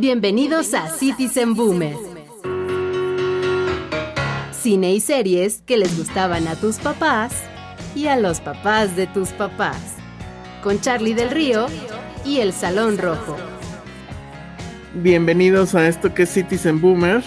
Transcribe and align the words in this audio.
Bienvenidos 0.00 0.72
a 0.72 0.88
Citizen 0.88 1.52
Boomer. 1.52 1.94
Cine 4.50 4.94
y 4.94 5.00
series 5.00 5.62
que 5.66 5.76
les 5.76 5.94
gustaban 5.98 6.48
a 6.48 6.56
tus 6.56 6.78
papás 6.78 7.34
y 7.94 8.06
a 8.06 8.16
los 8.16 8.40
papás 8.40 8.96
de 8.96 9.06
tus 9.06 9.28
papás. 9.28 9.96
Con 10.62 10.80
Charlie 10.80 11.12
del 11.12 11.28
Río 11.30 11.66
y 12.24 12.38
El 12.38 12.54
Salón 12.54 12.96
Rojo. 12.96 13.36
Bienvenidos 14.94 15.74
a 15.74 15.86
esto 15.86 16.14
que 16.14 16.22
es 16.22 16.30
Citizen 16.30 16.80
Boomer, 16.80 17.22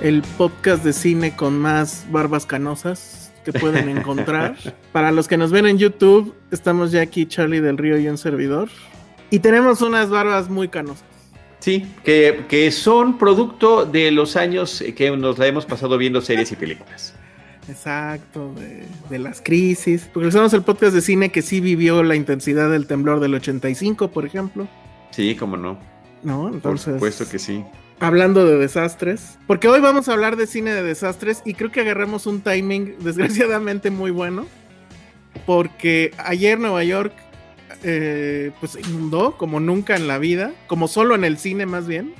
el 0.00 0.22
podcast 0.36 0.82
de 0.82 0.92
cine 0.92 1.36
con 1.36 1.60
más 1.60 2.06
barbas 2.10 2.44
canosas 2.44 3.32
que 3.44 3.52
pueden 3.52 3.88
encontrar. 3.96 4.56
Para 4.90 5.12
los 5.12 5.28
que 5.28 5.36
nos 5.36 5.52
ven 5.52 5.66
en 5.66 5.78
YouTube, 5.78 6.34
estamos 6.50 6.90
ya 6.90 7.02
aquí 7.02 7.26
Charlie 7.26 7.60
del 7.60 7.78
Río 7.78 7.98
y 7.98 8.08
un 8.08 8.18
servidor. 8.18 8.68
Y 9.30 9.38
tenemos 9.38 9.80
unas 9.80 10.10
barbas 10.10 10.50
muy 10.50 10.66
canosas. 10.66 11.17
Sí, 11.60 11.86
que, 12.04 12.44
que 12.48 12.70
son 12.70 13.18
producto 13.18 13.84
de 13.84 14.10
los 14.10 14.36
años 14.36 14.82
que 14.96 15.10
nos 15.16 15.38
la 15.38 15.46
hemos 15.46 15.66
pasado 15.66 15.98
viendo 15.98 16.20
series 16.20 16.52
y 16.52 16.56
películas. 16.56 17.14
Exacto, 17.68 18.54
de, 18.54 18.84
de, 19.10 19.18
las 19.18 19.40
crisis. 19.42 20.08
Porque 20.12 20.30
somos 20.30 20.54
el 20.54 20.62
podcast 20.62 20.94
de 20.94 21.02
cine 21.02 21.30
que 21.30 21.42
sí 21.42 21.60
vivió 21.60 22.02
la 22.02 22.14
intensidad 22.14 22.70
del 22.70 22.86
temblor 22.86 23.20
del 23.20 23.34
85, 23.34 24.10
por 24.10 24.24
ejemplo. 24.24 24.68
Sí, 25.10 25.34
cómo 25.34 25.56
no. 25.56 25.78
¿No? 26.22 26.48
Entonces, 26.48 26.86
por 26.86 26.94
supuesto 26.94 27.28
que 27.28 27.38
sí. 27.38 27.64
Hablando 28.00 28.46
de 28.46 28.56
desastres. 28.56 29.38
Porque 29.46 29.68
hoy 29.68 29.80
vamos 29.80 30.08
a 30.08 30.12
hablar 30.12 30.36
de 30.36 30.46
cine 30.46 30.72
de 30.72 30.82
desastres 30.82 31.42
y 31.44 31.54
creo 31.54 31.70
que 31.70 31.80
agarramos 31.80 32.26
un 32.26 32.40
timing 32.40 32.96
desgraciadamente 33.00 33.90
muy 33.90 34.10
bueno. 34.10 34.46
Porque 35.44 36.12
ayer 36.18 36.58
Nueva 36.58 36.84
York 36.84 37.12
eh, 37.82 38.50
pues 38.60 38.76
inundó 38.76 39.36
como 39.36 39.60
nunca 39.60 39.96
en 39.96 40.08
la 40.08 40.18
vida, 40.18 40.52
como 40.66 40.88
solo 40.88 41.14
en 41.14 41.24
el 41.24 41.38
cine 41.38 41.66
más 41.66 41.86
bien. 41.86 42.14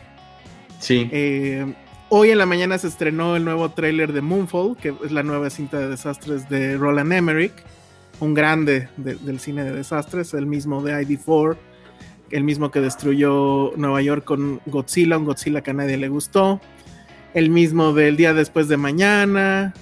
Sí. 0.79 1.09
Eh, 1.13 1.75
hoy 2.09 2.31
en 2.31 2.39
la 2.39 2.47
mañana 2.47 2.79
se 2.79 2.89
estrenó 2.89 3.37
el 3.37 3.45
nuevo 3.45 3.71
tráiler 3.71 4.13
de 4.13 4.21
Moonfall, 4.21 4.77
que 4.77 4.95
es 5.05 5.13
la 5.13 5.23
nueva 5.23 5.51
cinta 5.51 5.79
de 5.79 5.89
desastres 5.89 6.49
de 6.49 6.77
Roland 6.77 7.13
Emmerich, 7.13 7.53
un 8.21 8.35
grande 8.35 8.89
de, 8.97 9.17
del 9.17 9.41
cine 9.41 9.65
de 9.65 9.73
desastres, 9.73 10.35
el 10.35 10.47
mismo 10.47 10.83
de 10.83 10.93
ID4, 10.93 11.57
el 12.31 12.45
mismo 12.45 12.71
que 12.71 12.81
destruyó 12.81 13.73
Nueva 13.77 14.03
York 14.03 14.25
con 14.25 14.61
Godzilla, 14.67 15.19
un 15.19 15.25
Godzilla 15.25 15.63
que 15.63 15.71
a 15.71 15.75
nadie 15.75 15.97
le 15.97 16.09
gustó, 16.09 16.61
el 17.35 17.51
mismo 17.51 17.93
del 17.93 18.17
día 18.17 18.35
después 18.35 18.69
de 18.69 18.77
mañana, 18.77 19.75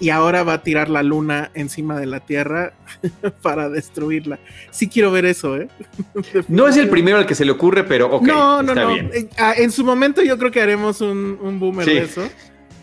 y 0.00 0.08
ahora 0.10 0.42
va 0.42 0.54
a 0.54 0.62
tirar 0.62 0.88
la 0.88 1.02
luna 1.02 1.50
encima 1.54 1.98
de 2.00 2.06
la 2.06 2.20
Tierra 2.20 2.72
para 3.42 3.68
destruirla. 3.68 4.38
Sí 4.70 4.88
quiero 4.88 5.12
ver 5.12 5.26
eso, 5.26 5.56
¿eh? 5.56 5.68
no 6.48 6.66
es 6.68 6.76
el 6.76 6.88
primero 6.88 7.18
al 7.18 7.26
que 7.26 7.34
se 7.34 7.44
le 7.44 7.52
ocurre, 7.52 7.84
pero 7.84 8.10
ok. 8.10 8.22
No, 8.26 8.62
no, 8.62 8.72
está 8.72 8.82
no. 8.84 8.94
Bien. 8.94 9.10
En, 9.12 9.28
en, 9.56 9.70
su 9.70 9.84
momento 9.84 10.22
yo 10.22 10.38
creo 10.38 10.50
que 10.50 10.60
haremos 10.60 11.00
un, 11.00 11.38
un 11.40 11.60
boomer 11.60 11.84
Sí. 11.84 11.94
de 11.94 12.00
eso. 12.02 12.22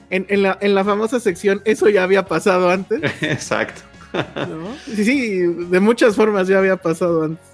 En, 0.09 0.25
en, 0.29 0.44
la, 0.44 0.57
en 0.61 0.73
la 0.75 0.85
famosa 0.85 1.19
sección, 1.19 1.61
eso 1.66 1.89
ya 1.89 2.03
había 2.03 2.25
pasado 2.25 2.69
antes. 2.69 3.01
Exacto. 3.22 3.81
¿no? 4.13 4.73
Sí, 4.85 5.03
sí, 5.03 5.39
de 5.39 5.79
muchas 5.81 6.16
formas 6.16 6.47
ya 6.47 6.59
había 6.59 6.77
pasado 6.77 7.23
antes. 7.23 7.45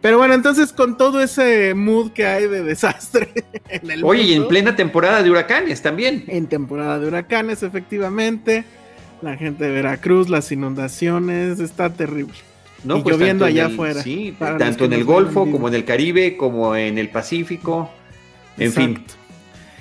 Pero 0.00 0.18
bueno, 0.18 0.34
entonces 0.34 0.72
con 0.72 0.96
todo 0.96 1.20
ese 1.20 1.74
mood 1.74 2.12
que 2.12 2.26
hay 2.26 2.48
de 2.48 2.62
desastre 2.64 3.32
en 3.68 3.90
el 3.90 4.04
Oye, 4.04 4.22
y 4.22 4.32
en 4.34 4.48
plena 4.48 4.74
temporada 4.74 5.22
de 5.22 5.30
huracanes 5.30 5.80
también. 5.80 6.24
en 6.26 6.46
temporada 6.48 6.98
de 6.98 7.06
huracanes, 7.06 7.62
efectivamente. 7.62 8.64
La 9.22 9.36
gente 9.36 9.64
de 9.64 9.70
Veracruz, 9.70 10.28
las 10.28 10.50
inundaciones, 10.52 11.60
está 11.60 11.90
terrible. 11.92 12.34
¿no? 12.84 12.98
Y 12.98 13.02
Pues 13.02 13.16
lloviendo 13.16 13.44
allá 13.44 13.66
el- 13.66 13.72
afuera, 13.74 14.02
Sí, 14.02 14.34
tanto 14.38 14.84
en 14.86 14.92
el 14.92 15.04
Golfo 15.04 15.48
como 15.50 15.68
en 15.68 15.74
el 15.74 15.84
Caribe, 15.84 16.36
como 16.36 16.74
en 16.74 16.98
el 16.98 17.08
Pacífico. 17.08 17.88
En 18.58 18.72
fin. 18.72 19.04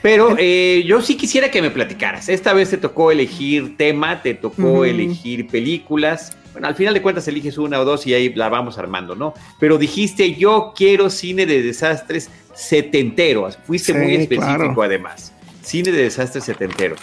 Pero 0.03 0.35
eh, 0.37 0.83
yo 0.85 1.01
sí 1.01 1.15
quisiera 1.15 1.49
que 1.51 1.61
me 1.61 1.71
platicaras. 1.71 2.29
Esta 2.29 2.53
vez 2.53 2.69
te 2.69 2.77
tocó 2.77 3.11
elegir 3.11 3.75
tema, 3.77 4.21
te 4.21 4.33
tocó 4.35 4.85
elegir 4.85 5.47
películas. 5.47 6.37
Bueno, 6.53 6.67
al 6.67 6.75
final 6.75 6.93
de 6.93 7.01
cuentas 7.01 7.27
eliges 7.27 7.57
una 7.57 7.79
o 7.79 7.85
dos 7.85 8.05
y 8.07 8.13
ahí 8.13 8.33
la 8.33 8.49
vamos 8.49 8.77
armando, 8.77 9.15
¿no? 9.15 9.33
Pero 9.59 9.77
dijiste, 9.79 10.35
yo 10.35 10.73
quiero 10.75 11.09
cine 11.09 11.45
de 11.47 11.61
desastres 11.63 12.29
setentero. 12.53 13.49
Fuiste 13.65 13.93
Sí, 13.93 13.97
muy 13.99 14.15
específico 14.15 14.55
claro. 14.57 14.83
además. 14.83 15.33
Cine 15.63 15.91
de 15.91 16.03
desastres 16.03 16.43
setentero. 16.43 16.95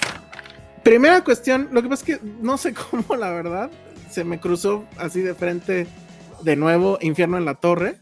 Primera 0.89 1.23
cuestión, 1.23 1.69
lo 1.71 1.83
que 1.83 1.89
pasa 1.91 2.03
es 2.07 2.19
que 2.19 2.27
no 2.41 2.57
sé 2.57 2.73
cómo, 2.91 3.15
la 3.15 3.31
verdad, 3.31 3.71
se 4.11 4.25
me 4.25 4.41
cruzó 4.41 4.87
así 4.97 5.21
de 5.21 5.35
frente 5.35 5.87
de 6.43 6.57
nuevo 6.57 6.97
Infierno 7.03 7.37
en 7.37 7.45
la 7.45 7.57
Torre. 7.57 7.99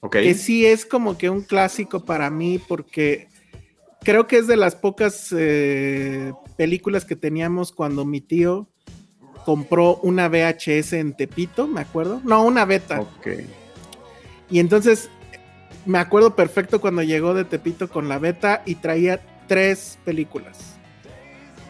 ¿Ok? 0.00 0.12
que 0.12 0.34
sí 0.34 0.64
es 0.64 0.86
como 0.86 1.18
que 1.18 1.28
un 1.28 1.42
clásico 1.42 2.04
para 2.04 2.30
mí 2.30 2.58
porque 2.58 3.28
creo 4.00 4.26
que 4.26 4.38
es 4.38 4.46
de 4.46 4.56
las 4.56 4.74
pocas 4.74 5.34
eh, 5.36 6.32
películas 6.56 7.04
que 7.04 7.14
teníamos 7.14 7.72
cuando 7.72 8.06
mi 8.06 8.22
tío 8.22 8.68
compró 9.44 9.96
una 9.96 10.28
VHS 10.28 10.94
en 10.94 11.14
Tepito, 11.14 11.66
me 11.66 11.82
acuerdo. 11.82 12.22
No, 12.24 12.42
una 12.42 12.64
beta. 12.64 13.00
Ok. 13.00 13.28
Y 14.48 14.60
entonces 14.60 15.10
me 15.84 15.98
acuerdo 15.98 16.34
perfecto 16.34 16.80
cuando 16.80 17.02
llegó 17.02 17.34
de 17.34 17.44
Tepito 17.44 17.90
con 17.90 18.08
la 18.08 18.18
beta 18.18 18.62
y 18.64 18.76
traía 18.76 19.20
tres 19.46 19.98
películas. 20.06 20.73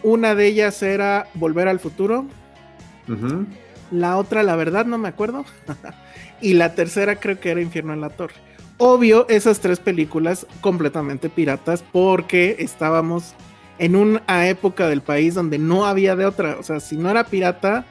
Una 0.05 0.35
de 0.35 0.47
ellas 0.47 0.83
era 0.83 1.29
Volver 1.33 1.67
al 1.67 1.81
Futuro. 1.81 2.27
La 3.91 4.19
otra, 4.19 4.43
la 4.43 4.55
verdad, 4.55 4.85
no 4.85 4.99
me 4.99 5.09
acuerdo. 5.09 5.47
y 6.43 6.53
la 6.53 6.75
tercera 6.75 7.17
creo 7.17 7.41
que 7.41 7.51
era 7.51 7.63
Infierno 7.63 7.95
en 7.95 8.03
la 8.03 8.11
Torre. 8.11 8.35
Obvio, 8.77 9.27
esas 9.31 9.61
tres 9.61 9.81
películas 9.81 10.47
completamente 10.61 11.31
piratas 11.31 11.83
porque 11.91 12.57
estábamos 12.59 13.35
en 13.79 13.97
una 13.97 14.47
época 14.47 14.89
del 14.89 15.01
país 15.01 15.35
donde 15.35 15.59
no 15.59 15.87
había 15.87 16.17
de 16.17 16.27
otra. 16.27 16.59
O 16.61 16.63
sea, 16.63 16.81
si 16.81 16.99
no 16.99 17.09
era 17.09 17.25
pirata, 17.25 17.87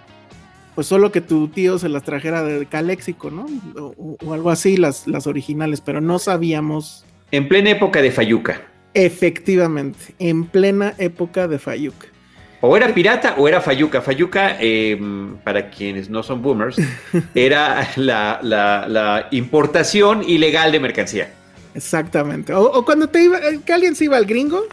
pues 0.75 0.85
solo 0.85 1.12
que 1.12 1.22
tu 1.22 1.48
tío 1.48 1.80
se 1.80 1.89
las 1.89 2.04
trajera 2.04 2.44
de 2.44 2.68
Caléxico, 2.68 3.31
¿no? 3.31 3.48
O, 3.75 4.18
o 4.24 4.33
algo 4.33 4.51
así, 4.51 4.77
las, 4.77 5.07
las 5.07 5.25
originales, 5.25 5.81
pero 5.81 6.00
no 6.00 6.19
sabíamos 6.19 7.06
En 7.31 7.48
plena 7.48 7.71
época 7.71 8.04
de 8.04 8.12
Fayuca. 8.12 8.62
Efectivamente, 8.94 10.13
en 10.19 10.45
plena 10.45 10.94
época 10.98 11.48
de 11.48 11.60
Fayuca. 11.60 12.07
O 12.62 12.78
era 12.78 12.94
pirata 12.94 13.36
o 13.38 13.48
era 13.48 13.60
Fayuca. 13.60 14.01
Fayuca, 14.01 14.56
eh, 14.60 14.98
para 15.44 15.69
quienes 15.69 16.10
no 16.10 16.24
son 16.24 16.42
boomers, 16.42 16.78
era 17.36 17.90
la, 17.98 18.40
la- 18.42 18.86
la 18.88 19.28
importación 19.31 20.24
ilegal 20.28 20.72
de 20.72 20.80
mercancía. 20.80 21.30
Exactamente. 21.75 22.54
O, 22.54 22.62
o 22.63 22.86
cuando 22.86 23.07
te 23.07 23.24
iba, 23.24 23.38
eh, 23.40 23.60
que 23.66 23.74
alguien 23.74 23.95
se 23.95 24.06
iba 24.06 24.16
al 24.16 24.25
gringo 24.25 24.63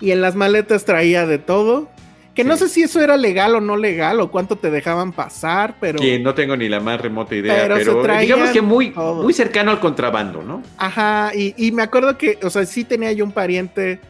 y 0.00 0.10
en 0.10 0.20
las 0.20 0.34
maletas 0.34 0.84
traía 0.84 1.26
de 1.26 1.38
todo. 1.38 1.88
Que 2.34 2.42
no 2.42 2.56
sé 2.56 2.68
si 2.68 2.82
eso 2.82 3.00
era 3.00 3.16
legal 3.16 3.54
o 3.54 3.60
no 3.60 3.76
legal 3.76 4.20
o 4.20 4.30
cuánto 4.30 4.56
te 4.56 4.70
dejaban 4.70 5.12
pasar, 5.12 5.76
pero. 5.80 6.00
Que 6.00 6.18
no 6.18 6.34
tengo 6.34 6.56
ni 6.56 6.68
la 6.68 6.80
más 6.80 7.00
remota 7.00 7.34
idea, 7.34 7.54
Pero 7.54 7.76
pero, 7.76 8.02
traían 8.02 8.22
digamos 8.22 8.50
que 8.50 8.60
muy, 8.60 8.90
muy 8.90 9.32
cercano 9.32 9.70
al 9.70 9.78
contrabando, 9.78 10.42
¿no? 10.42 10.62
Ajá, 10.76 11.30
y, 11.34 11.54
y 11.56 11.70
me 11.70 11.82
acuerdo 11.82 12.18
que, 12.18 12.38
o 12.42 12.50
sea, 12.50 12.66
sí 12.66 12.84
tenía 12.84 13.12
yo 13.12 13.24
un 13.24 13.32
pariente, 13.32 14.00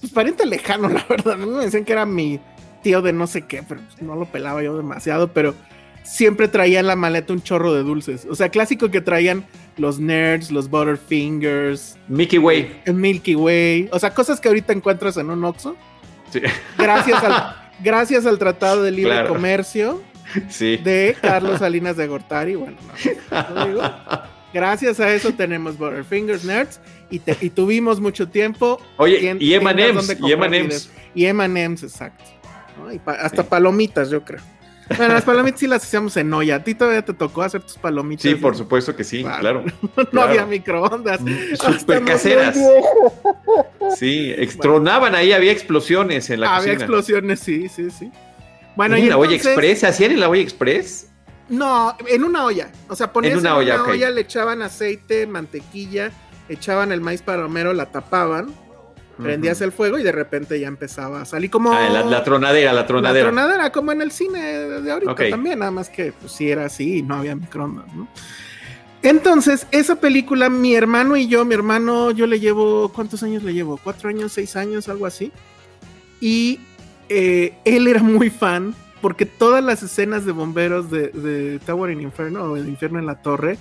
pues 0.00 0.12
pariente 0.12 0.46
lejano, 0.46 0.88
la 0.88 1.04
verdad. 1.08 1.36
¿no? 1.36 1.46
Me 1.46 1.64
decían 1.64 1.84
que 1.84 1.92
era 1.92 2.06
mi, 2.06 2.40
tío 2.82 3.02
de 3.02 3.12
no 3.12 3.26
sé 3.26 3.42
qué, 3.42 3.62
pero 3.66 3.80
pues, 3.80 4.02
no 4.02 4.16
lo 4.16 4.26
pelaba 4.26 4.62
yo 4.62 4.76
demasiado, 4.76 5.28
pero 5.28 5.54
siempre 6.02 6.48
traía 6.48 6.80
en 6.80 6.86
la 6.86 6.96
maleta 6.96 7.32
un 7.32 7.42
chorro 7.42 7.72
de 7.72 7.82
dulces. 7.82 8.26
O 8.28 8.34
sea, 8.34 8.48
clásico 8.48 8.90
que 8.90 9.00
traían 9.00 9.44
los 9.76 10.00
nerds, 10.00 10.50
los 10.50 10.68
Butterfingers, 10.68 11.96
Mickey 12.08 12.38
Way. 12.38 12.82
el 12.84 12.94
Milky 12.94 13.34
Way, 13.34 13.88
o 13.92 13.98
sea, 13.98 14.12
cosas 14.12 14.40
que 14.40 14.48
ahorita 14.48 14.72
encuentras 14.72 15.16
en 15.16 15.30
un 15.30 15.44
Oxxo. 15.44 15.76
Sí. 16.32 16.40
Gracias 16.78 17.22
al, 17.22 17.56
gracias 17.84 18.26
al 18.26 18.38
Tratado 18.38 18.82
de 18.82 18.90
Libre 18.90 19.12
Claro. 19.12 19.28
Comercio 19.28 20.02
sí. 20.48 20.76
de 20.78 21.16
Carlos 21.20 21.58
Salinas 21.58 21.96
de 21.96 22.06
Gortari. 22.06 22.54
Bueno, 22.54 22.76
no, 23.30 23.50
no 23.54 23.66
digo. 23.66 23.82
Gracias 24.54 25.00
a 25.00 25.10
eso 25.14 25.32
tenemos 25.32 25.78
Butterfingers, 25.78 26.44
Nerds, 26.44 26.78
y, 27.08 27.20
te- 27.20 27.38
y 27.40 27.48
tuvimos 27.48 28.00
mucho 28.00 28.28
tiempo. 28.28 28.78
Oye, 28.98 29.18
y 29.40 29.54
M&M's, 29.54 30.18
y 31.14 31.24
M&M's. 31.24 31.82
exacto. 31.82 32.24
¿no? 32.78 32.92
Y 32.92 32.98
pa- 32.98 33.12
hasta 33.14 33.44
palomitas, 33.44 34.10
yo 34.10 34.22
creo. 34.22 34.40
Bueno, 34.96 35.14
las 35.14 35.24
palomitas 35.24 35.60
sí 35.60 35.66
las 35.66 35.82
hacíamos 35.84 36.16
en 36.16 36.32
olla. 36.34 36.56
A 36.56 36.64
ti 36.64 36.74
todavía 36.74 37.02
te 37.04 37.14
tocó 37.14 37.42
hacer 37.42 37.62
tus 37.62 37.78
palomitas. 37.78 38.22
Sí, 38.22 38.34
por 38.34 38.52
¿no? 38.52 38.58
supuesto 38.58 38.94
que 38.96 39.04
sí, 39.04 39.22
Claro. 39.22 39.62
claro. 39.62 39.64
No 39.96 40.04
claro. 40.06 40.28
había 40.30 40.46
microondas. 40.46 41.18
Súper 41.20 41.52
Estamos 41.52 42.10
caseras. 42.10 42.58
Sí, 43.96 44.32
extronaban 44.36 45.14
ahí, 45.14 45.32
había 45.32 45.52
explosiones 45.52 46.28
en 46.30 46.40
la 46.40 46.48
Había 46.56 46.58
cocina. 46.74 46.74
explosiones, 46.84 47.40
sí, 47.40 47.68
sí, 47.68 47.90
sí. 47.90 48.10
Bueno, 48.76 48.96
¿En 48.96 49.04
y 49.04 49.08
la 49.08 49.18
olla 49.18 49.34
express? 49.36 49.80
¿Se 49.80 49.86
hacían 49.86 50.12
en 50.12 50.20
la 50.20 50.28
olla 50.28 50.40
express? 50.42 51.08
No, 51.48 51.94
en 52.08 52.24
una 52.24 52.44
olla. 52.44 52.70
O 52.88 52.96
sea, 52.96 53.12
ponías 53.12 53.32
En 53.32 53.38
en 53.38 53.40
una 53.44 53.50
una, 53.56 53.58
olla, 53.58 53.82
olla, 53.82 54.08
ok. 54.08 54.14
le 54.14 54.20
echaban 54.22 54.62
aceite, 54.62 55.26
mantequilla, 55.26 56.10
echaban 56.48 56.90
el 56.92 57.00
maíz 57.02 57.20
palomero, 57.22 57.72
la 57.74 57.86
tapaban, 57.86 58.54
prendías 59.22 59.60
el 59.60 59.72
fuego 59.72 59.98
y 59.98 60.02
de 60.02 60.12
repente 60.12 60.58
ya 60.58 60.68
empezaba 60.68 61.22
a 61.22 61.24
salir 61.24 61.50
como 61.50 61.72
Ah, 61.72 61.88
la, 61.88 62.04
la 62.04 62.24
tronadera, 62.24 62.72
la 62.72 62.80
la 62.82 62.86
tronadera. 62.86 63.26
tronadera, 63.26 63.72
como 63.72 63.92
en 63.92 64.02
el 64.02 64.10
cine 64.12 64.40
de 64.40 64.90
ahorita 64.92 65.14
también, 65.30 65.58
nada 65.60 65.70
más 65.70 65.88
que 65.88 66.12
pues 66.12 66.32
sí 66.32 66.50
era 66.50 66.64
así 66.66 66.98
y 66.98 67.02
no 67.02 67.16
había 67.16 67.34
microondas, 67.36 67.86
¿no? 67.94 68.08
Entonces, 69.02 69.66
esa 69.72 69.96
película, 69.96 70.48
mi 70.48 70.74
hermano 70.76 71.16
y 71.16 71.26
yo, 71.26 71.44
mi 71.44 71.54
hermano, 71.54 72.12
yo 72.12 72.26
le 72.28 72.38
llevo, 72.38 72.88
¿cuántos 72.90 73.22
años 73.24 73.42
le 73.42 73.52
llevo? 73.52 73.76
¿Cuatro 73.82 74.08
años, 74.08 74.32
seis 74.32 74.54
años, 74.54 74.88
algo 74.88 75.06
así? 75.06 75.32
Y 76.20 76.60
eh, 77.08 77.54
él 77.64 77.88
era 77.88 78.00
muy 78.00 78.30
fan 78.30 78.74
porque 79.00 79.26
todas 79.26 79.64
las 79.64 79.82
escenas 79.82 80.24
de 80.24 80.30
bomberos 80.30 80.88
de, 80.88 81.08
de 81.08 81.58
Tower 81.66 81.90
in 81.90 82.00
Inferno 82.00 82.44
o 82.44 82.56
el 82.56 82.68
infierno 82.68 83.00
en 83.00 83.06
la 83.06 83.20
torre 83.20 83.58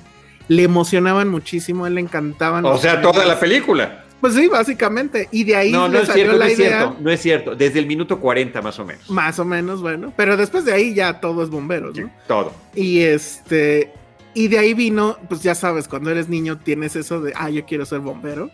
le 0.48 0.62
emocionaban 0.63 1.30
muchísimo, 1.30 1.86
a 1.86 1.88
él 1.88 1.96
le 1.96 2.02
encantaban. 2.02 2.63
O 2.66 2.78
sea, 2.78 3.02
toda 3.02 3.25
la 3.25 3.40
película. 3.40 4.06
Pues 4.22 4.36
sí, 4.36 4.48
básicamente. 4.48 5.28
Y 5.32 5.44
de 5.44 5.56
ahí 5.56 5.72
No, 5.72 5.88
no 5.88 5.94
le 5.96 6.02
es 6.02 6.08
salió 6.08 6.24
cierto, 6.26 6.40
no 6.40 6.46
es 6.46 6.56
cierto, 6.56 6.98
no 7.02 7.12
es 7.12 7.22
cierto. 7.22 7.56
Desde 7.56 7.80
el 7.80 7.88
minuto 7.88 8.20
40 8.20 8.62
más 8.62 8.80
o 8.80 8.86
menos. 8.86 9.10
Más 9.10 9.40
o 9.40 9.46
menos, 9.46 9.82
bueno. 9.82 10.14
Pero 10.16 10.38
después 10.38 10.64
de 10.64 10.74
ahí 10.74 10.94
ya 10.94 11.20
todo 11.20 11.44
es 11.44 11.50
bomberos, 11.50 11.98
¿no? 11.98 12.10
Todo. 12.28 12.54
Y 12.76 13.00
este. 13.02 13.92
Y 14.34 14.48
de 14.48 14.60
ahí 14.60 14.74
vino, 14.74 15.18
pues 15.28 15.44
ya 15.44 15.56
sabes, 15.56 15.88
cuando 15.90 16.10
eres 16.10 16.30
niño 16.30 16.58
tienes 16.60 16.96
eso 16.96 17.20
de, 17.20 17.34
ah, 17.36 17.50
yo 17.50 17.66
quiero 17.66 17.86
ser 17.86 18.00
bombero. 18.00 18.50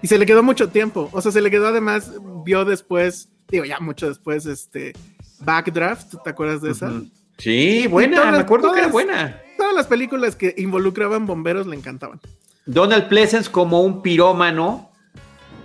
Y 0.00 0.06
se 0.06 0.16
le 0.18 0.26
quedó 0.26 0.44
mucho 0.44 0.68
tiempo. 0.68 1.08
O 1.12 1.20
sea, 1.20 1.32
se 1.32 1.40
le 1.40 1.50
quedó 1.50 1.66
además, 1.66 2.12
vio 2.44 2.64
después, 2.64 3.28
digo, 3.48 3.64
ya 3.64 3.80
mucho 3.80 4.06
después, 4.08 4.46
este. 4.46 4.92
Backdraft, 5.40 6.16
¿te 6.22 6.30
acuerdas 6.30 6.60
de 6.62 6.70
esa? 6.72 6.92
Sí, 7.38 7.86
buena, 7.86 8.16
todas- 8.18 8.32
me 8.32 8.38
acuerdo 8.38 8.72
que 8.72 8.80
era 8.80 8.88
buena. 8.88 9.40
Todas 9.56 9.74
las 9.74 9.86
películas 9.86 10.36
que 10.36 10.54
involucraban 10.58 11.26
bomberos 11.26 11.66
le 11.66 11.76
encantaban. 11.76 12.20
Donald 12.66 13.08
Pleasence 13.08 13.50
como 13.50 13.80
un 13.82 14.02
pirómano 14.02 14.87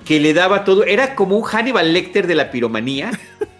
que 0.05 0.19
le 0.19 0.33
daba 0.33 0.63
todo, 0.63 0.83
era 0.83 1.15
como 1.15 1.37
un 1.37 1.43
Hannibal 1.43 1.93
Lecter 1.93 2.27
de 2.27 2.35
la 2.35 2.51
piromanía 2.51 3.11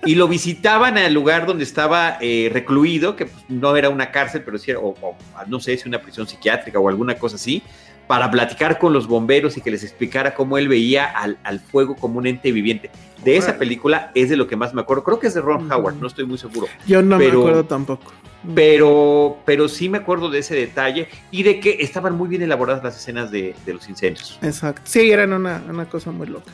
y 0.05 0.15
lo 0.15 0.27
visitaban 0.27 0.97
al 0.97 1.13
lugar 1.13 1.45
donde 1.45 1.63
estaba 1.63 2.17
eh, 2.19 2.49
recluido, 2.51 3.15
que 3.15 3.25
pues, 3.25 3.43
no 3.47 3.75
era 3.75 3.89
una 3.89 4.11
cárcel, 4.11 4.43
pero 4.43 4.57
sí 4.57 4.71
era, 4.71 4.79
o, 4.79 4.95
o, 5.01 5.15
no 5.47 5.59
sé 5.59 5.77
si 5.77 5.87
una 5.87 6.01
prisión 6.01 6.27
psiquiátrica 6.27 6.79
o 6.79 6.89
alguna 6.89 7.15
cosa 7.15 7.37
así, 7.37 7.63
para 8.07 8.29
platicar 8.29 8.79
con 8.79 8.93
los 8.93 9.07
bomberos 9.07 9.57
y 9.57 9.61
que 9.61 9.71
les 9.71 9.83
explicara 9.83 10.33
cómo 10.35 10.57
él 10.57 10.67
veía 10.67 11.05
al, 11.05 11.37
al 11.43 11.59
fuego 11.59 11.95
como 11.95 12.19
un 12.19 12.27
ente 12.27 12.51
viviente. 12.51 12.89
De 13.23 13.37
esa 13.37 13.57
película 13.57 14.11
es 14.15 14.29
de 14.29 14.35
lo 14.35 14.47
que 14.47 14.57
más 14.57 14.73
me 14.73 14.81
acuerdo. 14.81 15.03
Creo 15.05 15.19
que 15.19 15.27
es 15.27 15.33
de 15.33 15.39
Ron. 15.41 15.71
Howard, 15.71 15.95
no 15.95 16.07
estoy 16.07 16.25
muy 16.25 16.37
seguro. 16.37 16.67
Yo 16.85 17.01
no 17.01 17.17
Pero- 17.17 17.33
me 17.35 17.39
acuerdo 17.39 17.65
tampoco. 17.65 18.11
Pero, 18.53 19.37
pero 19.45 19.69
sí 19.69 19.87
me 19.87 19.99
acuerdo 19.99 20.29
de 20.29 20.39
ese 20.39 20.53
detalle 20.53 21.07
y 21.31 21.43
de 21.43 21.61
que 21.61 21.77
estaban 21.79 22.15
muy 22.15 22.27
bien 22.27 22.41
elaboradas 22.41 22.83
las 22.83 22.97
escenas 22.97 23.31
de, 23.31 23.55
de 23.65 23.73
los 23.73 23.87
incendios. 23.87 24.37
Exacto. 24.41 24.81
Sí, 24.83 25.09
eran 25.11 25.31
una, 25.31 25.63
una 25.69 25.85
cosa 25.85 26.11
muy 26.11 26.27
loca. 26.27 26.51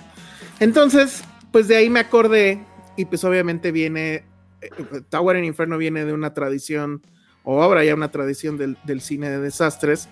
Entonces, 0.60 1.24
pues 1.52 1.68
de 1.68 1.78
ahí 1.78 1.90
me 1.90 2.00
acordé, 2.00 2.60
y 2.96 3.06
pues 3.06 3.24
obviamente 3.24 3.72
viene, 3.72 4.24
eh, 4.62 4.70
Tower 5.10 5.38
in 5.38 5.46
Inferno 5.46 5.80
viene 5.80 6.06
de 6.06 6.14
una 6.14 6.34
tradición, 6.36 7.02
o 7.44 7.64
ahora 7.64 7.84
ya 7.84 7.96
una 7.96 8.12
tradición 8.12 8.58
del, 8.58 8.78
del 8.84 9.02
cine 9.02 9.30
de 9.32 9.40
desastres, 9.40 10.10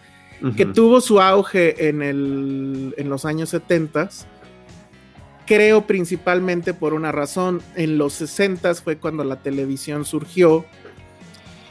que 0.55 0.65
tuvo 0.65 1.01
su 1.01 1.19
auge 1.21 1.87
en, 1.89 2.01
el, 2.01 2.93
en 2.97 3.09
los 3.09 3.25
años 3.25 3.49
70. 3.49 4.09
Creo 5.45 5.87
principalmente 5.87 6.73
por 6.73 6.93
una 6.93 7.11
razón. 7.11 7.61
En 7.75 7.97
los 7.97 8.13
60 8.13 8.75
fue 8.75 8.97
cuando 8.97 9.23
la 9.23 9.37
televisión 9.37 10.03
surgió 10.03 10.65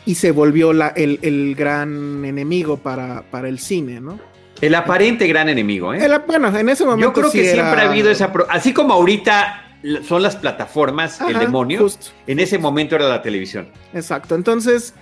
y 0.07 0.15
se 0.15 0.31
volvió 0.31 0.73
la- 0.73 0.89
el, 0.89 1.19
el 1.23 1.55
gran 1.55 2.25
enemigo 2.25 2.79
para, 2.79 3.23
para 3.31 3.49
el 3.49 3.59
cine, 3.59 4.01
¿no? 4.01 4.19
El 4.63 4.75
aparente 4.75 5.27
gran 5.27 5.51
enemigo, 5.51 5.93
¿eh? 5.93 6.03
El- 6.05 6.19
bueno, 6.27 6.57
en 6.57 6.69
ese 6.71 6.85
momento 6.87 7.09
Yo 7.09 7.13
creo 7.13 7.31
sí 7.31 7.39
que 7.41 7.51
era- 7.53 7.63
siempre 7.65 7.83
ha 7.85 7.91
habido 7.91 8.11
esa... 8.11 8.33
Así 8.49 8.73
como 8.73 8.95
ahorita 8.95 9.63
son 10.09 10.23
las 10.23 10.37
plataformas, 10.37 11.21
el 11.21 11.39
demonio, 11.39 11.81
justo. 11.81 12.07
en 12.27 12.41
ese 12.41 12.59
momento 12.59 12.97
era 12.97 13.07
la 13.09 13.21
televisión. 13.21 13.69
Exacto. 13.93 14.35
Entonces, 14.35 14.95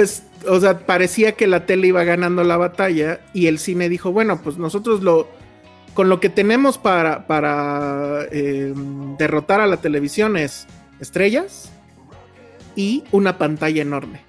pues, 0.00 0.22
o 0.48 0.58
sea, 0.58 0.86
parecía 0.86 1.32
que 1.32 1.46
la 1.46 1.66
tele 1.66 1.88
iba 1.88 2.02
ganando 2.04 2.42
la 2.42 2.56
batalla 2.56 3.20
y 3.34 3.48
el 3.48 3.58
cine 3.58 3.90
dijo, 3.90 4.12
bueno, 4.12 4.40
pues 4.42 4.56
nosotros 4.56 5.02
lo, 5.02 5.28
con 5.92 6.08
lo 6.08 6.20
que 6.20 6.30
tenemos 6.30 6.78
para, 6.78 7.26
para 7.26 8.22
eh, 8.32 8.72
derrotar 9.18 9.60
a 9.60 9.66
la 9.66 9.76
televisión 9.76 10.38
es 10.38 10.66
estrellas 11.00 11.70
y 12.76 13.04
una 13.12 13.36
pantalla 13.36 13.82
enorme. 13.82 14.22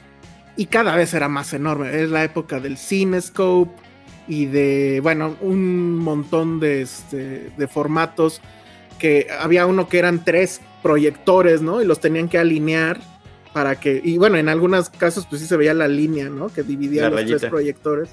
Y 0.58 0.66
cada 0.66 0.94
vez 0.94 1.14
era 1.14 1.30
más 1.30 1.54
enorme. 1.54 2.02
Es 2.02 2.10
la 2.10 2.26
época 2.26 2.60
del 2.60 2.78
CineScope 2.78 3.72
y 4.28 4.48
de, 4.48 5.00
bueno, 5.02 5.38
un 5.40 5.96
montón 6.00 6.60
de, 6.60 6.82
este, 6.82 7.50
de 7.56 7.68
formatos 7.70 8.42
que 9.00 9.28
había 9.40 9.66
uno 9.66 9.88
que 9.88 10.00
eran 10.00 10.26
tres 10.26 10.60
proyectores, 10.84 11.62
¿no? 11.62 11.82
Y 11.82 11.86
los 11.86 12.02
tenían 12.02 12.28
que 12.28 12.40
alinear 12.40 13.00
para 13.54 13.80
que, 13.80 14.02
y 14.04 14.18
bueno, 14.18 14.38
en 14.38 14.50
algunos 14.50 14.90
casos 14.90 15.26
pues 15.30 15.42
sí 15.42 15.48
se 15.48 15.58
veía 15.58 15.74
la 15.74 15.88
línea, 15.88 16.30
¿no? 16.30 16.48
Que 16.48 16.64
dividía 16.64 17.04
La 17.04 17.10
los 17.10 17.20
rayita. 17.20 17.40
tres 17.40 17.50
proyectores. 17.50 18.10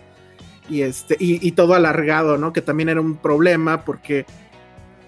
Y 0.68 0.82
este, 0.82 1.16
y, 1.18 1.46
y 1.46 1.52
todo 1.52 1.74
alargado, 1.74 2.36
¿no? 2.36 2.52
Que 2.52 2.60
también 2.60 2.88
era 2.88 3.00
un 3.00 3.16
problema 3.16 3.84
porque 3.84 4.26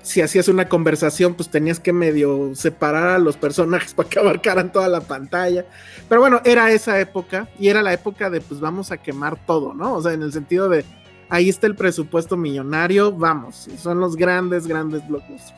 si 0.03 0.23
hacías 0.23 0.49
una 0.49 0.69
conversación, 0.69 1.35
pues 1.35 1.51
tenías 1.51 1.79
que 1.79 1.93
medio 1.93 2.55
separar 2.55 3.09
a 3.09 3.19
los 3.19 3.37
personajes 3.37 3.95
para 3.95 4.09
que 4.09 4.19
abarcaran 4.19 4.73
toda 4.73 4.89
la 4.89 5.01
pantalla. 5.01 5.67
Pero 6.09 6.21
bueno, 6.21 6.41
era 6.45 6.71
esa 6.73 6.99
época 7.01 7.49
y 7.59 7.69
era 7.69 7.83
la 7.83 7.93
época 7.93 8.31
de 8.31 8.41
pues 8.41 8.61
vamos 8.61 8.91
a 8.93 8.97
quemar 8.99 9.45
todo, 9.47 9.75
¿no? 9.75 9.95
O 9.95 10.03
sea, 10.03 10.13
en 10.13 10.23
el 10.23 10.33
sentido 10.33 10.69
de 10.69 10.85
ahí 11.29 11.49
está 11.49 11.67
el 11.67 11.77
presupuesto 11.77 12.37
millonario, 12.37 13.13
vamos, 13.13 13.69
son 13.79 14.01
los 14.01 14.17
grandes, 14.17 14.67
grandes 14.67 15.07
blockbusters. 15.07 15.55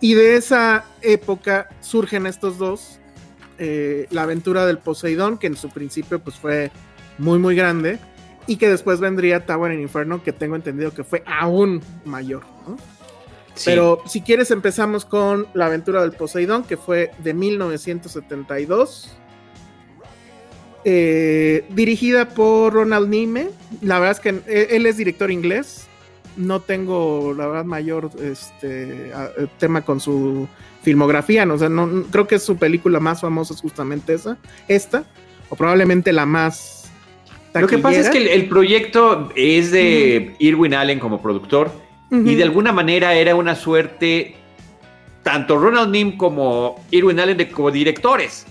Y 0.00 0.14
de 0.14 0.36
esa 0.36 0.84
época 1.02 1.68
surgen 1.80 2.26
estos 2.26 2.58
dos, 2.58 3.00
eh, 3.58 4.06
la 4.10 4.22
aventura 4.22 4.66
del 4.66 4.78
Poseidón, 4.78 5.38
que 5.38 5.46
en 5.46 5.56
su 5.56 5.70
principio 5.70 6.18
pues 6.20 6.36
fue 6.36 6.70
muy, 7.18 7.38
muy 7.38 7.56
grande, 7.56 7.98
y 8.46 8.56
que 8.56 8.68
después 8.68 9.00
vendría 9.00 9.44
Tower 9.44 9.72
in 9.72 9.80
Inferno, 9.80 10.22
que 10.22 10.32
tengo 10.32 10.56
entendido 10.56 10.92
que 10.92 11.04
fue 11.04 11.22
aún 11.26 11.80
mayor, 12.04 12.44
¿no? 12.66 12.76
Sí. 13.54 13.70
Pero 13.70 14.02
si 14.06 14.20
quieres 14.20 14.50
empezamos 14.50 15.06
con 15.06 15.46
La 15.54 15.66
aventura 15.66 16.02
del 16.02 16.12
Poseidón, 16.12 16.64
que 16.64 16.76
fue 16.76 17.10
de 17.18 17.32
1972. 17.32 19.16
Eh, 20.84 21.64
dirigida 21.70 22.28
por 22.28 22.74
Ronald 22.74 23.08
Nime. 23.08 23.48
La 23.80 23.98
verdad 23.98 24.16
es 24.16 24.20
que 24.20 24.28
él, 24.28 24.42
él 24.46 24.86
es 24.86 24.98
director 24.98 25.30
inglés. 25.30 25.88
No 26.36 26.60
tengo, 26.60 27.32
la 27.36 27.46
verdad, 27.46 27.64
mayor 27.64 28.10
este, 28.22 29.12
a- 29.14 29.30
eh, 29.38 29.46
tema 29.58 29.80
con 29.82 30.00
su 30.00 30.46
filmografía. 30.82 31.46
No, 31.46 31.54
o 31.54 31.58
sea, 31.58 31.68
no, 31.68 32.04
creo 32.10 32.26
que 32.26 32.38
su 32.38 32.56
película 32.56 33.00
más 33.00 33.20
famosa 33.22 33.54
es 33.54 33.60
justamente 33.60 34.14
esa, 34.14 34.36
esta, 34.68 35.04
o 35.48 35.56
probablemente 35.56 36.12
la 36.12 36.26
más. 36.26 36.90
Lo 37.54 37.66
que 37.66 37.78
pasa 37.78 38.00
es 38.00 38.10
que 38.10 38.18
el, 38.18 38.28
el 38.28 38.48
proyecto 38.48 39.30
es 39.34 39.70
de 39.70 40.34
Irwin 40.38 40.74
Allen 40.74 40.98
como 40.98 41.22
productor 41.22 41.70
y 42.10 42.34
de 42.34 42.42
alguna 42.42 42.70
manera 42.70 43.14
era 43.14 43.34
una 43.34 43.54
suerte 43.56 44.36
tanto 45.22 45.58
Ronald 45.58 45.90
Nim 45.90 46.16
como 46.18 46.84
Irwin 46.90 47.18
Allen 47.18 47.36
de, 47.38 47.48
como 47.50 47.70
directores, 47.70 48.44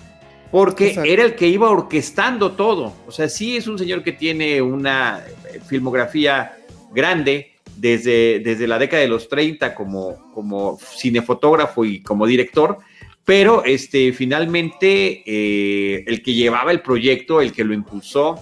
porque 0.50 0.88
Exacto. 0.88 1.08
era 1.10 1.22
el 1.24 1.36
que 1.36 1.46
iba 1.46 1.70
orquestando 1.70 2.52
todo. 2.52 2.92
O 3.06 3.12
sea, 3.12 3.28
sí 3.28 3.56
es 3.56 3.66
un 3.68 3.78
señor 3.78 4.02
que 4.02 4.12
tiene 4.12 4.60
una 4.60 5.20
eh, 5.54 5.60
filmografía 5.64 6.56
grande 6.92 7.52
desde, 7.76 8.40
desde 8.40 8.66
la 8.66 8.78
década 8.78 9.02
de 9.02 9.08
los 9.08 9.28
30 9.28 9.74
como, 9.74 10.32
como 10.32 10.78
cinefotógrafo 10.78 11.84
y 11.84 12.00
como 12.00 12.26
director, 12.26 12.78
pero 13.24 13.64
este, 13.64 14.12
finalmente 14.12 15.22
eh, 15.26 16.04
el 16.06 16.22
que 16.22 16.34
llevaba 16.34 16.70
el 16.70 16.80
proyecto, 16.80 17.40
el 17.40 17.52
que 17.52 17.64
lo 17.64 17.74
impulsó, 17.74 18.40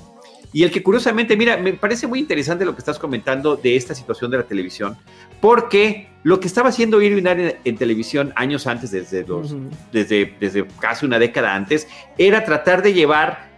y 0.53 0.63
el 0.63 0.71
que 0.71 0.85
curiosamente, 0.85 1.37
mira, 1.37 1.57
me 1.57 1.73
parece 1.73 2.07
muy 2.07 2.21
interesante 2.21 2.65
lo 2.65 2.75
que 2.75 2.79
estás 2.79 2.99
comentando 2.99 3.57
de 3.57 3.75
esta 3.75 3.93
situación 3.93 4.31
de 4.31 4.37
la 4.37 4.45
televisión, 4.45 4.97
porque 5.41 6.09
lo 6.23 6.39
que 6.39 6.47
estaba 6.47 6.69
haciendo 6.69 7.03
Irving 7.03 7.27
en, 7.27 7.57
en 7.65 7.77
televisión 7.77 8.33
años 8.37 8.69
antes, 8.69 8.93
desde, 8.93 9.27
los, 9.27 9.57
desde, 9.91 10.33
desde 10.39 10.65
casi 10.79 11.07
una 11.07 11.19
década 11.19 11.57
antes, 11.57 11.89
era 12.19 12.45
tratar 12.45 12.83
de 12.83 12.93
llevar 12.93 13.54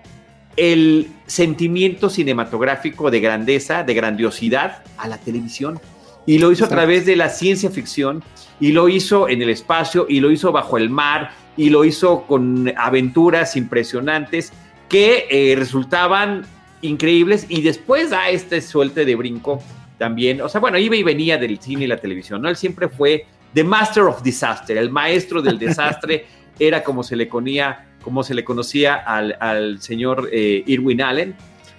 el 0.57 1.09
sentimiento 1.27 2.09
cinematográfico 2.09 3.11
de 3.11 3.21
grandeza, 3.21 3.83
de 3.83 3.95
grandiosidad 3.95 4.83
a 4.97 5.09
la 5.09 5.19
televisión. 5.19 5.81
Y 6.27 6.39
lo 6.39 6.51
hizo 6.51 6.65
a 6.65 6.69
través 6.69 7.07
de 7.07 7.15
la 7.15 7.29
ciencia 7.29 7.71
ficción, 7.71 8.25
y 8.59 8.73
lo 8.73 8.89
hizo 8.89 9.29
en 9.29 9.43
el 9.43 9.51
espacio, 9.51 10.07
y 10.09 10.21
lo 10.21 10.31
hizo 10.31 10.51
bajo 10.51 10.77
el 10.77 10.91
mar, 10.91 11.31
y 11.57 11.71
lo 11.71 11.85
hizo 11.85 12.23
con 12.23 12.73
aventuras 12.77 13.57
impresionantes 13.57 14.53
que 14.89 15.27
eh, 15.31 15.55
resultaban 15.57 16.45
increíbles. 16.83 17.47
Y 17.49 17.63
después 17.63 18.11
da 18.11 18.29
este 18.29 18.61
suelte 18.61 19.05
de 19.05 19.15
brinco 19.15 19.63
también. 19.99 20.41
O 20.41 20.49
sea, 20.49 20.61
bueno, 20.61 20.79
iba 20.79 20.97
y 20.97 21.03
venía 21.03 21.39
del 21.39 21.59
cine 21.61 21.85
y 21.85 21.87
la 21.87 21.97
televisión, 21.97 22.43
¿no? 22.43 22.49
Él 22.49 22.57
siempre 22.57 22.89
fue 22.89 23.27
The 23.55 23.65
Master 23.65 24.05
of 24.05 24.23
Disaster, 24.23 24.77
el 24.77 24.91
maestro 24.91 25.41
del 25.43 25.59
desastre, 25.59 26.27
era 26.59 26.83
como 26.83 27.03
se 27.03 27.17
le 27.17 27.29
conía, 27.29 27.87
como 28.07 28.23
se 28.23 28.35
le 28.35 28.45
conocía 28.45 28.95
al, 28.95 29.83
señor 29.83 30.29
eh, 30.31 30.63
Irwin 30.65 31.03
Allen, 31.03 31.35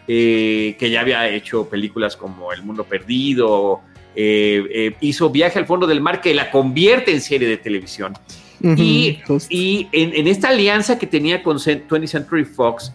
eh, 0.10 0.76
que 0.78 0.90
ya 0.90 1.00
había 1.00 1.30
hecho 1.30 1.70
películas 1.70 2.18
como 2.18 2.52
El 2.52 2.64
Mundo 2.64 2.84
Perdido, 2.84 3.80
eh, 4.14 4.94
hizo 5.00 5.30
Viaje 5.30 5.58
al 5.58 5.66
Fondo 5.66 5.88
del 5.88 6.02
Mar, 6.02 6.20
que 6.20 6.34
la 6.34 6.52
convierte 6.52 7.14
en 7.14 7.22
serie 7.22 7.48
de 7.48 7.56
televisión. 7.56 8.12
y, 8.62 9.20
en, 9.94 10.14
en, 10.16 10.28
esta 10.28 10.50
alianza 10.50 11.00
que 11.00 11.08
tenía 11.08 11.42
con 11.42 11.60
20th 11.60 12.08
Century 12.08 12.44
Fox, 12.44 12.92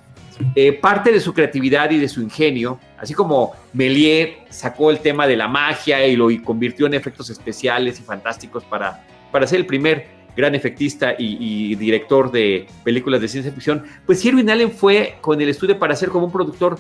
eh, 0.55 0.75
parte 0.75 1.11
de 1.11 1.21
su 1.21 1.33
creatividad 1.33 1.91
y 1.91 1.99
de 1.99 2.09
su 2.09 2.21
ingenio, 2.21 2.79
así 2.99 3.15
como 3.15 3.55
Méliès 3.73 4.35
sacó 4.51 4.91
el 4.91 4.99
tema 4.99 5.27
de 5.27 5.39
la 5.39 5.49
magia 5.49 6.07
y 6.07 6.17
lo 6.17 6.29
convirtió 6.45 6.85
en 6.87 6.93
efectos 6.93 7.31
especiales 7.31 7.99
y 7.99 8.03
fantásticos 8.03 8.63
para, 8.65 9.07
para 9.31 9.47
ser 9.47 9.61
el 9.61 9.67
primer 9.67 10.22
gran 10.37 10.55
efectista 10.55 11.15
y, 11.19 11.75
director 11.75 12.31
de 12.31 12.67
películas 12.85 13.21
de 13.21 13.29
ciencia 13.29 13.53
ficción, 13.53 13.85
pues 14.07 14.25
Irving 14.25 14.49
Allen 14.49 14.73
fue 14.73 15.17
con 15.21 15.41
el 15.41 15.49
estudio 15.49 15.79
para 15.79 15.97
ser 15.97 16.09
como 16.09 16.27
un 16.27 16.33
productor 16.33 16.79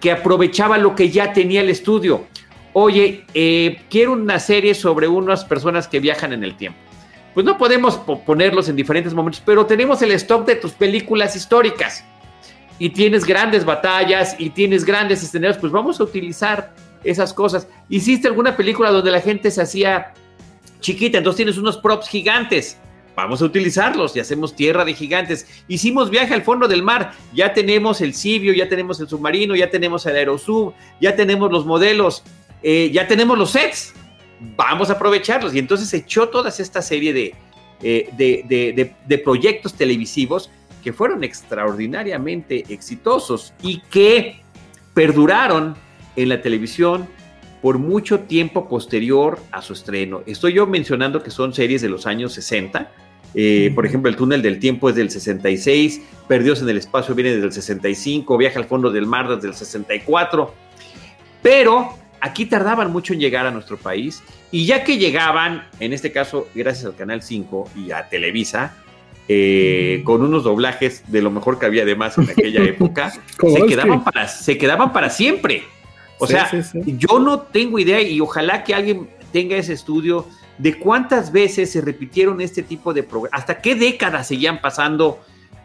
que 0.00 0.10
aprovechaba 0.10 0.78
lo 0.78 0.94
que 0.94 1.10
ya 1.10 1.32
tenía 1.32 1.60
el 1.60 1.70
estudio. 1.70 2.26
Oye, 2.72 3.24
eh, 3.34 3.82
quiero 3.90 4.12
una 4.12 4.38
serie 4.38 4.74
sobre 4.74 5.08
unas 5.08 5.44
personas 5.44 5.88
que 5.88 6.00
viajan 6.00 6.32
en 6.32 6.44
el 6.44 6.56
tiempo. 6.56 6.78
Pues 7.34 7.46
no 7.46 7.58
podemos 7.58 7.96
ponerlos 7.96 8.68
en 8.68 8.76
diferentes 8.76 9.14
momentos, 9.14 9.42
pero 9.44 9.66
tenemos 9.66 10.02
el 10.02 10.12
stock 10.12 10.46
de 10.46 10.56
tus 10.56 10.72
películas 10.72 11.36
históricas 11.36 12.04
y 12.78 12.90
tienes 12.90 13.24
grandes 13.24 13.64
batallas 13.64 14.34
y 14.38 14.50
tienes 14.50 14.84
grandes 14.84 15.22
escenarios, 15.22 15.58
pues 15.58 15.70
vamos 15.70 16.00
a 16.00 16.04
utilizar 16.04 16.74
esas 17.04 17.32
cosas. 17.32 17.68
Hiciste 17.88 18.26
alguna 18.26 18.56
película 18.56 18.90
donde 18.90 19.10
la 19.10 19.20
gente 19.20 19.50
se 19.50 19.62
hacía 19.62 20.12
chiquita, 20.80 21.18
entonces 21.18 21.36
tienes 21.36 21.58
unos 21.58 21.76
props 21.76 22.08
gigantes. 22.08 22.79
Vamos 23.20 23.42
a 23.42 23.44
utilizarlos 23.44 24.16
y 24.16 24.20
hacemos 24.20 24.56
tierra 24.56 24.82
de 24.82 24.94
gigantes. 24.94 25.46
Hicimos 25.68 26.08
viaje 26.08 26.32
al 26.32 26.40
fondo 26.40 26.66
del 26.66 26.82
mar. 26.82 27.12
Ya 27.34 27.52
tenemos 27.52 28.00
el 28.00 28.14
Cibio, 28.14 28.54
ya 28.54 28.66
tenemos 28.66 28.98
el 28.98 29.08
submarino, 29.08 29.54
ya 29.54 29.68
tenemos 29.68 30.06
el 30.06 30.16
Aerosub, 30.16 30.72
ya 31.02 31.14
tenemos 31.14 31.52
los 31.52 31.66
modelos, 31.66 32.22
eh, 32.62 32.90
ya 32.90 33.06
tenemos 33.06 33.36
los 33.36 33.50
sets. 33.50 33.92
Vamos 34.56 34.88
a 34.88 34.94
aprovecharlos. 34.94 35.54
Y 35.54 35.58
entonces 35.58 35.92
echó 35.92 36.30
toda 36.30 36.48
esta 36.48 36.80
serie 36.80 37.12
de, 37.12 37.34
eh, 37.82 38.08
de, 38.16 38.94
de 39.06 39.18
proyectos 39.18 39.74
televisivos 39.74 40.50
que 40.82 40.94
fueron 40.94 41.22
extraordinariamente 41.22 42.64
exitosos 42.70 43.52
y 43.62 43.82
que 43.90 44.40
perduraron 44.94 45.76
en 46.16 46.30
la 46.30 46.40
televisión 46.40 47.06
por 47.60 47.76
mucho 47.78 48.20
tiempo 48.20 48.66
posterior 48.66 49.38
a 49.52 49.60
su 49.60 49.74
estreno. 49.74 50.22
Estoy 50.24 50.54
yo 50.54 50.66
mencionando 50.66 51.22
que 51.22 51.30
son 51.30 51.52
series 51.52 51.82
de 51.82 51.90
los 51.90 52.06
años 52.06 52.32
60. 52.32 52.90
Eh, 53.34 53.70
por 53.74 53.86
ejemplo, 53.86 54.10
El 54.10 54.16
túnel 54.16 54.42
del 54.42 54.58
tiempo 54.58 54.88
es 54.88 54.96
del 54.96 55.10
66, 55.10 56.02
Perdidos 56.26 56.62
en 56.62 56.68
el 56.68 56.76
espacio 56.76 57.14
viene 57.14 57.32
desde 57.32 57.46
el 57.46 57.52
65, 57.52 58.36
Viaje 58.36 58.58
al 58.58 58.66
fondo 58.66 58.90
del 58.90 59.06
mar 59.06 59.28
desde 59.28 59.48
el 59.48 59.54
64. 59.54 60.54
Pero 61.42 61.94
aquí 62.20 62.46
tardaban 62.46 62.92
mucho 62.92 63.12
en 63.14 63.20
llegar 63.20 63.46
a 63.46 63.50
nuestro 63.50 63.76
país 63.76 64.22
y 64.50 64.66
ya 64.66 64.84
que 64.84 64.98
llegaban, 64.98 65.66
en 65.80 65.92
este 65.92 66.12
caso 66.12 66.48
gracias 66.54 66.86
al 66.86 66.96
Canal 66.96 67.22
5 67.22 67.70
y 67.76 67.92
a 67.92 68.08
Televisa, 68.08 68.76
eh, 69.28 70.02
con 70.04 70.22
unos 70.22 70.44
doblajes 70.44 71.04
de 71.06 71.22
lo 71.22 71.30
mejor 71.30 71.58
que 71.58 71.66
había 71.66 71.82
además 71.82 72.18
en 72.18 72.30
aquella 72.30 72.62
época, 72.68 73.10
se, 73.10 73.66
quedaban 73.66 74.04
para, 74.04 74.28
se 74.28 74.58
quedaban 74.58 74.92
para 74.92 75.08
siempre. 75.10 75.62
O 76.18 76.26
sea, 76.26 76.50
yo 76.84 77.18
no 77.18 77.40
tengo 77.40 77.78
idea 77.78 78.02
y 78.02 78.20
ojalá 78.20 78.62
que 78.62 78.74
alguien 78.74 79.08
tenga 79.32 79.56
ese 79.56 79.72
estudio 79.72 80.26
de 80.60 80.78
cuántas 80.78 81.32
veces 81.32 81.72
se 81.72 81.80
repitieron 81.80 82.40
este 82.42 82.62
tipo 82.62 82.92
de 82.92 83.02
programas, 83.02 83.40
hasta 83.40 83.62
qué 83.62 83.74
décadas 83.74 84.28
seguían 84.28 84.60
pasando, 84.60 85.20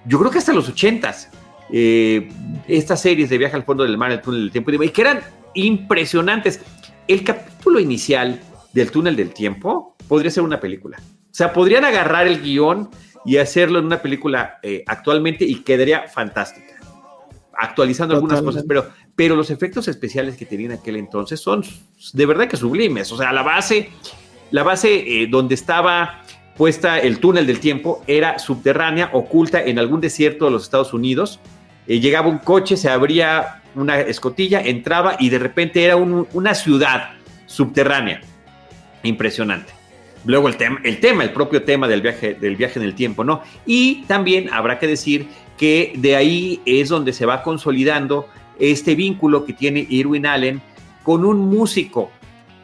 yo 0.06 0.18
creo 0.20 0.32
que 0.32 0.38
hasta 0.38 0.54
los 0.54 0.70
ochentas, 0.70 1.30
eh, 1.70 2.30
estas 2.68 3.02
series 3.02 3.30
de 3.30 3.38
Viaje 3.38 3.58
al 3.58 3.64
Fondo 3.64 3.84
del 3.84 3.98
Mar, 3.98 4.12
el 4.12 4.22
Túnel 4.22 4.42
del 4.44 4.52
Tiempo, 4.52 4.72
y 4.72 4.90
que 4.90 5.02
eran 5.02 5.22
impresionantes. 5.54 6.62
El 7.08 7.24
capítulo 7.26 7.80
inicial 7.80 8.40
del 8.72 8.90
Túnel 8.90 9.18
del 9.18 9.34
Tiempo 9.34 9.96
podría 10.08 10.32
ser 10.32 10.44
una 10.44 10.62
película. 10.62 10.98
O 10.98 11.34
sea, 11.34 11.52
podrían 11.52 11.84
agarrar 11.84 12.28
el 12.28 12.42
guion 12.42 12.90
y 13.26 13.38
hacerlo 13.38 13.80
en 13.80 13.86
una 13.86 14.02
película 14.02 14.60
eh, 14.64 14.84
actualmente 14.88 15.44
y 15.44 15.56
quedaría 15.56 16.08
fantástica. 16.08 16.76
Actualizando 17.58 18.16
algunas 18.16 18.42
cosas, 18.42 18.64
pero, 18.66 18.90
pero 19.16 19.36
los 19.36 19.50
efectos 19.50 19.90
especiales 19.90 20.38
que 20.38 20.46
tenían 20.46 20.72
en 20.72 20.80
aquel 20.80 20.96
entonces 20.96 21.40
son 21.40 21.64
de 22.14 22.26
verdad 22.26 22.48
que 22.48 22.56
sublimes. 22.56 23.12
O 23.12 23.18
sea, 23.18 23.34
la 23.34 23.44
base, 23.44 23.90
la 24.52 24.64
base 24.64 24.94
eh, 25.24 25.28
donde 25.28 25.56
estaba 25.56 26.24
puesta 26.56 27.00
el 27.00 27.20
túnel 27.20 27.48
del 27.48 27.60
tiempo 27.60 28.04
era 28.08 28.40
subterránea, 28.40 29.10
oculta 29.14 29.62
en 29.62 29.80
algún 29.80 30.02
desierto 30.02 30.46
de 30.46 30.52
los 30.52 30.64
Estados 30.64 30.94
Unidos. 30.94 31.40
Eh, 31.88 32.00
llegaba 32.00 32.28
un 32.28 32.40
coche, 32.40 32.78
se 32.78 32.90
abría 32.90 33.62
una 33.76 34.00
escotilla, 34.00 34.62
entraba 34.62 35.18
y 35.20 35.30
de 35.30 35.40
repente 35.40 35.84
era 35.84 35.98
una 35.98 36.56
ciudad 36.56 37.10
subterránea. 37.46 38.22
Impresionante. 39.04 39.74
Luego 40.26 40.48
el 40.48 40.58
tema, 40.58 40.80
el 40.84 41.00
tema, 41.00 41.24
el 41.24 41.32
propio 41.32 41.64
tema 41.64 41.88
del 41.88 42.02
viaje, 42.02 42.34
del 42.34 42.56
viaje 42.56 42.80
en 42.80 42.86
el 42.86 42.96
tiempo, 42.96 43.24
¿no? 43.24 43.44
Y 43.66 44.04
también 44.04 44.52
habrá 44.52 44.80
que 44.80 44.88
decir 44.88 45.28
que 45.58 45.94
de 45.98 46.16
ahí 46.16 46.62
es 46.66 46.90
donde 46.90 47.14
se 47.14 47.26
va 47.28 47.44
consolidando 47.44 48.28
este 48.58 48.96
vínculo 48.96 49.46
que 49.46 49.54
tiene 49.54 49.86
Irwin 49.88 50.26
Allen 50.26 50.62
con 51.04 51.26
un 51.26 51.48
músico 51.50 52.10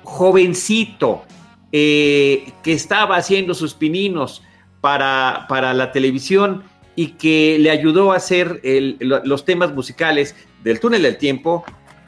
jovencito 0.04 1.26
eh, 1.72 2.51
que 2.63 2.74
estaba 2.74 3.16
haciendo 3.16 3.54
sus 3.54 3.74
pininos 3.74 4.44
para, 4.82 5.46
para 5.48 5.74
la 5.74 5.92
televisión 5.92 6.63
y 6.96 7.08
que 7.13 7.58
le 7.60 7.72
ayudó 7.72 8.12
a 8.12 8.18
hacer 8.18 8.62
los 9.00 9.46
temas 9.46 9.74
musicales 9.74 10.36
del 10.63 10.80
túnel 10.80 11.04
del 11.04 11.18
tiempo 11.18 11.63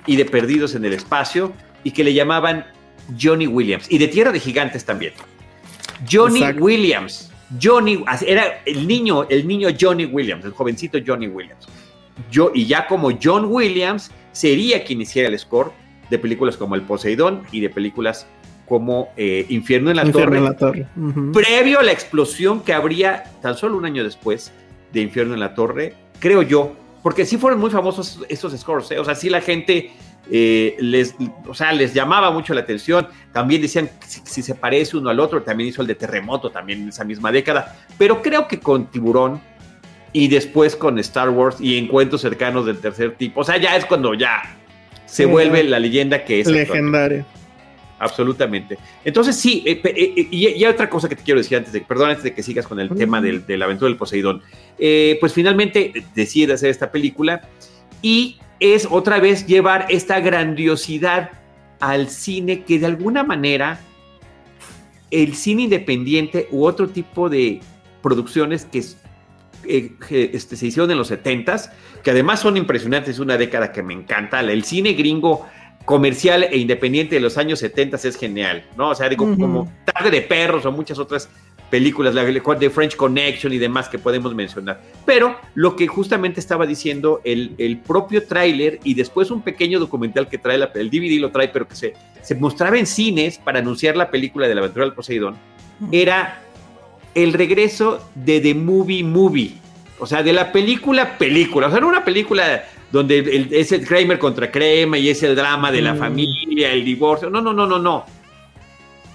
y 0.05 0.17
de 0.17 0.25
Perdidos 0.25 0.75
en 0.75 0.86
el 0.86 0.93
Espacio 0.93 1.53
y 1.84 1.91
que 1.91 2.03
le 2.03 2.13
llamaban 2.13 2.65
Johnny 3.20 3.48
Williams 3.48 3.89
y 3.89 3.98
de 3.98 4.08
Tierra 4.08 4.32
de 4.32 4.39
Gigantes 4.39 4.86
también. 4.86 5.13
Johnny 6.10 6.43
Williams. 6.51 7.29
Johnny, 7.62 8.03
era 8.25 8.62
el 8.65 8.88
niño, 8.88 9.27
el 9.29 9.48
niño 9.48 9.70
Johnny 9.79 10.05
Williams, 10.05 10.43
el 10.46 10.51
jovencito 10.51 10.98
Johnny 11.05 11.27
Williams. 11.27 11.67
Yo, 12.32 12.51
y 12.53 12.65
ya 12.65 12.88
como 12.88 13.12
John 13.22 13.46
Williams 13.46 14.12
sería 14.32 14.84
quien 14.84 15.01
hiciera 15.01 15.29
el 15.29 15.38
score 15.38 15.72
de 16.10 16.17
películas 16.17 16.58
como 16.58 16.75
El 16.75 16.82
Poseidón 16.82 17.43
y 17.51 17.60
de 17.60 17.70
películas 17.70 18.27
como 18.74 19.13
eh, 19.18 19.46
Infierno 19.50 19.92
en 19.92 19.98
la 19.98 20.12
Torre. 20.12 20.88
Previo 21.32 21.80
a 21.80 21.84
la 21.84 21.92
explosión 21.92 22.62
que 22.62 22.74
habría 22.74 23.24
tan 23.39 23.56
solo 23.56 23.77
un 23.77 23.86
año 23.86 24.03
después 24.03 24.51
de 24.92 25.01
Infierno 25.01 25.36
en 25.36 25.42
la 25.42 25.53
Torre, 25.53 25.94
creo 26.18 26.42
yo, 26.42 26.74
porque 27.03 27.24
sí 27.24 27.38
fueron 27.38 27.60
muy 27.60 27.70
famosos 27.70 28.22
estos 28.30 28.60
scores, 28.60 28.89
¿eh? 28.89 28.98
o 28.98 29.06
sea, 29.06 29.13
sí 29.13 29.30
la 29.30 29.42
gente 29.42 29.92
eh, 30.32 30.75
les, 30.80 31.13
o 31.48 31.53
sea, 31.53 31.72
les 31.72 31.94
llamaba 31.94 32.32
mucho 32.32 32.56
la 32.56 32.62
atención. 32.62 33.08
También 33.32 33.62
decían 33.62 33.92
si, 34.08 34.42
se 34.42 34.56
parece 34.56 34.98
uno 34.98 35.12
al 35.12 35.20
otro, 35.20 35.44
también 35.44 35.70
hizo 35.70 35.84
el 35.84 35.88
de 35.88 35.94
Terremoto 35.94 36.50
también 36.50 36.82
en 36.82 36.89
esa 36.89 37.03
misma 37.03 37.32
década. 37.32 37.77
Pero 38.00 38.24
creo 38.24 38.48
que 38.48 38.60
con 38.60 38.88
Tiburón 38.88 39.39
y 40.13 40.30
después 40.30 40.75
con 40.75 40.98
Star 40.98 41.30
Wars 41.30 41.58
y 41.60 41.77
encuentros 41.77 42.22
cercanos 42.22 42.65
del 42.65 42.80
tercer 42.80 43.13
tipo, 43.18 43.42
o 43.42 43.44
sea, 43.44 43.58
ya 43.58 43.75
es 43.75 43.86
cuando 43.86 44.15
ya 44.15 44.42
se 45.06 45.27
vuelve 45.27 45.63
la 45.63 45.77
leyenda 45.77 46.25
que 46.25 46.39
es. 46.39 46.48
Legendaria. 46.48 47.24
Absolutamente. 48.03 48.77
Entonces, 49.03 49.36
sí, 49.36 49.63
eh, 49.65 49.81
eh, 49.83 50.27
y, 50.29 50.65
otra 50.65 50.89
cosa 50.89 51.07
que 51.07 51.15
te 51.15 51.24
quiero 51.24 51.39
decir 51.39 51.57
antes 51.57 51.74
de, 51.74 51.81
perdón, 51.81 52.10
antes 52.10 52.24
de 52.24 52.33
que 52.33 52.43
sigas 52.43 52.67
con 52.67 52.79
el 52.79 52.89
tema 52.89 53.22
del, 53.22 53.45
de 53.45 53.57
la 53.57 53.65
aventura 53.65 53.89
del 53.89 53.98
Poseidón. 53.98 54.41
pues 55.19 55.33
finalmente 55.33 55.93
decide 56.15 56.53
hacer 56.53 56.69
esta 56.69 56.91
película 56.91 57.48
y 58.01 58.39
es 58.60 58.88
otra 58.89 59.19
vez 59.19 59.48
llevar 59.48 59.88
esta 59.89 60.19
grandiosidad 60.19 61.31
al 61.79 62.10
cine 62.10 62.63
que 62.63 62.79
de 62.79 62.86
alguna 62.86 63.24
manera 63.24 63.79
el 65.12 65.36
cine 65.36 65.63
independiente 65.63 66.48
u 66.51 66.65
otro 66.65 66.89
tipo 66.89 67.29
de 67.29 67.62
producciones 68.01 68.65
que 68.65 68.83
eh, 69.65 69.95
este, 70.33 70.55
se 70.55 70.67
hicieron 70.67 70.89
en 70.91 70.98
los 70.98 71.12
70s, 71.12 71.72
que 72.03 72.12
además 72.12 72.41
son 72.41 72.57
impresionantes, 72.57 73.19
una 73.19 73.38
década 73.38 73.72
que 73.72 73.83
me 73.83 73.93
encanta. 73.93 74.39
El 74.39 74.63
cine 74.63 74.93
gringo 74.93 75.45
comercial 75.85 76.43
e 76.43 76.57
independiente 76.57 77.15
de 77.15 77.21
los 77.21 77.37
años 77.37 77.59
70 77.59 77.97
es 77.97 78.15
genial, 78.15 78.65
¿no? 78.77 78.89
O 78.89 78.95
sea, 78.95 79.09
digo, 79.09 79.25
como 79.37 79.71
Tarde 79.85 80.11
de 80.11 80.21
Perros 80.21 80.65
o 80.65 80.71
muchas 80.71 80.97
otras 80.99 81.29
películas, 81.69 82.13
la 82.13 82.23
de 82.23 82.69
French 82.69 82.95
Connection 82.95 83.51
y 83.51 83.57
demás 83.57 83.89
que 83.89 83.97
podemos 83.97 84.35
mencionar. 84.35 84.79
Pero 85.07 85.37
lo 85.55 85.75
que 85.75 85.87
justamente 85.87 86.39
estaba 86.39 86.67
diciendo 86.67 87.19
el, 87.23 87.55
el 87.57 87.79
propio 87.79 88.27
tráiler 88.27 88.79
y 88.83 88.93
después 88.93 89.31
un 89.31 89.41
pequeño 89.41 89.79
documental 89.79 90.29
que 90.29 90.37
trae 90.37 90.59
la, 90.59 90.71
el 90.75 90.91
DVD 90.91 91.19
lo 91.19 91.31
trae, 91.31 91.47
pero 91.47 91.67
que 91.67 91.75
se, 91.75 91.93
se 92.21 92.35
mostraba 92.35 92.77
en 92.77 92.85
cines 92.85 93.39
para 93.39 93.57
anunciar 93.57 93.97
la 93.97 94.11
película 94.11 94.47
de 94.47 94.53
la 94.53 94.61
aventura 94.61 94.85
del 94.85 94.93
Poseidón, 94.93 95.35
era 95.91 96.43
el 97.15 97.33
regreso 97.33 98.07
de 98.13 98.39
The 98.39 98.53
Movie 98.53 99.03
Movie. 99.03 99.55
O 99.99 100.05
sea, 100.05 100.21
de 100.21 100.33
la 100.33 100.51
película 100.51 101.17
película. 101.17 101.67
O 101.67 101.71
sea, 101.71 101.79
no 101.79 101.87
una 101.87 102.05
película 102.05 102.65
donde 102.93 103.50
es 103.51 103.73
el 103.73 103.85
Kramer 103.85 104.19
contra 104.19 104.50
Kramer 104.50 105.01
y 105.01 105.09
es 105.09 105.21
el 105.23 105.35
drama 105.35 105.71
de 105.71 105.81
la 105.81 105.95
mm. 105.95 105.97
familia, 105.97 106.71
el 106.71 106.85
divorcio. 106.85 107.29
No, 107.29 107.41
no, 107.41 107.51
no, 107.51 107.65
no, 107.65 107.79
no 107.79 108.05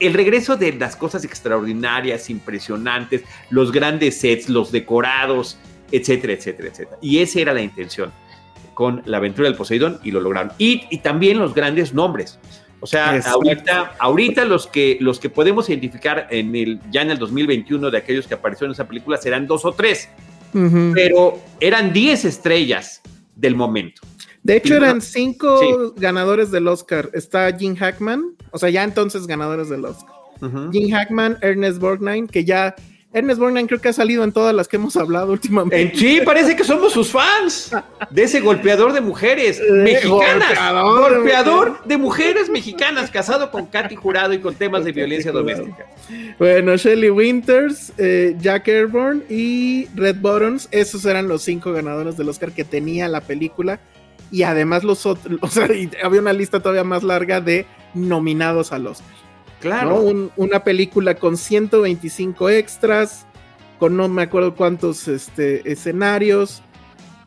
el 0.00 0.14
regreso 0.14 0.56
de 0.56 0.72
las 0.74 0.96
cosas 0.96 1.24
extraordinarias, 1.24 2.30
impresionantes, 2.30 3.22
los 3.50 3.72
grandes 3.72 4.18
sets, 4.18 4.48
los 4.48 4.70
decorados, 4.70 5.58
etcétera, 5.90 6.34
etcétera, 6.34 6.68
etcétera. 6.68 6.98
Y 7.00 7.18
esa 7.18 7.40
era 7.40 7.52
la 7.52 7.62
intención 7.62 8.12
con 8.74 9.02
la 9.06 9.16
aventura 9.16 9.48
del 9.48 9.56
Poseidón 9.56 9.98
y 10.04 10.10
lo 10.10 10.20
lograron. 10.20 10.52
Y, 10.58 10.98
también 10.98 11.38
los 11.38 11.54
grandes 11.54 11.92
nombres. 11.94 12.38
O 12.80 12.86
sea, 12.86 13.18
ahorita, 13.18 13.96
ahorita 13.98 14.44
los 14.44 14.68
que, 14.68 14.98
los 15.00 15.18
que 15.18 15.30
podemos 15.30 15.68
identificar 15.68 16.28
en 16.30 16.54
el, 16.54 16.80
ya 16.92 17.02
en 17.02 17.10
el 17.10 17.18
2021 17.18 17.90
de 17.90 17.98
aquellos 17.98 18.28
que 18.28 18.34
aparecieron 18.34 18.70
en 18.70 18.74
esa 18.74 18.86
película 18.86 19.16
serán 19.16 19.48
dos 19.48 19.64
o 19.64 19.72
tres, 19.72 20.08
pero 20.94 21.40
eran 21.58 21.92
diez 21.92 22.24
estrellas 22.24 23.02
del 23.38 23.56
momento. 23.56 24.02
De 24.42 24.56
hecho, 24.56 24.74
eran 24.74 25.00
cinco 25.00 25.94
ganadores 25.96 26.50
del 26.50 26.68
Oscar. 26.68 27.10
Está 27.14 27.56
Jim 27.56 27.74
Hackman, 27.76 28.36
o 28.50 28.58
sea, 28.58 28.70
ya 28.70 28.84
entonces 28.84 29.26
ganadores 29.26 29.68
del 29.68 29.84
Oscar. 29.84 30.14
Jim 30.72 30.90
Hackman, 30.90 31.38
Ernest 31.42 31.78
Borgnine, 31.78 32.28
que 32.28 32.44
ya 32.44 32.74
Ernest 33.10 33.40
Borgnine 33.40 33.66
creo 33.66 33.80
que 33.80 33.88
ha 33.88 33.92
salido 33.92 34.22
en 34.22 34.32
todas 34.32 34.54
las 34.54 34.68
que 34.68 34.76
hemos 34.76 34.94
hablado 34.96 35.32
últimamente. 35.32 35.96
sí, 35.96 36.20
parece 36.24 36.54
que 36.54 36.62
somos 36.62 36.92
sus 36.92 37.10
fans 37.10 37.74
de 38.10 38.22
ese 38.22 38.40
golpeador 38.40 38.92
de 38.92 39.00
mujeres 39.00 39.62
mexicanas. 39.70 40.54
Golpeador, 40.82 41.82
de 41.84 41.96
mujeres 41.96 42.50
mexicanas, 42.50 43.10
casado 43.10 43.50
con 43.50 43.66
Katy 43.66 43.96
Jurado 43.96 44.34
y 44.34 44.40
con 44.40 44.54
temas 44.54 44.84
de 44.84 44.92
violencia 44.92 45.32
doméstica. 45.32 45.86
Bueno, 46.38 46.76
Shelley 46.76 47.08
Winters, 47.08 47.92
eh, 47.96 48.36
Jack 48.38 48.68
Airborne 48.68 49.22
y 49.30 49.88
Red 49.94 50.16
Bottoms, 50.20 50.68
esos 50.70 51.04
eran 51.06 51.28
los 51.28 51.42
cinco 51.42 51.72
ganadores 51.72 52.18
del 52.18 52.28
Oscar 52.28 52.52
que 52.52 52.64
tenía 52.64 53.08
la 53.08 53.22
película 53.22 53.80
y 54.30 54.42
además 54.42 54.84
los 54.84 55.06
otros, 55.06 55.38
o 55.42 55.48
sea, 55.48 55.66
había 56.02 56.20
una 56.20 56.34
lista 56.34 56.60
todavía 56.60 56.84
más 56.84 57.02
larga 57.02 57.40
de 57.40 57.64
nominados 57.94 58.72
al 58.72 58.86
Oscar. 58.86 59.27
Claro. 59.60 60.04
una 60.36 60.62
película 60.62 61.14
con 61.16 61.36
125 61.36 62.48
extras, 62.50 63.26
con 63.78 63.96
no 63.96 64.08
me 64.08 64.22
acuerdo 64.22 64.54
cuántos 64.54 65.08
este, 65.08 65.70
escenarios, 65.70 66.62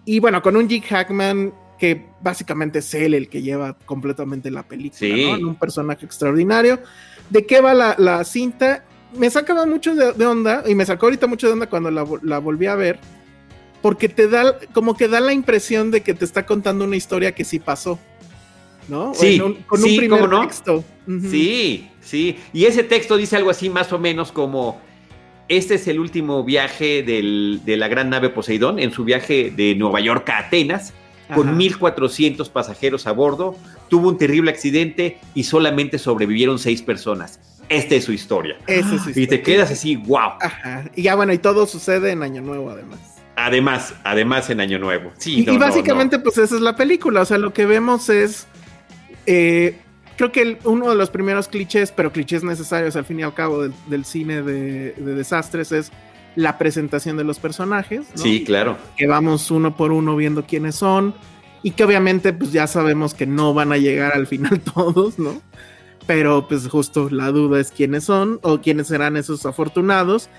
y 0.06 0.20
bueno, 0.20 0.42
con 0.42 0.56
un 0.56 0.70
Jig 0.70 0.84
Hackman 0.86 1.54
que 1.78 2.06
básicamente 2.22 2.80
es 2.80 2.94
él 2.94 3.16
el 3.16 3.28
que 3.28 3.42
lleva 3.42 3.76
completamente 3.86 4.52
la 4.52 4.64
película, 4.64 5.38
¿no? 5.40 5.50
Un 5.50 5.56
personaje 5.56 6.06
extraordinario. 6.06 6.80
¿De 7.30 7.46
qué 7.46 7.60
va 7.60 7.74
la, 7.74 8.24
cinta? 8.24 8.86
Me 9.18 9.30
sacaba 9.30 9.66
mucho 9.66 9.96
de, 9.96 10.26
onda, 10.26 10.64
y 10.68 10.76
me 10.76 10.86
sacó 10.86 11.08
ahorita 11.08 11.28
mucho 11.28 11.48
de 11.48 11.54
onda 11.54 11.68
cuando 11.68 11.90
la, 11.90 12.06
la 12.22 12.40
volví 12.40 12.68
a 12.68 12.76
ver 12.76 13.00
porque 13.82 14.08
te 14.08 14.28
da, 14.28 14.58
como 14.74 14.96
que 14.96 15.08
da 15.08 15.20
la 15.20 15.34
impresión 15.34 15.92
de 15.92 16.02
que 16.02 16.14
te 16.14 16.26
está 16.26 16.46
contando 16.46 16.86
una 16.86 16.96
historia 16.96 17.34
que 17.34 17.44
sí 17.44 17.60
pasó, 17.60 18.00
¿no? 18.88 19.14
Sí, 19.14 19.40
con 19.67 19.84
un 19.84 19.98
primer 19.98 20.30
texto. 20.41 20.84
Sí, 21.30 21.89
sí, 22.02 22.38
y 22.54 22.66
ese 22.66 22.84
texto 22.84 23.18
dice 23.18 23.38
algo 23.38 23.50
así 23.50 23.70
más 23.70 23.94
o 23.94 24.00
menos 24.00 24.32
como, 24.32 24.82
este 25.48 25.76
es 25.76 25.88
el 25.88 26.00
último 26.00 26.44
viaje 26.44 27.04
de 27.04 27.78
la 27.78 27.88
gran 27.88 28.10
nave 28.10 28.30
Poseidón, 28.30 28.80
en 28.80 28.92
su 28.92 29.04
viaje 29.04 29.52
de 29.56 29.76
Nueva 29.76 30.00
York 30.00 30.30
a 30.30 30.40
Atenas, 30.40 30.94
con 31.34 31.58
1.400 31.58 32.50
pasajeros 32.50 33.08
a 33.08 33.14
bordo, 33.14 33.56
tuvo 33.90 34.10
un 34.10 34.18
terrible 34.18 34.52
accidente 34.52 35.18
y 35.34 35.44
solamente 35.44 35.98
sobrevivieron 35.98 36.60
seis 36.60 36.82
personas. 36.82 37.40
Esta 37.70 37.96
es 37.96 38.04
su 38.04 38.12
historia. 38.12 38.58
Y 39.16 39.28
te 39.28 39.42
quedas 39.42 39.72
así, 39.72 39.96
wow. 39.96 40.34
Ajá. 40.42 40.84
Y 40.94 41.04
ya 41.04 41.16
bueno, 41.16 41.32
y 41.32 41.38
todo 41.38 41.66
sucede 41.68 42.12
en 42.12 42.22
Año 42.22 42.42
Nuevo 42.42 42.70
además. 42.70 43.00
Además, 43.38 43.96
además 44.04 44.50
en 44.50 44.60
Año 44.60 44.78
Nuevo. 44.78 45.12
Sí, 45.18 45.46
y, 45.48 45.58
básicamente, 45.58 46.20
pues 46.20 46.38
esa 46.38 46.56
es 46.56 46.62
la 46.62 46.76
película. 46.76 47.22
O 47.22 47.26
sea, 47.26 47.38
lo 47.38 47.54
que 47.54 47.66
vemos 47.66 48.10
es. 48.10 48.46
Eh, 49.26 49.78
creo 50.21 50.31
que 50.31 50.60
uno 50.65 50.88
de 50.89 50.95
los 50.95 51.10
primeros 51.10 51.47
clichés, 51.47 51.91
pero 51.91 52.12
clichés 52.12 52.43
necesarios 52.43 52.95
al 52.95 53.05
fin 53.05 53.21
y 53.21 53.23
al 53.23 53.34
cabo 53.34 53.67
del, 53.88 54.05
cine 54.05 54.43
de, 54.43 54.93
desastres 54.93 55.71
es 55.71 55.91
la 56.36 56.60
presentación 56.60 57.17
de 57.17 57.23
los 57.23 57.39
personajes. 57.39 58.05
Sí, 58.13 58.43
claro. 58.43 58.77
Que 58.97 59.07
vamos 59.07 59.49
uno 59.49 59.75
por 59.75 59.91
uno 59.91 60.15
viendo 60.15 60.45
quiénes 60.45 60.75
son. 60.75 61.15
Y 61.63 61.71
que 61.71 61.84
obviamente, 61.84 62.34
pues 62.34 62.51
ya 62.51 62.67
sabemos 62.67 63.15
que 63.15 63.25
no 63.25 63.55
van 63.55 63.71
a 63.71 63.77
llegar 63.77 64.13
al 64.13 64.27
final 64.27 64.60
todos, 64.75 65.17
¿no? 65.17 65.41
Pero 66.05 66.47
pues 66.47 66.67
justo 66.67 67.10
la 67.10 67.31
duda 67.31 67.60
es 67.60 67.71
quiénes 67.71 68.03
son 68.03 68.39
o 68.43 68.62
quiénes 68.62 68.88
serán 68.88 69.17
esos 69.17 69.47
afortunados. 69.47 70.29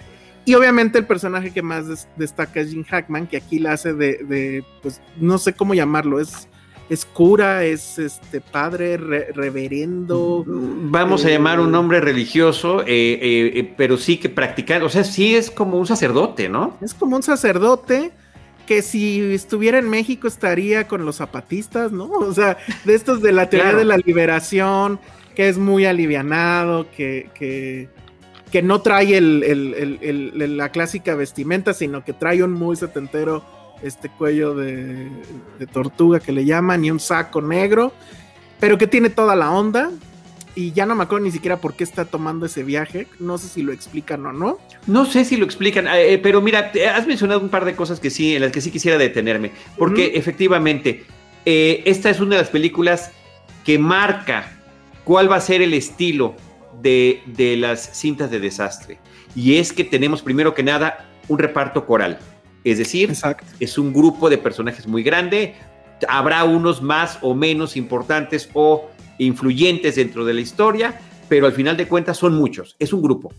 Y 0.44 0.54
obviamente 0.54 0.98
el 0.98 1.06
personaje 1.06 1.52
que 1.52 1.62
más 1.62 2.06
destaca 2.16 2.60
es 2.60 2.70
Jim 2.70 2.84
Hackman, 2.84 3.26
que 3.26 3.36
aquí 3.36 3.58
la 3.58 3.72
hace 3.72 3.94
de, 3.94 4.64
pues 4.80 5.00
no 5.16 5.38
sé 5.38 5.54
cómo 5.54 5.74
llamarlo, 5.74 6.20
es, 6.20 6.48
es 6.92 7.06
cura, 7.06 7.64
es 7.64 7.98
este 7.98 8.42
padre, 8.42 8.98
reverendo. 8.98 10.44
Vamos 10.46 11.24
a 11.24 11.30
eh, 11.30 11.32
llamar 11.32 11.58
un 11.58 11.74
hombre 11.74 12.02
religioso, 12.02 12.82
eh, 12.82 13.18
eh, 13.22 13.74
pero 13.78 13.96
sí 13.96 14.18
que 14.18 14.28
practicar, 14.28 14.82
o 14.82 14.90
sea, 14.90 15.02
sí 15.02 15.34
es 15.34 15.50
como 15.50 15.78
un 15.78 15.86
sacerdote, 15.86 16.50
¿no? 16.50 16.76
Es 16.82 16.92
como 16.92 17.16
un 17.16 17.22
sacerdote 17.22 18.12
que 18.66 18.82
si 18.82 19.32
estuviera 19.32 19.78
en 19.78 19.88
México 19.88 20.28
estaría 20.28 20.86
con 20.86 21.06
los 21.06 21.16
zapatistas, 21.16 21.92
¿no? 21.92 22.10
O 22.10 22.34
sea, 22.34 22.58
de 22.84 22.94
estos 22.94 23.22
de 23.22 23.32
la 23.32 23.48
teoría 23.48 23.72
de 23.72 23.86
la 23.86 23.96
liberación, 23.96 25.00
que 25.34 25.48
es 25.48 25.56
muy 25.56 25.86
alivianado, 25.86 26.86
que, 26.94 27.30
que 27.34 27.88
que 28.52 28.60
no 28.60 28.82
trae 28.82 29.16
el, 29.16 30.56
la 30.58 30.68
clásica 30.68 31.14
vestimenta, 31.14 31.72
sino 31.72 32.04
que 32.04 32.12
trae 32.12 32.42
un 32.42 32.52
muy 32.52 32.76
setentero 32.76 33.42
este 33.82 34.08
cuello 34.08 34.54
de, 34.54 35.10
tortuga 35.72 36.20
que 36.20 36.32
le 36.32 36.44
llaman 36.44 36.84
y 36.84 36.90
un 36.90 37.00
saco 37.00 37.40
negro, 37.40 37.92
pero 38.60 38.78
que 38.78 38.86
tiene 38.86 39.10
toda 39.10 39.36
la 39.36 39.50
onda. 39.50 39.90
Y 40.54 40.72
ya 40.72 40.84
no 40.84 40.94
me 40.94 41.04
acuerdo 41.04 41.24
ni 41.24 41.30
siquiera 41.30 41.56
por 41.56 41.72
qué 41.72 41.82
está 41.82 42.04
tomando 42.04 42.44
ese 42.44 42.62
viaje. 42.62 43.06
No 43.18 43.38
sé 43.38 43.48
si 43.48 43.62
lo 43.62 43.72
explican 43.72 44.26
o 44.26 44.34
no. 44.34 44.58
No 44.86 45.06
sé 45.06 45.24
si 45.24 45.38
lo 45.38 45.46
explican, 45.46 45.86
eh, 45.86 46.12
eh, 46.12 46.18
pero 46.18 46.42
mira, 46.42 46.70
has 46.94 47.06
mencionado 47.06 47.40
un 47.40 47.48
par 47.48 47.64
de 47.64 47.74
cosas 47.74 48.00
que 48.00 48.10
sí, 48.10 48.36
en 48.36 48.42
las 48.42 48.52
que 48.52 48.60
sí 48.60 48.70
quisiera 48.70 48.98
detenerme. 48.98 49.52
Porque 49.78 50.12
efectivamente, 50.14 51.04
eh, 51.46 51.82
esta 51.86 52.10
es 52.10 52.20
una 52.20 52.36
de 52.36 52.42
las 52.42 52.50
películas 52.50 53.12
que 53.64 53.78
marca 53.78 54.52
cuál 55.04 55.30
va 55.30 55.36
a 55.36 55.40
ser 55.40 55.62
el 55.62 55.72
estilo 55.72 56.36
de, 56.82 57.22
las 57.58 57.98
cintas 57.98 58.30
de 58.30 58.40
desastre. 58.40 58.98
Y 59.34 59.56
es 59.56 59.72
que 59.72 59.84
tenemos 59.84 60.22
primero 60.22 60.54
que 60.54 60.62
nada 60.62 61.08
un 61.28 61.38
reparto 61.38 61.86
coral. 61.86 62.18
Es 62.64 62.78
decir, 62.78 63.12
es 63.60 63.78
un 63.78 63.92
grupo 63.92 64.30
de 64.30 64.38
personajes 64.38 64.86
muy 64.86 65.02
grande. 65.02 65.54
Habrá 66.08 66.44
unos 66.44 66.82
más 66.82 67.18
o 67.22 67.34
menos 67.34 67.76
importantes 67.76 68.48
o 68.54 68.90
influyentes 69.18 69.96
dentro 69.96 70.24
de 70.24 70.34
la 70.34 70.40
historia, 70.40 71.00
pero 71.28 71.46
al 71.46 71.52
final 71.52 71.76
de 71.76 71.88
cuentas 71.88 72.16
son 72.16 72.34
muchos. 72.34 72.76
Es 72.78 72.92
un 72.92 73.02
grupo. 73.02 73.32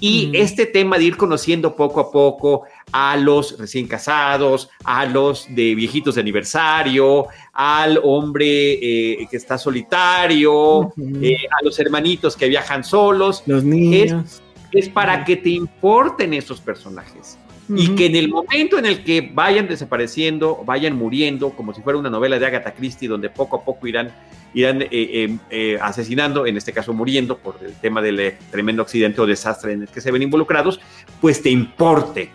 Y 0.00 0.30
este 0.34 0.66
tema 0.66 0.96
de 0.96 1.04
ir 1.04 1.16
conociendo 1.16 1.74
poco 1.74 1.98
a 1.98 2.12
poco 2.12 2.62
a 2.92 3.16
los 3.16 3.58
recién 3.58 3.88
casados, 3.88 4.68
a 4.84 5.04
los 5.06 5.46
de 5.52 5.74
viejitos 5.74 6.14
de 6.14 6.20
aniversario, 6.20 7.26
al 7.52 7.98
hombre 8.04 8.74
eh, 8.74 9.26
que 9.28 9.36
está 9.36 9.58
solitario, 9.58 10.92
eh, 11.20 11.36
a 11.50 11.64
los 11.64 11.80
hermanitos 11.80 12.36
que 12.36 12.46
viajan 12.46 12.84
solos. 12.84 13.42
Los 13.46 13.64
niños. 13.64 14.40
Es, 14.70 14.88
para 14.88 15.24
que 15.24 15.36
te 15.36 15.50
importen 15.50 16.34
esos 16.34 16.60
personajes. 16.60 17.38
Y 17.68 17.94
que 17.94 18.06
en 18.06 18.16
el 18.16 18.28
momento 18.28 18.78
en 18.78 18.86
el 18.86 19.04
que 19.04 19.30
vayan 19.32 19.68
desapareciendo, 19.68 20.62
vayan 20.64 20.96
muriendo, 20.96 21.50
como 21.50 21.74
si 21.74 21.82
fuera 21.82 21.98
una 21.98 22.08
novela 22.08 22.38
de 22.38 22.46
Agatha 22.46 22.72
Christie, 22.72 23.08
donde 23.08 23.28
poco 23.28 23.56
a 23.56 23.64
poco 23.64 23.86
irán 23.86 24.10
irán 24.54 24.82
eh, 24.82 24.88
eh, 24.90 25.36
eh, 25.50 25.78
asesinando, 25.80 26.46
en 26.46 26.56
este 26.56 26.72
caso 26.72 26.92
muriendo 26.92 27.38
por 27.38 27.58
el 27.62 27.74
tema 27.74 28.00
del 28.00 28.34
tremendo 28.50 28.82
accidente 28.82 29.20
o 29.20 29.26
desastre 29.26 29.72
en 29.72 29.82
el 29.82 29.88
que 29.88 30.00
se 30.00 30.10
ven 30.10 30.22
involucrados, 30.22 30.80
pues 31.20 31.42
te 31.42 31.50
importe 31.50 32.30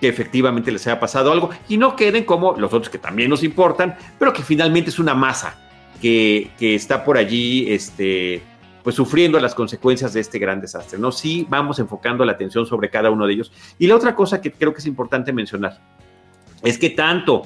que 0.00 0.08
efectivamente 0.08 0.70
les 0.70 0.86
haya 0.86 1.00
pasado 1.00 1.32
algo 1.32 1.50
y 1.68 1.76
no 1.76 1.96
queden 1.96 2.24
como 2.24 2.52
los 2.52 2.72
otros 2.72 2.90
que 2.90 2.98
también 2.98 3.30
nos 3.30 3.42
importan, 3.42 3.96
pero 4.18 4.32
que 4.32 4.42
finalmente 4.42 4.90
es 4.90 4.98
una 4.98 5.14
masa 5.14 5.58
que, 6.00 6.50
está 6.60 7.04
por 7.04 7.16
allí 7.16 7.72
este, 7.72 8.42
pues 8.84 8.94
sufriendo 8.94 9.40
las 9.40 9.54
consecuencias 9.54 10.12
de 10.12 10.20
este 10.20 10.38
gran 10.38 10.60
desastre. 10.60 10.98
No, 10.98 11.10
sí 11.10 11.46
vamos 11.48 11.78
enfocando 11.80 12.24
la 12.24 12.32
atención 12.32 12.66
sobre 12.66 12.90
cada 12.90 13.10
uno 13.10 13.26
de 13.26 13.32
ellos. 13.32 13.50
Y 13.78 13.86
la 13.88 13.96
otra 13.96 14.14
cosa 14.14 14.40
que 14.40 14.52
creo 14.52 14.72
que 14.74 14.78
es 14.80 14.86
importante 14.86 15.32
mencionar 15.32 15.80
es 16.62 16.78
que 16.78 16.90
tanto 16.90 17.42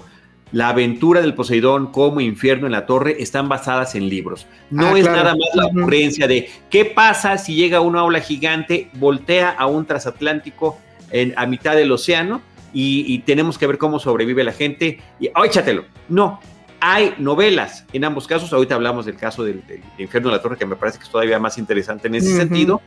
la 0.50 0.70
aventura 0.70 1.20
del 1.20 1.34
Poseidón 1.34 1.92
como 1.92 2.20
Infierno 2.20 2.66
en 2.66 2.72
la 2.72 2.86
Torre 2.86 3.16
están 3.22 3.48
basadas 3.48 3.94
en 3.94 4.08
libros. 4.08 4.46
No 4.70 4.88
Ah, 4.88 4.98
es 4.98 5.04
claro. 5.04 5.16
nada 5.22 5.36
más 5.36 5.48
la 5.54 5.66
ocurrencia 5.66 6.26
de 6.26 6.50
qué 6.70 6.84
pasa 6.86 7.38
si 7.38 7.54
llega 7.54 7.80
una 7.80 8.02
ola 8.02 8.20
gigante, 8.20 8.90
voltea 8.94 9.50
a 9.50 9.66
un 9.66 9.86
transatlántico 9.86 10.78
en, 11.10 11.34
a 11.36 11.46
mitad 11.46 11.76
del 11.76 11.92
océano 11.92 12.40
y, 12.72 13.04
y 13.06 13.20
tenemos 13.20 13.58
que 13.58 13.66
ver 13.66 13.78
cómo 13.78 13.98
sobrevive 14.00 14.42
la 14.42 14.52
gente. 14.52 15.00
Y 15.20 15.28
¡oh, 15.36 15.44
échatelo! 15.44 15.84
No. 16.08 16.40
Hay 16.80 17.14
novelas 17.18 17.84
en 17.92 18.04
ambos 18.04 18.26
casos. 18.26 18.52
Ahorita 18.52 18.74
hablamos 18.74 19.06
del 19.06 19.16
caso 19.16 19.42
del, 19.44 19.66
del 19.66 19.82
Infierno 19.98 20.28
en 20.28 20.36
la 20.36 20.42
Torre, 20.42 20.56
que 20.56 20.66
me 20.66 20.76
parece 20.76 20.98
que 20.98 21.04
es 21.04 21.10
todavía 21.10 21.38
más 21.38 21.58
interesante 21.58 22.08
en 22.08 22.14
ese 22.16 22.36
sentido 22.36 22.80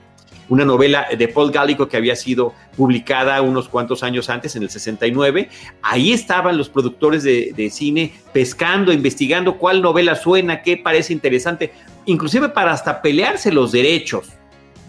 una 0.50 0.66
novela 0.66 1.08
de 1.18 1.28
Paul 1.30 1.50
Gallico 1.50 1.88
que 1.88 1.96
había 1.96 2.14
sido 2.16 2.54
publicada 2.76 3.42
unos 3.42 3.70
cuantos 3.70 4.04
años 4.04 4.30
antes, 4.30 4.54
en 4.58 4.64
el 4.64 4.70
69. 4.70 5.48
Ahí 5.82 6.12
estaban 6.12 6.58
los 6.58 6.68
productores 6.68 7.24
de, 7.24 7.54
de 7.56 7.70
cine 7.70 8.12
pescando, 8.34 8.92
investigando 8.92 9.58
cuál 9.58 9.82
novela 9.82 10.14
suena, 10.16 10.62
qué 10.62 10.76
parece 10.76 11.14
interesante, 11.14 11.72
inclusive 12.06 12.50
para 12.50 12.74
hasta 12.74 13.02
pelearse 13.02 13.50
los 13.54 13.72
derechos 13.72 14.28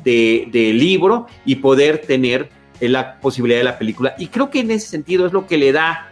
de- 0.03 0.49
del 0.51 0.79
libro 0.79 1.27
y 1.45 1.55
poder 1.57 1.99
tener 1.99 2.49
la 2.81 3.21
posibilidad 3.21 3.61
de 3.61 3.65
la 3.65 3.79
película. 3.79 4.17
Y 4.19 4.27
creo 4.29 4.51
que 4.51 4.61
en 4.61 4.73
ese 4.73 4.89
sentido 4.89 5.27
es 5.27 5.33
lo 5.33 5.47
que 5.47 5.59
le 5.59 5.71
da, 5.71 6.09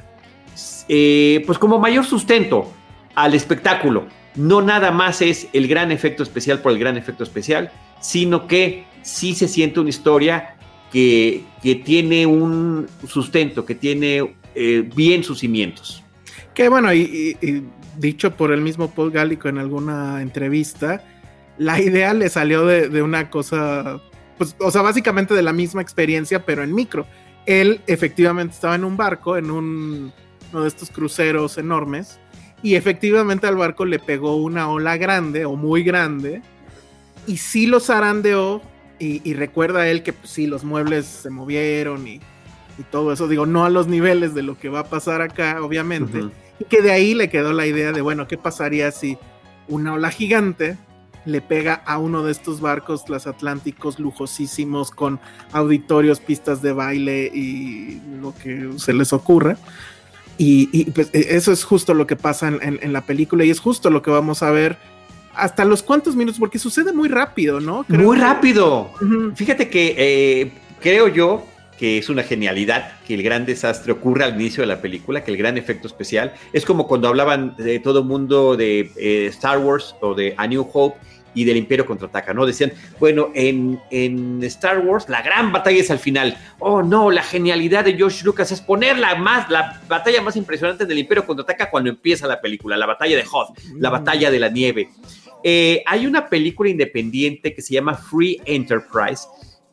eh, 0.88 1.42
pues 1.44 1.58
como 1.58 1.80
mayor 1.80 2.04
sustento 2.04 2.72
al 3.20 3.34
espectáculo. 3.34 4.06
No 4.34 4.62
nada 4.62 4.90
más 4.90 5.20
es 5.22 5.48
el 5.52 5.68
gran 5.68 5.92
efecto 5.92 6.22
especial 6.22 6.60
por 6.60 6.72
el 6.72 6.78
gran 6.78 6.96
efecto 6.96 7.22
especial, 7.22 7.70
sino 8.00 8.46
que 8.46 8.84
sí 9.02 9.34
se 9.34 9.48
siente 9.48 9.80
una 9.80 9.90
historia 9.90 10.56
que, 10.90 11.44
que 11.62 11.74
tiene 11.74 12.26
un 12.26 12.86
sustento, 13.06 13.66
que 13.66 13.74
tiene 13.74 14.34
eh, 14.54 14.88
bien 14.94 15.22
sus 15.22 15.40
cimientos. 15.40 16.02
Que 16.54 16.68
bueno, 16.68 16.92
y, 16.94 17.36
dicho 17.98 18.34
por 18.36 18.52
el 18.52 18.60
mismo 18.60 18.90
Paul 18.90 19.10
Gallico 19.10 19.48
en 19.48 19.58
alguna 19.58 20.22
entrevista, 20.22 21.04
la 21.58 21.80
idea 21.80 22.14
le 22.14 22.28
salió 22.30 22.64
de, 22.64 22.88
de 22.88 23.02
una 23.02 23.28
cosa, 23.28 24.00
pues, 24.38 24.56
o 24.58 24.70
sea, 24.70 24.82
básicamente 24.82 25.34
de 25.34 25.42
la 25.42 25.52
misma 25.52 25.82
experiencia, 25.82 26.44
pero 26.46 26.62
en 26.62 26.74
micro. 26.74 27.06
Él 27.46 27.80
efectivamente 27.86 28.54
estaba 28.54 28.74
en 28.74 28.84
un 28.84 28.96
barco, 28.96 29.36
en 29.36 29.50
un, 29.50 30.12
uno 30.52 30.62
de 30.62 30.68
estos 30.68 30.90
cruceros 30.90 31.58
enormes, 31.58 32.18
y 32.62 32.74
efectivamente 32.74 33.46
al 33.46 33.56
barco 33.56 33.84
le 33.84 33.98
pegó 33.98 34.36
una 34.36 34.68
ola 34.68 34.96
grande 34.96 35.44
o 35.44 35.56
muy 35.56 35.82
grande, 35.82 36.42
y 37.26 37.36
sí 37.36 37.66
lo 37.66 37.80
zarandeó, 37.80 38.62
y, 38.98 39.22
y 39.28 39.34
recuerda 39.34 39.88
él 39.88 40.02
que 40.02 40.12
pues, 40.12 40.30
sí, 40.30 40.46
los 40.46 40.62
muebles 40.62 41.06
se 41.06 41.30
movieron 41.30 42.06
y, 42.06 42.20
y 42.80 42.82
todo 42.90 43.12
eso, 43.12 43.28
digo, 43.28 43.46
no 43.46 43.64
a 43.64 43.70
los 43.70 43.88
niveles 43.88 44.34
de 44.34 44.42
lo 44.42 44.58
que 44.58 44.68
va 44.68 44.80
a 44.80 44.84
pasar 44.84 45.22
acá, 45.22 45.62
obviamente. 45.62 46.24
Y 46.58 46.64
que 46.64 46.82
de 46.82 46.92
ahí 46.92 47.14
le 47.14 47.28
quedó 47.28 47.52
la 47.52 47.66
idea 47.66 47.92
de, 47.92 48.00
bueno, 48.00 48.26
¿qué 48.26 48.36
pasaría 48.38 48.90
si 48.90 49.18
una 49.68 49.94
ola 49.94 50.10
gigante 50.10 50.76
le 51.26 51.42
pega 51.42 51.74
a 51.74 51.98
uno 51.98 52.22
de 52.22 52.32
estos 52.32 52.60
barcos 52.60 53.04
transatlánticos 53.04 53.98
lujosísimos 53.98 54.90
con 54.90 55.20
auditorios, 55.52 56.20
pistas 56.20 56.62
de 56.62 56.72
baile 56.72 57.30
y 57.32 58.00
lo 58.20 58.34
que 58.34 58.70
se 58.76 58.92
les 58.94 59.12
ocurra? 59.12 59.58
Y, 60.42 60.70
y, 60.72 60.84
pues 60.90 61.10
e- 61.12 61.36
eso 61.36 61.52
es 61.52 61.64
justo 61.64 61.92
lo 61.92 62.06
que 62.06 62.16
pasa 62.16 62.48
en, 62.48 62.58
en- 62.62 62.78
en 62.80 62.92
la 62.94 63.02
película 63.02 63.44
y 63.44 63.50
es 63.50 63.60
justo 63.60 63.90
lo 63.90 64.00
que 64.00 64.10
vamos 64.10 64.42
a 64.42 64.50
ver 64.50 64.78
hasta 65.34 65.66
los 65.66 65.82
cuantos 65.82 66.16
minutos, 66.16 66.38
porque 66.40 66.58
sucede 66.58 66.92
muy 66.94 67.08
rápido, 67.10 67.60
¿no? 67.60 67.84
Creo 67.84 68.00
Muy 68.06 68.16
que- 68.16 68.22
rápido. 68.22 68.90
Fíjate 69.34 69.68
que 69.68 69.94
eh, 69.98 70.52
creo 70.80 71.08
yo 71.08 71.44
que 71.78 71.98
es 71.98 72.08
una 72.08 72.22
genialidad 72.22 72.92
que 73.06 73.14
el 73.14 73.22
gran 73.22 73.44
desastre 73.44 73.92
ocurra 73.92 74.26
al 74.26 74.34
inicio 74.40 74.62
de 74.62 74.66
la 74.66 74.80
película, 74.80 75.22
que 75.24 75.30
el 75.30 75.36
gran 75.36 75.56
efecto 75.58 75.86
especial 75.86 76.32
es 76.54 76.64
como 76.64 76.86
cuando 76.86 77.08
hablaban 77.08 77.54
de 77.56 77.78
todo 77.78 78.02
mundo 78.02 78.56
de 78.56 78.90
eh, 78.96 79.26
Star 79.26 79.58
Wars 79.58 79.94
o 80.00 80.14
de 80.14 80.34
A 80.38 80.46
New 80.46 80.66
Hope 80.72 80.98
y 81.34 81.44
del 81.44 81.56
Imperio 81.56 81.86
contraataca, 81.86 82.34
¿no? 82.34 82.46
Decían, 82.46 82.72
bueno, 82.98 83.30
en, 83.34 83.80
en 83.90 84.42
Star 84.44 84.78
Wars 84.80 85.08
la 85.08 85.22
gran 85.22 85.52
batalla 85.52 85.80
es 85.80 85.90
al 85.90 85.98
final. 85.98 86.36
Oh, 86.58 86.82
no, 86.82 87.10
la 87.10 87.22
genialidad 87.22 87.84
de 87.84 87.94
George 87.94 88.24
Lucas 88.24 88.50
es 88.52 88.60
poner 88.60 88.98
la, 88.98 89.14
más, 89.14 89.48
la 89.50 89.80
batalla 89.88 90.22
más 90.22 90.36
impresionante 90.36 90.86
del 90.86 90.98
Imperio 90.98 91.26
contraataca 91.26 91.70
cuando 91.70 91.90
empieza 91.90 92.26
la 92.26 92.40
película, 92.40 92.76
la 92.76 92.86
batalla 92.86 93.16
de 93.16 93.24
Hoth, 93.30 93.58
la 93.76 93.90
batalla 93.90 94.30
de 94.30 94.38
la 94.38 94.48
nieve. 94.48 94.90
Eh, 95.42 95.82
hay 95.86 96.06
una 96.06 96.28
película 96.28 96.68
independiente 96.68 97.54
que 97.54 97.62
se 97.62 97.74
llama 97.74 97.94
Free 97.94 98.40
Enterprise 98.44 99.26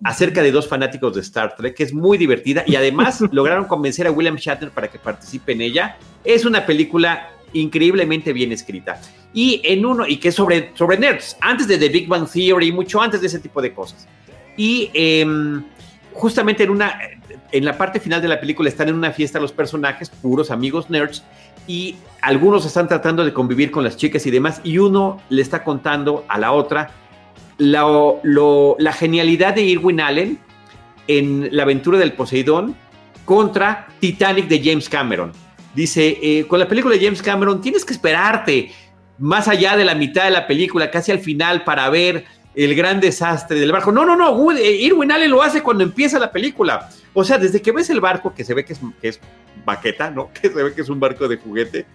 acerca 0.03 0.41
de 0.43 0.51
dos 0.51 0.67
fanáticos 0.67 1.15
de 1.15 1.21
Star 1.21 1.55
Trek, 1.55 1.75
que 1.75 1.83
es 1.83 1.93
muy 1.93 2.17
divertida 2.17 2.63
y 2.65 2.75
además 2.75 3.21
lograron 3.31 3.65
convencer 3.65 4.07
a 4.07 4.11
William 4.11 4.35
Shatner 4.35 4.71
para 4.71 4.89
que 4.89 4.99
participe 4.99 5.53
en 5.53 5.61
ella. 5.61 5.97
Es 6.23 6.45
una 6.45 6.65
película 6.65 7.31
increíblemente 7.53 8.33
bien 8.33 8.51
escrita. 8.51 9.01
Y 9.33 9.61
en 9.63 9.85
uno, 9.85 10.07
y 10.07 10.17
que 10.17 10.29
es 10.29 10.35
sobre, 10.35 10.71
sobre 10.73 10.97
nerds, 10.97 11.37
antes 11.41 11.67
de 11.67 11.77
The 11.77 11.89
Big 11.89 12.07
Bang 12.07 12.27
Theory, 12.31 12.71
mucho 12.71 13.01
antes 13.01 13.21
de 13.21 13.27
ese 13.27 13.39
tipo 13.39 13.61
de 13.61 13.73
cosas. 13.73 14.07
Y 14.55 14.89
em, 14.93 15.63
justamente 16.13 16.63
en 16.63 16.71
una, 16.71 16.97
en 17.51 17.65
la 17.65 17.77
parte 17.77 17.99
final 17.99 18.21
de 18.21 18.27
la 18.29 18.39
película 18.39 18.69
están 18.69 18.89
en 18.89 18.95
una 18.95 19.11
fiesta 19.11 19.39
los 19.39 19.51
personajes, 19.51 20.09
puros 20.09 20.49
amigos 20.49 20.89
nerds, 20.89 21.23
y 21.67 21.95
algunos 22.21 22.65
están 22.65 22.87
tratando 22.87 23.23
de 23.25 23.33
convivir 23.33 23.69
con 23.71 23.83
las 23.83 23.97
chicas 23.97 24.25
y 24.25 24.31
demás, 24.31 24.61
y 24.63 24.77
uno 24.79 25.21
le 25.29 25.41
está 25.41 25.63
contando 25.63 26.25
a 26.29 26.39
la 26.39 26.51
otra 26.53 26.91
lo- 27.57 28.19
lo- 28.23 28.75
la 28.79 28.93
genialidad 28.93 29.53
de 29.55 29.63
Irwin 29.63 29.99
Allen 30.01 30.39
en 31.07 31.49
la 31.51 31.63
aventura 31.63 31.97
del 31.97 32.13
Poseidón 32.13 32.75
contra 33.25 33.87
Titanic 33.99 34.47
de 34.47 34.61
James 34.63 34.87
Cameron. 34.89 35.31
Dice, 35.75 36.17
eh, 36.21 36.45
con 36.47 36.59
la 36.59 36.67
película 36.67 36.95
de 36.95 37.03
James 37.03 37.21
Cameron 37.21 37.61
tienes 37.61 37.83
que 37.85 37.93
esperarte 37.93 38.71
más 39.19 39.47
allá 39.47 39.75
de 39.75 39.85
la 39.85 39.95
mitad 39.95 40.25
de 40.25 40.31
la 40.31 40.47
película, 40.47 40.91
casi 40.91 41.11
al 41.11 41.19
final, 41.19 41.63
para 41.63 41.89
ver 41.89 42.25
el 42.55 42.75
gran 42.75 42.99
desastre 42.99 43.59
del 43.59 43.71
barco. 43.71 43.91
No, 43.91 44.05
no, 44.05 44.15
no, 44.15 44.51
eh, 44.51 44.71
Irwin 44.71 45.11
Allen 45.11 45.31
lo 45.31 45.43
hace 45.43 45.61
cuando 45.61 45.83
empieza 45.83 46.19
la 46.19 46.31
película. 46.31 46.89
O 47.13 47.23
sea, 47.23 47.37
desde 47.37 47.61
que 47.61 47.71
ves 47.71 47.89
el 47.89 48.01
barco, 48.01 48.33
que 48.33 48.43
se 48.43 48.53
ve 48.53 48.65
que 48.65 48.73
es, 48.73 48.79
que 49.01 49.09
es 49.09 49.19
¿no? 50.13 50.31
Que 50.41 50.49
se 50.49 50.63
ve 50.63 50.73
que 50.73 50.81
es 50.81 50.89
un 50.89 50.99
barco 50.99 51.27
de 51.27 51.37
juguete, 51.37 51.85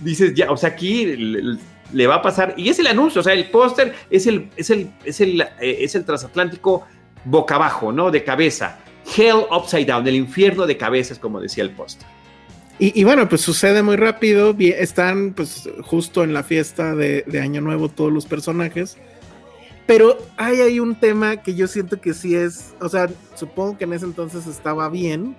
dices, 0.00 0.34
ya, 0.34 0.50
o 0.50 0.56
sea, 0.56 0.70
aquí 0.70 1.06
le, 1.06 1.58
le 1.92 2.06
va 2.06 2.16
a 2.16 2.22
pasar, 2.22 2.54
y 2.56 2.68
es 2.68 2.78
el 2.78 2.86
anuncio, 2.86 3.20
o 3.20 3.24
sea, 3.24 3.32
el 3.32 3.50
póster 3.50 3.94
es 4.10 4.26
el, 4.26 4.50
es 4.56 4.70
el, 4.70 4.90
es 5.04 5.20
el, 5.20 5.40
eh, 5.40 5.78
es 5.80 5.94
el 5.94 6.04
transatlántico 6.04 6.86
boca 7.24 7.54
abajo, 7.56 7.92
¿no? 7.92 8.10
De 8.10 8.24
cabeza. 8.24 8.78
Hell 9.16 9.46
upside 9.50 9.86
down, 9.86 10.06
el 10.06 10.16
infierno 10.16 10.66
de 10.66 10.76
cabezas, 10.76 11.18
como 11.18 11.40
decía 11.40 11.64
el 11.64 11.70
póster. 11.70 12.06
Y, 12.78 13.00
y 13.00 13.04
bueno, 13.04 13.28
pues 13.28 13.40
sucede 13.40 13.82
muy 13.82 13.96
rápido. 13.96 14.54
Están 14.58 15.32
pues 15.34 15.68
justo 15.82 16.22
en 16.22 16.32
la 16.32 16.42
fiesta 16.42 16.94
de, 16.94 17.24
de 17.26 17.40
Año 17.40 17.60
Nuevo 17.60 17.88
todos 17.88 18.12
los 18.12 18.26
personajes. 18.26 18.96
Pero 19.88 20.18
hay 20.36 20.60
ahí 20.60 20.80
un 20.80 20.96
tema 20.96 21.38
que 21.38 21.54
yo 21.54 21.66
siento 21.66 21.98
que 21.98 22.12
sí 22.12 22.36
es, 22.36 22.74
o 22.78 22.90
sea, 22.90 23.08
supongo 23.34 23.78
que 23.78 23.84
en 23.84 23.94
ese 23.94 24.04
entonces 24.04 24.46
estaba 24.46 24.90
bien, 24.90 25.34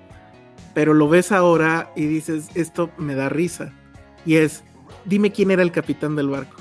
pero 0.73 0.95
lo 0.95 1.07
ves 1.07 1.31
ahora 1.31 1.91
y 1.95 2.07
dices, 2.07 2.47
esto 2.55 2.89
me 2.97 3.13
da 3.13 3.29
risa. 3.29 3.71
Y 4.25 4.37
es, 4.37 4.63
dime 5.05 5.31
quién 5.31 5.51
era 5.51 5.61
el 5.61 5.71
capitán 5.71 6.15
del 6.15 6.29
barco. 6.29 6.57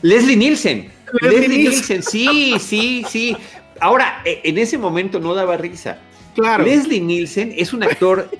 Leslie 0.00 0.36
Nielsen. 0.36 0.90
Leslie 1.20 1.40
Leslie, 1.40 1.58
Nielsen. 1.58 1.96
Nielsen, 1.98 2.02
sí, 2.02 2.54
sí, 2.58 3.04
sí. 3.10 3.36
Ahora, 3.80 4.22
eh, 4.24 4.40
en 4.44 4.56
ese 4.56 4.78
momento 4.78 5.20
no 5.20 5.34
daba 5.34 5.58
risa. 5.58 5.98
Claro. 6.34 6.64
Leslie 6.64 7.00
Nielsen 7.00 7.52
es 7.56 7.74
un 7.74 7.82
actor. 7.82 8.30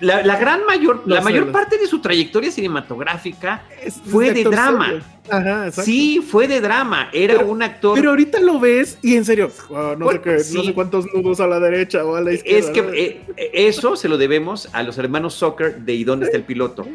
La, 0.00 0.22
la 0.24 0.36
gran 0.38 0.64
mayor, 0.66 1.02
la 1.06 1.20
mayor 1.20 1.50
parte 1.52 1.78
de 1.78 1.86
su 1.86 2.00
trayectoria 2.00 2.50
cinematográfica 2.50 3.62
es- 3.82 3.94
fue 4.06 4.32
de 4.32 4.44
drama. 4.44 5.02
Ajá, 5.30 5.70
sí 5.72 6.20
fue 6.20 6.46
de 6.46 6.60
drama. 6.60 7.08
Era 7.12 7.34
Pero- 7.36 7.46
un 7.48 7.62
actor. 7.62 7.94
Pero 7.96 8.10
ahorita 8.10 8.40
lo 8.40 8.60
ves 8.60 8.98
y 9.00 9.16
en 9.16 9.24
serio, 9.24 9.50
ah, 9.74 9.94
no, 9.98 10.10
sé 10.10 10.20
qué, 10.20 10.38
sí. 10.40 10.54
no 10.54 10.64
sé 10.64 10.74
cuántos 10.74 11.06
nudos 11.14 11.40
a 11.40 11.46
la 11.46 11.58
derecha 11.60 12.04
o 12.04 12.14
a 12.14 12.20
la 12.20 12.32
izquierda. 12.34 12.58
es 12.58 12.66
que 12.70 12.82
¿no? 12.82 12.92
eh, 12.92 13.20
eh, 13.38 13.50
eso 13.54 13.96
se 13.96 14.08
lo 14.08 14.18
debemos 14.18 14.68
a 14.74 14.82
los 14.82 14.98
hermanos 14.98 15.32
Soccer 15.34 15.76
de 15.78 15.94
¿Y 15.94 16.04
dónde 16.04 16.26
está 16.26 16.36
el 16.36 16.42
piloto? 16.44 16.84
Sí. 16.84 16.90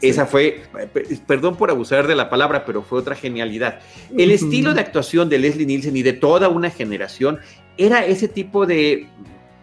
Esa 0.00 0.24
fue, 0.24 0.62
eh, 0.78 1.18
perdón 1.26 1.56
por 1.56 1.70
abusar 1.70 2.06
de 2.06 2.14
la 2.14 2.30
palabra, 2.30 2.64
pero 2.64 2.82
fue 2.82 2.98
otra 2.98 3.14
genialidad. 3.14 3.80
El 4.16 4.30
estilo 4.30 4.72
de 4.72 4.80
actuación 4.80 5.28
de 5.28 5.38
Leslie 5.38 5.66
Nielsen 5.66 5.94
y 5.96 6.02
de 6.02 6.14
toda 6.14 6.48
una 6.48 6.70
generación 6.70 7.38
era 7.76 8.06
ese 8.06 8.26
tipo 8.28 8.64
de. 8.64 9.06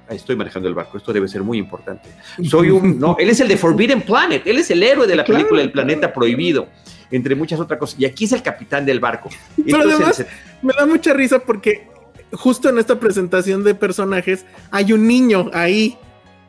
Estoy 0.10 0.36
manejando 0.36 0.68
el 0.68 0.76
barco, 0.76 0.98
esto 0.98 1.14
debe 1.14 1.28
ser 1.28 1.44
muy 1.44 1.58
importante. 1.58 2.10
Soy 2.50 2.70
un. 2.70 3.00
No, 3.00 3.16
él 3.20 3.30
es 3.30 3.40
el 3.40 3.48
de 3.48 3.58
Forbidden 3.58 4.02
Planet, 4.02 4.46
él 4.46 4.58
es 4.58 4.70
el 4.70 4.84
héroe 4.84 5.08
de 5.08 5.16
la 5.16 5.24
Claro, 5.24 5.38
película 5.40 5.62
El 5.62 5.72
Planeta 5.72 6.00
claro. 6.02 6.14
Prohibido, 6.14 6.68
entre 7.10 7.36
muchas 7.36 7.60
otras 7.60 7.80
cosas. 7.80 8.00
Y 8.00 8.06
aquí 8.06 8.26
es 8.26 8.34
el 8.34 8.44
capitán 8.44 8.86
del 8.86 9.00
barco. 9.00 9.30
Pero 9.56 9.78
Entonces, 9.84 10.20
además- 10.20 10.26
Me 10.62 10.74
da 10.78 10.86
mucha 10.86 11.14
risa 11.14 11.40
porque 11.40 11.88
justo 12.34 12.70
en 12.70 12.80
esta 12.80 13.00
presentación 13.00 13.64
de 13.64 13.76
personajes 13.76 14.46
hay 14.72 14.92
un 14.94 15.08
niño 15.08 15.50
ahí 15.54 15.98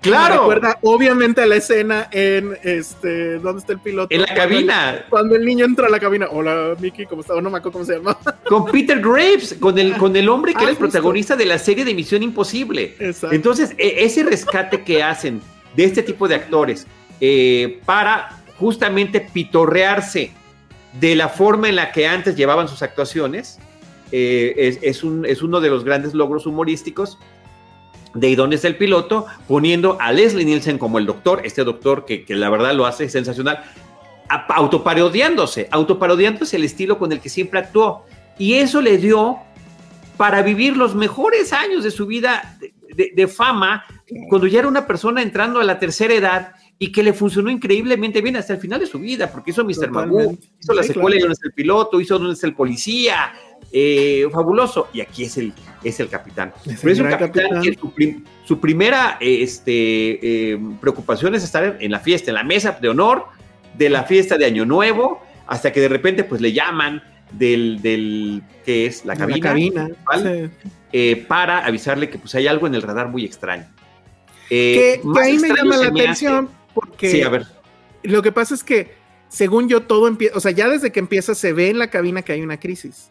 Claro. 0.04 0.40
recuerda 0.42 0.78
obviamente 0.82 1.40
a 1.42 1.46
la 1.46 1.56
escena 1.56 2.08
en 2.12 2.56
este, 2.62 3.38
¿dónde 3.38 3.60
está 3.60 3.72
el 3.72 3.80
piloto? 3.80 4.14
En 4.14 4.22
la 4.22 4.34
cabina. 4.34 5.04
Cuando 5.10 5.34
el 5.34 5.44
niño 5.44 5.64
entra 5.64 5.86
a 5.86 5.90
la 5.90 5.98
cabina, 5.98 6.28
hola 6.30 6.74
Mickey, 6.78 7.06
¿cómo 7.06 7.22
está? 7.22 7.34
No 7.40 7.50
me 7.50 7.58
acuerdo 7.58 7.72
cómo 7.72 7.84
se 7.84 7.94
llama. 7.96 8.16
Con 8.48 8.66
Peter 8.66 9.00
Graves, 9.00 9.56
con 9.58 9.78
el, 9.78 9.96
con 9.96 10.14
el 10.14 10.28
hombre 10.28 10.52
que 10.52 10.58
Ah, 10.58 10.62
era 10.62 10.70
el 10.70 10.76
justo. 10.76 10.90
protagonista 10.92 11.34
de 11.36 11.46
la 11.46 11.58
serie 11.58 11.84
de 11.84 11.94
Misión 11.94 12.22
Imposible. 12.22 12.94
Exacto. 13.00 13.34
Entonces, 13.34 13.72
e- 13.78 14.04
ese 14.04 14.22
rescate 14.22 14.82
que 14.84 15.02
hacen 15.02 15.40
de 15.74 15.84
este 15.84 16.02
tipo 16.02 16.28
de 16.28 16.34
actores 16.36 16.86
eh, 17.20 17.80
para 17.84 18.42
justamente 18.58 19.20
pitorrearse 19.20 20.30
de 21.00 21.16
la 21.16 21.28
forma 21.28 21.68
en 21.68 21.76
la 21.76 21.90
que 21.90 22.06
antes 22.06 22.36
llevaban 22.36 22.68
sus 22.68 22.82
actuaciones, 22.82 23.58
eh, 24.12 24.54
es, 24.56 24.78
es 24.82 25.02
un- 25.02 25.24
es 25.26 25.42
uno 25.42 25.60
de 25.60 25.70
los 25.70 25.82
grandes 25.84 26.14
logros 26.14 26.46
humorísticos 26.46 27.18
de 28.14 28.28
¿Y 28.30 28.34
dónde 28.36 28.56
está 28.56 28.68
el 28.68 28.76
piloto? 28.76 29.26
Poniendo 29.48 29.96
a 30.00 30.12
Leslie 30.12 30.44
Nielsen 30.44 30.78
como 30.78 30.98
el 30.98 31.06
doctor, 31.06 31.42
este 31.44 31.64
doctor 31.64 32.04
que, 32.04 32.24
que 32.24 32.34
la 32.34 32.48
verdad 32.48 32.72
lo 32.74 32.86
hace 32.86 33.08
sensacional, 33.08 33.62
autoparodiándose, 34.48 35.68
autoparodiándose 35.70 36.56
el 36.56 36.64
estilo 36.64 36.98
con 36.98 37.12
el 37.12 37.20
que 37.20 37.28
siempre 37.28 37.60
actuó. 37.60 38.04
Y 38.38 38.54
eso 38.54 38.80
le 38.80 38.98
dio 38.98 39.38
para 40.16 40.42
vivir 40.42 40.76
los 40.76 40.94
mejores 40.94 41.52
años 41.52 41.82
de 41.84 41.90
su 41.90 42.06
vida 42.06 42.56
de, 42.60 42.72
de- 42.94 43.12
de 43.14 43.28
fama, 43.28 43.84
cuando 44.28 44.46
ya 44.46 44.60
era 44.60 44.68
una 44.68 44.86
persona 44.86 45.22
entrando 45.22 45.58
a 45.60 45.64
la 45.64 45.78
tercera 45.78 46.14
edad 46.14 46.52
y 46.78 46.92
que 46.92 47.02
le 47.02 47.12
funcionó 47.12 47.50
increíblemente 47.50 48.20
bien 48.20 48.36
hasta 48.36 48.52
el 48.52 48.60
final 48.60 48.78
de 48.80 48.86
su 48.86 48.98
vida, 48.98 49.30
porque 49.32 49.50
hizo 49.50 49.64
Mr. 49.64 49.90
Magoo, 49.90 50.36
hizo 50.60 50.72
la 50.74 50.82
Sí, 50.82 50.88
secuela 50.92 51.16
claro. 51.16 51.30
y 51.30 51.32
está 51.32 51.46
el 51.48 51.52
piloto, 51.54 52.00
hizo 52.00 52.18
dónde 52.18 52.34
está 52.34 52.46
el 52.46 52.54
policía, 52.54 53.32
eh, 53.72 54.26
fabuloso. 54.32 54.88
Y 54.92 55.00
aquí 55.00 55.24
es 55.24 55.36
el, 55.38 55.52
es 55.84 56.00
el 56.00 56.08
capitán. 56.08 56.52
Es 56.66 56.80
Pero 56.80 56.92
es 56.92 56.98
un 57.00 57.08
capitán, 57.10 57.30
capitán. 57.50 57.62
que 57.62 57.74
su, 57.74 57.92
prim- 57.92 58.24
su 58.44 58.58
primera 58.60 59.16
este, 59.20 60.52
eh, 60.52 60.58
preocupación 60.80 61.34
es 61.34 61.44
estar 61.44 61.76
en 61.80 61.90
la 61.90 62.00
fiesta, 62.00 62.30
en 62.30 62.34
la 62.36 62.44
mesa 62.44 62.78
de 62.80 62.88
honor 62.88 63.26
de 63.76 63.88
la 63.90 64.04
fiesta 64.04 64.36
de 64.38 64.46
Año 64.46 64.64
Nuevo, 64.64 65.22
hasta 65.46 65.72
que 65.72 65.80
de 65.80 65.88
repente 65.88 66.24
pues 66.24 66.40
le 66.40 66.52
llaman 66.52 67.02
del, 67.32 67.80
del 67.82 68.42
que 68.64 68.86
es 68.86 69.04
la 69.04 69.16
cabina, 69.16 69.36
La 69.36 69.42
cabina. 69.42 69.88
¿vale? 70.04 70.48
sí. 70.62 70.68
eh, 70.92 71.24
para 71.28 71.64
avisarle 71.66 72.08
que 72.08 72.18
pues 72.18 72.34
hay 72.34 72.46
algo 72.46 72.66
en 72.66 72.74
el 72.74 72.82
radar 72.82 73.08
muy 73.08 73.24
extraño. 73.24 73.64
Eh, 74.50 75.00
Que, 75.02 75.20
ahí 75.20 75.38
me 75.38 75.48
llama 75.48 75.76
la 75.76 75.90
me 75.90 76.00
atención 76.02 76.48
porque 76.74 77.08
hace- 77.08 77.16
Sí, 77.16 77.22
a 77.22 77.28
ver. 77.28 77.46
lo 78.02 78.22
que 78.22 78.30
pasa 78.32 78.54
es 78.54 78.62
que, 78.62 78.92
según 79.28 79.68
yo, 79.68 79.82
todo 79.82 80.06
empieza, 80.06 80.36
o 80.36 80.40
sea, 80.40 80.52
ya 80.52 80.68
desde 80.68 80.92
que 80.92 81.00
empieza 81.00 81.34
se 81.34 81.52
ve 81.52 81.70
en 81.70 81.78
la 81.78 81.88
cabina 81.90 82.22
que 82.22 82.32
hay 82.32 82.42
una 82.42 82.60
crisis. 82.60 83.10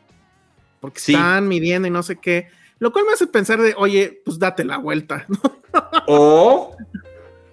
Porque 0.80 1.00
Sí. 1.00 1.14
están 1.14 1.48
midiendo 1.48 1.88
y 1.88 1.92
no 1.92 2.04
sé 2.04 2.18
qué. 2.18 2.50
Lo 2.80 2.92
cual 2.92 3.06
me 3.06 3.14
hace 3.14 3.28
pensar 3.28 3.62
de, 3.62 3.74
oye, 3.78 4.22
pues 4.26 4.40
date 4.40 4.64
la 4.66 4.78
vuelta, 4.78 5.26
¿no? 5.28 5.40
O, 6.08 6.76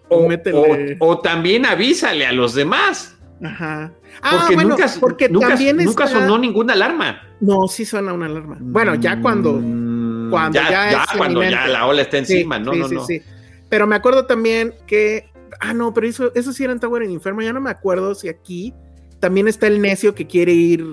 o, 0.08 0.28
Métele. 0.28 0.96
o- 1.00 1.06
o 1.10 1.18
también 1.20 1.66
avísale 1.66 2.26
a 2.26 2.32
los 2.32 2.54
demás. 2.54 3.16
Ajá. 3.42 3.92
Ah, 4.22 4.36
Porque 4.40 4.54
bueno, 4.54 4.70
nunca, 4.70 4.90
porque 5.00 5.28
nunca, 5.28 5.48
también 5.48 5.76
nunca 5.78 6.04
está- 6.04 6.20
sonó 6.20 6.36
ninguna 6.38 6.72
alarma. 6.74 7.22
No, 7.40 7.68
sí 7.68 7.84
suena 7.86 8.12
una 8.12 8.26
alarma. 8.26 8.58
Bueno, 8.60 8.94
ya 8.96 9.20
cuando. 9.20 9.54
Mm, 9.54 10.30
cuando 10.30 10.60
ya 10.60 10.90
es 10.90 10.96
cuando 11.16 11.42
ya 11.42 11.66
la 11.68 11.86
ola 11.86 12.02
está 12.02 12.18
encima, 12.18 12.58
Sí, 12.58 12.62
no, 12.64 12.72
sí, 12.74 12.78
no, 12.80 12.88
sí, 12.88 12.94
no. 12.96 13.04
sí. 13.06 13.22
Pero 13.70 13.86
me 13.86 13.96
acuerdo 13.96 14.26
también 14.26 14.74
que. 14.86 15.30
Ah, 15.60 15.72
no, 15.72 15.94
pero 15.94 16.06
eso, 16.06 16.32
eso 16.34 16.52
sí 16.52 16.64
era 16.64 16.72
en 16.72 16.80
Tower 16.80 17.02
en 17.02 17.10
Inferno. 17.12 17.40
Ya 17.42 17.52
no 17.52 17.60
me 17.60 17.70
acuerdo 17.70 18.14
si 18.14 18.28
aquí 18.28 18.74
también 19.20 19.48
está 19.48 19.66
el 19.68 19.80
necio 19.80 20.14
que 20.14 20.26
quiere 20.26 20.52
ir 20.52 20.84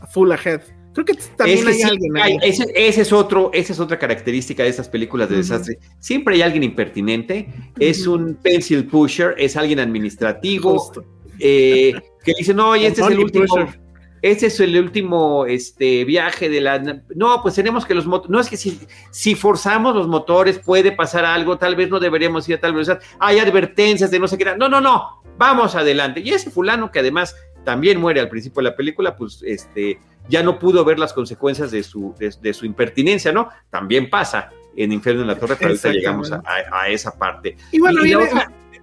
a 0.00 0.06
full 0.06 0.30
ahead. 0.32 0.60
Creo 0.92 1.04
que 1.04 1.14
también 1.36 1.58
Es 1.58 1.64
que 1.64 1.70
hay 1.70 1.76
sí, 1.76 1.82
alguien 1.84 2.16
hay- 2.16 2.38
ese, 2.42 2.66
ese 2.74 3.02
es 3.02 3.12
otro, 3.12 3.50
esa 3.54 3.72
es 3.72 3.78
otra 3.80 3.98
característica 3.98 4.62
de 4.64 4.70
estas 4.70 4.88
películas 4.88 5.28
de 5.30 5.36
desastre. 5.36 5.78
Siempre 6.00 6.34
hay 6.34 6.42
alguien 6.42 6.64
impertinente, 6.64 7.48
es 7.78 8.06
un 8.06 8.34
pencil 8.34 8.86
pusher, 8.86 9.34
es 9.38 9.56
alguien 9.56 9.78
administrativo, 9.78 10.92
eh, 11.38 11.92
que 12.24 12.32
dice, 12.36 12.52
no, 12.54 12.74
y 12.76 12.86
este 12.86 13.02
es 13.02 13.06
el 13.06 13.18
último, 13.20 13.46
pusher. 13.46 13.80
este 14.20 14.46
es 14.46 14.58
el 14.60 14.76
último 14.78 15.46
este, 15.46 16.04
viaje 16.04 16.48
de 16.48 16.60
la... 16.60 16.78
No, 17.14 17.40
pues 17.40 17.54
tenemos 17.54 17.86
que 17.86 17.94
los 17.94 18.06
motores, 18.06 18.30
no 18.30 18.40
es 18.40 18.48
que 18.50 18.56
si, 18.56 18.80
si 19.12 19.36
forzamos 19.36 19.94
los 19.94 20.08
motores 20.08 20.58
puede 20.58 20.90
pasar 20.92 21.24
algo, 21.24 21.56
tal 21.56 21.76
vez 21.76 21.88
no 21.88 22.00
deberíamos 22.00 22.48
ir 22.48 22.56
a 22.56 22.60
tal 22.60 22.72
velocidad, 22.72 23.00
hay 23.20 23.38
advertencias 23.38 24.10
de 24.10 24.18
no 24.18 24.26
sé 24.26 24.36
qué, 24.36 24.44
no, 24.56 24.68
no, 24.68 24.80
no, 24.80 25.22
vamos 25.38 25.76
adelante. 25.76 26.20
Y 26.20 26.30
ese 26.30 26.50
fulano 26.50 26.90
que 26.90 26.98
además 26.98 27.34
también 27.64 28.00
muere 28.00 28.20
al 28.20 28.28
principio 28.28 28.62
de 28.62 28.70
la 28.70 28.76
película, 28.76 29.16
pues 29.16 29.42
este, 29.46 29.98
ya 30.30 30.42
no 30.42 30.58
pudo 30.58 30.84
ver 30.84 30.98
las 30.98 31.12
consecuencias 31.12 31.70
de 31.70 31.82
su, 31.82 32.14
de, 32.18 32.34
de 32.40 32.54
su 32.54 32.64
impertinencia, 32.64 33.32
¿no? 33.32 33.48
También 33.68 34.08
pasa 34.08 34.50
en 34.76 34.92
Infierno 34.92 35.22
en 35.22 35.26
la 35.28 35.34
Torre, 35.38 35.56
pero 35.58 35.70
ahorita 35.70 35.92
llegamos 35.92 36.32
a, 36.32 36.36
a- 36.46 36.82
a 36.82 36.88
esa 36.88 37.18
parte. 37.18 37.56
Y 37.72 37.80
bueno, 37.80 38.04
Y 38.06 38.12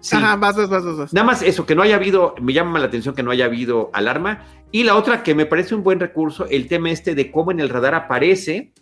sí. 0.01 0.15
Ajá, 0.15 0.35
vas, 0.35 0.55
vas, 0.55 0.69
vas. 0.69 1.13
Nada 1.13 1.25
más 1.25 1.41
eso, 1.41 1.65
que 1.65 1.73
no 1.73 1.81
haya 1.81 1.95
habido, 1.95 2.35
me 2.41 2.53
llama 2.53 2.77
la 2.79 2.85
atención 2.85 3.15
que 3.15 3.23
no 3.23 3.31
haya 3.31 3.45
habido 3.45 3.89
alarma. 3.93 4.43
Y 4.71 4.83
la 4.83 4.95
otra 4.95 5.23
que 5.23 5.33
me 5.33 5.45
parece 5.45 5.73
un 5.73 5.83
buen 5.83 5.99
recurso, 5.99 6.45
el 6.49 6.67
tema 6.67 6.91
este 6.91 7.15
de 7.15 7.31
cómo 7.31 7.51
en 7.51 7.59
el 7.59 7.69
radar 7.69 7.95
aparece 7.95 8.73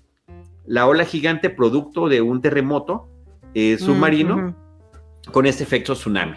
la 0.65 0.87
ola 0.87 1.05
gigante 1.05 1.49
producto 1.49 2.09
de 2.09 2.21
un 2.21 2.41
terremoto 2.41 3.07
eh, 3.53 3.77
submarino 3.77 4.35
Mm, 4.37 4.47
ujú. 4.47 5.31
con 5.31 5.45
este 5.45 5.63
efecto 5.63 5.93
tsunami. 5.93 6.35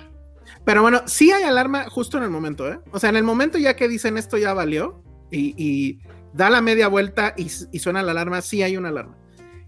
Pero 0.64 0.82
bueno, 0.82 1.00
sí 1.06 1.32
hay 1.32 1.42
alarma 1.44 1.88
justo 1.88 2.18
en 2.18 2.24
el 2.24 2.30
momento, 2.30 2.70
¿eh? 2.70 2.78
O 2.92 2.98
sea, 2.98 3.08
en 3.10 3.16
el 3.16 3.24
momento 3.24 3.56
ya 3.58 3.74
que 3.74 3.88
dicen 3.88 4.18
esto 4.18 4.36
ya 4.36 4.52
valió 4.52 5.02
y, 5.30 5.54
y 5.56 5.98
da 6.32 6.50
la 6.50 6.60
media 6.60 6.88
vuelta 6.88 7.34
y, 7.36 7.48
y 7.72 7.78
suena 7.78 8.02
la 8.02 8.12
alarma, 8.12 8.40
sí 8.42 8.62
hay 8.62 8.76
una 8.76 8.88
alarma. 8.88 9.16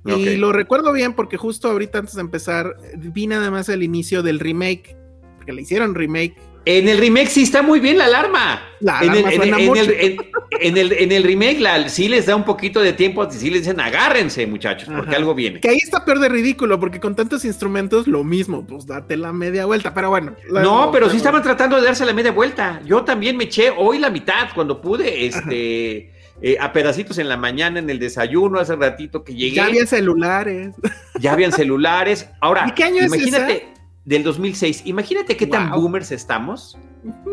Y 0.05 0.37
lo 0.37 0.51
recuerdo 0.53 0.93
bien 0.93 1.13
porque 1.13 1.37
justo 1.37 1.69
ahorita 1.71 1.99
antes 1.99 2.15
de 2.15 2.23
empezar 2.23 2.75
vi 2.97 3.27
nada 3.27 3.51
más 3.51 3.69
el 3.69 3.83
inicio 3.83 4.23
del 4.23 4.41
remake, 4.41 4.97
porque 5.37 5.53
le 5.53 5.63
hicieron 5.63 5.95
remake. 5.95 6.37
En 6.67 6.89
el 6.89 6.99
remake 6.99 7.29
sí 7.29 7.43
está 7.43 7.63
muy 7.63 7.81
bien 7.81 7.97
la 7.99 8.05
alarma. 8.07 8.63
La 8.81 9.01
en, 9.03 9.13
el, 9.15 9.25
alarma 9.27 9.45
en 9.45 9.55
el- 9.55 9.61
en 9.61 9.67
mucho. 9.67 9.83
el- 9.83 9.91
en- 10.01 10.17
en 10.63 10.77
el- 10.79 10.93
en 10.93 11.13
el 11.13 11.23
remake 11.23 11.59
la- 11.61 11.89
sí 11.89 12.09
les 12.09 12.27
da 12.27 12.37
un 12.37 12.45
poquito 12.45 12.81
de 12.81 12.93
tiempo, 12.95 13.31
sí 13.31 13.51
les 13.51 13.63
dicen 13.63 13.79
agárrense 13.81 14.47
muchachos, 14.47 14.89
porque 14.95 15.17
algo 15.17 15.35
viene. 15.35 15.61
Que 15.61 15.69
ahí 15.71 15.79
está 15.83 16.05
peor 16.05 16.19
de 16.19 16.29
ridículo, 16.31 16.79
porque 16.81 16.99
con 17.01 17.15
tantos 17.15 17.45
instrumentos 17.45 18.07
lo 18.07 18.25
mismo, 18.25 18.67
pues 18.67 18.87
date 18.87 19.17
la 19.19 19.33
media 19.35 19.65
vuelta, 19.67 19.93
pero 19.95 20.09
bueno. 20.11 20.35
la- 20.51 20.63
No, 20.63 20.91
pero 20.93 21.09
sí 21.11 21.17
estaban 21.19 21.43
tratando 21.43 21.77
de 21.77 21.83
darse 21.83 22.05
la 22.07 22.13
media 22.15 22.33
vuelta. 22.33 22.81
Yo 22.87 23.05
también 23.05 23.37
me 23.37 23.45
eché 23.45 23.71
hoy 23.71 23.99
la 23.99 24.11
mitad 24.11 24.49
cuando 24.55 24.81
pude, 24.83 25.27
este, 25.27 26.13
eh, 26.43 26.57
a 26.61 26.73
pedacitos 26.73 27.19
en 27.19 27.29
la 27.29 27.37
mañana 27.37 27.79
en 27.79 27.91
el 27.91 27.99
desayuno, 27.99 28.59
hace 28.59 28.77
ratito 28.77 29.25
que 29.25 29.35
llegué. 29.35 29.57
Ya 29.57 29.67
había 29.67 29.87
celulares. 29.87 30.75
ya 31.21 31.33
habían 31.33 31.53
celulares. 31.53 32.29
Ahora, 32.41 32.67
¿Y 32.69 32.73
qué 32.73 32.85
año 32.85 33.01
es 33.01 33.07
imagínate, 33.07 33.69
del 34.05 34.23
2006, 34.23 34.83
imagínate 34.87 35.37
qué 35.37 35.47
tan 35.47 35.71
boomers 35.71 36.11
estamos, 36.13 36.79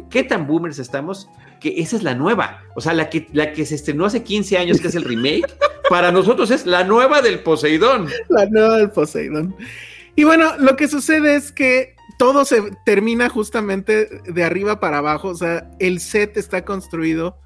qué 0.09 0.23
tan 0.23 0.45
boomers 0.45 0.79
estamos, 0.79 1.29
que 1.59 1.75
esa 1.77 1.95
es 1.95 2.03
la 2.03 2.15
nueva. 2.15 2.63
O 2.75 2.81
sea, 2.81 2.93
la 2.93 3.09
que, 3.09 3.27
la 3.33 3.53
que 3.53 3.65
se 3.65 3.75
estrenó 3.75 4.05
hace 4.05 4.23
15 4.23 4.57
años, 4.57 4.81
que 4.81 4.89
es 4.89 4.95
el 4.95 5.03
remake, 5.03 5.47
para 5.89 6.11
nosotros 6.11 6.51
es 6.51 6.65
la 6.65 6.83
nueva 6.83 7.21
del 7.21 7.39
Poseidón. 7.39 8.07
La 8.29 8.45
nueva 8.45 8.77
del 8.77 8.91
Poseidon. 8.91 9.55
Y 10.15 10.23
bueno, 10.23 10.57
lo 10.57 10.75
que 10.75 10.87
sucede 10.87 11.35
es 11.35 11.51
que 11.51 11.95
todo 12.17 12.43
se 12.43 12.61
termina 12.85 13.29
justamente 13.29 14.21
de 14.25 14.43
arriba 14.43 14.79
para 14.79 14.97
abajo. 14.97 15.29
O 15.29 15.35
sea, 15.35 15.69
el 15.79 15.99
set 15.99 16.37
está 16.37 16.65
construido 16.65 17.37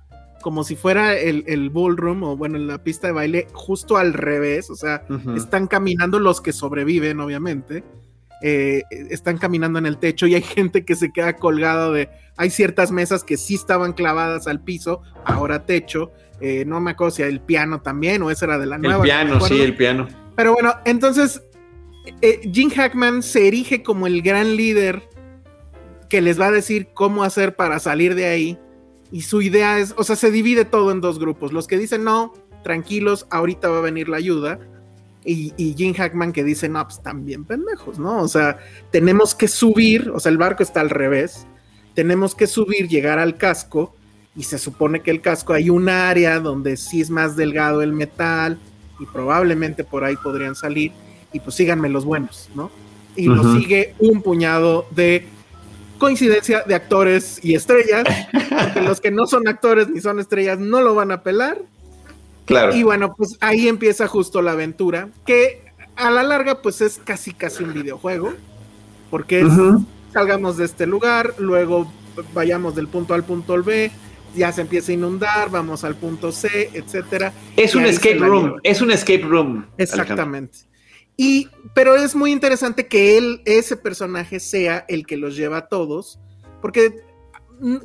como 0.41 0.63
si 0.63 0.75
fuera 0.75 1.17
el, 1.17 1.43
el 1.47 1.69
ballroom 1.69 2.23
o 2.23 2.35
bueno, 2.35 2.57
la 2.57 2.83
pista 2.83 3.07
de 3.07 3.13
baile 3.13 3.47
justo 3.53 3.97
al 3.97 4.13
revés. 4.13 4.69
O 4.69 4.75
sea, 4.75 5.03
están 5.35 5.67
caminando 5.67 6.19
los 6.19 6.41
que 6.41 6.51
sobreviven, 6.51 7.19
obviamente. 7.19 7.83
eh, 8.43 8.81
están 9.11 9.37
caminando 9.37 9.77
en 9.79 9.85
el 9.85 9.97
techo 9.99 10.25
y 10.25 10.33
hay 10.35 10.41
gente 10.41 10.83
que 10.83 10.95
se 10.95 11.11
queda 11.13 11.35
colgado 11.35 11.93
de. 11.93 12.09
Hay 12.37 12.49
ciertas 12.49 12.91
mesas 12.91 13.23
que 13.23 13.37
sí 13.37 13.53
estaban 13.55 13.93
clavadas 13.93 14.47
al 14.47 14.63
piso, 14.63 15.01
ahora 15.25 15.65
techo. 15.65 16.11
eh, 16.39 16.65
no 16.65 16.81
me 16.81 16.91
acuerdo 16.91 17.11
si 17.11 17.21
el 17.21 17.39
piano 17.39 17.81
también 17.81 18.23
o 18.23 18.31
esa 18.31 18.45
era 18.45 18.57
de 18.57 18.65
la 18.65 18.79
nueva. 18.79 18.95
El 18.97 19.01
piano, 19.03 19.39
sí, 19.41 19.61
el 19.61 19.75
piano. 19.75 20.07
Pero 20.35 20.53
bueno, 20.53 20.73
entonces 20.85 21.43
eh, 22.23 22.41
Jim 22.51 22.71
Hackman 22.71 23.21
se 23.21 23.47
erige 23.47 23.83
como 23.83 24.07
el 24.07 24.23
gran 24.23 24.55
líder 24.55 25.03
que 26.09 26.19
les 26.19 26.39
va 26.41 26.47
a 26.47 26.51
decir 26.51 26.89
cómo 26.95 27.23
hacer 27.23 27.55
para 27.55 27.77
salir 27.79 28.15
de 28.15 28.25
ahí. 28.25 28.57
Y 29.11 29.21
su 29.21 29.41
idea 29.41 29.79
es, 29.79 29.93
o 29.97 30.03
sea, 30.03 30.15
se 30.15 30.31
divide 30.31 30.65
todo 30.65 30.91
en 30.91 31.01
dos 31.01 31.19
grupos. 31.19 31.51
Los 31.51 31.67
que 31.67 31.77
dicen, 31.77 32.03
no, 32.03 32.33
tranquilos, 32.63 33.27
ahorita 33.29 33.69
va 33.69 33.79
a 33.79 33.81
venir 33.81 34.07
la 34.07 34.17
ayuda. 34.17 34.59
Y, 35.25 35.53
y 35.57 35.75
Jim 35.75 35.93
Hackman 35.93 36.31
que 36.33 36.43
dice, 36.43 36.69
no, 36.69 36.83
pues 36.83 36.97
están 36.97 37.25
bien 37.25 37.43
pendejos, 37.45 37.99
¿no? 37.99 38.21
O 38.21 38.27
sea, 38.27 38.57
tenemos 38.91 39.35
que 39.35 39.47
subir, 39.47 40.09
o 40.09 40.19
sea, 40.19 40.31
el 40.31 40.37
barco 40.37 40.63
está 40.63 40.79
al 40.81 40.89
revés. 40.89 41.45
Tenemos 41.93 42.33
que 42.33 42.47
subir, 42.47 42.87
llegar 42.87 43.19
al 43.19 43.37
casco. 43.37 43.95
Y 44.35 44.43
se 44.43 44.57
supone 44.57 45.01
que 45.01 45.11
el 45.11 45.19
casco 45.19 45.51
hay 45.53 45.69
un 45.69 45.89
área 45.89 46.39
donde 46.39 46.77
sí 46.77 47.01
es 47.01 47.09
más 47.09 47.35
delgado 47.35 47.81
el 47.81 47.91
metal. 47.91 48.57
Y 48.99 49.05
probablemente 49.07 49.83
por 49.83 50.05
ahí 50.05 50.15
podrían 50.15 50.55
salir. 50.55 50.93
Y 51.33 51.39
pues 51.41 51.55
síganme 51.55 51.89
los 51.89 52.05
buenos, 52.05 52.49
¿no? 52.55 52.71
Y 53.15 53.25
lo 53.25 53.41
Ujú. 53.41 53.59
sigue 53.59 53.93
un 53.99 54.21
puñado 54.21 54.87
de 54.91 55.27
coincidencia 56.01 56.63
de 56.65 56.73
actores 56.73 57.39
y 57.43 57.53
estrellas. 57.53 58.03
Porque 58.31 58.81
los 58.87 58.99
que 58.99 59.11
no 59.11 59.27
son 59.27 59.47
actores 59.47 59.87
ni 59.87 60.01
son 60.01 60.19
estrellas 60.19 60.57
no 60.57 60.81
lo 60.81 60.95
van 60.95 61.11
a 61.11 61.21
pelar. 61.21 61.59
Claro. 62.45 62.75
Y 62.75 62.81
bueno, 62.81 63.13
pues 63.15 63.37
ahí 63.39 63.67
empieza 63.67 64.07
justo 64.07 64.41
la 64.41 64.53
aventura, 64.53 65.09
que 65.27 65.61
a 65.95 66.09
la 66.09 66.23
larga 66.23 66.63
pues 66.63 66.81
es 66.81 66.99
casi 67.03 67.33
casi 67.33 67.63
un 67.63 67.73
videojuego. 67.73 68.33
porque 69.11 69.45
salgamos 70.11 70.57
de 70.57 70.65
este 70.65 70.87
lugar, 70.87 71.35
luego 71.37 71.91
vayamos 72.33 72.73
del 72.75 72.87
punto 72.87 73.13
al 73.13 73.23
punto 73.23 73.61
B, 73.61 73.91
ya 74.35 74.51
se 74.51 74.61
empieza 74.61 74.91
a 74.91 74.95
inundar, 74.95 75.51
vamos 75.51 75.83
al 75.83 75.95
punto 75.95 76.31
C, 76.31 76.71
etcétera. 76.73 77.31
Es 77.55 77.75
un 77.75 77.85
escape 77.85 78.17
room, 78.17 78.55
es 78.63 78.81
un 78.81 78.89
escape 78.89 79.21
room. 79.21 79.67
Exactamente. 79.77 80.70
Y, 81.17 81.49
pero 81.75 81.95
es 81.95 82.15
muy 82.15 82.31
interesante 82.31 82.87
que 82.87 83.17
él, 83.17 83.41
ese 83.45 83.77
personaje, 83.77 84.39
sea 84.39 84.85
el 84.87 85.05
que 85.05 85.17
los 85.17 85.35
lleva 85.35 85.57
a 85.57 85.67
todos, 85.67 86.19
porque 86.61 86.95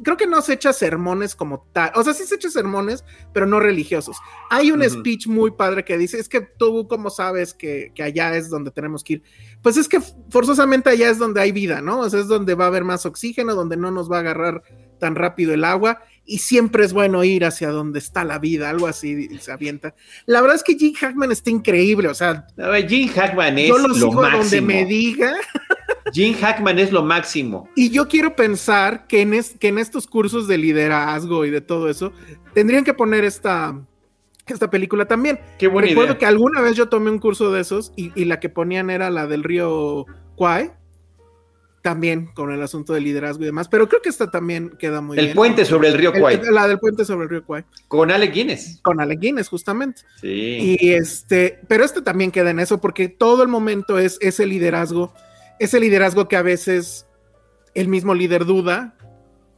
creo 0.03 0.17
que 0.17 0.27
no 0.27 0.41
se 0.41 0.55
echa 0.55 0.73
sermones 0.73 1.35
como 1.35 1.69
tal. 1.73 1.93
O 1.95 2.03
sea, 2.03 2.15
sí 2.15 2.25
se 2.25 2.37
echa 2.37 2.49
sermones, 2.49 3.05
pero 3.33 3.47
no 3.47 3.61
religiosos. 3.61 4.17
Hay 4.51 4.71
un 4.71 4.83
speech 4.83 5.27
muy 5.27 5.51
padre 5.51 5.85
que 5.85 5.99
dice, 5.99 6.19
es 6.19 6.29
que 6.29 6.41
tú 6.41 6.89
cómo 6.89 7.11
sabes 7.11 7.53
que, 7.53 7.93
que, 7.95 8.03
allá 8.03 8.35
es 8.37 8.49
donde 8.49 8.71
tenemos 8.71 9.05
que 9.05 9.15
ir. 9.15 9.23
Pues 9.63 9.77
es 9.77 9.89
que 9.89 10.01
forzosamente 10.31 10.89
allá 10.89 11.11
es 11.11 11.19
donde 11.19 11.41
hay 11.41 11.53
vida, 11.53 11.81
¿no? 11.81 12.01
O 12.01 12.11
sea, 12.11 12.21
es 12.21 12.29
donde 12.29 12.55
va 12.55 12.65
a 12.65 12.69
haber 12.69 12.85
más 12.85 13.05
oxígeno, 13.05 13.55
donde 13.55 13.77
no 13.77 13.91
nos 13.91 14.11
va 14.11 14.17
a 14.17 14.21
agarrar 14.21 14.63
tan 14.99 15.15
rápido 15.15 15.53
el 15.53 15.65
agua 15.65 16.01
y 16.27 16.39
siempre 16.39 16.85
es 16.85 16.93
bueno 16.93 17.23
ir 17.25 17.45
hacia 17.45 17.71
donde 17.71 17.99
está 17.99 18.25
la 18.25 18.39
vida, 18.39 18.69
algo 18.69 18.87
así 18.87 19.29
se 19.39 19.53
avienta. 19.53 19.95
La 20.27 20.41
verdad 20.41 20.57
es 20.57 20.63
que 20.63 20.77
Jim 20.77 20.93
Hackman 20.95 21.33
está 21.33 21.51
increíble, 21.51 22.09
o 22.09 22.15
sea, 22.15 22.47
Jim 22.89 23.09
Hackman 23.09 23.59
es 23.59 23.69
yo 23.69 23.79
lo, 23.79 23.95
sigo 23.95 24.13
máximo. 24.13 24.39
donde 24.39 24.61
me 24.61 24.85
diga. 24.85 25.35
Jim 26.13 26.35
Hackman 26.35 26.79
es 26.79 26.93
lo 26.93 27.03
máximo. 27.03 27.69
Y 27.75 27.91
yo 27.91 28.09
quiero 28.09 28.37
pensar 28.37 29.07
que 29.07 29.23
en, 29.23 29.35
que 29.59 29.69
en 29.69 29.79
estos 29.79 30.07
cursos 30.07 30.47
de 30.49 30.59
liderazgo 30.59 31.45
y 31.45 31.51
de 31.51 31.61
todo 31.61 31.89
eso 31.89 32.13
tendrían 32.55 32.85
que 32.85 32.95
poner 32.95 33.25
esta 33.25 33.81
esta 34.47 34.71
película 34.71 35.07
también. 35.07 35.41
Qué 35.59 35.67
buena 35.67 35.89
Recuerdo 35.89 36.19
que 36.19 36.27
alguna 36.27 36.61
vez 36.61 36.77
yo 36.77 36.89
tomé 36.89 37.11
un 37.11 37.19
curso 37.19 37.51
de 37.51 37.61
esos 37.61 37.93
y, 37.97 38.13
y 38.15 38.27
la 38.27 38.39
que 38.39 38.49
ponían 38.49 38.91
era 38.91 39.11
la 39.11 39.27
del 39.27 39.43
río 39.43 40.07
Kwai 40.37 40.73
también 41.87 42.27
con 42.35 42.51
el 42.51 42.61
asunto 42.65 42.95
del 42.95 43.05
liderazgo 43.05 43.45
y 43.45 43.47
demás, 43.47 43.69
pero 43.69 43.89
creo 43.89 44.03
que 44.03 44.09
esta 44.09 44.29
también 44.29 44.71
queda 44.77 45.01
muy 45.01 45.17
el 45.19 45.27
bien. 45.27 45.31
El 45.31 45.37
puente 45.37 45.65
sobre 45.65 45.87
el 45.87 45.95
río 45.95 46.13
Kwai. 46.13 46.41
La 46.51 46.67
del 46.67 46.81
puente 46.81 47.05
sobre 47.05 47.27
el 47.27 47.31
río 47.31 47.45
Kwai. 47.45 47.65
Con 47.87 48.11
Alec 48.11 48.35
Guinness. 48.35 48.81
Con 48.83 49.01
Alec 49.01 49.21
Guinness, 49.21 49.49
justamente. 49.49 50.03
Sí. 50.21 50.79
Y 50.81 50.91
este, 50.95 51.61
pero 51.69 51.85
este 51.85 52.03
también 52.03 52.33
queda 52.33 52.51
en 52.51 52.59
eso, 52.59 52.81
porque 52.81 53.09
todo 53.09 53.45
el 53.45 53.49
momento 53.49 54.01
es 54.01 54.19
ese 54.21 54.47
liderazgo, 54.47 55.15
ese 55.61 55.79
liderazgo 55.79 56.27
que 56.27 56.35
a 56.35 56.43
veces 56.43 57.07
el 57.73 57.87
mismo 57.87 58.15
líder 58.15 58.47
duda, 58.47 58.97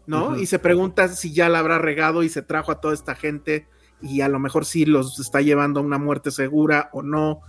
¿no? 0.06 0.26
Uh 0.26 0.32
-huh. 0.32 0.42
Y 0.42 0.44
se 0.44 0.58
pregunta 0.58 1.08
si 1.08 1.32
ya 1.32 1.48
la 1.48 1.60
habrá 1.60 1.78
regado 1.78 2.22
y 2.24 2.28
se 2.28 2.42
trajo 2.42 2.72
a 2.72 2.80
toda 2.82 2.92
esta 2.92 3.14
gente 3.14 3.68
y 4.02 4.20
a 4.20 4.28
lo 4.28 4.38
mejor 4.38 4.66
sí 4.66 4.84
los 4.84 5.18
está 5.18 5.40
llevando 5.40 5.80
a 5.80 5.82
una 5.82 5.96
muerte 5.96 6.30
segura 6.30 6.90
o 6.92 7.00
no. 7.00 7.40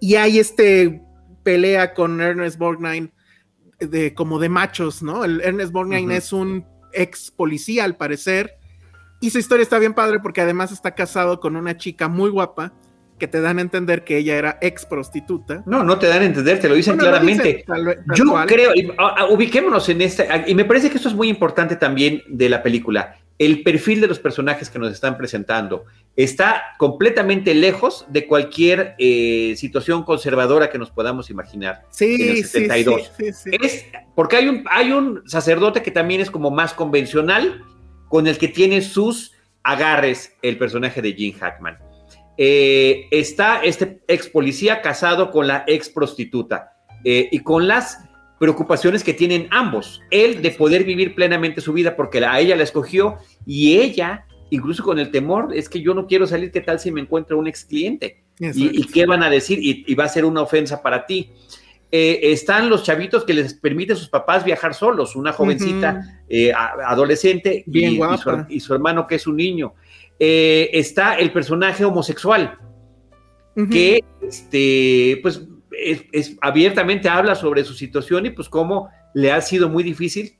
Y 0.00 0.16
hay 0.16 0.40
este 0.40 1.00
pelea 1.44 1.94
con 1.94 2.20
Ernest 2.20 2.58
Borgnine 2.58 3.12
de 3.86 4.14
como 4.14 4.38
de 4.38 4.48
machos, 4.48 5.02
¿no? 5.02 5.24
El 5.24 5.40
Ernest 5.40 5.72
Borgnine 5.72 6.06
uh 6.06 6.10
-huh. 6.10 6.18
es 6.18 6.32
un 6.32 6.66
ex 6.92 7.30
policía 7.30 7.84
al 7.84 7.96
parecer 7.96 8.58
y 9.20 9.30
su 9.30 9.38
historia 9.38 9.62
está 9.62 9.78
bien 9.78 9.94
padre 9.94 10.20
porque 10.20 10.40
además 10.40 10.70
está 10.72 10.94
casado 10.94 11.40
con 11.40 11.56
una 11.56 11.76
chica 11.76 12.08
muy 12.08 12.30
guapa 12.30 12.72
que 13.18 13.28
te 13.28 13.40
dan 13.40 13.58
a 13.58 13.62
entender 13.62 14.04
que 14.04 14.18
ella 14.18 14.36
era 14.36 14.58
ex 14.60 14.84
prostituta. 14.86 15.62
No, 15.66 15.84
no 15.84 15.98
te 15.98 16.08
dan 16.08 16.22
a 16.22 16.24
entender, 16.24 16.60
te 16.60 16.68
lo 16.68 16.74
dicen 16.74 16.96
bueno, 16.96 17.10
claramente. 17.10 17.44
Dice, 17.44 17.64
tal, 17.66 17.84
tal 17.84 18.16
Yo 18.16 18.24
cual. 18.26 18.48
creo, 18.48 18.72
ubiquémonos 19.30 19.88
en 19.88 20.02
esta, 20.02 20.48
y 20.48 20.54
me 20.54 20.64
parece 20.64 20.90
que 20.90 20.96
esto 20.96 21.08
es 21.08 21.14
muy 21.14 21.28
importante 21.28 21.76
también 21.76 22.22
de 22.28 22.48
la 22.48 22.62
película, 22.62 23.16
el 23.38 23.62
perfil 23.62 24.00
de 24.00 24.06
los 24.06 24.18
personajes 24.18 24.70
que 24.70 24.78
nos 24.78 24.92
están 24.92 25.16
presentando 25.16 25.84
está 26.16 26.62
completamente 26.78 27.54
lejos 27.54 28.06
de 28.08 28.26
cualquier 28.26 28.94
eh, 28.98 29.54
situación 29.56 30.04
conservadora 30.04 30.70
que 30.70 30.78
nos 30.78 30.90
podamos 30.90 31.30
imaginar 31.30 31.82
sí, 31.90 32.14
en 32.14 32.36
el 32.36 32.44
72. 32.44 33.12
Sí, 33.16 33.24
sí, 33.24 33.32
sí, 33.32 33.50
es 33.60 33.86
porque 34.14 34.36
hay 34.36 34.48
un, 34.48 34.64
hay 34.70 34.92
un 34.92 35.22
sacerdote 35.26 35.82
que 35.82 35.90
también 35.90 36.20
es 36.20 36.30
como 36.30 36.50
más 36.50 36.72
convencional, 36.74 37.62
con 38.08 38.28
el 38.28 38.38
que 38.38 38.48
tiene 38.48 38.80
sus 38.80 39.32
agarres 39.64 40.32
el 40.42 40.56
personaje 40.56 41.02
de 41.02 41.12
Jim 41.14 41.36
Hackman. 41.36 41.78
Eh, 42.36 43.06
está 43.10 43.62
este 43.62 44.00
ex 44.08 44.28
policía 44.28 44.82
casado 44.82 45.30
con 45.30 45.46
la 45.46 45.64
ex 45.66 45.88
prostituta 45.88 46.76
eh, 47.04 47.28
y 47.30 47.40
con 47.40 47.66
las 47.68 47.98
preocupaciones 48.44 49.02
que 49.02 49.14
tienen 49.14 49.48
ambos. 49.50 50.02
Él 50.10 50.42
de 50.42 50.50
poder 50.50 50.84
vivir 50.84 51.14
plenamente 51.14 51.62
su 51.62 51.72
vida 51.72 51.96
porque 51.96 52.22
a 52.22 52.38
ella 52.38 52.54
la 52.56 52.62
escogió 52.62 53.16
y 53.46 53.78
ella, 53.78 54.26
incluso 54.50 54.84
con 54.84 54.98
el 54.98 55.10
temor, 55.10 55.54
es 55.54 55.70
que 55.70 55.80
yo 55.80 55.94
no 55.94 56.06
quiero 56.06 56.26
salir, 56.26 56.50
¿qué 56.50 56.60
tal 56.60 56.78
si 56.78 56.90
me 56.90 57.00
encuentro 57.00 57.38
un 57.38 57.46
ex 57.46 57.64
cliente? 57.64 58.22
Y, 58.38 58.82
y, 58.82 58.84
qué 58.84 59.06
van 59.06 59.22
a 59.22 59.30
decir? 59.30 59.58
Y, 59.62 59.84
y, 59.86 59.94
va 59.94 60.04
a 60.04 60.08
ser 60.08 60.26
una 60.26 60.42
ofensa 60.42 60.82
para 60.82 61.06
ti. 61.06 61.32
Eh, 61.90 62.32
están 62.32 62.68
los 62.68 62.82
chavitos 62.82 63.24
que 63.24 63.32
les 63.32 63.54
permiten 63.54 63.96
a 63.96 63.98
sus 63.98 64.10
papás 64.10 64.44
viajar 64.44 64.74
solos, 64.74 65.16
una 65.16 65.32
jovencita 65.32 65.94
uh 65.94 65.96
-huh. 65.96 66.24
eh, 66.28 66.52
adolescente 66.52 67.64
Bien 67.66 67.94
y, 67.94 68.18
su, 68.18 68.44
y, 68.50 68.60
su, 68.60 68.74
hermano 68.74 69.06
que 69.06 69.14
es 69.14 69.26
un 69.26 69.36
niño. 69.36 69.72
Eh, 70.18 70.68
está 70.74 71.14
el 71.14 71.32
personaje 71.32 71.82
homosexual, 71.82 72.58
uh 73.56 73.62
-huh. 73.62 73.70
que 73.70 74.04
este, 74.20 75.18
pues 75.22 75.40
es, 75.78 76.04
es, 76.12 76.36
abiertamente 76.40 77.08
habla 77.08 77.34
sobre 77.34 77.64
su 77.64 77.74
situación 77.74 78.26
y 78.26 78.30
pues 78.30 78.48
cómo 78.48 78.90
le 79.14 79.32
ha 79.32 79.40
sido 79.40 79.68
muy 79.68 79.82
difícil 79.82 80.36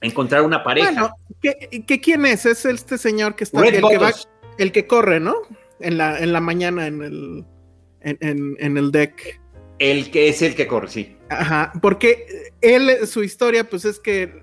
encontrar 0.00 0.42
una 0.42 0.62
pareja. 0.62 0.90
Bueno, 0.92 1.14
¿qué, 1.40 1.84
qué 1.86 2.00
quién 2.00 2.26
es? 2.26 2.46
Es 2.46 2.64
este 2.64 2.98
señor 2.98 3.34
que 3.36 3.44
está 3.44 3.64
el 3.66 3.72
que, 3.72 3.98
va, 3.98 4.12
el 4.58 4.72
que, 4.72 4.86
corre, 4.86 5.20
¿no? 5.20 5.34
En 5.80 5.98
la, 5.98 6.18
en 6.18 6.32
la 6.32 6.40
mañana 6.40 6.86
en 6.86 7.02
el, 7.02 7.44
en, 8.00 8.18
en, 8.20 8.56
en, 8.58 8.76
el 8.76 8.90
deck. 8.90 9.40
El 9.78 10.10
que 10.10 10.28
es 10.28 10.42
el 10.42 10.54
que 10.54 10.66
corre, 10.66 10.88
sí. 10.88 11.16
Ajá, 11.28 11.72
porque 11.82 12.52
él, 12.60 13.06
su 13.06 13.22
historia, 13.22 13.68
pues 13.68 13.84
es 13.84 13.98
que 13.98 14.42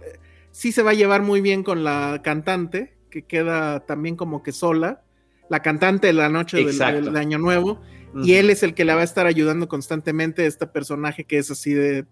sí 0.52 0.72
se 0.72 0.84
va 0.84 0.92
a 0.92 0.96
llevar 0.96 1.22
muy 1.22 1.42
bien 1.42 1.64
con 1.64 1.84
la 1.84 2.22
cantante, 2.24 2.98
que 3.10 3.24
queda 3.24 3.82
también 3.86 4.16
como 4.16 4.44
que 4.44 4.52
sola. 4.52 5.02
La 5.50 5.62
cantante 5.62 6.08
de 6.08 6.14
la 6.14 6.30
noche 6.30 6.58
del, 6.58 6.78
del, 6.78 7.18
Año 7.18 7.38
Nuevo 7.38 7.82
y 8.24 8.34
él 8.34 8.50
es 8.50 8.64
el 8.64 8.74
que 8.74 8.86
la 8.86 8.96
va 8.96 9.02
a 9.02 9.06
estar 9.06 9.26
ayudando 9.26 9.68
constantemente, 9.68 10.46
este 10.46 10.68
personaje 10.68 11.24
que 11.24 11.38
es 11.38 11.50
así 11.50 11.74
de, 11.74 12.06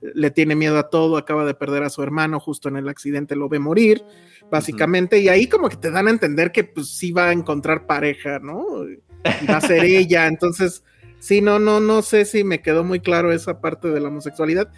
le 0.00 0.30
tiene 0.30 0.54
miedo 0.54 0.78
a 0.78 0.90
todo, 0.90 1.16
acaba 1.16 1.44
de 1.44 1.54
perder 1.54 1.82
a 1.82 1.90
su 1.90 2.02
hermano, 2.02 2.40
justo 2.40 2.68
en 2.68 2.76
el 2.76 2.88
accidente 2.88 3.36
lo 3.36 3.48
ve 3.48 3.58
morir, 3.58 4.04
básicamente, 4.50 5.16
uh 5.16 5.20
-huh. 5.20 5.22
y 5.24 5.28
ahí 5.28 5.46
como 5.48 5.68
que 5.68 5.76
te 5.76 5.90
dan 5.90 6.06
a 6.06 6.10
entender 6.10 6.52
que 6.52 6.64
pues 6.64 6.88
sí 6.88 7.12
va 7.12 7.28
a 7.28 7.32
encontrar 7.32 7.86
pareja, 7.86 8.38
¿no? 8.38 8.84
Y 8.88 9.46
va 9.46 9.56
a 9.56 9.60
ser 9.60 9.84
ella, 9.84 10.26
entonces, 10.26 10.84
sí, 11.18 11.40
no, 11.40 11.58
no, 11.58 11.80
no 11.80 12.02
sé 12.02 12.24
si 12.24 12.44
me 12.44 12.62
quedó 12.62 12.84
muy 12.84 13.00
claro 13.00 13.32
esa 13.32 13.60
parte 13.60 13.88
de 13.88 14.00
la 14.00 14.08
homosexualidad, 14.08 14.70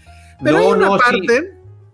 pero 0.42 0.58
no, 0.58 0.64
hay 0.64 0.72
una 0.72 0.86
no, 0.86 0.98
parte, 0.98 1.40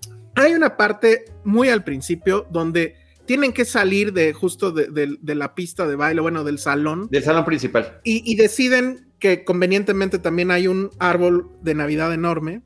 sí. 0.01 0.11
hay 0.37 0.55
una 0.55 0.77
parte 0.77 1.25
muy 1.45 1.69
al 1.69 1.83
principio 1.83 2.47
donde 2.51 3.06
tienen 3.27 3.53
que 3.53 3.65
salir 3.65 4.13
de 4.13 4.33
justo 4.33 4.73
de, 4.73 4.87
de, 4.87 5.17
de, 5.21 5.35
la 5.35 5.55
pista 5.55 5.87
de 5.87 5.97
baile, 5.97 6.21
bueno, 6.21 6.45
del 6.45 6.59
salón. 6.59 7.09
Del 7.11 7.25
salón 7.25 7.45
principal. 7.45 8.01
Y, 8.05 8.23
y, 8.31 8.37
deciden 8.37 9.09
que 9.19 9.45
convenientemente 9.45 10.19
también 10.19 10.51
hay 10.51 10.69
un 10.69 10.91
árbol 10.99 11.51
de 11.63 11.75
Navidad 11.75 12.13
enorme. 12.13 12.63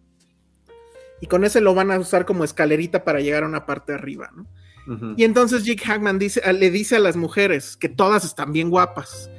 Y 1.20 1.26
con 1.26 1.44
ese 1.44 1.60
lo 1.60 1.74
van 1.74 1.90
a 1.90 1.98
usar 1.98 2.24
como 2.24 2.44
escalerita 2.44 3.04
para 3.04 3.20
llegar 3.20 3.44
a 3.44 3.46
una 3.46 3.66
parte 3.66 3.92
arriba, 3.92 4.30
¿no? 4.34 4.46
Uh 4.86 4.98
-huh. 4.98 5.14
Y 5.16 5.24
entonces 5.24 5.64
Jake 5.64 5.84
Hackman 5.84 6.18
dice, 6.18 6.40
le 6.52 6.70
dice 6.70 6.96
a 6.96 7.00
las 7.00 7.16
mujeres 7.16 7.76
que 7.76 7.88
todas 7.88 8.24
están 8.24 8.52
bien 8.52 8.70
guapas. 8.70 9.30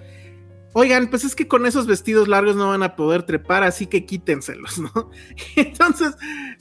Oigan, 0.74 1.10
pues 1.10 1.26
es 1.26 1.36
que 1.36 1.48
con 1.48 1.66
esos 1.66 1.86
vestidos 1.86 2.30
largos 2.30 2.56
no 2.56 2.70
van 2.70 2.84
a 2.84 2.96
poder 2.96 3.24
trepar, 3.24 3.64
así 3.64 3.88
que 3.88 4.06
quítenselos, 4.06 4.80
¿no? 4.96 5.10
Entonces, 5.56 6.16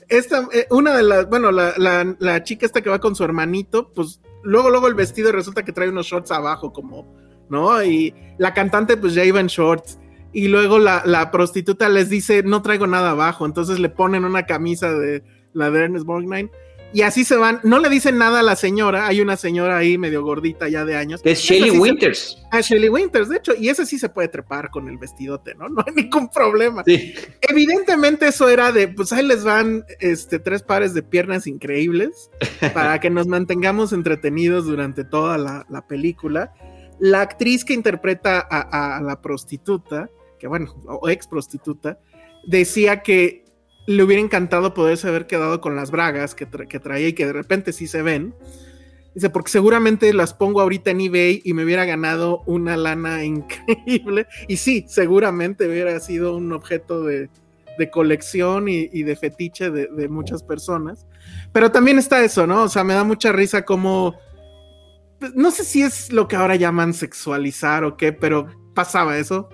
esta, 0.08 0.48
eh, 0.52 0.66
una 0.70 0.96
de 0.96 1.02
las, 1.02 1.28
bueno, 1.28 1.52
la, 1.52 1.74
la, 1.76 2.16
la 2.18 2.42
chica 2.42 2.66
esta 2.66 2.80
que 2.80 2.90
va 2.90 2.98
con 2.98 3.14
su 3.14 3.22
hermanito, 3.22 3.92
pues 3.92 4.20
luego, 4.42 4.70
luego 4.70 4.88
el 4.88 4.94
vestido 4.94 5.32
resulta 5.32 5.64
que 5.64 5.72
trae 5.72 5.88
unos 5.88 6.06
shorts 6.06 6.30
abajo, 6.30 6.72
como, 6.72 7.14
¿no? 7.48 7.82
Y 7.82 8.14
la 8.38 8.54
cantante, 8.54 8.96
pues 8.96 9.14
ya 9.14 9.24
iba 9.24 9.40
en 9.40 9.46
shorts. 9.46 9.98
Y 10.32 10.48
luego 10.48 10.78
la, 10.78 11.02
la 11.04 11.30
prostituta 11.30 11.88
les 11.88 12.08
dice, 12.08 12.42
no 12.42 12.62
traigo 12.62 12.86
nada 12.86 13.10
abajo. 13.10 13.46
Entonces 13.46 13.80
le 13.80 13.88
ponen 13.88 14.24
una 14.24 14.46
camisa 14.46 14.92
de 14.92 15.24
la 15.52 15.70
de 15.70 15.84
Ernest. 15.84 16.06
Y 16.92 17.02
así 17.02 17.24
se 17.24 17.36
van. 17.36 17.60
No 17.62 17.78
le 17.78 17.88
dicen 17.88 18.18
nada 18.18 18.40
a 18.40 18.42
la 18.42 18.56
señora. 18.56 19.06
Hay 19.06 19.20
una 19.20 19.36
señora 19.36 19.76
ahí 19.76 19.96
medio 19.96 20.22
gordita 20.22 20.68
ya 20.68 20.84
de 20.84 20.96
años. 20.96 21.20
Es 21.24 21.38
Shelly 21.38 21.70
sí 21.70 21.78
Winters. 21.78 22.18
Se, 22.18 22.48
ah, 22.50 22.60
Shelly 22.60 22.88
Winters, 22.88 23.28
de 23.28 23.36
hecho. 23.36 23.54
Y 23.56 23.68
ese 23.68 23.86
sí 23.86 23.98
se 23.98 24.08
puede 24.08 24.28
trepar 24.28 24.70
con 24.70 24.88
el 24.88 24.98
vestidote, 24.98 25.54
¿no? 25.54 25.68
No 25.80 25.84
hay 25.86 25.94
ningún 25.94 26.28
problema. 26.28 26.82
Sí. 26.84 27.14
Evidentemente 27.42 28.26
eso 28.28 28.48
era 28.48 28.72
de, 28.72 28.88
pues 28.88 29.12
ahí 29.12 29.24
les 29.24 29.44
van 29.44 29.84
este, 30.00 30.38
tres 30.40 30.62
pares 30.62 30.92
de 30.92 31.02
piernas 31.02 31.46
increíbles 31.46 32.30
para 32.74 32.98
que 32.98 33.08
nos 33.08 33.26
mantengamos 33.26 33.92
entretenidos 33.92 34.64
durante 34.66 35.04
toda 35.04 35.38
la, 35.38 35.66
la 35.70 35.86
película. 35.86 36.52
La 36.98 37.20
actriz 37.20 37.64
que 37.64 37.72
interpreta 37.72 38.46
a, 38.50 38.96
a 38.96 39.00
la 39.00 39.22
prostituta, 39.22 40.10
que 40.38 40.48
bueno, 40.48 40.74
o 40.86 41.08
ex 41.08 41.26
prostituta, 41.28 41.98
decía 42.46 43.02
que 43.02 43.44
le 43.96 44.04
hubiera 44.04 44.22
encantado 44.22 44.72
poderse 44.72 45.08
haber 45.08 45.26
quedado 45.26 45.60
con 45.60 45.74
las 45.74 45.90
bragas 45.90 46.34
que, 46.34 46.46
tra 46.46 46.66
que, 46.66 46.78
traía 46.78 47.08
y 47.08 47.12
que 47.12 47.26
de 47.26 47.32
repente 47.32 47.72
sí 47.72 47.88
se 47.88 48.02
ven. 48.02 48.34
Dice, 49.14 49.30
porque 49.30 49.50
seguramente 49.50 50.14
las 50.14 50.32
pongo 50.32 50.60
ahorita 50.60 50.92
en 50.92 51.00
eBay 51.00 51.42
y 51.44 51.54
me 51.54 51.64
hubiera 51.64 51.84
ganado 51.84 52.42
una 52.46 52.76
lana 52.76 53.24
increíble. 53.24 54.26
Y 54.46 54.58
sí, 54.58 54.84
seguramente 54.88 55.68
hubiera 55.68 55.98
sido 55.98 56.36
un 56.36 56.52
objeto 56.52 57.02
de, 57.02 57.28
de 57.78 57.90
colección 57.90 58.68
y, 58.68 59.02
de 59.02 59.16
fetiche 59.16 59.70
de, 59.70 60.08
muchas 60.08 60.42
personas. 60.44 61.06
Pero 61.52 61.72
también 61.72 61.98
está 61.98 62.22
eso, 62.22 62.46
¿no? 62.46 62.62
O 62.62 62.68
sea, 62.68 62.84
me 62.84 62.94
da 62.94 63.02
mucha 63.04 63.32
risa 63.32 63.64
como... 63.64 64.14
Pues, 65.18 65.34
no 65.34 65.50
sé 65.50 65.64
si 65.64 65.82
es 65.82 66.12
lo 66.12 66.28
que 66.28 66.36
ahora 66.36 66.54
llaman 66.54 66.94
sexualizar 66.94 67.82
o 67.84 67.96
qué, 67.96 68.12
pero 68.12 68.46
pasaba 68.74 69.18
eso. 69.18 69.48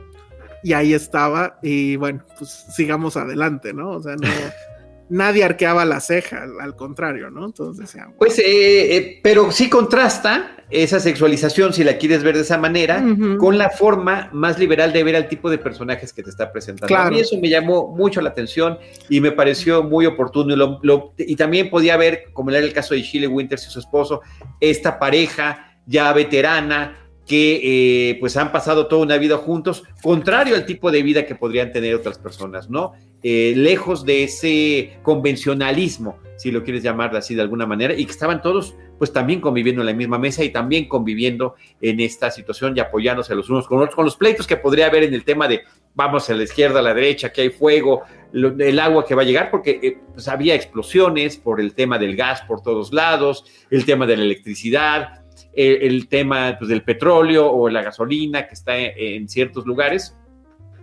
Y 0.67 0.73
ahí 0.73 0.95
estaba. 0.95 1.61
Y 1.63 1.95
bueno, 1.95 2.25
pues 2.37 2.51
sigamos 2.75 3.17
adelante, 3.17 3.73
¿no? 3.73 3.91
O 3.91 4.03
sea, 4.03 4.17
no... 4.17 4.27
nadie 5.09 5.45
arqueaba 5.45 5.85
la 5.85 6.01
ceja, 6.01 6.45
al, 6.61 6.75
contrario, 6.75 7.31
¿no? 7.31 7.47
Entonces 7.47 7.87
decían. 7.87 8.15
Pues, 8.19 8.37
eh, 8.41 8.97
eh, 8.97 9.21
pero 9.23 9.53
sí 9.53 9.71
contrasta 9.71 10.57
esa 10.69 10.99
sexualización, 10.99 11.73
si 11.73 11.85
la 11.85 11.99
quieres 11.99 12.25
ver 12.25 12.35
de 12.35 12.41
esa 12.41 12.59
manera, 12.59 13.01
con 13.39 13.59
la 13.59 13.71
forma 13.71 14.29
más 14.33 14.59
liberal 14.59 14.93
de 14.93 15.05
ver 15.05 15.15
al 15.15 15.29
tipo 15.29 15.49
de 15.49 15.59
personajes 15.59 16.13
que 16.13 16.25
te 16.25 16.31
está 16.31 16.51
presentando. 16.51 16.97
A 16.97 17.11
mí 17.11 17.21
eso 17.21 17.39
me 17.41 17.49
llamó 17.49 17.95
mucho 17.97 18.21
la 18.21 18.31
atención 18.31 18.77
y 19.09 19.21
me 19.21 19.31
pareció 19.31 19.85
muy 19.85 20.05
oportuno. 20.07 20.81
Y, 21.17 21.37
también 21.37 21.71
podía 21.71 21.97
ver, 21.97 22.25
como 22.33 22.51
era 22.51 22.59
el 22.59 22.73
caso 22.73 22.95
de 22.95 23.05
Chile 23.05 23.29
Winters 23.29 23.69
y 23.69 23.71
su 23.71 23.79
esposo, 23.79 24.23
esta 24.59 24.99
pareja 24.99 25.79
ya 25.87 26.13
veterana 26.13 27.06
que 27.27 28.11
eh, 28.11 28.17
pues 28.21 28.37
han 28.37 28.53
pasado 28.53 28.87
toda 28.87 29.03
una 29.03 29.19
vida 29.19 29.37
juntos, 29.37 29.83
contrario 30.03 30.55
al 30.55 30.65
tipo 30.65 30.91
de 30.93 31.03
vida 31.03 31.27
que 31.27 31.35
podrían 31.35 31.73
tener 31.73 31.95
otras 31.95 32.19
personas, 32.19 32.71
¿no? 32.71 32.93
Eh, 33.23 33.55
lejos 33.57 34.05
de 34.05 34.25
ese 34.25 34.99
convencionalismo, 35.03 36.19
si 36.37 36.53
lo 36.53 36.63
quieres 36.63 36.85
llamar 36.85 37.17
así 37.17 37.35
de 37.35 37.43
alguna 37.43 37.67
manera, 37.67 37.95
y 37.95 38.05
que 38.05 38.13
estaban 38.13 38.41
todos 38.41 38.77
pues 38.99 39.13
también 39.13 39.41
conviviendo 39.41 39.83
en 39.83 39.87
la 39.87 39.93
misma 39.93 40.19
mesa 40.19 40.45
y 40.45 40.51
también 40.51 40.89
conviviendo 40.89 41.57
en 41.81 42.01
esta 42.01 42.31
situación 42.31 42.75
y 42.77 42.81
apoyándose 42.81 43.35
los 43.35 43.51
unos 43.51 43.67
con 43.67 43.79
otros, 43.79 43.95
con 43.95 44.05
los 44.05 44.17
pleitos 44.17 44.47
que 44.47 44.57
podría 44.57 44.87
haber 44.87 45.03
en 45.03 45.13
el 45.13 45.25
tema 45.25 45.49
de 45.49 45.63
vamos 45.95 46.31
a 46.31 46.35
la 46.35 46.45
izquierda, 46.45 46.79
a 46.79 46.83
la 46.83 46.95
derecha, 46.95 47.33
que 47.33 47.43
hay 47.43 47.51
fuego, 47.51 48.03
el 48.33 48.79
agua 48.79 49.05
que 49.05 49.15
va 49.15 49.23
a 49.23 49.25
llegar, 49.25 49.51
porque 49.51 49.81
eh, 49.83 49.99
pues, 50.13 50.29
había 50.29 50.55
explosiones 50.55 51.37
por 51.39 51.61
el 51.61 51.75
tema 51.75 51.99
del 51.99 52.15
gas 52.15 52.43
por 52.43 52.63
todos 52.63 52.93
lados, 52.93 53.45
el 53.71 53.85
tema 53.85 54.07
de 54.07 54.17
la 54.17 54.23
electricidad, 54.23 55.26
el, 55.55 56.09
tema 56.09 56.57
pues, 56.59 56.69
del 56.69 56.83
petróleo 56.83 57.51
o 57.51 57.69
la 57.69 57.83
gasolina 57.83 58.47
que 58.47 58.55
está 58.55 58.79
en 58.79 59.29
ciertos 59.29 59.67
lugares, 59.67 60.17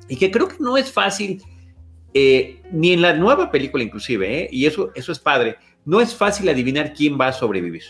y 0.07 0.17
que 0.17 0.31
creo 0.31 0.47
que 0.47 0.57
no 0.59 0.77
es 0.77 0.91
fácil 0.91 1.41
eh, 2.13 2.61
ni 2.71 2.93
en 2.93 3.01
la 3.01 3.13
nueva 3.13 3.49
película 3.49 3.83
inclusive, 3.83 4.43
¿eh? 4.43 4.49
y 4.51 4.67
eso, 4.67 4.91
eso 4.93 5.11
es 5.11 5.19
padre, 5.19 5.57
no 5.85 5.99
es 5.99 6.15
fácil 6.15 6.47
adivinar 6.47 6.93
quién 6.93 7.19
va 7.19 7.27
a 7.27 7.33
sobrevivir. 7.33 7.83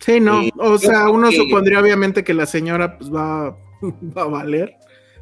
Sí, 0.00 0.20
no, 0.20 0.42
eh, 0.42 0.52
o 0.58 0.76
sea, 0.76 1.08
uno 1.08 1.32
supondría 1.32 1.80
obviamente 1.80 2.22
que 2.22 2.34
la 2.34 2.44
señora 2.44 2.98
pues, 2.98 3.10
va, 3.12 3.50
va, 3.82 4.22
a 4.22 4.26
valer, 4.26 4.76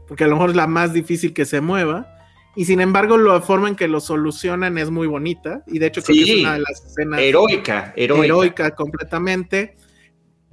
porque 0.09 0.25
a 0.25 0.27
lo 0.27 0.35
mejor 0.35 0.51
es 0.51 0.57
la 0.57 0.67
más 0.67 0.93
difícil 0.93 1.33
que 1.33 1.45
se 1.45 1.61
mueva, 1.61 2.13
y 2.57 2.65
sin 2.65 2.81
embargo 2.81 3.17
la 3.17 3.41
forma 3.41 3.69
en 3.69 3.77
que 3.77 3.87
lo 3.87 4.01
solucionan 4.01 4.77
es 4.77 4.91
muy 4.91 5.07
bonita, 5.07 5.63
y 5.69 5.79
de 5.79 5.87
hecho 5.87 6.03
creo 6.03 6.17
que 6.17 6.33
es 6.33 6.41
una 6.41 6.55
de 6.55 6.61
las 6.61 6.85
escenas... 6.85 7.21
Heroica, 7.21 7.93
heroica. 7.97 8.25
Heroica 8.25 8.71
completamente. 8.73 9.77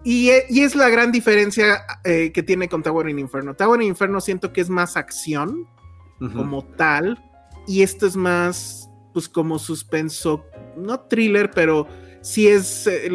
Y, 0.04 0.32
y, 0.50 0.62
es 0.62 0.76
la 0.76 0.90
gran 0.90 1.12
diferencia 1.12 1.86
que 2.04 2.44
tiene 2.46 2.68
con 2.68 2.84
Tower 2.84 3.08
in 3.08 3.20
Inferno. 3.20 3.56
Tower 3.56 3.82
in 3.82 3.88
Inferno 3.88 4.20
siento 4.20 4.52
que 4.52 4.62
es 4.62 4.70
más 4.70 4.98
acción 4.98 5.68
como 6.36 6.64
tal, 6.64 7.22
y 7.68 7.84
esto 7.84 8.06
es 8.06 8.16
más, 8.16 8.90
pues 9.14 9.28
como 9.28 9.60
suspenso, 9.60 10.46
no 10.78 11.02
thriller, 11.02 11.52
pero 11.52 11.88
sí 12.22 12.48
es, 12.48 12.88
eh, 12.88 13.12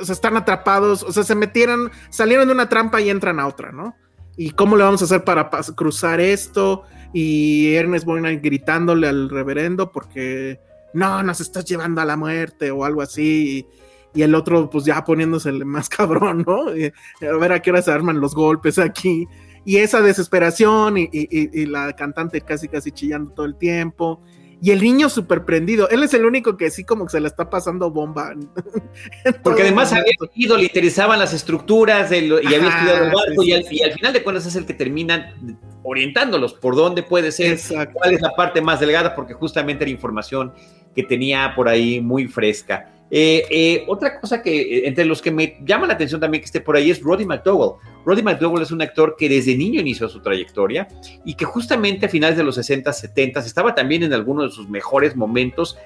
o 0.00 0.04
sea, 0.04 0.12
están 0.12 0.36
atrapados, 0.36 1.02
o 1.02 1.12
sea, 1.12 1.22
se 1.22 1.34
metieron, 1.34 1.90
salieron 2.10 2.48
de 2.48 2.54
una 2.54 2.68
trampa 2.68 3.00
y 3.00 3.08
entran 3.08 3.40
a 3.40 3.46
otra, 3.46 3.72
¿no? 3.72 3.94
¿Y 4.36 4.50
cómo 4.50 4.76
le 4.76 4.84
vamos 4.84 5.02
a 5.02 5.04
hacer 5.04 5.24
para 5.24 5.50
cruzar 5.76 6.20
esto? 6.20 6.82
Y 7.12 7.74
Ernest 7.74 8.06
gritándole 8.42 9.08
al 9.08 9.28
reverendo 9.28 9.90
porque 9.92 10.60
no, 10.94 11.22
nos 11.22 11.40
estás 11.40 11.64
llevando 11.64 12.00
a 12.00 12.04
la 12.04 12.16
muerte 12.16 12.70
o 12.70 12.84
algo 12.84 13.02
así. 13.02 13.58
Y, 13.58 13.66
el 14.14 14.34
otro, 14.34 14.68
pues 14.70 14.84
ya 14.84 15.04
poniéndose 15.04 15.52
más 15.52 15.88
cabrón, 15.90 16.44
¿no? 16.46 16.66
a 16.68 17.36
ver 17.36 17.52
a 17.52 17.60
qué 17.60 17.70
hora 17.70 17.82
se 17.82 17.92
arman 17.92 18.20
los 18.20 18.34
golpes 18.34 18.78
aquí 18.78 19.26
y 19.64 19.76
esa 19.76 20.00
desesperación 20.00 20.96
y, 20.96 21.66
la 21.66 21.92
cantante 21.94 22.40
casi 22.40 22.68
casi 22.68 22.90
chillando 22.92 23.32
todo 23.32 23.46
el 23.46 23.56
tiempo. 23.56 24.20
Y 24.62 24.72
el 24.72 24.82
niño 24.82 25.08
súper 25.08 25.46
prendido. 25.46 25.88
Él 25.88 26.02
es 26.02 26.12
el 26.12 26.26
único 26.26 26.58
que 26.58 26.70
sí 26.70 26.84
como 26.84 27.06
que 27.06 27.12
se 27.12 27.20
le 27.20 27.28
está 27.28 27.48
pasando 27.48 27.90
bomba. 27.90 28.34
Porque 29.42 29.62
además 29.62 29.90
había 29.94 30.12
ido, 30.34 30.58
le 30.58 30.64
interesaban 30.64 31.18
las 31.18 31.32
estructuras 31.32 32.12
y 32.12 32.16
había 32.16 32.68
estudiado 32.68 33.04
el 33.04 33.10
barco 33.10 33.42
y, 33.42 33.52
al, 33.52 33.64
final 33.64 34.12
de 34.12 34.22
cuentas 34.22 34.44
es 34.44 34.56
el 34.56 34.66
que 34.66 34.74
termina 34.74 35.34
orientándolos 35.82 36.52
por 36.52 36.76
dónde 36.76 37.02
puede 37.02 37.32
ser, 37.32 37.58
cuál 37.92 38.12
es 38.12 38.20
la 38.20 38.32
parte 38.32 38.60
más 38.60 38.80
delgada, 38.80 39.14
porque 39.14 39.32
justamente 39.32 39.84
era 39.84 39.90
información 39.90 40.52
que 40.94 41.04
tenía 41.04 41.54
por 41.56 41.66
ahí 41.66 42.02
muy 42.02 42.26
fresca. 42.28 42.92
Eh, 43.10 43.44
eh, 43.50 43.84
otra 43.88 44.20
cosa 44.20 44.40
que 44.40 44.60
eh, 44.60 44.82
entre 44.86 45.04
los 45.04 45.20
que 45.20 45.32
me 45.32 45.58
llama 45.64 45.86
la 45.88 45.94
atención 45.94 46.20
también 46.20 46.40
que 46.40 46.46
esté 46.46 46.60
por 46.60 46.76
ahí 46.76 46.90
es 46.90 47.02
Roddy 47.02 47.24
McDowell. 47.24 47.80
Roddy 48.04 48.22
McDowell 48.22 48.62
es 48.62 48.70
un 48.70 48.82
actor 48.82 49.16
que 49.18 49.28
desde 49.28 49.56
niño 49.56 49.80
inició 49.80 50.08
su 50.08 50.20
trayectoria 50.20 50.86
y 51.24 51.34
que 51.34 51.44
justamente 51.44 52.06
a 52.06 52.08
finales 52.08 52.36
de 52.36 52.44
los 52.44 52.54
60, 52.54 52.92
70 52.92 53.40
estaba 53.40 53.74
también 53.74 54.04
en 54.04 54.12
algunos 54.12 54.50
de 54.50 54.56
sus 54.56 54.68
mejores 54.68 55.16
momentos 55.16 55.76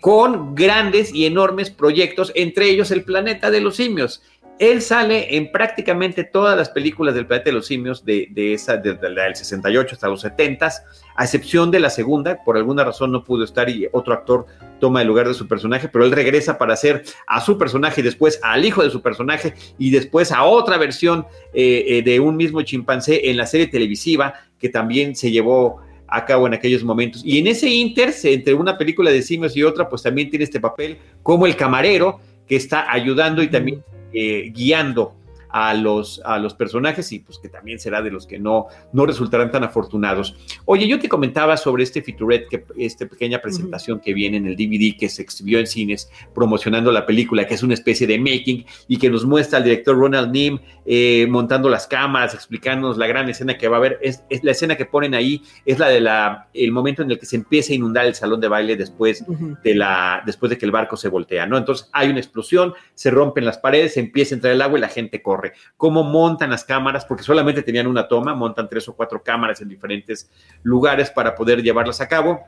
con 0.00 0.54
grandes 0.54 1.14
y 1.14 1.26
enormes 1.26 1.68
proyectos, 1.68 2.32
entre 2.34 2.70
ellos 2.70 2.90
El 2.90 3.04
Planeta 3.04 3.50
de 3.50 3.60
los 3.60 3.76
Simios. 3.76 4.22
Él 4.60 4.82
sale 4.82 5.36
en 5.38 5.50
prácticamente 5.50 6.22
todas 6.22 6.54
las 6.54 6.68
películas 6.68 7.14
del 7.14 7.24
planeta 7.24 7.48
de 7.48 7.54
los 7.54 7.66
simios 7.66 8.04
de, 8.04 8.28
esa, 8.52 8.76
desde 8.76 9.08
del 9.08 9.34
68 9.34 9.94
hasta 9.94 10.06
los 10.06 10.20
70, 10.20 10.70
a 11.16 11.24
excepción 11.24 11.70
de 11.70 11.80
la 11.80 11.88
segunda, 11.88 12.44
por 12.44 12.58
alguna 12.58 12.84
razón 12.84 13.10
no 13.10 13.24
pudo 13.24 13.42
estar 13.42 13.70
y 13.70 13.88
otro 13.90 14.12
actor 14.12 14.44
toma 14.78 15.00
el 15.00 15.08
lugar 15.08 15.26
de 15.26 15.32
su 15.32 15.48
personaje, 15.48 15.88
pero 15.88 16.04
él 16.04 16.12
regresa 16.12 16.58
para 16.58 16.74
hacer 16.74 17.04
a 17.26 17.40
su 17.40 17.56
personaje 17.56 18.02
y 18.02 18.04
después 18.04 18.38
al 18.42 18.62
hijo 18.62 18.82
de 18.82 18.90
su 18.90 19.00
personaje 19.00 19.54
y 19.78 19.92
después 19.92 20.30
a 20.30 20.44
otra 20.44 20.76
versión 20.76 21.24
eh, 21.54 21.86
eh, 21.88 22.02
de 22.02 22.20
un 22.20 22.36
mismo 22.36 22.60
chimpancé 22.60 23.30
en 23.30 23.38
la 23.38 23.46
serie 23.46 23.66
televisiva 23.66 24.34
que 24.58 24.68
también 24.68 25.16
se 25.16 25.30
llevó 25.30 25.80
a 26.06 26.26
cabo 26.26 26.46
en 26.46 26.52
aquellos 26.52 26.84
momentos. 26.84 27.22
Y 27.24 27.38
en 27.38 27.46
ese 27.46 27.70
inter, 27.70 28.12
entre 28.24 28.52
una 28.52 28.76
película 28.76 29.10
de 29.10 29.22
simios 29.22 29.56
y 29.56 29.62
otra, 29.62 29.88
pues 29.88 30.02
también 30.02 30.28
tiene 30.28 30.44
este 30.44 30.60
papel 30.60 30.98
como 31.22 31.46
el 31.46 31.56
camarero 31.56 32.20
que 32.46 32.56
está 32.56 32.92
ayudando 32.92 33.42
y 33.42 33.48
también 33.48 33.82
eh, 34.12 34.50
guiando 34.52 35.19
a 35.52 35.74
los, 35.74 36.20
a 36.24 36.38
los 36.38 36.54
personajes 36.54 37.10
y 37.12 37.20
pues 37.20 37.38
que 37.38 37.48
también 37.48 37.78
será 37.78 38.02
de 38.02 38.10
los 38.10 38.26
que 38.26 38.38
no, 38.38 38.66
no 38.92 39.06
resultarán 39.06 39.50
tan 39.50 39.64
afortunados. 39.64 40.36
Oye, 40.64 40.86
yo 40.86 40.98
te 40.98 41.08
comentaba 41.08 41.56
sobre 41.56 41.82
este 41.82 42.02
featurette, 42.02 42.48
que, 42.48 42.64
esta 42.78 43.06
pequeña 43.06 43.40
presentación 43.40 44.00
que 44.00 44.14
viene 44.14 44.36
en 44.36 44.46
el 44.46 44.56
DVD 44.56 44.96
que 44.98 45.08
se 45.08 45.22
exhibió 45.22 45.58
en 45.58 45.66
cines 45.66 46.10
promocionando 46.34 46.92
la 46.92 47.06
película, 47.06 47.46
que 47.46 47.54
es 47.54 47.62
una 47.62 47.74
especie 47.74 48.06
de 48.06 48.18
making 48.18 48.64
y 48.88 48.98
que 48.98 49.10
nos 49.10 49.24
muestra 49.24 49.58
al 49.58 49.64
director 49.64 49.96
Ronald 49.96 50.30
Nim 50.30 50.58
eh, 50.86 51.26
montando 51.28 51.68
las 51.68 51.86
cámaras, 51.86 52.34
explicándonos 52.34 52.96
la 52.96 53.06
gran 53.06 53.28
escena 53.28 53.56
que 53.56 53.68
va 53.68 53.76
a 53.76 53.78
haber. 53.78 53.98
Es, 54.02 54.22
la 54.42 54.52
escena 54.52 54.76
que 54.76 54.86
ponen 54.86 55.14
ahí, 55.14 55.42
es 55.64 55.78
la 55.78 55.88
de 55.88 56.00
la, 56.00 56.48
el 56.54 56.72
momento 56.72 57.02
en 57.02 57.10
el 57.10 57.18
que 57.18 57.26
se 57.26 57.36
empieza 57.36 57.72
a 57.72 57.76
inundar 57.76 58.06
el 58.06 58.14
salón 58.14 58.40
de 58.40 58.48
baile 58.48 58.76
después, 58.76 59.24
de, 59.64 59.74
la, 59.74 60.22
después 60.24 60.50
de 60.50 60.58
que 60.58 60.66
el 60.66 60.72
barco 60.72 60.96
se 60.96 61.08
voltea, 61.08 61.46
¿no? 61.46 61.56
Entonces 61.56 61.88
hay 61.92 62.08
una 62.08 62.20
explosión, 62.20 62.74
se 62.94 63.10
rompen 63.10 63.44
las 63.44 63.58
paredes, 63.58 63.94
se 63.94 64.00
empieza 64.00 64.34
a 64.34 64.36
entrar 64.36 64.52
el 64.52 64.62
agua 64.62 64.78
y 64.78 64.80
la 64.80 64.88
gente 64.88 65.22
corre 65.22 65.39
cómo 65.76 66.02
montan 66.02 66.50
las 66.50 66.64
cámaras, 66.64 67.04
porque 67.04 67.22
solamente 67.22 67.62
tenían 67.62 67.86
una 67.86 68.08
toma, 68.08 68.34
montan 68.34 68.68
tres 68.68 68.88
o 68.88 68.94
cuatro 68.94 69.22
cámaras 69.22 69.60
en 69.60 69.68
diferentes 69.68 70.30
lugares 70.62 71.10
para 71.10 71.34
poder 71.34 71.62
llevarlas 71.62 72.00
a 72.00 72.08
cabo. 72.08 72.40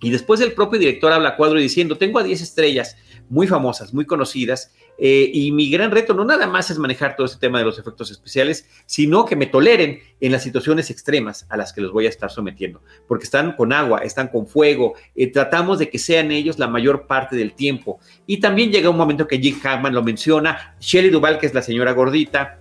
Y 0.00 0.10
después 0.10 0.40
el 0.40 0.52
propio 0.52 0.78
director 0.78 1.12
habla 1.12 1.36
cuadro 1.36 1.58
diciendo, 1.58 1.96
tengo 1.98 2.18
a 2.18 2.22
10 2.22 2.40
estrellas 2.40 2.96
muy 3.30 3.46
famosas, 3.46 3.94
muy 3.94 4.04
conocidas, 4.04 4.74
eh, 4.98 5.30
y 5.32 5.50
mi 5.52 5.70
gran 5.70 5.90
reto 5.90 6.12
no 6.12 6.26
nada 6.26 6.46
más 6.46 6.70
es 6.70 6.78
manejar 6.78 7.16
todo 7.16 7.26
este 7.26 7.38
tema 7.38 7.58
de 7.58 7.64
los 7.64 7.78
efectos 7.78 8.10
especiales, 8.10 8.68
sino 8.84 9.24
que 9.24 9.36
me 9.36 9.46
toleren 9.46 10.00
en 10.20 10.32
las 10.32 10.42
situaciones 10.42 10.90
extremas 10.90 11.46
a 11.48 11.56
las 11.56 11.72
que 11.72 11.80
los 11.80 11.92
voy 11.92 12.04
a 12.04 12.10
estar 12.10 12.30
sometiendo, 12.30 12.82
porque 13.08 13.24
están 13.24 13.56
con 13.56 13.72
agua, 13.72 14.00
están 14.00 14.28
con 14.28 14.46
fuego, 14.46 14.92
eh, 15.14 15.28
tratamos 15.28 15.78
de 15.78 15.88
que 15.88 15.98
sean 15.98 16.30
ellos 16.30 16.58
la 16.58 16.68
mayor 16.68 17.06
parte 17.06 17.34
del 17.34 17.54
tiempo. 17.54 17.98
Y 18.26 18.40
también 18.40 18.70
llega 18.70 18.90
un 18.90 18.98
momento 18.98 19.26
que 19.26 19.38
Jim 19.38 19.58
Hackman 19.58 19.94
lo 19.94 20.02
menciona, 20.02 20.76
Shelley 20.80 21.10
Duval, 21.10 21.38
que 21.38 21.46
es 21.46 21.54
la 21.54 21.62
señora 21.62 21.92
gordita, 21.92 22.60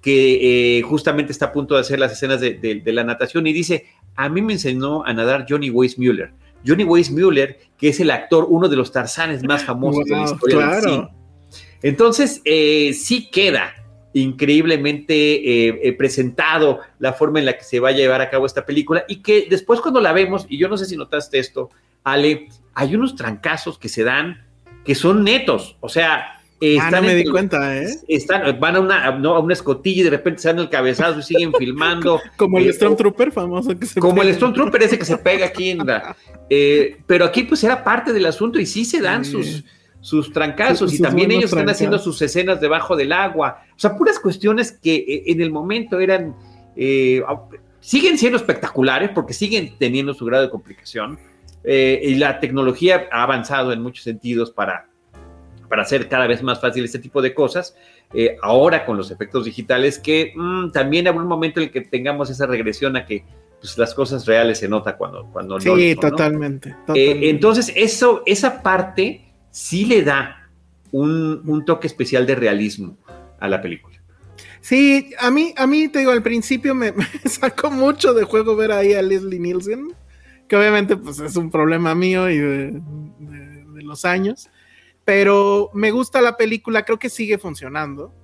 que 0.00 0.78
eh, 0.78 0.82
justamente 0.82 1.32
está 1.32 1.46
a 1.46 1.52
punto 1.52 1.74
de 1.74 1.80
hacer 1.80 1.98
las 1.98 2.12
escenas 2.12 2.40
de, 2.40 2.82
la 2.86 3.04
natación 3.04 3.46
y 3.46 3.52
dice, 3.52 3.86
a 4.16 4.28
mí 4.28 4.42
me 4.42 4.54
enseñó 4.54 5.04
a 5.04 5.12
nadar 5.12 5.46
Johnny 5.48 5.70
Weissmuller. 5.70 6.32
Johnny 6.66 6.84
Weissmuller, 6.84 7.58
que 7.78 7.88
es 7.88 8.00
el 8.00 8.10
actor, 8.10 8.46
uno 8.48 8.68
de 8.68 8.76
los 8.76 8.92
tarzanes 8.92 9.42
más 9.42 9.64
famosos 9.66 10.04
de 10.04 10.16
la 10.16 10.24
historia 10.24 10.66
del 10.66 10.82
cine. 10.82 11.08
Entonces, 11.82 12.42
eh, 12.44 12.92
sí 12.92 13.30
queda 13.30 13.74
increíblemente 14.12 15.14
eh, 15.14 15.80
eh, 15.82 15.92
presentado 15.92 16.80
la 16.98 17.12
forma 17.12 17.38
en 17.38 17.46
la 17.46 17.56
que 17.56 17.64
se 17.64 17.78
va 17.80 17.90
a 17.90 17.92
llevar 17.92 18.20
a 18.20 18.28
cabo 18.28 18.44
esta 18.44 18.66
película 18.66 19.04
y 19.08 19.22
que 19.22 19.46
después 19.48 19.80
cuando 19.80 20.00
la 20.00 20.12
vemos, 20.12 20.46
y 20.48 20.58
yo 20.58 20.68
no 20.68 20.76
sé 20.76 20.86
si 20.86 20.96
notaste 20.96 21.38
esto, 21.38 21.70
Ale, 22.02 22.48
hay 22.74 22.94
unos 22.94 23.14
trancazos 23.14 23.78
que 23.78 23.88
se 23.88 24.02
dan 24.04 24.44
que 24.84 24.94
son 24.94 25.22
netos, 25.22 25.76
o 25.80 25.88
sea, 25.88 26.39
ah, 26.80 26.90
no 26.90 27.02
me 27.02 27.14
di 27.14 27.24
cuenta, 27.24 27.78
¿eh? 27.78 27.88
Están, 28.08 28.58
van 28.60 28.76
a 28.76 28.80
una, 28.80 29.06
a 29.06 29.38
una 29.38 29.52
escotilla 29.54 30.00
y 30.00 30.04
de 30.04 30.10
repente 30.10 30.42
se 30.42 30.48
dan 30.48 30.58
el 30.58 30.68
cabezazo 30.68 31.20
y 31.20 31.22
siguen 31.22 31.52
filmando. 31.58 32.20
como 32.36 32.58
el 32.58 32.68
eh, 32.68 32.72
Stormtrooper 32.72 33.32
famoso 33.32 33.78
que 33.78 33.86
se 33.86 34.00
Como 34.00 34.22
el 34.22 34.34
Stormtrooper 34.34 34.82
ese 34.82 34.98
que 34.98 35.04
se 35.04 35.16
pega 35.16 35.46
aquí 35.46 35.70
en 35.70 35.86
la. 35.86 36.16
Eh, 36.52 36.96
pero 37.06 37.26
aquí, 37.26 37.44
pues 37.44 37.62
era 37.62 37.84
parte 37.84 38.12
del 38.12 38.26
asunto 38.26 38.58
y 38.58 38.66
sí 38.66 38.84
se 38.84 39.00
dan 39.00 39.24
sus, 39.24 39.62
sus 40.00 40.32
trancazos 40.32 40.92
y 40.92 41.00
también 41.00 41.30
ellos 41.30 41.44
están 41.44 41.70
haciendo 41.70 41.96
sus 42.00 42.20
escenas 42.22 42.60
debajo 42.60 42.96
del 42.96 43.12
agua. 43.12 43.62
O 43.76 43.78
sea, 43.78 43.96
puras 43.96 44.18
cuestiones 44.18 44.72
que 44.72 44.96
eh, 44.96 45.22
en 45.26 45.40
el 45.42 45.52
momento 45.52 46.00
eran. 46.00 46.34
siguen 47.78 48.18
siendo 48.18 48.36
espectaculares 48.36 49.10
porque 49.14 49.32
siguen 49.32 49.76
teniendo 49.78 50.12
su 50.12 50.24
grado 50.24 50.42
de 50.42 50.50
complicación. 50.50 51.20
y 51.64 52.16
la 52.16 52.40
tecnología 52.40 53.06
ha 53.12 53.22
avanzado 53.22 53.72
en 53.72 53.80
muchos 53.80 54.02
sentidos 54.02 54.50
para 54.50 54.89
para 55.70 55.82
hacer 55.82 56.08
cada 56.08 56.26
vez 56.26 56.42
más 56.42 56.60
fácil 56.60 56.84
este 56.84 56.98
tipo 56.98 57.22
de 57.22 57.32
cosas. 57.32 57.76
Eh, 58.12 58.36
ahora 58.42 58.84
con 58.84 58.96
los 58.96 59.12
efectos 59.12 59.44
digitales, 59.44 60.00
que 60.00 60.32
mm, 60.34 60.72
también 60.72 61.06
habrá 61.06 61.22
un 61.22 61.28
momento 61.28 61.60
en 61.60 61.66
el 61.66 61.70
que 61.70 61.80
tengamos 61.80 62.28
esa 62.28 62.44
regresión 62.44 62.96
a 62.96 63.06
que 63.06 63.24
pues, 63.60 63.78
las 63.78 63.94
cosas 63.94 64.26
reales 64.26 64.58
se 64.58 64.68
nota 64.68 64.96
cuando, 64.96 65.26
cuando 65.32 65.60
sí, 65.60 65.68
no. 65.68 65.76
Sí, 65.76 65.94
totalmente. 65.94 66.74
Eh, 66.92 67.20
entonces, 67.30 67.72
eso, 67.76 68.24
esa 68.26 68.64
parte 68.64 69.32
sí 69.52 69.84
le 69.84 70.02
da 70.02 70.50
un, 70.90 71.62
toque 71.64 71.86
especial 71.86 72.26
de 72.26 72.34
realismo 72.34 72.98
a 73.38 73.46
la 73.46 73.62
película. 73.62 73.96
Sí, 74.60 75.12
a 75.20 75.30
mí, 75.30 75.54
a 75.56 75.68
mí 75.68 75.86
te 75.86 76.00
digo, 76.00 76.10
al 76.10 76.22
principio 76.22 76.74
me, 76.74 76.92
sacó 77.26 77.70
mucho 77.70 78.12
de 78.12 78.24
juego 78.24 78.56
ver 78.56 78.72
ahí 78.72 78.94
a 78.94 79.02
Leslie 79.02 79.38
Nielsen, 79.38 79.94
que 80.48 80.56
obviamente 80.56 80.96
pues 80.96 81.20
es 81.20 81.36
un 81.36 81.48
problema 81.48 81.94
mío 81.94 82.28
y 82.28 82.38
de 82.38 82.82
los 83.84 84.04
años 84.04 84.50
pero 85.10 85.70
me 85.74 85.90
gusta 85.90 86.20
la 86.20 86.36
película, 86.36 86.84
creo 86.84 87.00
que 87.00 87.10
sigue 87.10 87.36
funcionando. 87.36 88.14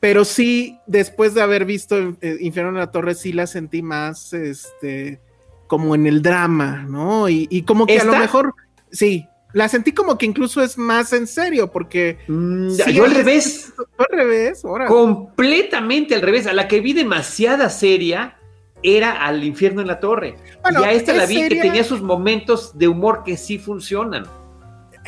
Pero 0.00 0.26
sí, 0.26 0.78
después 0.86 1.32
de 1.32 1.40
haber 1.40 1.64
visto 1.64 2.14
eh, 2.20 2.36
Infierno 2.40 2.72
en 2.72 2.76
la 2.76 2.90
Torre, 2.90 3.14
sí 3.14 3.32
la 3.32 3.46
sentí 3.46 3.80
más, 3.80 4.34
este, 4.34 5.18
como 5.66 5.94
en 5.94 6.06
el 6.06 6.20
drama, 6.20 6.84
¿no? 6.86 7.30
Y, 7.30 7.62
como 7.62 7.86
que 7.86 7.98
a 7.98 8.04
lo 8.04 8.18
mejor, 8.18 8.54
sí, 8.90 9.26
la 9.54 9.66
sentí 9.70 9.92
como 9.92 10.18
que 10.18 10.26
incluso 10.26 10.62
es 10.62 10.76
más 10.76 11.14
en 11.14 11.26
serio, 11.26 11.72
porque... 11.72 12.18
Mm, 12.28 12.68
yo 12.92 13.06
al 13.06 13.14
revés. 13.14 13.72
al 13.96 14.06
revés, 14.10 14.66
ahora. 14.66 14.88
Completamente 14.88 16.16
al 16.16 16.20
revés. 16.20 16.46
A 16.46 16.52
la 16.52 16.68
que 16.68 16.80
vi 16.80 16.92
demasiada 16.92 17.70
seria 17.70 18.36
era 18.82 19.24
al 19.24 19.42
Infierno 19.42 19.80
en 19.80 19.86
la 19.86 20.00
Torre. 20.00 20.36
y 20.70 20.84
a 20.84 20.92
esta 20.92 21.14
la 21.14 21.24
vi 21.24 21.48
que 21.48 21.62
tenía 21.62 21.82
sus 21.82 22.02
momentos 22.02 22.76
de 22.76 22.88
humor 22.88 23.22
que 23.24 23.38
sí 23.38 23.58
funcionan 23.58 24.26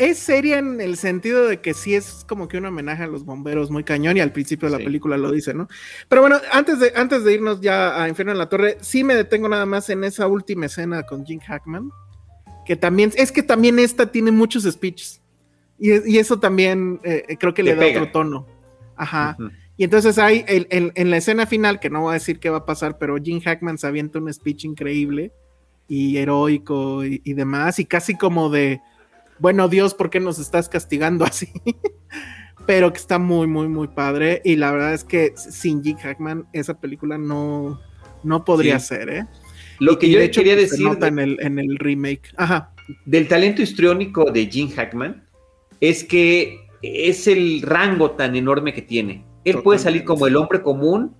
es 0.00 0.18
seria 0.18 0.58
en 0.58 0.80
el 0.80 0.96
sentido 0.96 1.46
de 1.46 1.60
que 1.60 1.74
sí 1.74 1.94
es 1.94 2.24
como 2.26 2.48
que 2.48 2.56
un 2.56 2.64
homenaje 2.64 3.02
a 3.02 3.06
los 3.06 3.26
bomberos 3.26 3.70
muy 3.70 3.84
cañón 3.84 4.16
y 4.16 4.20
al 4.20 4.32
principio 4.32 4.70
de 4.70 4.78
la 4.78 4.82
película 4.82 5.18
lo 5.18 5.30
dice, 5.30 5.52
¿no? 5.52 5.68
Pero 6.08 6.22
bueno, 6.22 6.38
antes 6.52 6.80
de, 6.80 6.92
antes 6.96 7.22
de 7.22 7.34
irnos 7.34 7.60
ya 7.60 8.02
a 8.02 8.08
Infierno 8.08 8.32
en 8.32 8.38
la 8.38 8.48
Torre, 8.48 8.78
sí 8.80 9.04
me 9.04 9.14
detengo 9.14 9.48
nada 9.50 9.66
más 9.66 9.90
en 9.90 10.02
esa 10.04 10.26
última 10.26 10.66
escena 10.66 11.02
con 11.02 11.26
Jim 11.26 11.38
Hackman, 11.40 11.90
que 12.64 12.76
también, 12.76 13.12
es 13.14 13.30
que 13.30 13.42
también 13.42 13.78
esta 13.78 14.10
tiene 14.10 14.30
muchos 14.30 14.64
speeches 14.64 15.20
y, 15.78 16.18
eso 16.18 16.40
también 16.40 17.00
eh, 17.04 17.36
creo 17.38 17.52
que 17.52 17.62
le 17.62 17.74
da 17.74 17.86
otro 17.86 18.10
tono. 18.10 18.46
Ajá. 18.96 19.36
Y 19.76 19.84
entonces 19.84 20.18
hay 20.18 20.44
en 20.48 21.10
la 21.10 21.16
escena 21.18 21.46
final, 21.46 21.78
que 21.78 21.90
no 21.90 22.02
voy 22.02 22.10
a 22.10 22.14
decir 22.14 22.38
qué 22.38 22.48
va 22.48 22.58
a 22.58 22.66
pasar, 22.66 22.96
pero 22.96 23.16
Jim 23.16 23.40
Hackman 23.40 23.76
se 23.76 23.86
avienta 23.86 24.18
un 24.18 24.32
speech 24.32 24.64
increíble 24.64 25.32
y 25.88 26.16
heroico 26.16 27.04
y 27.04 27.32
demás, 27.34 27.78
y 27.78 27.84
casi 27.84 28.16
como 28.16 28.48
de 28.48 28.80
bueno, 29.40 29.68
Dios, 29.68 29.94
¿por 29.94 30.10
qué 30.10 30.20
nos 30.20 30.38
estás 30.38 30.68
castigando 30.68 31.24
así? 31.26 31.48
Pero 32.66 32.92
que 32.92 32.98
está 32.98 33.18
muy, 33.18 33.46
muy, 33.46 33.68
muy 33.68 33.88
padre. 33.88 34.42
Y 34.44 34.56
la 34.56 34.70
verdad 34.70 34.94
es 34.94 35.02
que 35.02 35.32
sin 35.36 35.82
Jim 35.82 35.96
Hackman, 35.96 36.46
esa 36.52 36.78
película 36.78 37.18
no, 37.18 37.80
no 38.22 38.44
podría 38.44 38.78
ser, 38.78 39.08
¿eh? 39.08 39.26
Lo 39.78 39.98
que 39.98 40.10
yo 40.10 40.18
quería 40.30 40.54
pues, 40.54 40.70
decir. 40.70 40.86
en, 41.02 41.18
el, 41.18 41.38
en 41.40 41.58
el 41.58 41.78
remake. 41.78 42.32
Ajá. 42.36 42.72
Del 43.06 43.28
talento 43.28 43.62
histriónico 43.62 44.30
de 44.30 44.46
Jim 44.46 44.70
Hackman 44.70 45.26
es 45.80 46.04
que 46.04 46.68
es 46.82 47.26
el 47.26 47.62
rango 47.62 48.10
tan 48.12 48.36
enorme 48.36 48.74
que 48.74 48.82
tiene. 48.82 49.24
Él 49.44 49.62
puede 49.62 49.78
salir 49.78 50.04
como 50.04 50.26
el 50.26 50.36
hombre 50.36 50.60
común 50.60 51.14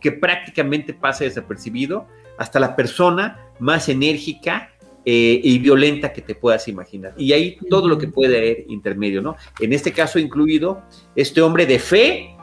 que 0.00 0.12
prácticamente 0.12 0.94
pasa 0.94 1.24
desapercibido 1.24 2.06
hasta 2.38 2.60
la 2.60 2.76
persona 2.76 3.38
más 3.58 3.88
enérgica 3.88 4.70
eh, 5.04 5.40
y 5.42 5.58
violenta 5.58 6.12
que 6.12 6.22
te 6.22 6.34
puedas 6.34 6.68
imaginar. 6.68 7.14
Y 7.16 7.32
ahí 7.32 7.58
todo 7.68 7.88
lo 7.88 7.98
que 7.98 8.08
puede 8.08 8.38
haber 8.38 8.64
intermedio, 8.68 9.20
¿no? 9.20 9.36
En 9.60 9.72
este 9.72 9.92
caso 9.92 10.18
incluido 10.18 10.82
este 11.16 11.40
hombre 11.42 11.66
de 11.66 11.78
fe, 11.78 12.36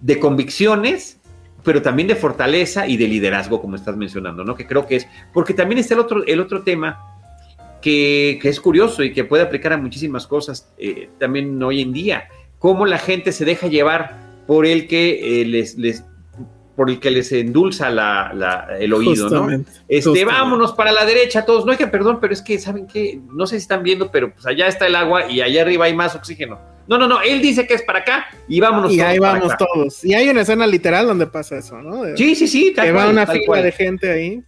de 0.00 0.18
convicciones, 0.18 1.20
pero 1.64 1.80
también 1.80 2.08
de 2.08 2.16
fortaleza 2.16 2.86
y 2.86 2.96
de 2.96 3.08
liderazgo, 3.08 3.60
como 3.60 3.76
estás 3.76 3.96
mencionando, 3.96 4.44
¿no? 4.44 4.54
Que 4.54 4.66
creo 4.66 4.86
que 4.86 4.96
es, 4.96 5.08
porque 5.32 5.54
también 5.54 5.78
está 5.78 5.94
el 5.94 6.00
otro, 6.00 6.24
el 6.26 6.40
otro 6.40 6.62
tema 6.62 7.00
que, 7.80 8.38
es 8.42 8.60
curioso 8.60 9.02
y 9.02 9.12
que 9.12 9.24
puede 9.24 9.42
aplicar 9.42 9.72
a 9.72 9.76
muchísimas 9.76 10.26
cosas 10.26 10.72
eh, 10.78 11.08
también 11.18 11.62
hoy 11.62 11.80
en 11.80 11.92
día, 11.92 12.28
cómo 12.58 12.86
la 12.86 12.98
gente 12.98 13.32
se 13.32 13.44
deja 13.44 13.66
llevar 13.66 14.44
por 14.46 14.66
el 14.66 14.88
que 14.88 15.40
eh, 15.40 15.44
les, 15.46 15.78
les 15.78 16.04
por 16.76 16.88
el 16.88 17.00
que 17.00 17.10
les 17.10 17.30
endulza 17.32 17.88
el 18.78 18.92
oído, 18.92 19.28
¿no? 19.28 19.64
Este, 19.88 20.24
vámonos 20.24 20.72
para 20.72 20.92
la 20.92 21.04
derecha 21.04 21.44
todos. 21.44 21.66
No 21.66 21.76
que, 21.76 21.86
perdón, 21.86 22.18
pero 22.20 22.32
es 22.32 22.42
que, 22.42 22.58
¿saben 22.58 22.86
qué? 22.86 23.20
No 23.32 23.46
sé 23.46 23.56
si 23.56 23.62
están 23.62 23.82
viendo, 23.82 24.10
pero 24.10 24.32
pues 24.32 24.46
allá 24.46 24.66
está 24.66 24.86
el 24.86 24.96
agua 24.96 25.30
y 25.30 25.40
allá 25.40 25.62
arriba 25.62 25.84
hay 25.86 25.94
más 25.94 26.14
oxígeno. 26.14 26.58
No, 26.88 26.98
no, 26.98 27.06
no, 27.06 27.20
él 27.20 27.40
dice 27.40 27.66
que 27.66 27.74
es 27.74 27.82
para 27.82 28.00
acá 28.00 28.26
y 28.48 28.60
vámonos 28.60 28.92
y 28.92 29.00
ahí 29.00 29.18
vamos 29.18 29.52
todos. 29.56 30.04
Y 30.04 30.14
hay 30.14 30.28
una 30.28 30.40
escena 30.40 30.66
literal 30.66 31.06
donde 31.06 31.26
pasa 31.26 31.58
eso, 31.58 31.80
¿no? 31.80 32.16
sí, 32.16 32.34
sí, 32.34 32.48
sí. 32.48 32.74
que 32.74 32.92
va 32.92 33.08
una 33.08 33.26
fila 33.26 33.62
de 33.62 33.72
gente 33.72 34.10
ahí. 34.10 34.42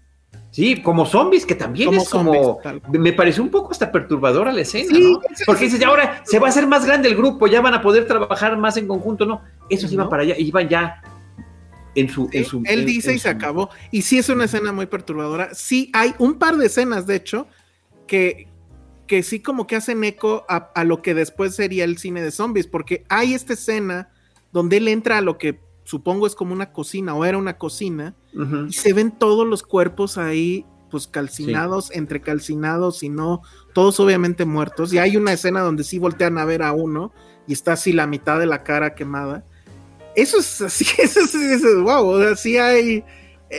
Sí, 0.51 0.81
como 0.83 1.05
zombies, 1.05 1.45
que 1.45 1.57
también 1.57 1.93
es 1.95 2.09
como. 2.09 2.61
Me 2.93 3.13
pareció 3.13 3.43
un 3.43 3.51
poco 3.51 3.73
hasta 3.73 3.91
perturbadora 3.91 4.53
la 4.53 4.61
escena, 4.61 4.97
¿no? 4.97 5.21
Porque 5.47 5.65
dices, 5.65 5.81
ya 5.81 5.89
ahora 5.89 6.23
se 6.25 6.39
va 6.39 6.47
a 6.47 6.51
hacer 6.51 6.69
más 6.69 6.87
grande 6.87 7.09
el 7.09 7.17
grupo, 7.17 7.49
ya 7.49 7.61
van 7.61 7.75
a 7.75 7.83
poder 7.83 8.07
trabajar 8.07 8.57
más 8.57 8.77
en 8.77 8.87
conjunto, 8.87 9.27
¿no? 9.27 9.43
Esos 9.69 9.93
iban 9.93 10.09
para 10.09 10.23
allá, 10.23 10.37
iban 10.39 10.69
ya 10.69 11.03
en 11.95 12.09
su, 12.09 12.29
él 12.65 12.87
dice 12.87 13.15
y 13.15 13.19
se 13.19 13.29
acabó. 13.29 13.71
Y 13.91 14.03
sí 14.03 14.19
es 14.19 14.29
una 14.29 14.45
escena 14.45 14.73
muy 14.73 14.87
perturbadora. 14.87 15.55
Sí 15.55 15.91
hay 15.93 16.15
un 16.19 16.35
par 16.39 16.57
de 16.57 16.67
escenas, 16.67 17.07
de 17.07 17.17
hecho, 17.17 17.47
que, 18.07 18.49
que 19.07 19.23
sí 19.23 19.41
como 19.41 19.67
que 19.67 19.77
hacen 19.77 20.03
eco 20.05 20.45
a, 20.49 20.85
lo 20.85 21.03
que 21.03 21.15
después 21.15 21.55
sería 21.55 21.85
el 21.85 21.99
cine 21.99 22.23
de 22.23 22.31
zombies, 22.31 22.67
porque 22.67 23.05
hay 23.09 23.35
esta 23.35 23.53
escena 23.53 24.11
donde 24.53 24.79
él 24.79 24.89
entra 24.89 25.19
a 25.19 25.21
lo 25.21 25.39
que 25.39 25.61
supongo 25.85 26.27
es 26.27 26.35
como 26.35 26.53
una 26.53 26.73
cocina 26.73 27.15
o 27.15 27.25
era 27.25 27.39
una 27.39 27.59
cocina, 27.59 28.15
y 28.69 28.73
se 28.73 28.93
ven 28.93 29.13
todos 29.13 29.47
los 29.47 29.63
cuerpos 29.63 30.19
ahí, 30.19 30.67
pues 30.91 31.07
calcinados, 31.07 31.91
entre 31.93 32.21
calcinados 32.21 33.03
y 33.03 33.09
no, 33.09 33.43
todos 33.75 34.01
obviamente 34.01 34.45
muertos. 34.45 34.93
Y 34.93 34.99
hay 34.99 35.17
una 35.17 35.33
escena 35.33 35.61
donde 35.61 35.85
sí 35.85 35.99
voltean 35.99 36.39
a 36.39 36.45
ver 36.45 36.63
a 36.63 36.73
uno 36.73 37.13
y 37.47 37.53
está 37.53 37.75
así 37.75 37.93
la 37.93 38.07
mitad 38.07 38.39
de 38.39 38.47
la 38.47 38.63
cara 38.63 38.95
quemada 38.95 39.45
eso 40.17 40.39
es 40.39 40.61
así, 40.61 40.87
eso 40.99 41.21
es, 41.21 41.63
wow, 41.83 42.07
o 42.07 42.23
sea, 42.23 42.37
sí 42.37 42.57
hay, 42.57 43.05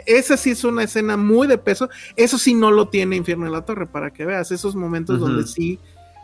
esa 0.05 0.37
sí 0.37 0.51
es 0.51 0.63
una 0.63 0.83
escena 0.83 1.17
muy 1.17 1.47
de 1.47 1.57
peso, 1.57 1.89
eso 2.15 2.37
sí 2.37 2.53
no 2.53 2.71
lo 2.71 2.89
tiene 2.89 3.15
Infierno 3.15 3.45
en 3.45 3.51
la 3.51 3.65
Torre, 3.65 3.87
para 3.87 4.11
que 4.11 4.25
veas, 4.25 4.51
esos 4.51 4.75
momentos 4.75 5.19
donde 5.19 5.45
sí 5.47 5.79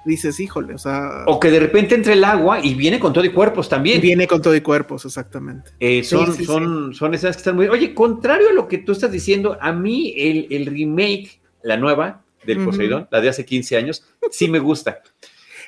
dices, 0.06 0.40
híjole, 0.40 0.74
o 0.74 0.78
sea... 0.78 1.24
O 1.28 1.40
que 1.40 1.52
de 1.52 1.60
repente 1.60 1.96
entre 1.96 2.14
el 2.14 2.24
agua 2.24 2.60
y 2.64 2.74
viene 2.74 3.00
con 3.00 3.14
todo 3.14 3.24
y 3.24 3.30
cuerpos 3.30 3.70
también. 3.70 4.02
viene 4.02 4.28
con 4.28 4.42
todo 4.42 4.56
y 4.56 4.62
cuerpos, 4.62 5.06
exactamente. 5.06 5.72
Eh, 5.80 6.04
son, 6.04 6.34
son, 6.44 6.94
son 6.94 7.14
escenas 7.14 7.36
que 7.36 7.42
están 7.42 7.56
muy... 7.56 7.68
Oye, 7.68 7.94
contrario 7.94 8.50
a 8.50 8.54
lo 8.54 8.68
que 8.68 8.80
tú 8.80 8.94
estás 8.94 9.12
diciendo, 9.12 9.58
a 9.62 9.72
mí 9.72 10.14
el, 10.18 10.48
el 10.50 10.66
remake, 10.66 11.40
la 11.62 11.78
nueva 11.78 12.24
del 12.46 12.66
Poseidón, 12.66 13.08
la 13.12 13.22
de 13.22 13.30
hace 13.30 13.46
15 13.46 13.78
años, 13.78 14.04
sí 14.32 14.48
me 14.48 14.58
gusta. 14.58 15.02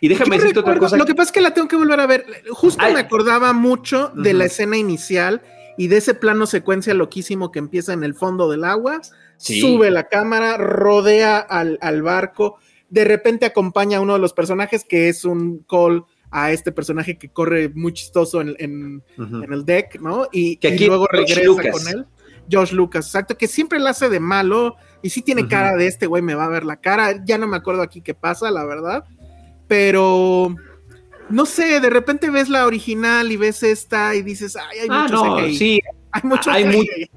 Y 0.04 0.10
déjame 0.10 0.36
decirte 0.36 0.60
otra 0.60 0.78
cosa. 0.78 0.98
Lo 0.98 1.06
que 1.06 1.16
pasa 1.16 1.30
es 1.30 1.32
que 1.32 1.40
la 1.40 1.54
tengo 1.54 1.70
que 1.70 1.78
volver 1.78 1.98
a 2.02 2.06
ver. 2.06 2.26
Justo 2.50 2.84
me 2.92 3.00
acordaba 3.00 3.54
mucho 3.54 4.10
de 4.14 4.34
la 4.34 4.44
escena 4.44 4.76
inicial 4.76 5.42
y 5.78 5.88
de 5.88 5.96
ese 5.96 6.14
plano 6.14 6.46
secuencia 6.46 6.94
loquísimo 6.94 7.54
que 7.54 7.60
empieza 7.60 7.94
en 7.94 8.04
el 8.04 8.14
fondo 8.14 8.52
del 8.52 8.66
agua. 8.66 9.00
Sube 9.38 9.92
la 9.92 10.10
cámara, 10.10 10.58
rodea 10.58 11.38
al, 11.40 12.02
barco. 12.02 12.58
De 12.90 13.06
repente 13.06 13.46
acompaña 13.46 14.00
a 14.00 14.02
uno 14.02 14.12
de 14.12 14.20
los 14.20 14.34
personajes 14.34 14.84
que 14.84 15.08
es 15.08 15.24
un 15.24 15.60
call 15.70 16.04
a 16.32 16.52
este 16.52 16.74
personaje 16.74 17.18
que 17.18 17.30
corre 17.30 17.70
muy 17.70 17.94
chistoso 17.94 18.42
en, 18.42 19.02
el 19.18 19.64
deck, 19.64 20.02
¿no? 20.02 20.28
Y, 20.34 20.58
que 20.58 20.78
luego 20.86 21.08
regresa 21.08 21.72
con 21.72 21.88
él. 21.88 22.06
Josh 22.52 22.74
Lucas, 22.74 23.06
exacto, 23.06 23.38
que 23.38 23.48
siempre 23.48 23.80
la 23.80 23.92
hace 23.92 24.10
de 24.10 24.20
malo 24.20 24.76
y 25.02 25.12
sí 25.12 25.22
tiene 25.22 25.48
cara 25.48 25.78
de 25.78 25.88
este 25.88 26.08
güey, 26.08 26.22
me 26.22 26.36
va 26.36 26.44
a 26.44 26.50
ver 26.50 26.66
la 26.66 26.82
cara. 26.82 27.24
Ya 27.24 27.38
no 27.38 27.48
me 27.48 27.56
acuerdo 27.56 27.82
aquí 27.82 28.02
qué 28.02 28.14
pasa, 28.14 28.52
la 28.52 28.66
verdad 28.66 29.06
pero 29.74 30.56
no 31.30 31.48
sé, 31.48 31.80
de 31.80 31.90
repente 31.90 32.30
ves 32.30 32.48
la 32.48 32.68
original 32.68 33.32
y 33.32 33.38
ves 33.38 33.64
esta 33.64 34.14
y 34.14 34.22
dices, 34.22 34.56
ay, 34.56 34.82
hay 34.82 34.88
ah, 34.92 35.08
no, 35.10 35.40
sí, 35.50 35.82
hay 36.12 36.22
mucho 36.24 36.52
hay, 36.52 37.10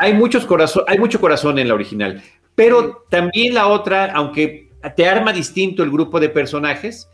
hay 0.00 0.12
muchos 0.12 0.44
corazón, 0.44 0.82
hay 0.88 0.98
mucho 0.98 1.20
corazón 1.20 1.60
en 1.60 1.68
la 1.68 1.74
original, 1.74 2.20
pero 2.56 3.04
también 3.08 3.54
la 3.54 3.68
otra, 3.68 4.06
aunque 4.14 4.72
te 4.96 5.08
arma 5.08 5.32
distinto 5.32 5.84
el 5.84 5.92
grupo 5.92 6.18
de 6.18 6.28
personajes, 6.28 7.08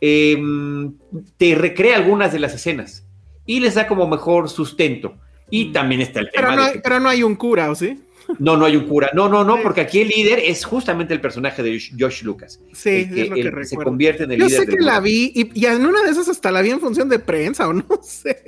em, 0.00 0.94
te 1.36 1.54
recrea 1.54 1.96
algunas 1.96 2.32
de 2.32 2.38
las 2.38 2.54
escenas 2.54 3.06
y 3.44 3.60
les 3.60 3.74
da 3.74 3.86
como 3.86 4.08
mejor 4.08 4.48
sustento. 4.48 5.16
Y 5.50 5.66
mm. 5.66 5.72
también 5.72 6.00
está 6.00 6.20
el 6.20 6.30
tema. 6.30 6.48
Pero 6.48 6.62
no, 6.62 6.80
pero 6.82 7.00
no 7.00 7.10
hay 7.10 7.22
un 7.22 7.34
cura, 7.34 7.70
¿o 7.70 7.74
sí? 7.74 8.00
No, 8.38 8.56
no 8.56 8.64
hay 8.64 8.76
un 8.76 8.86
cura. 8.86 9.10
No, 9.14 9.28
no, 9.28 9.44
no, 9.44 9.62
porque 9.62 9.80
aquí 9.80 10.00
el 10.00 10.08
líder 10.08 10.38
es 10.38 10.64
justamente 10.64 11.14
el 11.14 11.20
personaje 11.20 11.62
de 11.62 11.80
Josh 11.98 12.22
Lucas. 12.22 12.60
Sí, 12.72 13.08
es 13.14 13.28
lo 13.28 13.36
que 13.36 13.64
Se 13.64 13.76
convierte 13.76 14.24
en 14.24 14.32
el 14.32 14.38
Yo 14.38 14.46
líder. 14.46 14.60
sé 14.60 14.66
que 14.66 14.80
la 14.80 15.00
vi 15.00 15.32
y, 15.34 15.66
en 15.66 15.84
una 15.84 16.02
de 16.02 16.10
esas 16.10 16.28
hasta 16.28 16.50
la 16.50 16.62
vi 16.62 16.70
en 16.70 16.80
función 16.80 17.08
de 17.08 17.18
prensa 17.18 17.68
o 17.68 17.72
no 17.72 17.84
sé. 18.02 18.44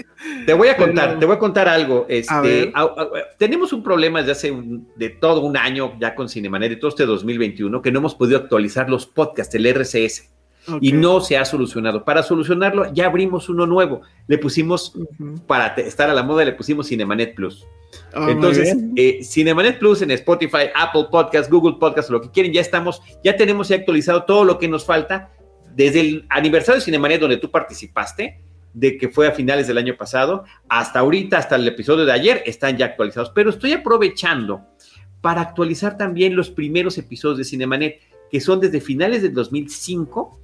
Te 0.46 0.52
voy 0.52 0.68
a 0.68 0.76
contar, 0.76 1.18
te 1.18 1.26
voy 1.26 1.36
a 1.36 1.38
contar 1.38 1.68
algo. 1.68 2.06
Este, 2.08 2.72
tenemos 3.38 3.72
un 3.72 3.82
problema 3.82 4.20
desde 4.20 4.32
hace 4.32 4.62
de 4.96 5.08
todo 5.10 5.40
un 5.40 5.56
año 5.56 5.98
ya 6.00 6.14
con 6.14 6.28
Cinemanet, 6.28 6.70
de 6.70 6.76
todo 6.76 6.90
este 6.90 7.06
2021, 7.06 7.82
que 7.82 7.90
no 7.90 7.98
hemos 7.98 8.14
podido 8.14 8.38
actualizar 8.38 8.88
los 8.88 9.06
podcasts, 9.06 9.54
el 9.54 9.66
RCS. 9.66 10.30
Y 10.80 10.92
no 10.92 11.20
se 11.20 11.36
ha 11.36 11.44
solucionado. 11.44 12.04
Para 12.04 12.22
solucionarlo, 12.22 12.92
ya 12.92 13.06
abrimos 13.06 13.48
uno 13.48 13.66
nuevo. 13.66 14.02
Le 14.28 14.38
pusimos, 14.38 14.94
para 15.46 15.68
estar 15.74 16.08
a 16.08 16.14
la 16.14 16.22
moda, 16.22 16.44
le 16.44 16.52
pusimos 16.52 16.88
Cinemanet 16.88 17.34
Plus. 17.34 17.66
Ah, 18.14 18.28
Entonces, 18.30 18.76
eh, 18.96 19.22
Cinemanet 19.22 19.78
Plus 19.78 20.02
en 20.02 20.10
Spotify, 20.12 20.70
Apple 20.74 21.06
Podcast, 21.10 21.50
Google 21.50 21.76
Podcast, 21.78 22.10
lo 22.10 22.20
que 22.20 22.30
quieren, 22.30 22.52
ya 22.52 22.60
estamos, 22.60 23.02
ya 23.24 23.36
tenemos 23.36 23.68
ya 23.68 23.76
actualizado 23.76 24.24
todo 24.24 24.44
lo 24.44 24.58
que 24.58 24.68
nos 24.68 24.84
falta 24.84 25.30
desde 25.74 26.00
el 26.00 26.26
aniversario 26.28 26.78
de 26.78 26.84
Cinemanet 26.84 27.20
donde 27.20 27.38
tú 27.38 27.50
participaste, 27.50 28.40
de 28.74 28.96
que 28.96 29.08
fue 29.08 29.26
a 29.26 29.32
finales 29.32 29.66
del 29.66 29.78
año 29.78 29.96
pasado, 29.96 30.44
hasta 30.68 31.00
ahorita, 31.00 31.38
hasta 31.38 31.56
el 31.56 31.68
episodio 31.68 32.04
de 32.04 32.12
ayer, 32.12 32.42
están 32.46 32.76
ya 32.76 32.86
actualizados. 32.86 33.30
Pero 33.34 33.50
estoy 33.50 33.72
aprovechando 33.72 34.62
para 35.20 35.40
actualizar 35.40 35.96
también 35.96 36.34
los 36.34 36.50
primeros 36.50 36.98
episodios 36.98 37.38
de 37.38 37.44
Cinemanet, 37.44 38.00
que 38.30 38.40
son 38.40 38.60
desde 38.60 38.80
finales 38.80 39.22
del 39.22 39.34
2005 39.34 40.40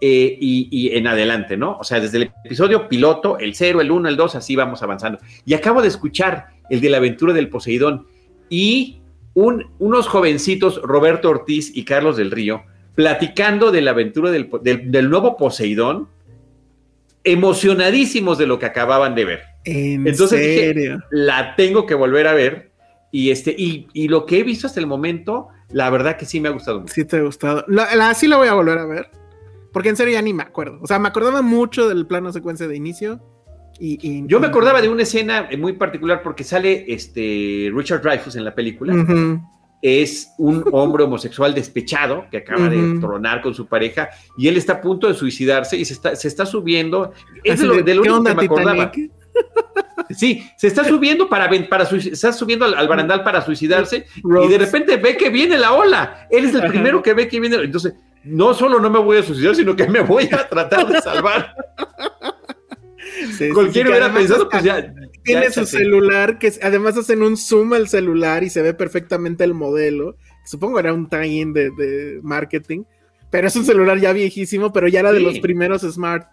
eh, 0.00 0.36
y, 0.40 0.90
en 0.96 1.06
adelante, 1.06 1.56
¿no? 1.56 1.78
O 1.78 1.84
sea, 1.84 2.00
desde 2.00 2.18
el 2.18 2.22
episodio 2.44 2.88
piloto, 2.88 3.38
el 3.38 3.54
0, 3.54 3.80
el 3.80 3.90
1, 3.90 4.08
el 4.08 4.16
2, 4.16 4.34
así 4.34 4.54
vamos 4.56 4.82
avanzando. 4.82 5.18
Y 5.44 5.54
acabo 5.54 5.82
de 5.82 5.88
escuchar 5.88 6.48
el 6.68 6.80
de 6.80 6.90
la 6.90 6.98
aventura 6.98 7.32
del 7.32 7.48
Poseidón 7.48 8.06
y 8.48 9.00
unos 9.34 10.08
jovencitos, 10.08 10.80
Roberto 10.82 11.28
Ortiz 11.28 11.70
y 11.74 11.84
Carlos 11.84 12.16
del 12.16 12.30
Río, 12.30 12.64
platicando 12.94 13.70
de 13.70 13.82
la 13.82 13.90
aventura 13.90 14.30
del, 14.30 15.10
nuevo 15.10 15.36
Poseidón, 15.36 16.08
emocionadísimos 17.22 18.38
de 18.38 18.46
lo 18.46 18.58
que 18.58 18.66
acababan 18.66 19.14
de 19.14 19.24
ver. 19.24 19.42
¿En 19.64 20.06
Entonces 20.06 20.40
serio? 20.40 21.02
la 21.10 21.54
tengo 21.56 21.86
que 21.86 21.94
volver 21.94 22.26
a 22.26 22.34
ver. 22.34 22.70
Y, 23.12 23.30
este, 23.30 23.54
y, 23.56 23.88
y, 23.92 24.08
lo 24.08 24.26
que 24.26 24.40
he 24.40 24.42
visto 24.42 24.66
hasta 24.66 24.80
el 24.80 24.86
momento, 24.86 25.48
la 25.70 25.90
verdad 25.90 26.16
que 26.16 26.26
sí 26.26 26.40
me 26.40 26.48
ha 26.48 26.52
gustado 26.52 26.80
mucho. 26.80 26.94
Sí, 26.94 27.04
te 27.04 27.16
ha 27.16 27.22
gustado. 27.22 27.64
La, 27.68 28.14
sí 28.14 28.28
la 28.28 28.36
voy 28.36 28.48
a 28.48 28.54
volver 28.54 28.78
a 28.78 28.86
ver. 28.86 29.10
Porque 29.76 29.90
en 29.90 29.96
serio 29.96 30.14
ya 30.14 30.22
ni 30.22 30.32
me 30.32 30.42
acuerdo. 30.42 30.78
O 30.80 30.86
sea, 30.86 30.98
me 30.98 31.08
acordaba 31.08 31.42
mucho 31.42 31.86
del 31.86 32.06
plano 32.06 32.32
secuencia 32.32 32.66
de 32.66 32.74
inicio. 32.76 33.20
Y, 33.78 34.26
Yo 34.26 34.40
me 34.40 34.46
acordaba 34.46 34.80
de 34.80 34.88
una 34.88 35.02
escena 35.02 35.50
muy 35.58 35.74
particular 35.74 36.22
porque 36.22 36.44
sale 36.44 36.86
este 36.88 37.70
Richard 37.74 38.00
Dreyfuss 38.00 38.36
en 38.36 38.46
la 38.46 38.54
película. 38.54 38.94
Es 39.82 40.32
un 40.38 40.64
hombre 40.72 41.04
homosexual 41.04 41.52
despechado 41.54 42.24
que 42.30 42.38
acaba 42.38 42.70
de 42.70 42.98
tronar 43.00 43.42
con 43.42 43.52
su 43.52 43.66
pareja 43.66 44.08
y 44.38 44.48
él 44.48 44.56
está 44.56 44.72
a 44.72 44.80
punto 44.80 45.08
de 45.08 45.12
suicidarse 45.12 45.76
y 45.76 45.84
se 45.84 45.92
está, 45.92 46.16
se 46.16 46.26
está 46.26 46.46
subiendo. 46.46 47.12
Es 47.44 47.60
de 47.60 47.66
lo, 47.94 48.00
único 48.00 48.24
que 48.24 48.34
me 48.34 48.44
acordaba. 48.46 48.92
Sí, 50.10 50.42
se 50.56 50.68
está 50.68 50.84
subiendo 50.84 51.28
para, 51.28 51.50
para 51.68 51.84
está 51.84 52.32
subiendo 52.32 52.64
al, 52.64 52.88
barandal 52.88 53.24
para 53.24 53.42
suicidarse 53.42 54.06
y 54.16 54.48
de 54.48 54.56
repente 54.56 54.96
ve 54.96 55.18
que 55.18 55.28
viene 55.28 55.58
la 55.58 55.74
ola. 55.74 56.28
Él 56.30 56.46
es 56.46 56.54
el 56.54 56.66
primero 56.66 57.02
que 57.02 57.12
ve 57.12 57.28
que 57.28 57.40
viene. 57.40 57.56
Entonces, 57.56 57.94
no 58.26 58.54
solo 58.54 58.80
no 58.80 58.90
me 58.90 58.98
voy 58.98 59.18
a 59.18 59.22
suicidar, 59.22 59.54
sino 59.54 59.76
que 59.76 59.88
me 59.88 60.00
voy 60.00 60.28
a 60.32 60.48
tratar 60.48 60.86
de 60.88 61.00
salvar. 61.00 61.54
Cualquiera 63.54 63.90
hubiera 63.90 64.12
pensado, 64.12 64.48
pues 64.48 64.62
ya. 64.62 64.92
Tiene 65.22 65.50
su 65.50 65.64
celular, 65.64 66.38
que 66.38 66.52
además 66.62 66.96
hacen 66.96 67.22
un 67.22 67.36
zoom 67.36 67.72
al 67.72 67.88
celular 67.88 68.44
y 68.44 68.50
se 68.50 68.62
ve 68.62 68.74
perfectamente 68.74 69.44
el 69.44 69.54
modelo. 69.54 70.16
Supongo 70.44 70.78
era 70.78 70.92
un 70.92 71.08
tie-in 71.08 71.52
de, 71.52 72.20
marketing, 72.22 72.84
pero 73.30 73.48
es 73.48 73.56
un 73.56 73.64
celular 73.64 73.98
ya 73.98 74.12
viejísimo, 74.12 74.72
pero 74.72 74.88
ya 74.88 75.00
era 75.00 75.12
de 75.12 75.20
los 75.20 75.38
primeros 75.38 75.82
smart. 75.82 76.26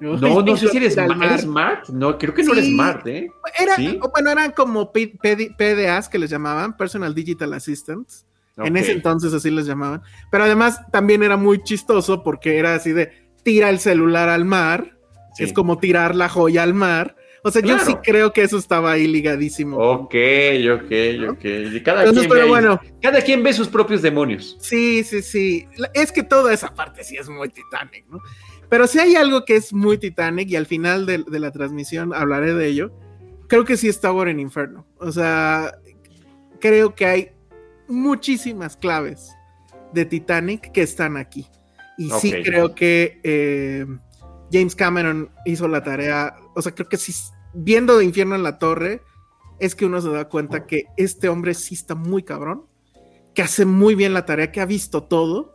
No, 0.00 0.16
no, 0.16 0.56
sé 0.56 0.68
si 0.68 0.76
eres 0.78 0.94
smart. 0.94 1.88
No, 1.88 2.18
creo 2.18 2.34
que 2.34 2.42
no 2.42 2.52
eres 2.52 2.66
smart, 2.66 3.06
¿eh? 3.06 3.30
Era, 3.58 3.76
Bueno, 4.12 4.30
eran 4.30 4.52
como 4.52 4.92
PDAs 4.92 6.08
que 6.08 6.18
les 6.18 6.30
llamaban, 6.30 6.76
Personal 6.76 7.14
Digital 7.14 7.52
Assistants. 7.54 8.26
En 8.56 8.76
ese 8.76 8.92
entonces 8.92 9.32
así 9.32 9.50
les 9.50 9.66
llamaban. 9.66 10.02
Pero 10.30 10.44
además 10.44 10.80
también 10.90 11.22
era 11.22 11.36
muy 11.36 11.62
chistoso 11.62 12.22
porque 12.22 12.58
era 12.58 12.74
así 12.74 12.92
de 12.92 13.12
tira 13.42 13.70
el 13.70 13.78
celular 13.78 14.28
al 14.28 14.44
mar. 14.44 14.98
Es 15.38 15.52
como 15.52 15.78
tirar 15.78 16.14
la 16.14 16.28
joya 16.28 16.62
al 16.62 16.74
mar. 16.74 17.16
O 17.44 17.50
sea, 17.50 17.60
yo 17.60 17.78
sí 17.80 17.94
creo 18.04 18.32
que 18.32 18.42
eso 18.42 18.56
estaba 18.56 18.92
ahí 18.92 19.08
ligadísimo. 19.08 19.76
Ok, 19.76 20.14
ok, 20.72 20.92
ok. 21.30 21.82
cada, 21.84 22.04
quien 22.04 22.28
ve 22.28 22.44
bueno, 22.44 22.80
cada 23.00 23.20
quien 23.20 23.42
ve 23.42 23.52
sus 23.52 23.66
propios 23.66 24.00
demonios. 24.00 24.56
Sí, 24.60 25.02
sí, 25.02 25.22
sí. 25.22 25.66
Es 25.92 26.12
que 26.12 26.22
toda 26.22 26.52
esa 26.52 26.72
parte 26.72 27.02
sí 27.02 27.16
es 27.16 27.28
muy 27.28 27.48
Titanic, 27.48 28.06
¿no? 28.08 28.20
Pero 28.68 28.86
si 28.86 29.00
hay 29.00 29.16
algo 29.16 29.44
que 29.44 29.56
es 29.56 29.72
muy 29.72 29.98
Titanic 29.98 30.50
y 30.50 30.56
al 30.56 30.66
final 30.66 31.04
de, 31.04 31.24
de 31.26 31.40
la 31.40 31.50
transmisión 31.50 32.14
hablaré 32.14 32.54
de 32.54 32.68
ello, 32.68 32.92
creo 33.48 33.64
que 33.64 33.76
sí 33.76 33.88
está 33.88 34.08
Tower 34.08 34.28
en 34.28 34.38
Inferno. 34.38 34.86
O 34.98 35.10
sea, 35.10 35.74
creo 36.60 36.94
que 36.94 37.06
hay 37.06 37.32
muchísimas 37.88 38.76
claves 38.76 39.30
de 39.92 40.04
Titanic 40.04 40.72
que 40.72 40.82
están 40.82 41.16
aquí. 41.16 41.46
Y 41.98 42.10
sí 42.10 42.32
creo 42.42 42.74
que 42.74 43.20
eh, 43.22 43.86
James 44.50 44.74
Cameron 44.74 45.30
hizo 45.44 45.68
la 45.68 45.82
tarea, 45.82 46.36
o 46.54 46.62
sea, 46.62 46.74
creo 46.74 46.88
que 46.88 46.96
si 46.96 47.12
viendo 47.54 47.98
de 47.98 48.04
infierno 48.04 48.34
en 48.34 48.42
la 48.42 48.58
torre, 48.58 49.02
es 49.58 49.74
que 49.74 49.86
uno 49.86 50.00
se 50.00 50.10
da 50.10 50.28
cuenta 50.28 50.66
que 50.66 50.86
este 50.96 51.28
hombre 51.28 51.54
sí 51.54 51.74
está 51.74 51.94
muy 51.94 52.22
cabrón, 52.22 52.66
que 53.34 53.42
hace 53.42 53.64
muy 53.64 53.94
bien 53.94 54.14
la 54.14 54.26
tarea, 54.26 54.50
que 54.50 54.60
ha 54.60 54.66
visto 54.66 55.04
todo 55.04 55.54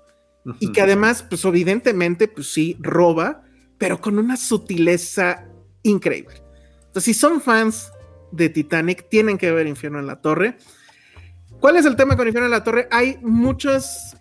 y 0.59 0.71
que 0.71 0.81
además, 0.81 1.25
pues 1.27 1.43
evidentemente, 1.43 2.27
pues 2.27 2.53
sí, 2.53 2.77
roba, 2.79 3.43
pero 3.77 3.99
con 3.99 4.17
una 4.17 4.37
sutileza 4.37 5.45
increíble. 5.83 6.41
Entonces, 6.85 7.03
si 7.03 7.13
son 7.13 7.41
fans 7.41 7.91
de 8.31 8.49
Titanic, 8.49 9.09
tienen 9.09 9.37
que 9.37 9.51
ver 9.51 9.67
Infierno 9.67 9.99
en 9.99 10.07
la 10.07 10.21
Torre. 10.21 10.57
¿Cuál 11.59 11.77
es 11.77 11.85
el 11.85 11.95
tema 11.95 12.15
con 12.15 12.27
Infierno 12.27 12.47
en 12.47 12.51
la 12.51 12.63
Torre? 12.63 12.87
Hay 12.91 13.17
muchos. 13.21 14.15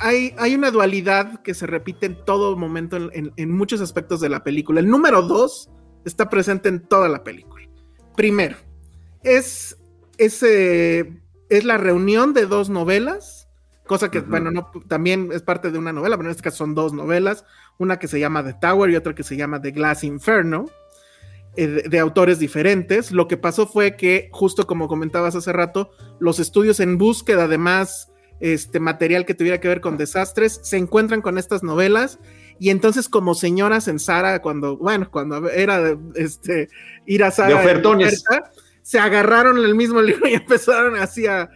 Hay, 0.00 0.34
hay 0.38 0.54
una 0.54 0.70
dualidad 0.70 1.42
que 1.42 1.54
se 1.54 1.66
repite 1.66 2.06
en 2.06 2.24
todo 2.24 2.56
momento, 2.56 2.96
en, 2.96 3.50
muchos 3.50 3.80
aspectos 3.80 4.20
de 4.20 4.28
la 4.28 4.42
película. 4.44 4.80
El 4.80 4.88
número 4.88 5.22
dos 5.22 5.70
está 6.04 6.28
presente 6.28 6.68
en 6.68 6.80
toda 6.80 7.08
la 7.08 7.24
película. 7.24 7.66
Primero, 8.16 8.56
es, 9.22 9.78
ese, 10.18 11.22
es 11.48 11.64
la 11.64 11.78
reunión 11.78 12.34
de 12.34 12.46
dos 12.46 12.68
novelas, 12.68 13.48
cosa 13.86 14.10
que, 14.10 14.20
bueno, 14.20 14.50
no, 14.50 14.70
también 14.86 15.30
es 15.32 15.42
parte 15.42 15.70
de 15.70 15.78
una 15.78 15.92
novela, 15.92 16.16
pero 16.16 16.28
en 16.28 16.32
este 16.32 16.42
caso 16.42 16.58
son 16.58 16.74
dos 16.74 16.92
novelas, 16.92 17.44
una 17.78 17.98
que 17.98 18.08
se 18.08 18.20
llama 18.20 18.44
The 18.44 18.54
Tower 18.60 18.90
y 18.90 18.96
otra 18.96 19.14
que 19.14 19.22
se 19.22 19.36
llama 19.36 19.62
The 19.62 19.70
Glass 19.70 20.04
Inferno. 20.04 20.66
Eh, 21.56 21.84
de, 21.88 21.98
autores 21.98 22.38
diferentes. 22.38 23.12
Lo 23.12 23.28
que 23.28 23.38
pasó 23.38 23.66
fue 23.66 23.96
que, 23.96 24.28
justo 24.30 24.66
como 24.66 24.88
comentabas 24.88 25.34
hace 25.34 25.52
rato, 25.52 25.90
los 26.18 26.38
estudios 26.38 26.80
en 26.80 26.98
búsqueda 26.98 27.48
de 27.48 27.56
más 27.56 28.12
este, 28.40 28.78
material 28.78 29.24
que 29.24 29.32
tuviera 29.34 29.58
que 29.58 29.68
ver 29.68 29.80
con 29.80 29.96
desastres 29.96 30.60
se 30.62 30.76
encuentran 30.76 31.22
con 31.22 31.38
estas 31.38 31.62
novelas. 31.62 32.18
Y 32.58 32.68
entonces, 32.68 33.08
como 33.08 33.34
señoras 33.34 33.88
en 33.88 33.98
Sara, 33.98 34.42
cuando, 34.42 34.76
bueno, 34.76 35.08
cuando 35.10 35.48
era 35.48 35.96
este, 36.14 36.68
ir 37.06 37.24
a 37.24 37.30
Sara, 37.30 37.62
se 38.82 38.98
agarraron 38.98 39.56
el 39.56 39.74
mismo 39.74 40.02
libro 40.02 40.28
y 40.28 40.34
empezaron 40.34 40.96
así 40.96 41.26
a, 41.26 41.48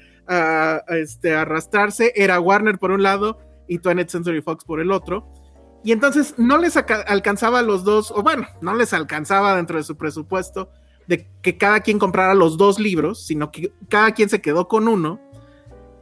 este, 0.88 1.34
arrastrarse. 1.34 2.12
Era 2.16 2.40
Warner 2.40 2.78
por 2.78 2.90
un 2.90 3.02
lado 3.02 3.38
y 3.68 3.78
20th 3.78 4.08
Century 4.08 4.40
Fox 4.40 4.64
por 4.64 4.80
el 4.80 4.92
otro 4.92 5.39
y 5.82 5.92
entonces 5.92 6.34
no 6.36 6.58
les 6.58 6.76
alcanzaba 6.76 7.60
a 7.60 7.62
los 7.62 7.84
dos, 7.84 8.10
o 8.10 8.22
bueno, 8.22 8.46
no 8.60 8.74
les 8.74 8.92
alcanzaba 8.92 9.56
dentro 9.56 9.78
de 9.78 9.84
su 9.84 9.96
presupuesto 9.96 10.70
de 11.06 11.28
que 11.42 11.56
cada 11.56 11.80
quien 11.80 11.98
comprara 11.98 12.34
los 12.34 12.56
dos 12.56 12.78
libros, 12.78 13.24
sino 13.26 13.50
que 13.50 13.72
cada 13.88 14.12
quien 14.12 14.28
se 14.28 14.40
quedó 14.40 14.68
con 14.68 14.88
uno. 14.88 15.20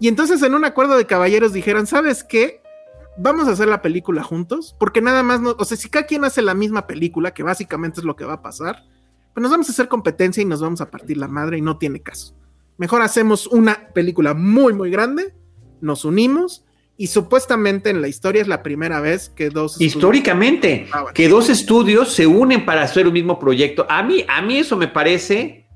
Y 0.00 0.08
entonces 0.08 0.42
en 0.42 0.54
un 0.54 0.64
acuerdo 0.64 0.96
de 0.96 1.06
caballeros 1.06 1.52
dijeron, 1.52 1.86
¿sabes 1.86 2.24
qué? 2.24 2.60
Vamos 3.16 3.48
a 3.48 3.52
hacer 3.52 3.68
la 3.68 3.82
película 3.82 4.22
juntos, 4.22 4.76
porque 4.78 5.00
nada 5.00 5.22
más, 5.22 5.40
no, 5.40 5.56
o 5.58 5.64
sea, 5.64 5.76
si 5.76 5.88
cada 5.88 6.06
quien 6.06 6.24
hace 6.24 6.42
la 6.42 6.54
misma 6.54 6.86
película, 6.86 7.32
que 7.32 7.42
básicamente 7.42 8.00
es 8.00 8.04
lo 8.04 8.16
que 8.16 8.24
va 8.24 8.34
a 8.34 8.42
pasar, 8.42 8.84
pues 9.32 9.42
nos 9.42 9.50
vamos 9.50 9.68
a 9.68 9.72
hacer 9.72 9.88
competencia 9.88 10.42
y 10.42 10.46
nos 10.46 10.60
vamos 10.60 10.80
a 10.80 10.90
partir 10.90 11.16
la 11.16 11.28
madre 11.28 11.58
y 11.58 11.62
no 11.62 11.78
tiene 11.78 12.02
caso. 12.02 12.34
Mejor 12.76 13.02
hacemos 13.02 13.46
una 13.46 13.88
película 13.94 14.34
muy, 14.34 14.72
muy 14.72 14.90
grande, 14.90 15.34
nos 15.80 16.04
unimos 16.04 16.64
y 16.98 17.06
supuestamente 17.06 17.90
en 17.90 18.02
la 18.02 18.08
historia 18.08 18.42
es 18.42 18.48
la 18.48 18.62
primera 18.62 19.00
vez 19.00 19.30
que 19.30 19.48
dos 19.48 19.80
históricamente 19.80 20.88
que 21.14 21.28
dos 21.28 21.48
estudios 21.48 22.12
se 22.12 22.26
unen 22.26 22.66
para 22.66 22.82
hacer 22.82 23.06
un 23.06 23.12
mismo 23.14 23.38
proyecto. 23.38 23.86
A 23.88 24.02
mí 24.02 24.24
a 24.28 24.42
mí 24.42 24.58
eso 24.58 24.76
me 24.76 24.88
parece 24.88 25.66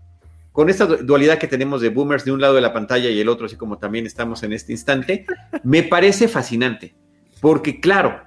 con 0.51 0.69
esta 0.69 0.85
dualidad 0.85 1.39
que 1.39 1.47
tenemos 1.47 1.81
de 1.81 1.89
boomers 1.89 2.25
de 2.25 2.33
un 2.33 2.41
lado 2.41 2.55
de 2.55 2.61
la 2.61 2.73
pantalla 2.73 3.09
y 3.09 3.21
el 3.21 3.29
otro 3.29 3.47
así 3.47 3.57
como 3.57 3.79
también 3.79 4.05
estamos 4.05 4.43
en 4.43 4.53
este 4.53 4.73
instante, 4.73 5.25
me 5.63 5.85
parece 5.85 6.27
fascinante. 6.29 6.95
porque 7.41 7.81
claro, 7.81 8.21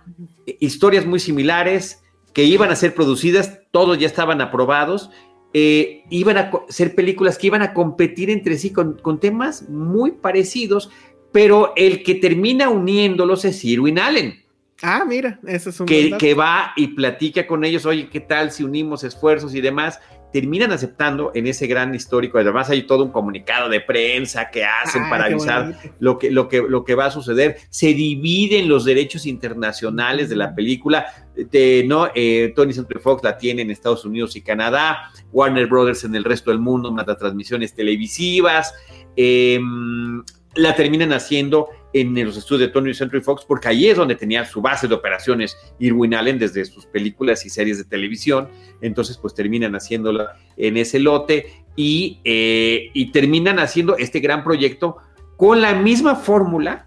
historias 0.60 1.06
muy 1.06 1.20
similares 1.20 2.02
que 2.34 2.44
iban 2.44 2.72
a 2.72 2.76
ser 2.76 2.96
producidas, 2.96 3.60
todos 3.72 3.98
ya 3.98 4.08
estaban 4.08 4.42
aprobados, 4.42 5.10
eh, 5.54 6.04
iban 6.10 6.38
a 6.38 6.52
ser 6.68 6.96
películas 6.96 7.38
que 7.38 7.48
iban 7.48 7.62
a 7.62 7.74
competir 7.74 8.30
entre 8.30 8.58
sí 8.58 8.72
con, 8.72 9.20
temas 9.22 9.70
muy 9.70 10.12
parecidos, 10.12 10.90
pero 11.36 11.74
el 11.76 12.02
que 12.02 12.16
termina 12.16 12.70
uniéndolos 12.70 13.44
es 13.44 13.62
Irwin 13.66 14.00
Allen. 14.00 14.42
Ah, 14.82 15.04
mira, 15.06 15.38
ese 15.46 15.70
es 15.70 15.80
un 15.82 15.86
que, 15.86 16.16
que 16.18 16.34
va 16.34 16.72
y 16.78 16.88
platica 16.88 17.46
con 17.46 17.66
ellos, 17.66 17.86
oye, 17.86 18.08
¿qué 18.08 18.22
tal 18.22 18.52
si 18.52 18.64
unimos 18.64 19.04
esfuerzos 19.04 19.54
y 19.54 19.60
demás? 19.60 20.00
terminan 20.36 20.74
aceptando 20.74 21.32
en 21.34 21.48
ese 21.48 21.66
gran 21.66 21.96
histórico. 21.96 22.38
Además, 22.38 22.70
hay 22.70 22.86
todo 22.86 23.06
un 23.06 23.12
comunicado 23.12 23.70
de 23.70 23.80
prensa 23.80 24.50
que 24.52 24.66
hacen 24.66 25.04
ah, 25.04 25.10
para 25.10 25.26
avisar 25.26 25.80
lo 26.00 26.20
que, 26.20 26.30
lo, 26.30 26.50
que, 26.50 26.62
lo 26.62 26.84
que 26.84 26.94
va 26.94 27.06
a 27.06 27.12
suceder. 27.12 27.56
Se 27.70 27.94
dividen 27.94 28.68
los 28.68 28.84
derechos 28.84 29.26
internacionales 29.28 30.28
de 30.28 30.36
la 30.36 30.54
película. 30.54 31.06
De, 31.36 31.86
¿no? 31.88 32.10
Eh, 32.14 32.52
Tony 32.54 32.74
Century 32.74 33.00
Fox 33.00 33.24
la 33.24 33.38
tiene 33.38 33.62
en 33.62 33.72
Estados 33.72 34.04
Unidos 34.04 34.36
y 34.36 34.42
Canadá, 34.42 35.10
Warner 35.32 35.68
Brothers 35.68 36.04
en 36.04 36.16
el 36.16 36.26
resto 36.26 36.52
del 36.52 36.60
mundo, 36.60 36.92
manda 36.92 37.16
transmisiones 37.16 37.74
televisivas. 37.74 38.74
Em, 39.16 40.22
la 40.56 40.76
terminan 40.76 41.14
haciendo 41.14 41.70
en 41.94 42.14
los 42.26 42.36
estudios 42.36 42.68
de 42.68 42.74
Tony 42.74 42.94
Century 42.94 43.22
Fox, 43.22 43.46
porque 43.48 43.70
ahí 43.70 43.88
es 43.88 43.98
donde 43.98 44.16
tenía 44.16 44.44
su 44.46 44.62
base 44.62 44.88
de 44.88 44.96
operaciones 44.96 45.58
Irwin 45.80 46.14
Allen 46.14 46.38
desde 46.38 46.66
sus 46.66 46.86
películas 46.86 47.46
y 47.46 47.50
series 47.50 47.78
de 47.78 47.86
televisión. 47.86 48.50
Entonces, 48.82 49.18
pues 49.18 49.34
terminan 49.34 49.74
haciéndola 49.76 50.36
en 50.58 50.78
ese 50.78 51.00
lote 51.00 51.64
y, 51.76 52.20
eh, 52.26 52.90
y 52.94 53.12
terminan 53.12 53.60
haciendo 53.60 53.98
este 53.98 54.20
gran 54.20 54.44
proyecto 54.44 54.98
con 55.38 55.62
la 55.62 55.74
misma 55.74 56.16
fórmula 56.16 56.86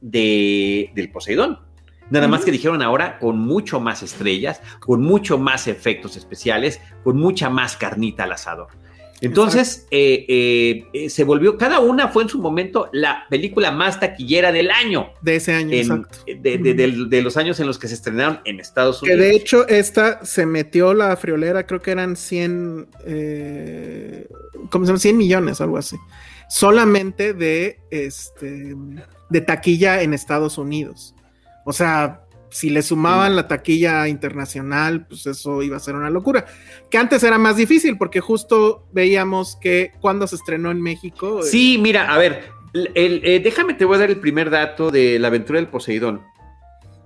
de, 0.00 0.90
del 0.94 1.10
Poseidón. 1.10 1.60
Nada 2.10 2.28
más 2.28 2.44
que 2.44 2.50
dijeron 2.50 2.82
ahora 2.82 3.18
con 3.18 3.38
mucho 3.38 3.80
más 3.80 4.02
estrellas, 4.02 4.60
con 4.80 5.02
mucho 5.02 5.38
más 5.38 5.66
efectos 5.66 6.16
especiales, 6.16 6.80
con 7.02 7.16
mucha 7.16 7.48
más 7.48 7.76
carnita 7.76 8.24
al 8.24 8.32
asador. 8.32 8.68
Entonces, 9.20 9.86
eh, 9.90 10.26
eh, 10.28 10.86
eh, 10.92 11.10
se 11.10 11.24
volvió, 11.24 11.56
cada 11.56 11.80
una 11.80 12.08
fue 12.08 12.24
en 12.24 12.28
su 12.28 12.40
momento 12.40 12.88
la 12.92 13.26
película 13.30 13.70
más 13.70 14.00
taquillera 14.00 14.52
del 14.52 14.70
año. 14.70 15.10
De 15.22 15.36
ese 15.36 15.54
año, 15.54 15.72
exacto. 15.72 16.18
De, 16.26 17.22
los 17.22 17.36
años 17.36 17.58
en 17.60 17.66
los 17.66 17.78
que 17.78 17.88
se 17.88 17.94
estrenaron 17.94 18.40
en 18.44 18.60
Estados 18.60 19.02
Unidos. 19.02 19.18
Que 19.18 19.24
de 19.24 19.34
hecho, 19.34 19.66
esta 19.68 20.24
se 20.24 20.46
metió 20.46 20.94
la 20.94 21.16
friolera, 21.16 21.66
creo 21.66 21.80
que 21.80 21.92
eran 21.92 22.16
100, 22.16 22.88
¿cómo 24.70 24.84
se 24.84 24.88
llama? 24.90 24.98
100 24.98 25.16
millones, 25.16 25.60
algo 25.60 25.78
así. 25.78 25.96
Solamente 26.48 27.32
de, 27.32 27.78
este, 27.90 28.74
de 29.30 29.40
taquilla 29.40 30.02
en 30.02 30.12
Estados 30.12 30.58
Unidos. 30.58 31.14
O 31.64 31.72
sea, 31.72 32.23
si 32.54 32.70
le 32.70 32.82
sumaban 32.82 33.34
la 33.34 33.48
taquilla 33.48 34.06
internacional, 34.06 35.08
pues 35.08 35.26
eso 35.26 35.60
iba 35.64 35.76
a 35.76 35.80
ser 35.80 35.96
una 35.96 36.08
locura. 36.08 36.46
Que 36.88 36.98
antes 36.98 37.24
era 37.24 37.36
más 37.36 37.56
difícil 37.56 37.98
porque 37.98 38.20
justo 38.20 38.86
veíamos 38.92 39.56
que 39.56 39.90
cuando 40.00 40.28
se 40.28 40.36
estrenó 40.36 40.70
en 40.70 40.80
México. 40.80 41.40
Eh, 41.40 41.42
sí, 41.42 41.78
mira, 41.80 42.14
a 42.14 42.16
ver, 42.16 42.44
eh, 42.72 43.40
déjame 43.42 43.74
te 43.74 43.84
voy 43.84 43.96
a 43.96 43.98
dar 43.98 44.10
el 44.10 44.20
primer 44.20 44.50
dato 44.50 44.92
de 44.92 45.18
la 45.18 45.28
aventura 45.28 45.58
del 45.58 45.66
Poseidón, 45.66 46.22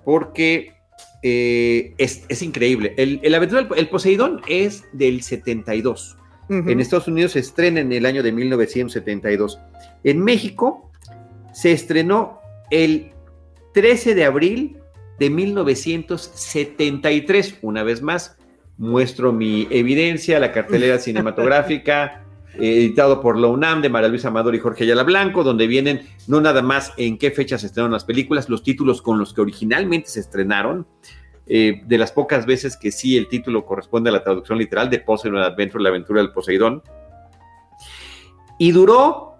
porque 0.04 0.74
eh, 1.22 1.94
es, 1.96 2.42
increíble. 2.42 2.92
El, 2.98 3.34
aventura 3.34 3.62
del 3.62 3.88
Poseidón 3.88 4.42
es 4.48 4.84
del 4.92 5.22
72. 5.22 6.18
En 6.50 6.78
Estados 6.80 7.08
Unidos 7.08 7.32
se 7.32 7.38
estrena 7.38 7.80
en 7.80 7.92
el 7.92 8.04
año 8.04 8.22
de 8.22 8.32
1972. 8.32 9.58
En 10.04 10.22
México 10.22 10.90
se 11.54 11.72
estrenó 11.72 12.40
el 12.70 13.12
13 13.72 14.14
de 14.14 14.24
abril 14.24 14.78
de 15.18 15.30
1973. 15.30 17.58
Una 17.62 17.82
vez 17.82 18.02
más, 18.02 18.36
muestro 18.76 19.32
mi 19.32 19.66
evidencia, 19.70 20.38
la 20.38 20.52
cartelera 20.52 20.98
cinematográfica, 21.00 22.24
editado 22.54 23.20
por 23.20 23.36
la 23.36 23.48
UNAM 23.48 23.82
de 23.82 23.88
María 23.88 24.08
Luisa 24.08 24.28
Amador 24.28 24.54
y 24.54 24.58
Jorge 24.58 24.84
Ayala 24.84 25.02
Blanco, 25.02 25.42
donde 25.44 25.66
vienen 25.66 26.02
no 26.26 26.40
nada 26.40 26.62
más 26.62 26.92
en 26.96 27.18
qué 27.18 27.30
fecha 27.30 27.58
se 27.58 27.66
estrenaron 27.66 27.92
las 27.92 28.04
películas, 28.04 28.48
los 28.48 28.62
títulos 28.62 29.02
con 29.02 29.18
los 29.18 29.34
que 29.34 29.42
originalmente 29.42 30.08
se 30.08 30.20
estrenaron. 30.20 30.86
Eh, 31.50 31.80
de 31.86 31.96
las 31.96 32.12
pocas 32.12 32.44
veces 32.44 32.76
que 32.76 32.92
sí 32.92 33.16
el 33.16 33.26
título 33.26 33.64
corresponde 33.64 34.10
a 34.10 34.12
la 34.12 34.22
traducción 34.22 34.58
literal 34.58 34.90
de 34.90 34.98
Poseidon 34.98 35.40
Adventure, 35.40 35.82
la 35.82 35.88
aventura 35.88 36.20
del 36.20 36.30
Poseidón. 36.30 36.82
Y 38.58 38.70
duró 38.72 39.38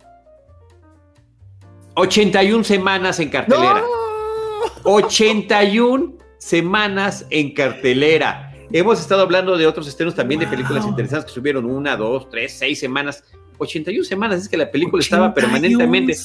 81 1.97 2.65
semanas 2.65 3.21
en 3.21 3.29
cartelera. 3.29 3.83
81 4.91 6.15
semanas 6.39 7.27
en 7.29 7.53
cartelera. 7.53 8.55
Hemos 8.73 8.99
estado 8.99 9.21
hablando 9.21 9.59
de 9.59 9.67
otros 9.67 9.87
estrenos 9.87 10.15
también 10.15 10.41
de 10.41 10.47
películas 10.47 10.87
interesantes 10.87 11.27
que 11.27 11.35
subieron 11.35 11.67
una, 11.67 11.95
dos, 11.95 12.31
tres, 12.31 12.55
seis 12.59 12.81
semanas. 12.81 13.23
81 13.59 14.03
semanas 14.05 14.43
es 14.43 14.49
que 14.49 14.57
la 14.57 14.71
película 14.71 15.03
estaba 15.03 15.35
permanentemente. 15.35 16.17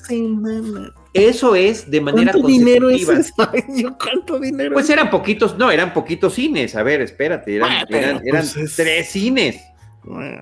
Eso 1.13 1.55
es 1.55 1.91
de 1.91 1.99
manera 1.99 2.31
¿Cuánto 2.31 2.47
dinero 2.47 2.89
es 2.89 3.05
¿Cuánto 3.99 4.39
dinero? 4.39 4.73
Pues 4.73 4.89
eran 4.89 5.09
poquitos, 5.09 5.57
no, 5.57 5.69
eran 5.69 5.93
poquitos 5.93 6.33
cines. 6.33 6.73
A 6.75 6.83
ver, 6.83 7.01
espérate, 7.01 7.57
eran, 7.57 8.21
pues 8.29 8.55
tres 8.77 9.09
cines. 9.09 9.61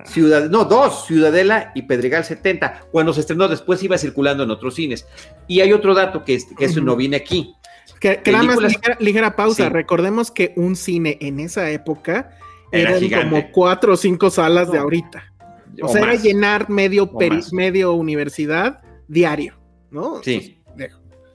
Ciudad, 0.04 0.48
no, 0.48 0.64
dos, 0.64 1.06
Ciudadela 1.06 1.72
y 1.74 1.82
Pedregal 1.82 2.24
70. 2.24 2.82
Cuando 2.92 3.12
se 3.12 3.20
estrenó 3.20 3.48
después 3.48 3.82
iba 3.82 3.98
circulando 3.98 4.44
en 4.44 4.50
otros 4.52 4.76
cines. 4.76 5.06
Y 5.48 5.60
hay 5.60 5.72
otro 5.72 5.92
dato 5.92 6.24
que, 6.24 6.38
que 6.56 6.66
eso 6.66 6.80
no 6.80 6.94
viene 6.94 7.16
aquí. 7.16 7.56
Que, 8.02 8.20
nada 8.32 8.42
más 8.42 8.58
ligera, 8.98 9.36
pausa. 9.36 9.68
Recordemos 9.68 10.32
que 10.32 10.52
un 10.56 10.74
cine 10.74 11.18
en 11.20 11.38
esa 11.38 11.70
época 11.70 12.36
eran 12.72 13.08
como 13.08 13.52
cuatro 13.52 13.92
o 13.92 13.96
cinco 13.96 14.28
salas 14.28 14.72
de 14.72 14.78
ahorita. 14.78 15.32
O, 15.80 15.88
sea, 15.88 16.02
era 16.02 16.16
llenar 16.16 16.68
medio, 16.68 17.08
medio 17.52 17.92
universidad 17.92 18.82
diario, 19.06 19.54
¿no? 19.92 20.20
Sí. 20.24 20.58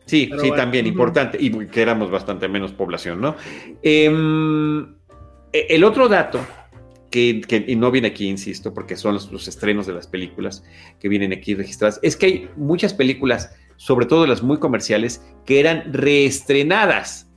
sí, 0.06 0.30
sí, 0.42 0.52
también 0.58 0.86
importante. 0.86 1.38
Y 1.40 1.52
que 1.68 1.82
éramos 1.82 2.12
bastante 2.12 2.50
menos 2.50 2.74
población, 2.74 3.22
¿no? 3.22 3.38
Em, 3.82 4.82
e, 5.54 5.68
el 5.70 5.86
otro 5.86 6.10
dato 6.10 6.42
que, 7.10 7.66
y 7.66 7.76
no 7.78 7.92
viene 7.92 8.10
aquí, 8.10 8.28
insisto, 8.28 8.74
porque 8.74 8.98
son 8.98 9.14
los, 9.14 9.48
estrenos 9.48 9.88
de 9.88 9.94
las 9.94 10.06
películas 10.06 10.66
que 11.00 11.08
vienen 11.08 11.32
aquí 11.32 11.56
registradas, 11.56 11.98
es 12.04 12.18
que 12.18 12.26
hay 12.26 12.50
muchas 12.58 12.94
películas 12.94 13.56
sobre 13.78 14.06
todo 14.06 14.28
las 14.28 14.44
muy 14.44 14.60
comerciales, 14.60 15.24
que 15.46 15.60
eran 15.60 15.94
reestrenadas 15.94 17.28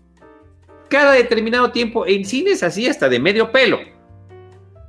cada 0.91 1.13
determinado 1.13 1.71
tiempo 1.71 2.07
en 2.07 2.25
cines 2.27 2.63
así 2.63 2.87
hasta 2.89 3.09
de 3.09 3.21
medio 3.21 3.51
pelo. 3.53 3.79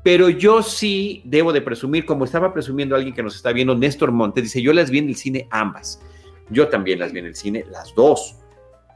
Pero 0.03 0.29
yo 0.29 0.63
sí 0.63 1.21
debo 1.25 1.53
de 1.53 1.61
presumir, 1.61 2.05
como 2.05 2.25
estaba 2.25 2.53
presumiendo 2.53 2.95
alguien 2.95 3.13
que 3.13 3.21
nos 3.21 3.35
está 3.35 3.53
viendo, 3.53 3.75
Néstor 3.75 4.11
Montes, 4.11 4.45
dice, 4.45 4.61
yo 4.61 4.73
las 4.73 4.89
vi 4.89 4.97
en 4.97 5.09
el 5.09 5.15
cine 5.15 5.47
ambas. 5.51 6.01
Yo 6.49 6.67
también 6.67 6.99
las 6.99 7.13
vi 7.13 7.19
en 7.19 7.27
el 7.27 7.35
cine, 7.35 7.65
las 7.69 7.93
dos. 7.93 8.35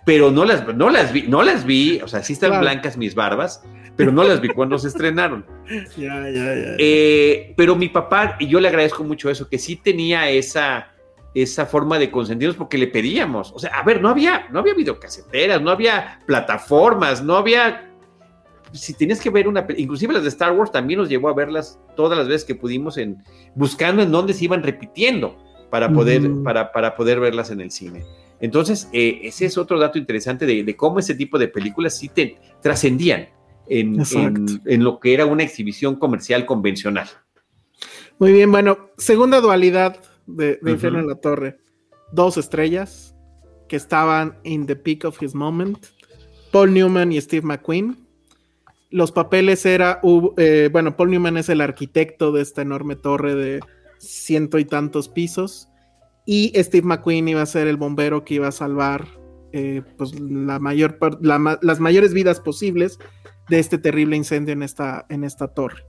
Pero 0.04 0.32
no 0.32 0.46
las, 0.46 0.66
no 0.76 0.90
las 0.90 1.14
vi, 1.14 1.24
no 1.24 1.44
las 1.44 1.64
vi, 1.64 2.02
o 2.02 2.08
sea, 2.08 2.24
sí 2.24 2.34
están 2.34 2.60
blancas 2.60 2.98
mis 2.98 3.14
barbas, 3.14 3.64
pero 3.96 4.12
no 4.12 4.24
las 4.24 4.42
vi 4.42 4.50
cuando 4.50 4.78
se 4.80 4.88
estrenaron. 4.88 5.46
Ya, 5.98 6.30
ya, 6.30 6.56
ya. 6.56 6.76
Eh, 6.78 7.54
pero 7.58 7.76
mi 7.76 7.90
papá, 7.90 8.36
y 8.40 8.48
yo 8.48 8.60
le 8.60 8.68
agradezco 8.68 9.04
mucho 9.04 9.30
eso, 9.30 9.48
que 9.48 9.58
sí 9.58 9.76
tenía 9.76 10.30
esa, 10.30 10.92
esa 11.36 11.66
forma 11.66 12.00
de 12.00 12.10
consentirnos 12.10 12.56
porque 12.56 12.78
le 12.78 12.88
pedíamos. 12.88 13.52
O 13.54 13.60
sea, 13.60 13.72
a 13.78 13.84
ver, 13.84 14.02
no 14.02 14.10
había, 14.10 14.48
no 14.52 14.60
había 14.60 14.74
videocaseteras, 14.74 15.62
no 15.62 15.70
había 15.70 16.22
plataformas, 16.26 17.22
no 17.22 17.36
había. 17.36 17.92
Si 18.72 18.94
tenías 18.94 19.20
que 19.20 19.30
ver 19.30 19.48
una, 19.48 19.68
inclusive 19.78 20.14
las 20.14 20.24
de 20.24 20.30
Star 20.30 20.54
Wars 20.54 20.72
también 20.72 21.00
nos 21.00 21.10
llevó 21.10 21.30
a 21.30 21.34
verlas 21.34 21.80
todas 21.96 22.18
las 22.18 22.28
veces 22.28 22.46
que 22.46 22.56
pudimos 22.56 22.98
en 22.98 23.22
buscando 23.54 24.02
en 24.02 24.12
dónde 24.12 24.34
se 24.34 24.46
iban 24.46 24.64
repitiendo 24.64 25.38
para 25.70 25.92
poder, 25.92 26.24
para, 26.44 26.72
para, 26.72 26.96
poder 26.96 27.20
verlas 27.20 27.52
en 27.52 27.60
el 27.60 27.70
cine. 27.70 28.06
Entonces, 28.40 28.90
eh, 28.94 29.20
ese 29.24 29.46
es 29.46 29.58
otro 29.58 29.78
dato 29.78 29.98
interesante 29.98 30.46
de, 30.46 30.76
cómo 30.76 31.00
ese 31.00 31.16
tipo 31.16 31.38
de 31.38 31.50
películas 31.50 31.98
sí 31.98 32.10
te 32.10 32.38
trascendían 32.62 33.30
en, 33.68 34.02
en, 34.66 34.84
lo 34.84 35.00
que 35.00 35.14
era 35.14 35.26
una 35.26 35.44
exhibición 35.44 35.96
comercial 35.96 36.46
convencional. 36.46 37.08
Muy 38.20 38.32
bien, 38.32 38.52
bueno, 38.52 38.90
segunda 38.98 39.42
dualidad 39.42 40.00
de, 40.26 40.60
de 40.62 40.88
en 40.88 41.08
la 41.08 41.16
Torre. 41.16 41.58
Dos 42.12 42.38
estrellas 42.38 43.16
que 43.68 43.76
estaban 43.76 44.38
in 44.44 44.66
the 44.66 44.76
peak 44.76 45.06
of 45.06 45.22
his 45.22 45.34
moment. 45.34 45.86
Paul 46.52 46.74
Newman 46.74 47.12
y 47.12 47.20
Steve 47.20 47.46
McQueen. 47.46 47.98
Los 48.92 49.12
papeles 49.12 49.66
era, 49.66 50.00
eh, 50.38 50.70
bueno, 50.72 50.96
Paul 50.96 51.12
Newman 51.12 51.38
es 51.38 51.50
el 51.50 51.62
arquitecto 51.62 52.32
de 52.32 52.42
esta 52.42 52.62
enorme 52.62 52.96
torre 52.96 53.36
de 53.36 53.60
ciento 53.98 54.60
y 54.60 54.66
tantos 54.66 55.10
pisos. 55.10 55.68
Y 56.26 56.54
Steve 56.56 56.88
McQueen 56.88 57.28
iba 57.28 57.42
a 57.42 57.46
ser 57.46 57.68
el 57.68 57.78
bombero 57.78 58.24
que 58.24 58.36
iba 58.36 58.48
a 58.48 58.52
salvar 58.52 59.06
eh, 59.52 59.84
pues, 59.98 60.20
la 60.20 60.60
mayor 60.60 60.98
las 61.22 61.80
mayores 61.80 62.14
vidas 62.14 62.40
posibles 62.40 63.00
de 63.50 63.60
este 63.60 63.78
terrible 63.78 64.16
incendio 64.16 64.54
en 64.54 64.64
esta, 64.64 65.06
en 65.10 65.24
esta 65.24 65.48
torre. 65.50 65.84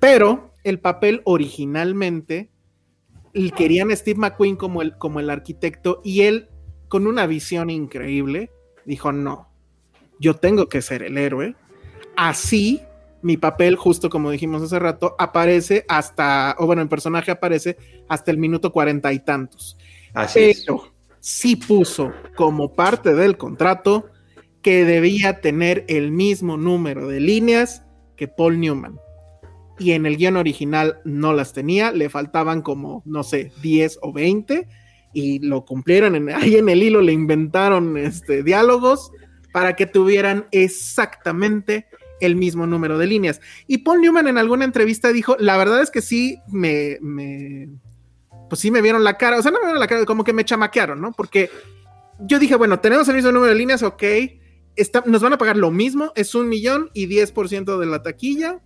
Pero 0.00 0.54
el 0.64 0.78
papel 0.78 1.22
originalmente 1.24 2.51
querían 3.56 3.90
a 3.90 3.96
Steve 3.96 4.18
McQueen 4.18 4.56
como 4.56 4.82
el, 4.82 4.96
como 4.98 5.20
el 5.20 5.30
arquitecto 5.30 6.00
y 6.04 6.22
él 6.22 6.48
con 6.88 7.06
una 7.06 7.26
visión 7.26 7.70
increíble 7.70 8.50
dijo, 8.84 9.12
no, 9.12 9.48
yo 10.18 10.34
tengo 10.34 10.68
que 10.68 10.82
ser 10.82 11.02
el 11.02 11.16
héroe. 11.18 11.56
Así, 12.16 12.82
mi 13.22 13.36
papel, 13.36 13.76
justo 13.76 14.10
como 14.10 14.30
dijimos 14.30 14.62
hace 14.62 14.78
rato, 14.78 15.16
aparece 15.18 15.84
hasta, 15.88 16.54
o 16.58 16.66
bueno, 16.66 16.82
el 16.82 16.88
personaje 16.88 17.30
aparece 17.30 17.76
hasta 18.08 18.30
el 18.30 18.38
minuto 18.38 18.72
cuarenta 18.72 19.12
y 19.12 19.20
tantos. 19.20 19.78
Así 20.12 20.52
Pero 20.66 20.92
sí 21.20 21.56
puso 21.56 22.12
como 22.36 22.74
parte 22.74 23.14
del 23.14 23.36
contrato 23.38 24.10
que 24.60 24.84
debía 24.84 25.40
tener 25.40 25.84
el 25.88 26.12
mismo 26.12 26.56
número 26.56 27.08
de 27.08 27.20
líneas 27.20 27.84
que 28.16 28.28
Paul 28.28 28.60
Newman. 28.60 29.00
Y 29.78 29.92
en 29.92 30.06
el 30.06 30.16
guion 30.16 30.36
original 30.36 31.00
no 31.04 31.32
las 31.32 31.52
tenía, 31.52 31.92
le 31.92 32.10
faltaban 32.10 32.62
como, 32.62 33.02
no 33.06 33.22
sé, 33.22 33.52
10 33.62 33.98
o 34.02 34.12
20 34.12 34.68
y 35.12 35.38
lo 35.40 35.64
cumplieron. 35.64 36.14
En, 36.14 36.30
ahí 36.30 36.56
en 36.56 36.68
el 36.68 36.82
hilo 36.82 37.00
le 37.00 37.12
inventaron 37.12 37.96
este, 37.96 38.42
diálogos 38.42 39.10
para 39.52 39.76
que 39.76 39.86
tuvieran 39.86 40.46
exactamente 40.50 41.86
el 42.20 42.36
mismo 42.36 42.66
número 42.66 42.98
de 42.98 43.06
líneas. 43.06 43.40
Y 43.66 43.78
Paul 43.78 44.00
Newman 44.00 44.28
en 44.28 44.38
alguna 44.38 44.64
entrevista 44.64 45.12
dijo, 45.12 45.36
la 45.38 45.56
verdad 45.56 45.82
es 45.82 45.90
que 45.90 46.00
sí 46.00 46.38
me, 46.48 46.98
pues 48.48 48.60
sí 48.60 48.70
me 48.70 48.80
vieron 48.80 49.04
la 49.04 49.18
cara, 49.18 49.38
o 49.38 49.42
sea, 49.42 49.50
no 49.50 49.58
me 49.58 49.66
vieron 49.66 49.80
la 49.80 49.88
cara, 49.88 50.04
como 50.04 50.24
que 50.24 50.32
me 50.32 50.44
chamaquearon, 50.44 51.00
¿no? 51.00 51.12
Porque 51.12 51.50
yo 52.20 52.38
dije, 52.38 52.54
bueno, 52.54 52.80
tenemos 52.80 53.08
el 53.08 53.16
mismo 53.16 53.32
número 53.32 53.52
de 53.52 53.58
líneas, 53.58 53.82
ok, 53.82 54.02
nos 55.06 55.20
van 55.20 55.32
a 55.32 55.38
pagar 55.38 55.56
lo 55.56 55.70
mismo, 55.70 56.12
es 56.14 56.34
un 56.34 56.48
millón 56.48 56.90
y 56.94 57.08
10% 57.08 57.78
de 57.78 57.86
la 57.86 58.02
taquilla, 58.02 58.60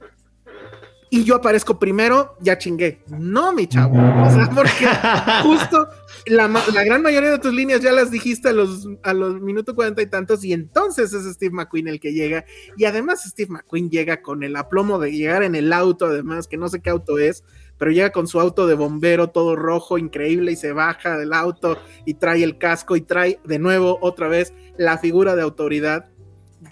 y 1.09 1.23
yo 1.25 1.37
aparezco 1.37 1.79
primero, 1.79 2.37
ya 2.41 2.59
chingué. 2.59 3.01
No, 3.09 3.53
mi 3.53 3.69
chavo. 3.69 3.95
O 3.95 4.31
sea, 4.31 4.51
porque 4.53 4.87
justo 5.43 5.89
la, 6.27 6.49
la, 6.49 6.85
gran 6.85 7.01
mayoría 7.03 7.31
de 7.31 7.39
tus 7.39 7.55
líneas 7.55 7.81
ya 7.81 7.93
las 7.93 8.11
dijiste 8.11 8.49
a 8.49 8.53
los, 8.53 8.89
a 9.05 9.15
los 9.15 9.41
minutos 9.41 9.75
cuarenta 9.75 10.03
y 10.03 10.07
tantos, 10.07 10.43
y 10.45 10.53
entonces 10.53 11.13
es 11.13 11.33
Steve 11.35 11.55
McQueen 11.55 11.87
el 11.87 12.01
que 12.01 12.13
llega. 12.13 12.45
Y 12.77 12.87
además, 12.87 13.23
Steve 13.25 13.53
McQueen 13.53 13.89
llega 13.89 14.21
con 14.21 14.43
el 14.43 14.57
aplomo 14.57 14.99
de 14.99 15.13
llegar 15.13 15.45
en 15.45 15.55
el 15.55 15.73
auto, 15.73 16.07
además, 16.07 16.49
que 16.49 16.57
no 16.57 16.69
sé 16.69 16.81
qué 16.81 16.91
auto 16.91 17.19
es, 17.19 17.45
pero 17.79 17.93
llega 17.93 18.11
con 18.11 18.27
su 18.27 18.41
auto 18.41 18.67
de 18.67 18.75
bombero 18.75 19.29
todo 19.29 19.55
rojo, 19.55 19.99
increíble, 19.99 20.53
y 20.53 20.57
se 20.57 20.73
baja 20.73 21.17
del 21.19 21.33
auto 21.33 21.79
y 22.05 22.15
trae 22.15 22.43
el 22.43 22.59
casco 22.59 22.97
y 22.97 23.01
trae 23.03 23.39
de 23.45 23.59
nuevo 23.61 23.99
otra 24.01 24.27
vez 24.27 24.53
la 24.77 24.99
figura 24.99 25.37
de 25.37 25.43
autoridad, 25.43 26.09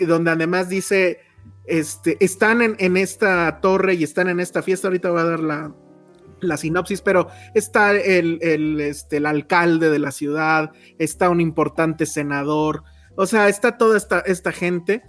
donde 0.00 0.32
además 0.32 0.68
dice 0.68 1.20
este, 1.66 2.16
están 2.20 2.62
en, 2.62 2.76
en, 2.78 2.96
esta 2.96 3.60
torre 3.60 3.94
y 3.94 4.04
están 4.04 4.28
en 4.28 4.40
esta 4.40 4.62
fiesta. 4.62 4.88
Ahorita 4.88 5.10
voy 5.10 5.20
a 5.20 5.24
dar 5.24 5.40
la, 5.40 5.74
la 6.40 6.56
sinopsis, 6.56 7.00
pero 7.00 7.28
está 7.54 7.92
el, 7.92 8.38
el, 8.42 8.80
este, 8.80 9.18
el, 9.18 9.26
alcalde 9.26 9.90
de 9.90 9.98
la 9.98 10.10
ciudad, 10.10 10.72
está 10.98 11.30
un 11.30 11.40
importante 11.40 12.06
senador, 12.06 12.82
o 13.16 13.26
sea, 13.26 13.48
está 13.48 13.78
toda 13.78 13.96
esta, 13.96 14.20
esta 14.20 14.52
gente. 14.52 15.02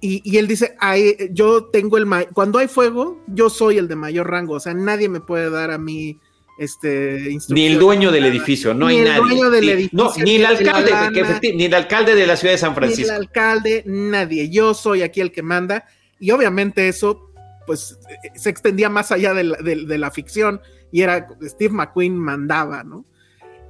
Y, 0.00 0.22
y 0.24 0.38
él 0.38 0.46
dice, 0.46 0.76
Ay, 0.78 1.16
yo 1.32 1.66
tengo 1.66 1.98
el, 1.98 2.06
cuando 2.32 2.60
hay 2.60 2.68
fuego, 2.68 3.22
yo 3.26 3.50
soy 3.50 3.78
el 3.78 3.88
de 3.88 3.96
mayor 3.96 4.30
rango, 4.30 4.54
o 4.54 4.60
sea, 4.60 4.72
nadie 4.72 5.08
me 5.08 5.20
puede 5.20 5.50
dar 5.50 5.70
a 5.72 5.78
mí 5.78 6.18
este 6.58 7.36
ni 7.50 7.66
el 7.66 7.78
dueño 7.78 8.10
del 8.10 8.24
edificio, 8.24 8.74
no 8.74 8.88
ni 8.88 8.94
hay 8.94 8.98
el 8.98 9.04
nadie. 9.04 9.20
Dueño 9.20 9.50
del 9.50 9.64
ni, 9.64 9.70
edificio, 9.70 9.98
no, 9.98 10.24
ni 10.24 10.34
el 10.36 10.46
alcalde, 10.46 10.90
lana, 10.90 11.40
que, 11.40 11.54
ni 11.54 11.64
el 11.64 11.74
alcalde 11.74 12.14
de 12.16 12.26
la 12.26 12.36
ciudad 12.36 12.54
de 12.54 12.58
San 12.58 12.74
Francisco. 12.74 13.02
Ni 13.02 13.16
el 13.16 13.22
alcalde, 13.22 13.84
nadie. 13.86 14.50
Yo 14.50 14.74
soy 14.74 15.02
aquí 15.02 15.20
el 15.20 15.30
que 15.30 15.42
manda. 15.42 15.86
Y 16.20 16.30
obviamente 16.30 16.88
eso, 16.88 17.30
pues, 17.66 17.98
se 18.34 18.50
extendía 18.50 18.88
más 18.88 19.12
allá 19.12 19.34
de 19.34 19.44
la, 19.44 19.56
de, 19.58 19.84
de 19.86 19.98
la 19.98 20.10
ficción 20.10 20.60
y 20.90 21.02
era 21.02 21.28
Steve 21.42 21.72
McQueen 21.74 22.16
mandaba, 22.16 22.82
¿no? 22.84 23.04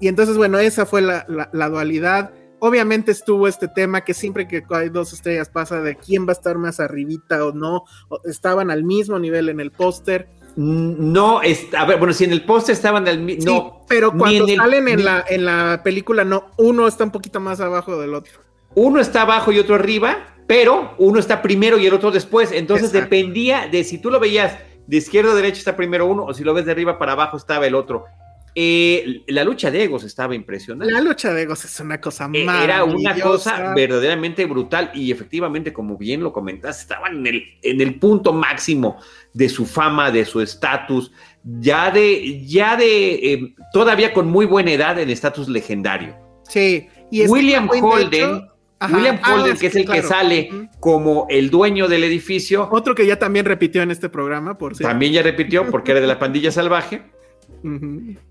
Y 0.00 0.08
entonces, 0.08 0.36
bueno, 0.36 0.58
esa 0.58 0.86
fue 0.86 1.02
la, 1.02 1.24
la, 1.28 1.50
la, 1.52 1.68
dualidad. 1.68 2.30
Obviamente 2.60 3.10
estuvo 3.12 3.48
este 3.48 3.66
tema 3.68 4.02
que 4.04 4.14
siempre 4.14 4.46
que 4.46 4.62
hay 4.70 4.88
dos 4.88 5.12
estrellas 5.12 5.48
pasa 5.48 5.80
de 5.80 5.96
quién 5.96 6.24
va 6.26 6.30
a 6.30 6.32
estar 6.32 6.56
más 6.58 6.78
arribita 6.80 7.44
o 7.44 7.52
no, 7.52 7.84
o 8.08 8.20
estaban 8.24 8.70
al 8.70 8.84
mismo 8.84 9.18
nivel 9.18 9.48
en 9.48 9.58
el 9.60 9.72
póster. 9.72 10.28
No, 10.56 11.42
es, 11.42 11.66
a 11.76 11.84
ver, 11.84 11.98
bueno, 11.98 12.12
si 12.12 12.24
en 12.24 12.32
el 12.32 12.44
póster 12.44 12.72
estaban 12.74 13.06
al 13.06 13.20
mismo. 13.20 13.42
Sí, 13.42 13.46
no, 13.48 13.84
pero 13.88 14.10
cuando 14.12 14.44
en 14.44 14.50
el- 14.50 14.56
salen 14.56 14.88
en, 14.88 14.96
ni- 14.96 15.02
la, 15.02 15.24
en 15.28 15.44
la 15.44 15.80
película, 15.84 16.24
no, 16.24 16.46
uno 16.56 16.86
está 16.88 17.04
un 17.04 17.10
poquito 17.12 17.38
más 17.40 17.60
abajo 17.60 18.00
del 18.00 18.14
otro. 18.14 18.40
uno 18.74 19.00
está 19.00 19.22
abajo 19.22 19.50
y 19.52 19.58
otro 19.58 19.74
arriba, 19.74 20.16
pero 20.48 20.94
uno 20.98 21.20
está 21.20 21.40
primero 21.42 21.78
y 21.78 21.86
el 21.86 21.94
otro 21.94 22.10
después. 22.10 22.50
Entonces 22.50 22.88
Exacto. 22.88 23.14
dependía 23.14 23.68
de 23.68 23.84
si 23.84 23.98
tú 23.98 24.10
lo 24.10 24.18
veías 24.18 24.58
de 24.88 24.96
izquierda 24.96 25.30
a 25.30 25.34
derecha 25.36 25.58
está 25.58 25.76
primero 25.76 26.06
uno, 26.06 26.24
o 26.24 26.34
si 26.34 26.42
lo 26.42 26.54
ves 26.54 26.64
de 26.64 26.72
arriba 26.72 26.98
para 26.98 27.12
abajo 27.12 27.36
estaba 27.36 27.66
el 27.66 27.74
otro. 27.76 28.06
Eh, 28.54 29.22
la 29.28 29.44
lucha 29.44 29.70
de 29.70 29.84
egos 29.84 30.02
estaba 30.02 30.34
impresionante. 30.34 30.92
La 30.92 31.00
lucha 31.00 31.32
de 31.32 31.42
egos 31.42 31.64
es 31.64 31.78
una 31.78 32.00
cosa 32.00 32.28
Eh, 32.32 32.44
maravillosa. 32.44 32.64
Era 32.64 32.84
una 32.84 33.20
cosa 33.20 33.74
verdaderamente 33.74 34.46
brutal 34.46 34.90
y 34.94 35.12
efectivamente, 35.12 35.72
como 35.72 35.96
bien 35.96 36.22
lo 36.24 36.32
comentaste, 36.32 36.82
estaban 36.82 37.18
en 37.18 37.26
el, 37.26 37.42
en 37.62 37.80
el 37.82 37.98
punto 38.00 38.32
máximo 38.32 38.96
de 39.34 39.48
su 39.48 39.64
fama, 39.66 40.10
de 40.10 40.24
su 40.24 40.40
estatus, 40.40 41.12
ya 41.44 41.90
de, 41.92 42.44
ya 42.46 42.74
de, 42.76 43.14
eh, 43.34 43.54
todavía 43.72 44.12
con 44.12 44.26
muy 44.26 44.46
buena 44.46 44.72
edad 44.72 44.98
en 44.98 45.10
estatus 45.10 45.46
legendario. 45.48 46.16
Sí. 46.48 46.88
Y 47.12 47.26
William 47.26 47.68
Holden, 47.70 48.10
hecho- 48.36 48.57
Ajá. 48.80 48.96
William 48.96 49.18
Ah, 49.22 49.34
Holden, 49.34 49.56
que 49.56 49.66
es 49.66 49.76
el 49.76 49.86
que 49.88 50.02
sale 50.02 50.68
como 50.80 51.26
el 51.28 51.50
dueño 51.50 51.88
del 51.88 52.04
edificio, 52.04 52.68
Otro 52.70 52.94
que 52.94 53.06
ya 53.06 53.18
también 53.18 53.44
repitió 53.44 53.82
en 53.82 53.90
este 53.90 54.08
programa, 54.08 54.56
por 54.56 54.76
cierto. 54.76 54.88
también 54.90 55.12
ya 55.12 55.22
repitió 55.22 55.68
porque 55.70 55.90
era 55.92 56.00
de 56.00 56.06
la 56.06 56.18
pandilla 56.18 56.50
salvaje. 56.52 57.02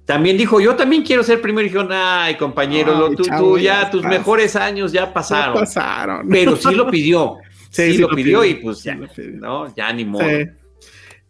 También 0.06 0.38
dijo, 0.38 0.62
yo 0.62 0.76
también 0.76 1.04
quiero 1.04 1.22
ser 1.24 1.42
primero. 1.42 1.66
Y 1.66 1.70
dijeron, 1.70 1.90
ay, 1.92 2.38
compañero, 2.38 2.94
Ay, 2.94 3.00
lo- 3.00 3.10
tú, 3.16 3.24
chavo, 3.24 3.50
tú 3.54 3.58
ya 3.58 3.82
ya, 3.84 3.90
tus 3.90 4.04
mejores 4.04 4.56
años 4.56 4.92
ya 4.94 5.06
Ya 5.08 5.14
pasaron. 5.14 5.54
pasaron. 5.56 6.30
Pero 6.30 6.56
sí 6.56 6.74
lo 6.74 6.90
pidió. 6.90 7.36
Sí, 7.70 7.84
Sí, 7.88 7.92
sí 7.94 7.98
lo 7.98 8.08
pidió, 8.10 8.40
pidió, 8.42 8.46
y 8.46 8.54
pues 8.56 8.78
sí 8.80 8.86
ya, 8.86 8.96
lo 8.96 9.08
pidió. 9.10 9.32
¿no? 9.42 9.76
Ya 9.76 9.92
ni 9.92 10.06
modo. 10.06 10.24
Sí. 10.24 10.46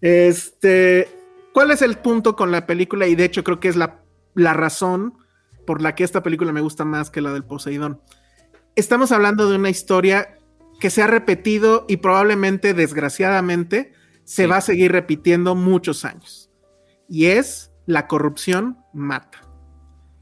Este, 0.01 1.09
¿cuál 1.51 1.71
es 1.71 1.81
el 1.81 1.97
punto 1.97 2.35
con 2.35 2.51
la 2.51 2.67
película? 2.67 3.07
Y 3.07 3.15
de 3.15 3.25
hecho 3.25 3.43
creo 3.43 3.59
que 3.59 3.67
es 3.67 3.75
la, 3.75 4.01
la 4.35 4.53
razón 4.53 5.15
por 5.65 5.81
la 5.81 5.95
que 5.95 6.03
esta 6.03 6.21
película 6.23 6.51
me 6.53 6.61
gusta 6.61 6.85
más 6.85 7.09
que 7.09 7.21
la 7.21 7.33
del 7.33 7.43
Poseidón. 7.43 7.99
Estamos 8.77 9.11
hablando 9.11 9.49
de 9.49 9.55
una 9.55 9.71
historia 9.71 10.37
que 10.79 10.91
se 10.91 11.01
ha 11.01 11.07
repetido 11.07 11.85
y 11.87 11.97
probablemente, 11.97 12.75
desgraciadamente, 12.75 13.91
se 14.23 14.43
Sí. 14.43 14.47
va 14.47 14.57
a 14.57 14.61
seguir 14.61 14.91
repitiendo 14.91 15.55
muchos 15.55 16.05
años. 16.05 16.51
Y 17.09 17.25
es 17.25 17.71
la 17.87 18.05
corrupción 18.07 18.77
mata. 18.93 19.41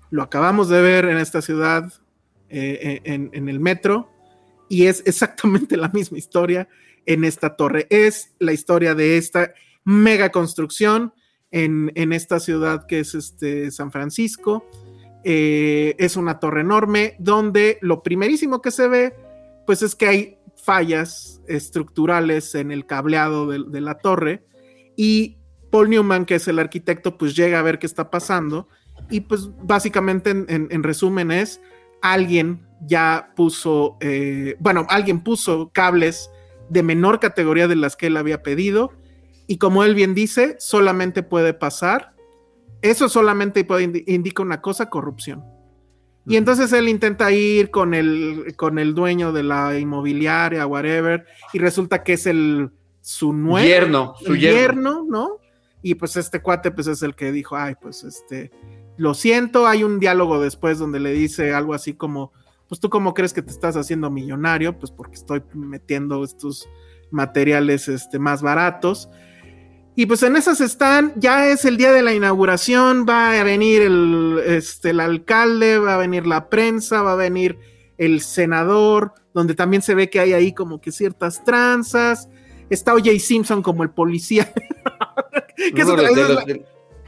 Lo 0.09 0.23
acabamos 0.23 0.69
de 0.69 0.81
ver 0.81 1.03
en 1.03 1.17
esta 1.17 1.41
ciudad, 1.41 1.91
eh, 2.47 3.01
en, 3.03 3.29
en 3.33 3.49
el 3.49 3.59
metro, 3.59 4.09
y 4.69 4.85
es 4.85 5.03
exactamente 5.05 5.75
la 5.75 5.89
misma 5.89 6.17
historia 6.17 6.69
en 7.05 7.25
esta 7.25 7.57
torre. 7.57 7.87
Es 7.89 8.35
la 8.39 8.53
historia 8.53 8.95
de 8.95 9.17
esta 9.17 9.53
mega 9.83 10.29
construcción 10.29 11.13
en, 11.51 11.91
en 11.95 12.13
esta 12.13 12.39
ciudad 12.39 12.85
que 12.87 13.01
es 13.01 13.15
este, 13.15 13.69
San 13.71 13.91
Francisco. 13.91 14.65
Eh, 15.27 15.95
es 15.97 16.17
una 16.17 16.39
torre 16.39 16.61
enorme 16.61 17.15
donde 17.17 17.79
lo 17.81 18.03
primerísimo 18.03 18.61
que 18.61 18.69
se 18.69 18.87
ve, 18.87 19.15
pues 19.65 19.81
es 19.81 19.95
que 19.95 20.07
hay 20.07 20.37
fallas 20.55 21.41
estructurales 21.47 22.53
en 22.53 22.71
el 22.71 22.85
cableado 22.85 23.47
de, 23.47 23.81
la 23.81 23.97
torre 23.97 24.45
y 24.95 25.37
Paul 25.71 25.89
Newman, 25.89 26.25
que 26.25 26.35
es 26.35 26.47
el 26.47 26.59
arquitecto, 26.59 27.17
pues 27.17 27.35
llega 27.35 27.57
a 27.59 27.63
ver 27.63 27.79
qué 27.79 27.87
está 27.87 28.11
pasando 28.11 28.67
y 29.09 29.21
pues 29.21 29.49
básicamente 29.63 30.29
en, 30.29 30.45
en- 30.47 30.67
en 30.69 30.83
resumen 30.83 31.31
es 31.31 31.59
alguien 32.01 32.65
ya 32.81 33.33
puso, 33.35 33.97
eh, 34.01 34.55
bueno, 34.59 34.85
alguien 34.89 35.21
puso 35.23 35.71
cables 35.73 36.29
de 36.69 36.83
menor 36.83 37.19
categoría 37.19 37.67
de 37.67 37.75
las 37.75 37.95
que 37.95 38.07
él 38.07 38.17
había 38.17 38.43
pedido 38.43 38.91
y 39.47 39.57
como 39.57 39.83
él 39.83 39.95
bien 39.95 40.13
dice, 40.13 40.55
solamente 40.59 41.23
puede 41.23 41.53
pasar, 41.53 42.14
eso 42.91 43.09
solamente 43.09 43.63
puede 43.63 44.03
indica 44.07 44.41
una 44.43 44.61
cosa, 44.61 44.89
corrupción. 44.89 45.43
Y 46.27 46.37
entonces 46.37 46.73
él 46.73 46.89
intenta 46.89 47.31
ir 47.31 47.69
con 47.69 47.93
el, 47.93 48.55
con 48.57 48.79
el 48.79 48.95
dueño 48.95 49.31
de 49.31 49.43
la 49.43 49.77
inmobiliaria, 49.77 50.65
whatever, 50.65 51.25
y 51.53 51.59
resulta 51.59 52.03
que 52.03 52.13
es 52.13 52.25
el 52.25 52.71
su 53.01 53.33
nuevo 53.33 53.67
Yerno, 53.67 54.15
su 54.25 54.35
yerno, 54.35 55.05
¿no? 55.07 55.37
Y 55.83 55.93
pues 55.93 56.15
este 56.17 56.41
cuate 56.41 56.71
pues 56.71 56.87
es 56.87 57.03
el 57.03 57.13
que 57.13 57.31
dijo, 57.31 57.55
ay, 57.55 57.75
pues 57.79 58.03
este, 58.03 58.49
lo 58.97 59.13
siento, 59.13 59.67
hay 59.67 59.83
un 59.83 59.99
diálogo 59.99 60.41
después 60.41 60.79
donde 60.79 60.99
le 60.99 61.11
dice 61.11 61.53
algo 61.53 61.75
así 61.75 61.93
como, 61.93 62.31
pues 62.67 62.81
tú 62.81 62.89
cómo 62.89 63.13
crees 63.13 63.33
que 63.33 63.43
te 63.43 63.51
estás 63.51 63.77
haciendo 63.77 64.09
millonario, 64.09 64.79
pues 64.79 64.91
porque 64.91 65.15
estoy 65.17 65.43
metiendo 65.53 66.23
estos 66.23 66.67
materiales 67.11 67.87
este, 67.87 68.17
más 68.17 68.41
baratos. 68.41 69.09
Y 69.95 70.05
pues 70.07 70.23
en 70.23 70.35
esas 70.35 70.59
están, 70.59 71.13
ya 71.15 71.47
es 71.47 71.63
el 71.63 71.77
día 71.77 71.91
de 71.93 72.03
la 72.03 72.13
inauguración, 72.13 73.05
va 73.07 73.39
a 73.39 73.43
venir 73.43 73.81
el, 73.81 74.41
este, 74.45 74.89
el 74.89 74.99
alcalde, 74.99 75.77
va 75.77 75.95
a 75.95 75.97
venir 75.97 76.27
la 76.27 76.49
prensa, 76.49 77.01
va 77.01 77.13
a 77.13 77.15
venir 77.15 77.57
el 77.97 78.19
senador, 78.21 79.13
donde 79.33 79.55
también 79.55 79.81
se 79.81 79.95
ve 79.95 80.09
que 80.09 80.19
hay 80.19 80.33
ahí 80.33 80.53
como 80.53 80.81
que 80.81 80.91
ciertas 80.91 81.43
tranzas. 81.45 82.27
Está 82.69 82.93
O.J. 82.93 83.19
Simpson 83.19 83.61
como 83.61 83.83
el 83.83 83.91
policía. 83.91 84.51
que 85.55 85.81
es, 85.81 85.87
la- 85.87 86.45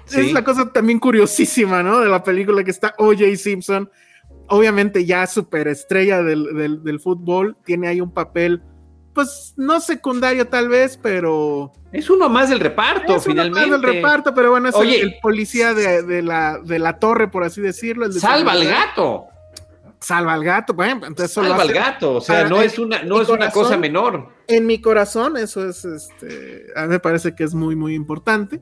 es 0.10 0.32
la 0.32 0.44
cosa 0.44 0.72
también 0.72 1.00
curiosísima, 1.00 1.84
¿no? 1.84 2.00
De 2.00 2.08
la 2.08 2.24
película 2.24 2.64
que 2.64 2.72
está 2.72 2.94
O.J. 2.98 3.36
Simpson 3.36 3.90
obviamente 4.48 5.06
ya 5.06 5.28
superestrella 5.28 6.24
del, 6.24 6.82
del, 6.84 7.00
fútbol, 7.00 7.58
tiene 7.66 7.88
ahí 7.88 8.02
un 8.02 8.12
papel, 8.12 8.62
pues 9.18 9.55
no 9.57 9.80
secundario 9.80 10.45
tal 10.47 10.70
vez, 10.70 10.99
pero... 11.01 11.74
Es 11.91 12.07
uno 12.07 12.30
más 12.30 12.51
del 12.51 12.59
reparto, 12.59 13.20
finalmente. 13.20 13.65
Uno 13.65 13.72
más 13.72 13.82
del 13.82 13.95
reparto, 13.95 14.32
pero 14.36 14.51
bueno, 14.51 14.70
es 14.70 14.76
el, 14.76 15.15
policía 15.24 15.74
de, 15.74 16.22
la, 16.22 16.59
de 16.59 16.78
la 16.78 16.99
torre, 16.99 17.28
por 17.28 17.43
así 17.43 17.59
decirlo. 17.59 18.11
salva 18.11 18.51
al 18.51 18.65
gato. 18.65 19.26
Salva 19.99 20.36
al 20.36 20.43
gato, 20.43 20.76
bueno, 20.76 21.07
entonces 21.07 21.32
Salva 21.32 21.59
al 21.59 21.74
gato, 21.74 22.18
o 22.18 22.22
sea, 22.22 22.47
no 22.47 22.61
es 22.61 22.78
una, 22.78 23.01
no 23.01 23.20
es 23.20 23.30
una 23.30 23.49
cosa 23.49 23.76
menor. 23.76 24.36
En 24.47 24.68
mi 24.68 24.80
corazón, 24.80 25.36
eso 25.36 25.68
es, 25.68 25.84
este, 25.84 26.68
a 26.76 26.84
mí 26.84 26.89
me 26.89 26.99
parece 26.99 27.34
que 27.34 27.43
es 27.43 27.55
muy, 27.55 27.76
muy 27.76 27.95
importante. 27.95 28.61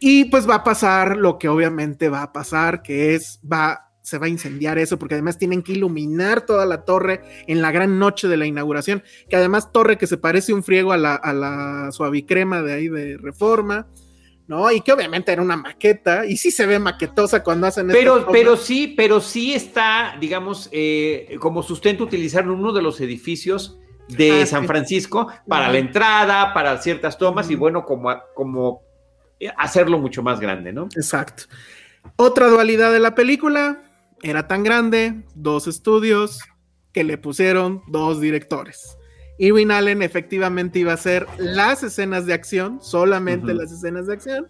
Y 0.00 0.24
pues 0.30 0.48
va 0.48 0.54
a 0.54 0.64
pasar 0.64 1.18
lo 1.18 1.36
que 1.36 1.50
obviamente 1.50 2.08
va 2.08 2.22
a 2.22 2.32
pasar, 2.32 2.80
que 2.80 3.14
es, 3.14 3.38
va 3.44 3.87
se 4.08 4.18
va 4.18 4.26
a 4.26 4.30
incendiar 4.30 4.78
eso, 4.78 4.98
porque 4.98 5.14
además 5.14 5.36
tienen 5.36 5.62
que 5.62 5.72
iluminar 5.72 6.46
toda 6.46 6.64
la 6.64 6.84
torre 6.84 7.20
en 7.46 7.60
la 7.60 7.70
gran 7.70 7.98
noche 7.98 8.26
de 8.26 8.38
la 8.38 8.46
inauguración, 8.46 9.02
que 9.28 9.36
además 9.36 9.70
torre 9.70 9.98
que 9.98 10.06
se 10.06 10.16
parece 10.16 10.54
un 10.54 10.62
friego 10.62 10.92
a 10.92 10.96
la, 10.96 11.14
a 11.14 11.32
la 11.34 11.92
suavicrema 11.92 12.62
de 12.62 12.72
ahí 12.72 12.88
de 12.88 13.18
reforma. 13.18 13.86
¿no? 14.46 14.72
Y 14.72 14.80
que 14.80 14.94
obviamente 14.94 15.30
era 15.30 15.42
una 15.42 15.58
maqueta, 15.58 16.24
y 16.24 16.38
sí 16.38 16.50
se 16.50 16.64
ve 16.64 16.78
maquetosa 16.78 17.44
cuando 17.44 17.66
hacen 17.66 17.88
Pero, 17.88 18.26
pero 18.32 18.56
sí, 18.56 18.94
pero 18.96 19.20
sí 19.20 19.52
está, 19.52 20.16
digamos, 20.18 20.70
eh, 20.72 21.36
como 21.38 21.62
sustento 21.62 22.04
utilizar 22.04 22.48
uno 22.48 22.72
de 22.72 22.80
los 22.80 22.98
edificios 23.02 23.78
de 24.08 24.40
ah, 24.40 24.46
San 24.46 24.66
Francisco 24.66 25.30
para 25.46 25.70
la 25.70 25.76
entrada, 25.76 26.54
para 26.54 26.80
ciertas 26.80 27.18
tomas, 27.18 27.50
y 27.50 27.56
bueno, 27.56 27.84
como, 27.84 28.10
como 28.34 28.80
hacerlo 29.58 29.98
mucho 29.98 30.22
más 30.22 30.40
grande, 30.40 30.72
¿no? 30.72 30.88
Exacto. 30.96 31.42
Otra 32.16 32.48
dualidad 32.48 32.90
de 32.90 33.00
la 33.00 33.14
película, 33.14 33.82
era 34.22 34.48
tan 34.48 34.62
grande, 34.64 35.24
dos 35.34 35.66
estudios, 35.66 36.40
que 36.92 37.04
le 37.04 37.18
pusieron 37.18 37.82
dos 37.86 38.20
directores. 38.20 38.96
Irwin 39.38 39.70
Allen 39.70 40.02
efectivamente 40.02 40.80
iba 40.80 40.92
a 40.92 40.94
hacer 40.96 41.26
las 41.38 41.82
escenas 41.82 42.26
de 42.26 42.34
acción, 42.34 42.80
solamente 42.82 43.54
las 43.54 43.70
escenas 43.70 44.06
de 44.08 44.14
acción, 44.14 44.48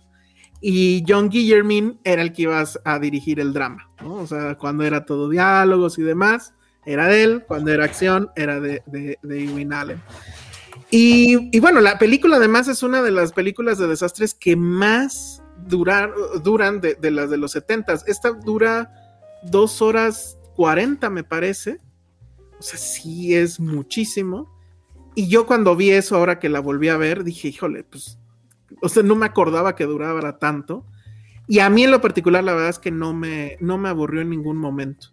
y 0.61 1.05
John 1.07 1.29
Guillermin 1.29 2.01
era 2.05 2.23
el 2.23 2.33
que 2.33 2.43
iba 2.43 2.65
a 2.85 2.99
dirigir 2.99 3.39
el 3.39 3.53
drama, 3.53 3.91
O 4.03 4.27
sea, 4.27 4.57
cuando 4.57 4.85
era 4.85 5.05
todo 5.05 5.29
diálogos 5.29 5.99
y 5.99 6.03
demás, 6.03 6.55
era 6.87 7.07
de 7.07 7.23
él, 7.23 7.45
cuando 7.47 7.71
era 7.71 7.85
acción, 7.85 8.31
era 8.35 8.61
de, 8.61 8.83
de, 8.87 9.41
Irwin 9.41 9.73
Allen. 9.73 10.01
Y, 10.91 11.61
bueno, 11.61 11.83
la 11.83 11.99
película 11.99 12.37
además 12.37 12.67
es 12.67 12.83
una 12.83 13.03
de 13.03 13.11
las 13.11 13.33
películas 13.33 13.77
de 13.77 13.89
desastres 13.89 14.33
que 14.33 14.57
más 14.57 15.43
duran 15.67 16.81
de, 16.81 16.95
de 16.95 17.11
las 17.11 17.29
de 17.29 17.37
los 17.37 17.53
70 17.53 17.93
Esta 18.07 18.31
dura 18.31 18.91
dos 19.43 19.83
horas 19.83 20.39
cuarenta, 20.57 21.11
me 21.11 21.25
parece. 21.25 21.79
O 22.59 22.63
sea, 22.63 22.79
sí 22.79 23.35
es 23.35 23.61
muchísimo. 23.61 24.53
Y 25.15 25.29
yo 25.29 25.47
cuando 25.47 25.77
vi 25.77 25.91
eso, 25.91 26.17
ahora 26.17 26.39
que 26.39 26.49
la 26.49 26.61
volví 26.61 26.89
a 26.89 26.97
ver, 26.97 27.25
dije, 27.25 27.49
híjole, 27.49 27.85
pues, 27.85 28.19
o 28.83 28.89
sea, 28.89 29.03
no 29.03 29.17
me 29.17 29.27
acordaba 29.27 29.75
que 29.75 29.85
duraba 29.85 30.39
tanto. 30.39 30.85
Y 31.47 31.61
a 31.61 31.71
mí 31.71 31.85
en 31.85 31.91
lo 31.91 32.01
particular, 32.01 32.45
la 32.45 32.53
verdad 32.53 32.71
es 32.71 32.79
que 32.79 32.91
no 32.91 33.15
me, 33.15 33.57
no 33.61 33.79
me 33.79 33.89
aburrió 33.89 34.21
en 34.21 34.31
ningún 34.31 34.59
momento. 34.59 35.09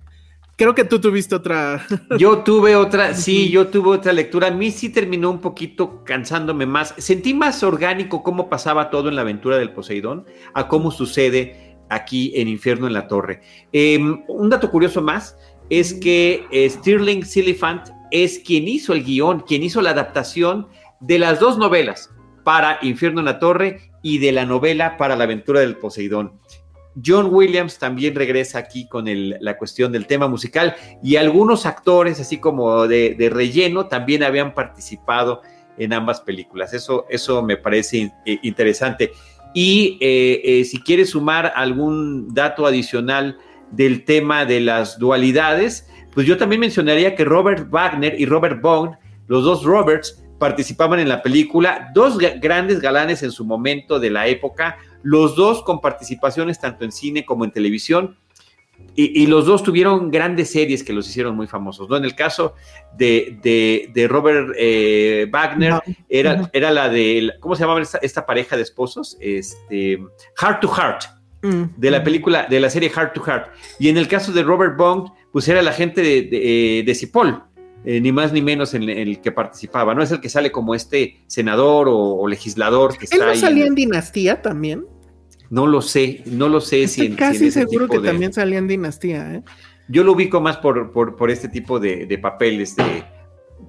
Creo 0.58 0.74
que 0.74 0.84
tú 0.84 1.00
tuviste 1.00 1.36
otra. 1.36 1.86
Yo 2.18 2.40
tuve 2.40 2.76
otra, 2.76 3.14
sí, 3.14 3.50
yo 3.50 3.68
tuve 3.68 3.90
otra 3.90 4.14
lectura. 4.14 4.48
A 4.48 4.52
mí 4.52 4.72
sí 4.72 4.90
terminó 4.90 5.30
un 5.30 5.42
poquito 5.42 6.04
cansándome 6.06 6.66
más. 6.66 6.94
Sentí 6.98 7.34
más 7.34 7.62
orgánico 7.62 8.24
cómo 8.24 8.50
pasaba 8.50 8.90
todo 8.90 9.10
en 9.10 9.16
la 9.16 9.22
aventura 9.22 9.58
del 9.58 9.74
Poseidón 9.74 10.26
a 10.54 10.70
cómo 10.70 10.92
sucede 10.92 11.75
aquí 11.90 12.32
en 12.36 12.48
Infierno 12.48 12.88
en 12.88 12.94
la 12.94 13.08
Torre. 13.08 13.42
Em, 13.72 14.24
un 14.28 14.50
dato 14.50 14.72
curioso 14.72 15.02
más 15.02 15.38
es 15.70 15.94
que 15.94 16.46
eh, 16.52 16.70
Stirling 16.70 17.26
Silliphant 17.26 17.90
es 18.12 18.40
quien 18.40 18.68
hizo 18.68 18.94
el 18.94 19.04
guion, 19.04 19.42
quien 19.42 19.64
hizo 19.64 19.82
la 19.82 19.92
adaptación 19.92 20.68
de 21.00 21.20
las 21.20 21.40
dos 21.40 21.58
novelas 21.58 22.12
para 22.44 22.80
Infierno 22.82 23.20
en 23.20 23.26
la 23.26 23.40
Torre 23.40 23.92
y 24.02 24.20
de 24.20 24.32
la 24.32 24.46
novela 24.46 24.98
para 24.98 25.16
la 25.16 25.24
aventura 25.24 25.60
del 25.60 25.78
Poseidón. 25.78 26.40
John 27.04 27.28
Williams 27.34 27.78
también 27.78 28.16
regresa 28.16 28.60
aquí 28.60 28.88
con 28.88 29.06
la 29.08 29.58
cuestión 29.58 29.92
del 29.92 30.08
tema 30.08 30.28
musical 30.28 30.76
y 31.04 31.18
algunos 31.18 31.66
actores, 31.66 32.20
así 32.20 32.38
como 32.38 32.88
de, 32.88 33.30
relleno, 33.32 33.88
también 33.88 34.24
habían 34.24 34.54
participado 34.54 35.42
en 35.78 35.92
ambas 35.92 36.22
películas. 36.22 36.74
Eso, 36.74 37.06
eso 37.10 37.44
me 37.44 37.58
parece 37.58 38.14
eh, 38.26 38.40
interesante. 38.44 39.12
Y 39.56 39.98
eh, 40.02 40.42
eh, 40.44 40.66
si 40.66 40.82
quieres 40.82 41.12
sumar 41.12 41.54
algún 41.56 42.34
dato 42.34 42.68
adicional 42.68 43.38
del 43.72 44.04
tema 44.04 44.44
de 44.44 44.60
las 44.60 45.00
dualidades, 45.00 45.88
pues 46.14 46.28
yo 46.28 46.38
también 46.38 46.60
mencionaría 46.60 47.16
que 47.16 47.24
Robert 47.24 47.70
Wagner 47.72 48.20
y 48.20 48.26
Robert 48.26 48.62
Bond, 48.62 48.96
los 49.28 49.46
dos 49.46 49.64
Roberts, 49.64 50.22
participaban 50.40 51.00
en 51.00 51.08
la 51.08 51.22
película, 51.22 51.90
dos 51.94 52.18
grandes 52.18 52.82
galanes 52.82 53.24
en 53.24 53.32
su 53.32 53.46
momento 53.46 53.98
de 53.98 54.10
la 54.10 54.28
época, 54.28 54.78
los 55.04 55.38
dos 55.38 55.64
con 55.64 55.80
participaciones 55.80 56.60
tanto 56.60 56.84
en 56.84 56.92
cine 56.92 57.26
como 57.26 57.46
en 57.46 57.52
televisión, 57.52 58.18
y, 58.96 59.28
los 59.28 59.46
dos 59.46 59.64
tuvieron 59.64 60.10
grandes 60.10 60.52
series 60.52 60.84
que 60.84 60.94
los 60.94 61.10
hicieron 61.10 61.36
muy 61.36 61.48
famosos, 61.48 61.90
¿no? 61.90 61.98
En 61.98 62.06
el 62.06 62.16
caso 62.16 62.56
de, 62.98 64.08
Robert 64.10 64.54
eh, 64.58 65.28
Wagner, 65.32 65.82
era, 66.08 66.50
era 66.54 66.72
la 66.72 66.90
de, 66.90 67.34
¿cómo 67.40 67.56
se 67.56 67.64
llamaba 67.64 67.82
esta, 67.82 68.26
pareja 68.26 68.56
de 68.56 68.64
esposos? 68.64 69.18
Este, 69.20 70.00
Heart 70.38 70.60
to 70.62 70.68
Heart, 70.70 71.04
mm. 71.42 71.64
de 71.78 71.92
la 71.92 72.04
película, 72.04 72.48
de 72.50 72.60
la 72.60 72.70
serie 72.70 72.90
Heart 72.90 73.14
to 73.14 73.22
Heart. 73.22 73.48
Y 73.80 73.90
en 73.90 73.98
el 73.98 74.08
caso 74.08 74.32
de 74.32 74.44
Robert 74.44 74.78
Bond, 74.78 75.10
pues 75.32 75.48
era 75.50 75.62
la 75.62 75.74
gente 75.74 76.02
de, 76.02 76.22
de, 76.24 76.80
eh, 76.80 76.96
Cipoll, 76.96 77.44
eh, 77.84 78.00
ni 78.00 78.12
más 78.12 78.32
ni 78.32 78.42
menos 78.42 78.74
en, 78.74 78.90
el 78.90 79.20
que 79.20 79.32
participaba, 79.32 79.94
¿no? 79.94 80.02
Es 80.02 80.12
el 80.12 80.22
que 80.22 80.30
sale 80.30 80.52
como 80.52 80.74
este 80.74 81.22
senador 81.28 81.88
o, 81.90 82.28
legislador 82.28 82.98
que 82.98 83.08
¿Él 83.12 83.20
no 83.20 83.36
salía 83.36 83.66
en 83.66 83.76
Dinastía 83.76 84.42
también? 84.42 84.86
No 85.56 85.68
lo 85.68 85.82
sé, 85.82 86.22
no 86.26 86.50
lo 86.50 86.60
sé 86.60 86.86
si 86.90 87.06
en, 87.06 87.16
Casi 87.16 87.50
seguro 87.50 87.88
que 87.88 88.00
también 88.00 88.34
salía 88.34 88.58
en 88.58 88.68
Dinastía, 88.68 89.36
¿eh? 89.36 89.44
Yo 89.88 90.04
lo 90.04 90.12
ubico 90.12 90.42
más 90.42 90.58
por, 90.58 90.92
por, 90.92 91.32
este 91.32 91.48
tipo 91.48 91.80
de, 91.80 92.20
papeles, 92.22 92.76
de, 92.76 93.06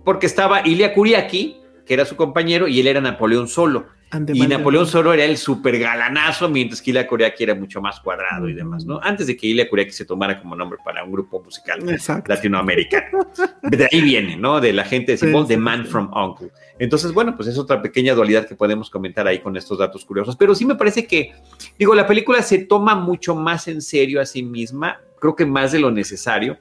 porque 0.05 0.26
estaba 0.26 0.66
Ilya 0.66 0.93
Kuriaki, 0.93 1.61
que 1.87 1.95
era 1.95 2.05
su 2.05 2.16
compañero, 2.16 2.66
y 2.66 2.80
él 2.80 2.89
era 2.89 3.01
Napoleón 3.01 3.47
solo. 3.47 3.87
y 4.32 4.47
Napoleón 4.49 4.89
solo 4.89 5.14
era 5.14 5.24
el 5.24 5.37
super 5.37 5.78
galanazo, 5.78 6.49
mientras 6.49 6.82
que 6.82 6.91
Ilya 6.91 7.07
Kuriaki 7.07 7.45
era 7.45 7.55
mucho 7.55 7.80
más 7.80 8.01
cuadrado 8.01 8.49
y 8.49 8.55
demás, 8.55 8.84
¿no? 8.84 8.99
Antes 9.01 9.28
de 9.28 9.37
que 9.37 9.47
Ilya 9.47 9.68
Kuriaki 9.68 9.93
se 9.93 10.05
tomara 10.05 10.43
como 10.43 10.57
nombre 10.57 10.80
para 10.84 11.05
un 11.05 11.12
grupo 11.12 11.41
musical 11.41 11.78
latinoamericano. 12.26 13.30
De 13.62 13.89
ahí 13.93 14.01
viene, 14.01 14.37
¿no? 14.37 14.61
De 14.61 14.72
la 14.72 14.82
gente 14.82 15.12
de 15.12 15.18
Simón, 15.18 15.47
The 15.47 15.57
Man 15.57 15.87
from 15.87 16.11
Uncle. 16.12 16.51
Entonces, 16.79 17.12
bueno, 17.12 17.35
pues 17.37 17.49
es 17.49 17.59
otra 17.59 17.81
pequeña 17.81 18.14
dualidad 18.14 18.47
que 18.47 18.55
podemos 18.55 18.91
comentar 18.91 19.27
ahí 19.27 19.41
con 19.41 19.57
estos 19.57 19.79
datos 19.79 20.05
curiosos. 20.05 20.37
Pero 20.37 20.55
sí 20.55 20.64
me 20.64 20.74
parece 20.74 21.07
que, 21.07 21.33
digo, 21.79 21.95
la 21.95 22.07
película 22.07 22.43
se 22.43 22.59
toma 22.59 22.95
mucho 22.95 23.35
más 23.35 23.68
en 23.68 23.81
serio 23.81 24.20
a 24.20 24.27
sí 24.27 24.43
misma, 24.43 25.01
creo 25.18 25.35
que 25.35 25.47
más 25.47 25.72
de 25.72 25.81
lo 25.81 25.91
necesario. 25.91 26.59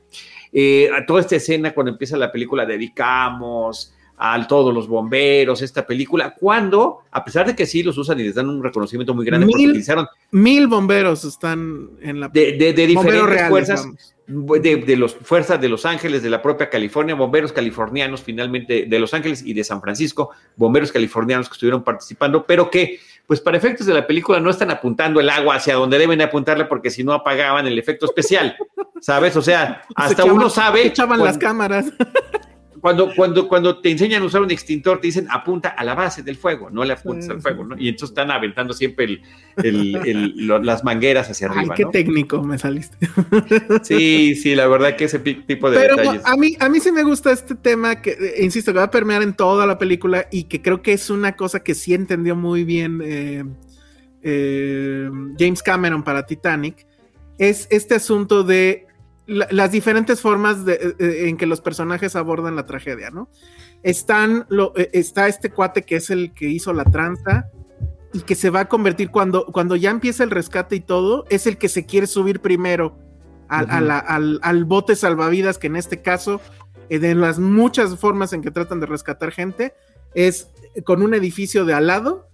Eh, 0.54 0.90
a 0.96 1.06
toda 1.06 1.22
esta 1.22 1.36
escena, 1.36 1.74
cuando 1.74 1.92
empieza 1.92 2.16
la 2.16 2.32
película, 2.32 2.66
dedicamos 2.66 3.94
a 4.18 4.48
todos 4.48 4.74
los 4.74 4.88
bomberos, 4.88 5.62
esta 5.62 5.86
película, 5.86 6.34
cuando, 6.40 7.00
a 7.12 7.24
pesar 7.24 7.46
de 7.46 7.56
que 7.56 7.66
sí 7.66 7.84
los 7.84 7.98
usan 7.98 8.20
y 8.20 8.24
les 8.24 8.36
dan 8.36 8.48
un 8.48 8.64
reconocimiento 8.64 9.14
muy 9.14 9.26
grande, 9.26 9.46
mil, 9.46 9.72
utilizaron 9.72 10.08
mil 10.32 10.68
bomberos 10.68 11.26
están 11.26 11.90
en 12.02 12.22
la 12.22 12.30
de, 12.30 12.54
de, 12.54 12.72
de 12.72 12.88
diferentes 12.88 13.50
fuerzas, 13.50 13.86
de, 14.28 14.96
los 14.98 15.16
fuerzas 15.16 15.62
de 15.62 15.70
Los 15.70 15.86
Ángeles, 15.86 16.24
de 16.24 16.30
la 16.30 16.42
propia 16.42 16.70
California, 16.70 17.16
bomberos 17.16 17.54
californianos 17.54 18.24
finalmente 18.24 18.86
de 18.88 19.00
Los 19.00 19.14
Ángeles 19.14 19.44
y 19.46 19.54
de 19.54 19.64
San 19.64 19.82
Francisco, 19.82 20.32
bomberos 20.56 20.92
californianos 20.92 21.48
que 21.48 21.54
estuvieron 21.54 21.84
participando, 21.84 22.46
pero 22.46 22.70
que, 22.72 23.00
pues 23.28 23.40
para 23.40 23.58
efectos 23.58 23.86
de 23.86 23.94
la 23.94 24.08
película 24.08 24.40
no 24.40 24.50
están 24.50 24.72
apuntando 24.72 25.20
el 25.20 25.30
agua 25.30 25.56
hacia 25.56 25.76
donde 25.76 25.98
deben 26.00 26.22
apuntarle 26.22 26.66
porque 26.66 26.90
si 26.90 27.04
no 27.04 27.14
apagaban 27.14 27.68
el 27.68 27.78
efecto 27.78 28.06
especial, 28.06 28.58
¿sabes? 29.00 29.36
O 29.36 29.42
sea, 29.42 29.84
hasta 29.96 30.26
uno 30.26 30.50
sabe... 30.50 30.88
Echaban 30.88 31.24
las 31.24 31.38
cámaras. 31.38 31.86
cuando, 32.86 33.16
cuando, 33.16 33.48
cuando 33.48 33.80
te 33.80 33.90
enseñan 33.90 34.22
a 34.22 34.26
usar 34.28 34.44
un 34.44 34.52
extintor, 34.52 35.02
te 35.02 35.08
dicen 35.08 35.26
apunta 35.32 35.70
a 35.70 35.84
la 35.84 35.96
base 35.96 36.22
del 36.22 36.36
fuego, 36.36 36.70
no 36.70 36.86
le 36.86 36.94
apuntes 36.94 37.28
al 37.28 37.42
fuego, 37.42 37.64
¿no? 37.64 37.76
Y 37.80 37.88
entonces 37.88 38.10
están 38.12 38.30
aventando 38.30 38.76
siempre 38.76 39.24
las 39.56 40.84
mangueras 40.84 41.28
hacia 41.28 41.48
arriba. 41.48 41.74
Ay, 41.76 41.84
qué 41.84 41.86
técnico 41.92 42.44
me 42.44 42.60
saliste. 42.60 42.96
Sí, 43.82 44.36
sí, 44.36 44.54
la 44.54 44.68
verdad 44.68 44.96
que 44.96 45.06
ese 45.06 45.18
tipo 45.18 45.72
de 45.72 45.80
Pero 45.80 45.96
A 46.26 46.38
mí, 46.38 46.56
a 46.60 46.70
mí 46.70 46.80
sí 46.80 46.92
me 46.92 47.02
gusta 47.02 47.32
este 47.32 47.56
tema 47.56 48.04
que, 48.04 48.12
eh, 48.12 48.44
insisto, 48.44 48.72
que 48.72 48.78
va 48.78 48.86
a 48.86 48.92
permear 48.92 49.24
en 49.24 49.34
toda 49.34 49.66
la 49.66 49.80
película 49.80 50.28
y 50.32 50.44
que 50.44 50.62
creo 50.62 50.84
que 50.84 50.94
es 50.94 51.10
una 51.10 51.36
cosa 51.36 51.64
que 51.64 51.74
sí 51.74 51.96
entendió 51.96 52.36
muy 52.36 52.66
bien 52.66 53.02
eh, 53.04 53.46
eh, 54.22 55.10
James 55.40 55.64
Cameron 55.64 56.04
para 56.04 56.24
Titanic. 56.28 56.86
Es 57.40 57.68
este 57.72 57.96
asunto 57.96 58.44
de 58.44 58.85
las 59.28 59.72
diferentes 59.72 60.22
formas 60.22 60.66
de, 60.66 60.74
eh, 60.74 60.96
eh, 61.00 61.30
en 61.30 61.38
que 61.38 61.46
los 61.46 61.62
personajes 61.62 62.16
abordan 62.16 62.56
la 62.56 62.66
tragedia, 62.66 63.10
¿no? 63.10 63.30
Están 63.84 64.46
lo, 64.50 64.74
eh, 64.76 64.90
está 64.94 65.28
este 65.28 65.50
cuate 65.50 65.84
que 65.84 65.96
es 65.96 66.10
el 66.10 66.34
que 66.34 66.50
hizo 66.50 66.74
la 66.74 66.86
tranza 66.86 67.50
y 68.16 68.22
que 68.22 68.36
se 68.36 68.50
va 68.50 68.62
a 68.62 68.70
convertir 68.70 69.12
cuando, 69.12 69.46
cuando 69.48 69.76
ya 69.76 69.92
empieza 69.92 70.24
el 70.24 70.32
rescate 70.32 70.78
y 70.78 70.80
todo, 70.80 71.26
es 71.30 71.48
el 71.48 71.58
que 71.58 71.68
se 71.68 71.86
quiere 71.86 72.08
subir 72.08 72.40
primero 72.40 72.98
al, 73.50 74.66
bote 74.66 74.96
salvavidas, 74.96 75.58
que 75.58 75.68
en 75.68 75.76
este 75.76 76.02
caso, 76.02 76.40
eh, 76.90 77.00
de 77.00 77.14
las 77.14 77.40
muchas 77.40 77.98
formas 77.98 78.32
en 78.32 78.42
que 78.42 78.52
tratan 78.52 78.80
de 78.80 78.86
rescatar 78.86 79.32
gente, 79.32 79.74
es 80.14 80.50
con 80.86 81.02
un 81.02 81.14
edificio 81.14 81.66
de 81.66 81.74
al 81.74 81.88
lado, 81.88 82.30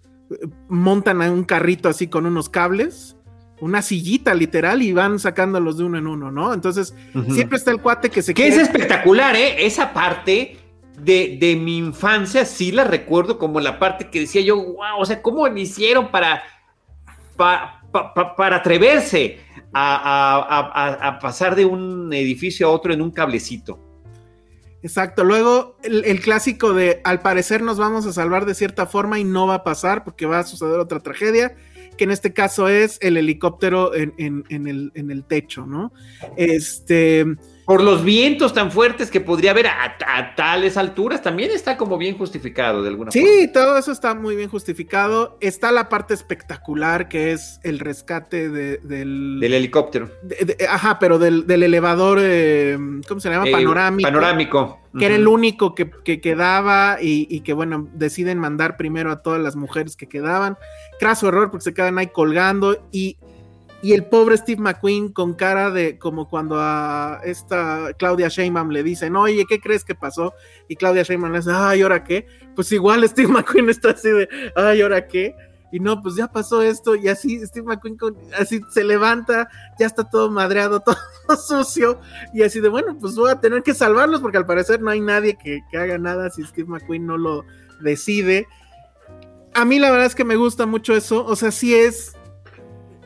montan 0.69 1.21
a 1.23 1.31
un 1.31 1.43
carrito 1.43 1.89
así 1.89 2.07
con 2.07 2.27
unos 2.27 2.49
cables, 2.49 3.17
una 3.61 3.81
sillita 3.81 4.33
literal 4.33 4.81
y 4.81 4.91
van 4.91 5.19
sacándolos 5.19 5.77
de 5.77 5.85
uno 5.85 5.97
en 5.97 6.07
uno, 6.07 6.31
¿no? 6.31 6.53
Entonces, 6.53 6.93
siempre 7.29 7.57
está 7.57 7.71
el 7.71 7.79
cuate 7.79 8.09
que 8.09 8.21
se 8.21 8.33
Que 8.33 8.47
es 8.47 8.57
espectacular, 8.57 9.35
¿eh? 9.35 9.65
Esa 9.65 9.93
parte 9.93 10.57
de, 10.97 11.59
mi 11.61 11.77
infancia 11.77 12.43
sí 12.45 12.71
la 12.71 12.83
recuerdo 12.83 13.37
como 13.37 13.59
la 13.59 13.79
parte 13.79 14.09
que 14.09 14.21
decía 14.21 14.41
yo, 14.41 14.57
wow, 14.57 14.99
o 14.99 15.05
sea, 15.05 15.21
¿cómo 15.21 15.49
me 15.49 15.61
hicieron 15.61 16.11
para, 16.11 16.43
para 17.37 18.55
atreverse 18.55 19.39
a, 19.73 21.19
pasar 21.21 21.55
de 21.55 21.65
un 21.65 22.11
edificio 22.13 22.67
a 22.67 22.71
otro 22.71 22.93
en 22.93 23.01
un 23.01 23.11
cablecito? 23.11 23.79
Exacto, 24.83 25.23
luego 25.23 25.77
el, 25.83 26.19
clásico 26.21 26.73
de 26.73 27.01
al 27.03 27.19
parecer 27.19 27.61
nos 27.61 27.77
vamos 27.77 28.07
a 28.07 28.13
salvar 28.13 28.45
de 28.45 28.55
cierta 28.55 28.87
forma 28.87 29.19
y 29.19 29.23
no 29.23 29.45
va 29.45 29.55
a 29.55 29.63
pasar 29.63 30.03
porque 30.03 30.25
va 30.25 30.39
a 30.39 30.43
suceder 30.43 30.79
otra 30.79 30.99
tragedia, 31.01 31.55
que 31.97 32.03
en 32.05 32.11
este 32.11 32.33
caso 32.33 32.67
es 32.67 32.97
el 33.01 33.17
helicóptero 33.17 33.93
en, 33.95 34.45
el, 34.49 34.91
el 34.95 35.23
techo, 35.23 35.65
¿no? 35.65 35.93
Este, 36.37 37.25
por 37.71 37.81
los 37.81 38.03
vientos 38.03 38.53
tan 38.53 38.69
fuertes 38.69 39.09
que 39.09 39.21
podría 39.21 39.51
haber 39.51 39.67
a, 39.67 40.35
tales 40.35 40.75
alturas, 40.75 41.21
también 41.21 41.51
está 41.51 41.77
como 41.77 41.97
bien 41.97 42.17
justificado 42.17 42.83
de 42.83 42.89
alguna 42.89 43.11
sí, 43.11 43.21
forma. 43.21 43.33
Sí, 43.33 43.47
todo 43.47 43.77
eso 43.77 43.93
está 43.93 44.13
muy 44.13 44.35
bien 44.35 44.49
justificado. 44.49 45.37
Está 45.39 45.71
la 45.71 45.87
parte 45.87 46.13
espectacular 46.13 47.07
que 47.07 47.31
es 47.31 47.61
el 47.63 47.79
rescate 47.79 48.49
del... 48.49 49.39
Del 49.39 49.53
helicóptero. 49.53 50.09
ajá, 50.69 50.99
pero 50.99 51.17
del, 51.17 51.45
elevador, 51.49 52.19
eh, 52.21 52.77
¿cómo 53.07 53.21
se 53.21 53.29
llama? 53.29 53.47
Eh, 53.47 53.53
panorámico. 53.53 54.05
Panorámico. 54.05 54.81
Que 54.99 55.05
era 55.05 55.15
el 55.15 55.25
único 55.25 55.73
que, 55.73 56.19
quedaba 56.19 56.97
y, 57.01 57.25
y, 57.29 57.39
que, 57.39 57.53
bueno, 57.53 57.87
deciden 57.93 58.37
mandar 58.37 58.75
primero 58.75 59.13
a 59.13 59.21
todas 59.21 59.41
las 59.41 59.55
mujeres 59.55 59.95
que 59.95 60.09
quedaban. 60.09 60.57
Craso 60.99 61.29
error 61.29 61.49
porque 61.49 61.63
se 61.63 61.73
quedan 61.73 61.97
ahí 61.99 62.07
colgando 62.07 62.85
y 62.91 63.15
y 63.81 63.93
el 63.93 64.05
pobre 64.05 64.37
Steve 64.37 64.61
McQueen 64.61 65.11
con 65.11 65.33
cara 65.33 65.71
de 65.71 65.97
como 65.97 66.29
cuando 66.29 66.57
a 66.59 67.19
esta 67.23 67.93
Claudia 67.97 68.27
Sheinbaum 68.27 68.69
le 68.69 68.83
dicen, 68.83 69.15
oye, 69.15 69.45
¿qué 69.47 69.59
crees 69.59 69.83
que 69.83 69.95
pasó? 69.95 70.33
Y 70.67 70.75
Claudia 70.75 71.03
Sheinbaum 71.03 71.31
le 71.31 71.39
dice, 71.39 71.51
ay, 71.53 71.81
¿ahora 71.81 72.03
qué? 72.03 72.27
Pues 72.55 72.71
igual 72.71 73.07
Steve 73.07 73.27
McQueen 73.31 73.69
está 73.69 73.91
así 73.91 74.09
de, 74.09 74.29
ay, 74.55 74.81
¿ahora 74.81 75.07
qué? 75.07 75.35
Y 75.71 75.79
no, 75.79 76.01
pues 76.01 76.15
ya 76.15 76.27
pasó 76.27 76.61
esto 76.61 76.95
y 76.95 77.07
así 77.07 77.43
Steve 77.45 77.65
McQueen 77.65 77.97
así 78.37 78.61
se 78.69 78.83
levanta, 78.83 79.49
ya 79.79 79.87
está 79.87 80.07
todo 80.07 80.29
madreado, 80.29 80.79
todo 81.25 81.37
sucio 81.37 81.99
y 82.33 82.43
así 82.43 82.59
de, 82.59 82.69
bueno, 82.69 82.97
pues 82.99 83.15
voy 83.15 83.31
a 83.31 83.39
tener 83.39 83.63
que 83.63 83.73
salvarlos 83.73 84.21
porque 84.21 84.37
al 84.37 84.45
parecer 84.45 84.81
no 84.81 84.91
hay 84.91 84.99
nadie 84.99 85.37
que, 85.41 85.61
que 85.71 85.77
haga 85.77 85.97
nada 85.97 86.29
si 86.29 86.43
Steve 86.43 86.67
McQueen 86.67 87.07
no 87.07 87.17
lo 87.17 87.45
decide. 87.79 88.47
A 89.53 89.65
mí 89.65 89.79
la 89.79 89.89
verdad 89.89 90.05
es 90.05 90.15
que 90.15 90.23
me 90.23 90.35
gusta 90.35 90.65
mucho 90.65 90.95
eso, 90.95 91.25
o 91.25 91.35
sea, 91.35 91.51
sí 91.51 91.73
es 91.73 92.15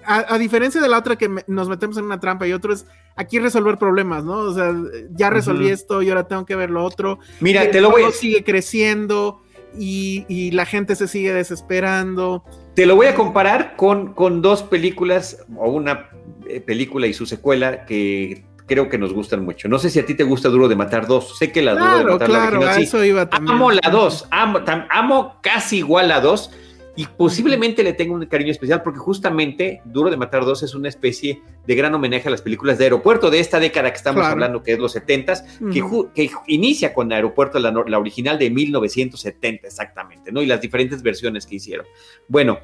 a, 0.06 0.38
diferencia 0.38 0.82
de 0.82 0.89
la 0.89 0.97
otra 0.97 1.16
que 1.16 1.30
nos 1.47 1.70
metemos 1.70 1.97
en 1.97 2.06
una 2.06 2.20
trampa 2.20 2.47
y 2.47 2.53
otro 2.53 2.74
es 2.74 2.86
aquí 3.16 3.39
resolver 3.39 3.78
problemas, 3.78 4.24
¿no? 4.24 4.38
O 4.38 4.53
sea, 4.53 4.74
ya 5.12 5.30
resolví 5.30 5.70
esto 5.70 6.01
y 6.01 6.10
ahora 6.10 6.28
tengo 6.28 6.45
que 6.45 6.56
ver 6.56 6.70
lo 6.70 6.84
otro. 6.84 7.20
Mira, 7.39 7.70
te 7.72 7.82
lo 7.82 7.91
voy 7.91 8.03
a... 8.03 8.12
sigue 8.12 8.43
creciendo 8.43 9.41
y, 9.78 10.51
la 10.51 10.66
gente 10.66 10.95
se 10.95 11.08
sigue 11.08 11.34
desesperando. 11.34 12.43
Te 12.76 12.86
lo 12.86 12.95
voy 12.95 13.08
a 13.08 13.16
comparar 13.16 13.76
con, 13.76 14.14
con 14.14 14.41
dos 14.41 14.64
películas 14.64 15.45
o 15.58 15.70
una 15.70 16.10
eh, 16.47 16.62
película 16.62 17.08
y 17.08 17.14
su 17.14 17.26
secuela 17.26 17.86
que 17.86 18.45
creo 18.66 18.89
que 18.89 18.97
nos 18.97 19.14
gustan 19.14 19.43
mucho. 19.43 19.68
No 19.68 19.80
sé 19.80 19.89
si 19.89 19.99
a 19.99 20.06
ti 20.06 20.14
te 20.14 20.24
gusta 20.24 20.49
Duro 20.49 20.68
de 20.68 20.76
Matar 20.76 21.08
2. 21.08 21.38
Sé 21.38 21.51
que 21.51 21.62
la 21.62 21.76
Duro 21.76 21.97
de 21.97 22.06
Matar 22.06 22.28
claro, 22.28 22.62
la 22.62 22.78
eso 22.78 23.03
iba 23.03 23.30
también. 23.30 23.56
Amo 23.56 23.72
la 23.72 23.89
2, 23.89 24.28
amo, 24.32 24.60
amo 24.89 25.36
casi 25.41 25.78
igual 25.78 26.10
la 26.10 26.22
2 26.22 26.51
y 26.96 27.06
posiblemente 27.06 27.84
le 27.84 27.93
tenga 27.93 28.14
un 28.14 28.26
cariño 28.26 28.52
especial 28.52 28.82
porque 28.82 29.00
justamente 29.00 29.82
Duro 29.86 30.10
de 30.10 30.18
Matar 30.18 30.46
2 30.46 30.64
es 30.64 30.76
una 30.76 30.88
especie 30.88 31.41
de 31.68 31.76
gran 31.76 31.93
homenaje 31.93 32.28
a 32.28 32.32
las 32.32 32.41
películas 32.41 32.78
de 32.78 32.86
aeropuerto 32.86 33.30
de 33.30 33.39
esta 33.39 33.60
década 33.60 33.91
que 33.91 33.98
estamos 33.98 34.26
hablando, 34.26 34.64
que 34.64 34.74
es 34.74 34.80
los 34.80 34.96
70s, 34.96 36.14
que, 36.14 36.30
inicia 36.48 36.93
con 36.93 37.12
Aeropuerto, 37.12 37.60
la, 37.60 37.72
la, 37.72 38.00
original 38.00 38.39
de 38.39 38.50
1970 38.50 39.68
exactamente, 39.68 40.32
¿no? 40.32 40.41
Y 40.41 40.46
las 40.46 40.62
diferentes 40.62 41.02
versiones 41.02 41.46
que 41.46 41.56
hicieron. 41.56 41.86
Bueno, 42.28 42.60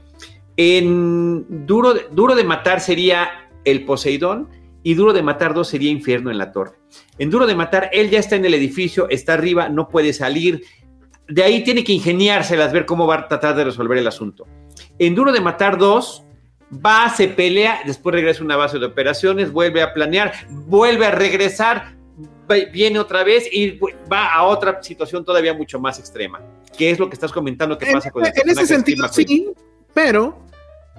en 0.56 1.66
Duro, 1.66 1.94
Duro 2.12 2.36
de 2.36 2.44
Matar 2.44 2.80
sería 2.80 3.50
el 3.66 3.86
Poseidón 3.86 4.50
y 4.84 4.96
Duro 4.96 5.14
de 5.14 5.22
Matar 5.22 5.54
2 5.54 5.68
sería 5.68 5.92
Infierno 5.92 6.32
en 6.32 6.38
la 6.38 6.52
Torre. 6.52 6.74
En 7.18 7.30
Duro 7.30 7.48
de 7.48 7.56
Matar, 7.56 7.90
él 7.94 8.10
ya 8.10 8.20
está 8.20 8.36
en 8.36 8.46
el 8.46 8.54
edificio, 8.54 9.10
está 9.10 9.34
arriba, 9.34 9.70
no 9.70 9.88
puede 9.88 10.14
salir, 10.14 10.64
de 11.28 11.44
ahí 11.44 11.64
tiene 11.64 11.84
que 11.84 11.94
ingeniárselas, 11.94 12.74
ver 12.74 12.86
cómo 12.86 13.08
va 13.08 13.16
a 13.16 13.28
tratar 13.28 13.56
de 13.56 13.66
resolver 13.66 13.98
el 13.98 14.08
asunto. 14.08 14.48
En 15.00 15.16
Duro 15.16 15.32
de 15.32 15.42
Matar 15.42 15.78
2, 15.78 16.24
va, 16.86 17.10
se 17.10 17.28
pelea, 17.28 17.82
después 17.86 18.14
regresa 18.14 18.42
a 18.42 18.46
una 18.46 18.56
base 18.56 18.80
de 18.80 18.86
operaciones, 18.86 19.52
vuelve 19.52 19.82
a 19.82 19.94
planear, 19.94 20.34
vuelve 20.50 21.06
a 21.06 21.12
regresar, 21.12 21.96
viene 22.74 23.00
otra 23.00 23.24
vez 23.24 23.48
y 23.52 23.80
va 24.12 24.34
a 24.34 24.44
otra 24.44 24.82
situación 24.84 25.24
todavía 25.24 25.54
mucho 25.54 25.80
más 25.80 26.00
extrema. 26.00 26.42
¿Qué 26.78 26.92
es 26.92 27.00
lo 27.00 27.10
que 27.10 27.16
estás 27.16 27.32
comentando 27.32 27.78
que 27.78 27.92
pasa 27.92 28.12
con 28.12 28.26
el 28.26 28.32
En 28.36 28.50
ese 28.50 28.66
sentido, 28.66 29.08
sí, 29.08 29.50
pero 29.94 30.46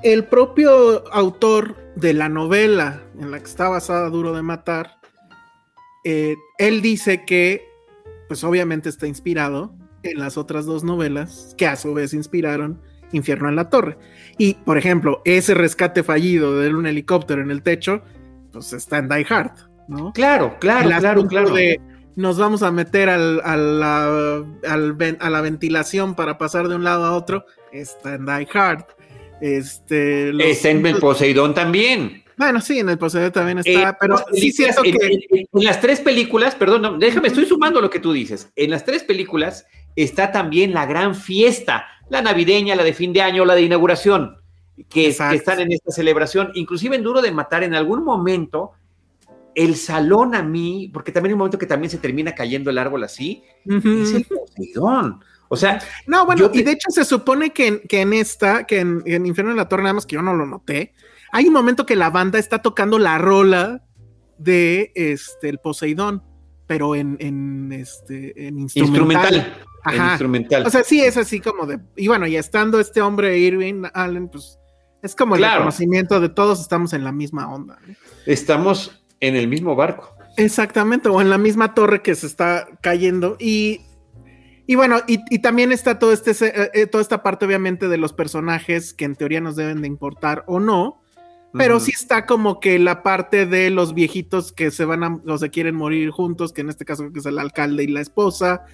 el 0.02 0.24
propio 0.24 1.06
autor 1.12 1.76
de 1.94 2.14
la 2.14 2.28
novela 2.28 3.02
en 3.18 3.30
la 3.30 3.38
que 3.38 3.46
está 3.46 3.68
basada 3.68 4.08
Duro 4.08 4.32
de 4.32 4.42
Matar, 4.42 4.98
eh, 6.04 6.36
él 6.58 6.82
dice 6.82 7.24
que, 7.24 7.68
pues 8.28 8.42
obviamente 8.44 8.88
está 8.88 9.06
inspirado 9.06 9.74
en 10.02 10.18
las 10.18 10.36
otras 10.36 10.66
dos 10.66 10.84
novelas 10.84 11.54
que 11.56 11.66
a 11.66 11.76
su 11.76 11.94
vez 11.94 12.14
inspiraron 12.14 12.80
Infierno 13.12 13.48
en 13.48 13.56
la 13.56 13.68
Torre. 13.68 13.96
Y, 14.38 14.54
por 14.54 14.78
ejemplo, 14.78 15.22
ese 15.24 15.54
rescate 15.54 16.02
fallido 16.02 16.58
de 16.58 16.74
un 16.74 16.86
helicóptero 16.86 17.42
en 17.42 17.50
el 17.50 17.62
techo, 17.62 18.02
pues 18.52 18.72
está 18.72 18.98
en 18.98 19.08
Die 19.08 19.26
Hard, 19.28 19.52
¿no? 19.88 20.12
Claro, 20.12 20.56
claro, 20.58 20.88
claro, 20.98 21.26
claro. 21.26 21.54
nos 22.16 22.38
vamos 22.38 22.62
a 22.62 22.70
meter 22.70 23.08
al, 23.08 23.40
a, 23.44 23.56
la, 23.56 24.44
a 24.64 25.30
la 25.30 25.40
ventilación 25.40 26.14
para 26.14 26.38
pasar 26.38 26.68
de 26.68 26.74
un 26.74 26.84
lado 26.84 27.04
a 27.04 27.12
otro, 27.12 27.44
está 27.72 28.14
en 28.14 28.26
Die 28.26 28.48
Hard. 28.52 28.84
Este, 29.40 30.30
está 30.50 30.70
en 30.70 30.86
el 30.86 30.98
Poseidón 30.98 31.52
también. 31.52 32.22
Bueno, 32.36 32.60
sí, 32.60 32.78
en 32.78 32.88
el 32.88 32.98
Poseidón 32.98 33.32
también 33.32 33.58
está, 33.58 33.90
eh, 33.90 33.96
pero 34.00 34.16
sí 34.32 34.52
siento 34.52 34.82
que... 34.82 34.90
En, 35.30 35.46
las 35.52 35.80
tres 35.80 36.00
películas, 36.00 36.54
perdón, 36.54 36.98
déjame, 36.98 37.28
estoy 37.28 37.46
sumando 37.46 37.80
lo 37.80 37.90
que 37.90 37.98
tú 37.98 38.12
dices. 38.12 38.50
En 38.56 38.70
las 38.70 38.84
tres 38.84 39.02
películas 39.02 39.66
está 39.96 40.32
también 40.32 40.72
la 40.72 40.86
gran 40.86 41.14
fiesta, 41.14 41.86
la 42.08 42.22
navideña, 42.22 42.76
la 42.76 42.84
de 42.84 42.94
fin 42.94 43.12
de 43.12 43.22
año, 43.22 43.44
la 43.44 43.54
de 43.54 43.62
inauguración, 43.62 44.36
que, 44.88 45.08
están 45.08 45.60
en 45.60 45.72
esta 45.72 45.92
celebración. 45.92 46.50
Inclusive 46.54 46.96
en 46.96 47.02
Duro 47.02 47.22
de 47.22 47.32
Matar, 47.32 47.62
en 47.62 47.74
algún 47.74 48.04
momento, 48.04 48.72
el 49.54 49.76
salón 49.76 50.34
a 50.34 50.42
mí, 50.42 50.90
porque 50.92 51.12
también 51.12 51.30
hay 51.30 51.34
un 51.34 51.38
momento 51.38 51.58
que 51.58 51.66
también 51.66 51.90
se 51.90 51.98
termina 51.98 52.34
cayendo 52.34 52.70
el 52.70 52.78
árbol 52.78 53.04
así, 53.04 53.42
es 53.66 54.12
el 54.14 54.24
Poseidón. 54.24 55.22
O 55.48 55.56
sea, 55.56 55.82
no, 56.06 56.24
bueno, 56.24 56.50
y 56.52 56.62
de 56.62 56.72
hecho 56.72 56.90
se 56.90 57.04
supone 57.04 57.52
que, 57.52 57.82
en 57.90 58.12
esta, 58.14 58.64
que 58.64 58.80
en, 58.80 59.02
en, 59.04 59.26
Infierno 59.26 59.52
de 59.52 59.58
la 59.58 59.68
Torre, 59.68 59.82
nada 59.82 59.94
más 59.94 60.06
que 60.06 60.14
yo 60.14 60.22
no 60.22 60.34
lo 60.34 60.46
noté, 60.46 60.94
hay 61.30 61.46
un 61.46 61.52
momento 61.52 61.84
que 61.84 61.96
la 61.96 62.10
banda 62.10 62.38
está 62.38 62.62
tocando 62.62 62.98
la 62.98 63.18
rola 63.18 63.82
de 64.38 64.92
este 64.94 65.48
el 65.48 65.58
Poseidón, 65.58 66.22
pero 66.66 66.94
en, 66.94 67.16
en 67.20 67.72
este 67.72 68.46
en 68.46 68.58
instrumental. 68.58 69.62
Ajá. 69.84 70.10
instrumental. 70.10 70.66
O 70.66 70.70
sea, 70.70 70.84
sí 70.84 71.00
es 71.00 71.16
así 71.16 71.40
como 71.40 71.66
de. 71.66 71.80
Y 71.96 72.08
bueno, 72.08 72.26
y 72.26 72.36
estando 72.36 72.78
este 72.80 73.00
hombre 73.00 73.38
Irving 73.38 73.84
Allen, 73.94 74.28
pues 74.28 74.58
es 75.02 75.16
como 75.16 75.34
el 75.34 75.42
reconocimiento 75.42 76.20
de 76.20 76.28
todos 76.28 76.60
estamos 76.60 76.92
en 76.92 77.04
la 77.04 77.12
misma 77.12 77.52
onda. 77.52 77.78
Estamos 78.24 79.02
en 79.20 79.34
el 79.34 79.48
mismo 79.48 79.74
barco. 79.74 80.14
Exactamente, 80.36 81.08
o 81.08 81.20
en 81.20 81.28
la 81.28 81.38
misma 81.38 81.74
torre 81.74 82.02
que 82.02 82.14
se 82.14 82.26
está 82.26 82.68
cayendo. 82.80 83.36
Y, 83.38 83.80
y 84.66 84.76
bueno, 84.76 85.00
y, 85.06 85.38
también 85.40 85.72
está 85.72 85.98
todo 85.98 86.12
este, 86.12 86.30
eh, 86.30 86.70
eh, 86.72 86.86
toda 86.86 87.02
esta 87.02 87.22
parte, 87.22 87.44
obviamente, 87.44 87.88
de 87.88 87.98
los 87.98 88.12
personajes 88.12 88.94
que 88.94 89.04
en 89.04 89.16
teoría 89.16 89.40
nos 89.40 89.56
deben 89.56 89.82
de 89.82 89.88
importar 89.88 90.44
o 90.46 90.60
no. 90.60 91.01
Pero 91.52 91.80
sí 91.80 91.92
está 91.94 92.26
como 92.26 92.60
que 92.60 92.78
la 92.78 93.02
parte 93.02 93.46
de 93.46 93.70
los 93.70 93.94
viejitos 93.94 94.52
que 94.52 94.70
se 94.70 94.84
van 94.84 95.04
a, 95.04 95.20
o 95.26 95.38
se 95.38 95.50
quieren 95.50 95.74
morir 95.74 96.10
juntos, 96.10 96.52
que 96.52 96.62
en 96.62 96.70
este 96.70 96.84
caso 96.84 97.12
que 97.12 97.18
es 97.18 97.26
el 97.26 97.38
alcalde 97.38 97.84
y 97.84 97.88
la 97.88 98.00
esposa 98.00 98.64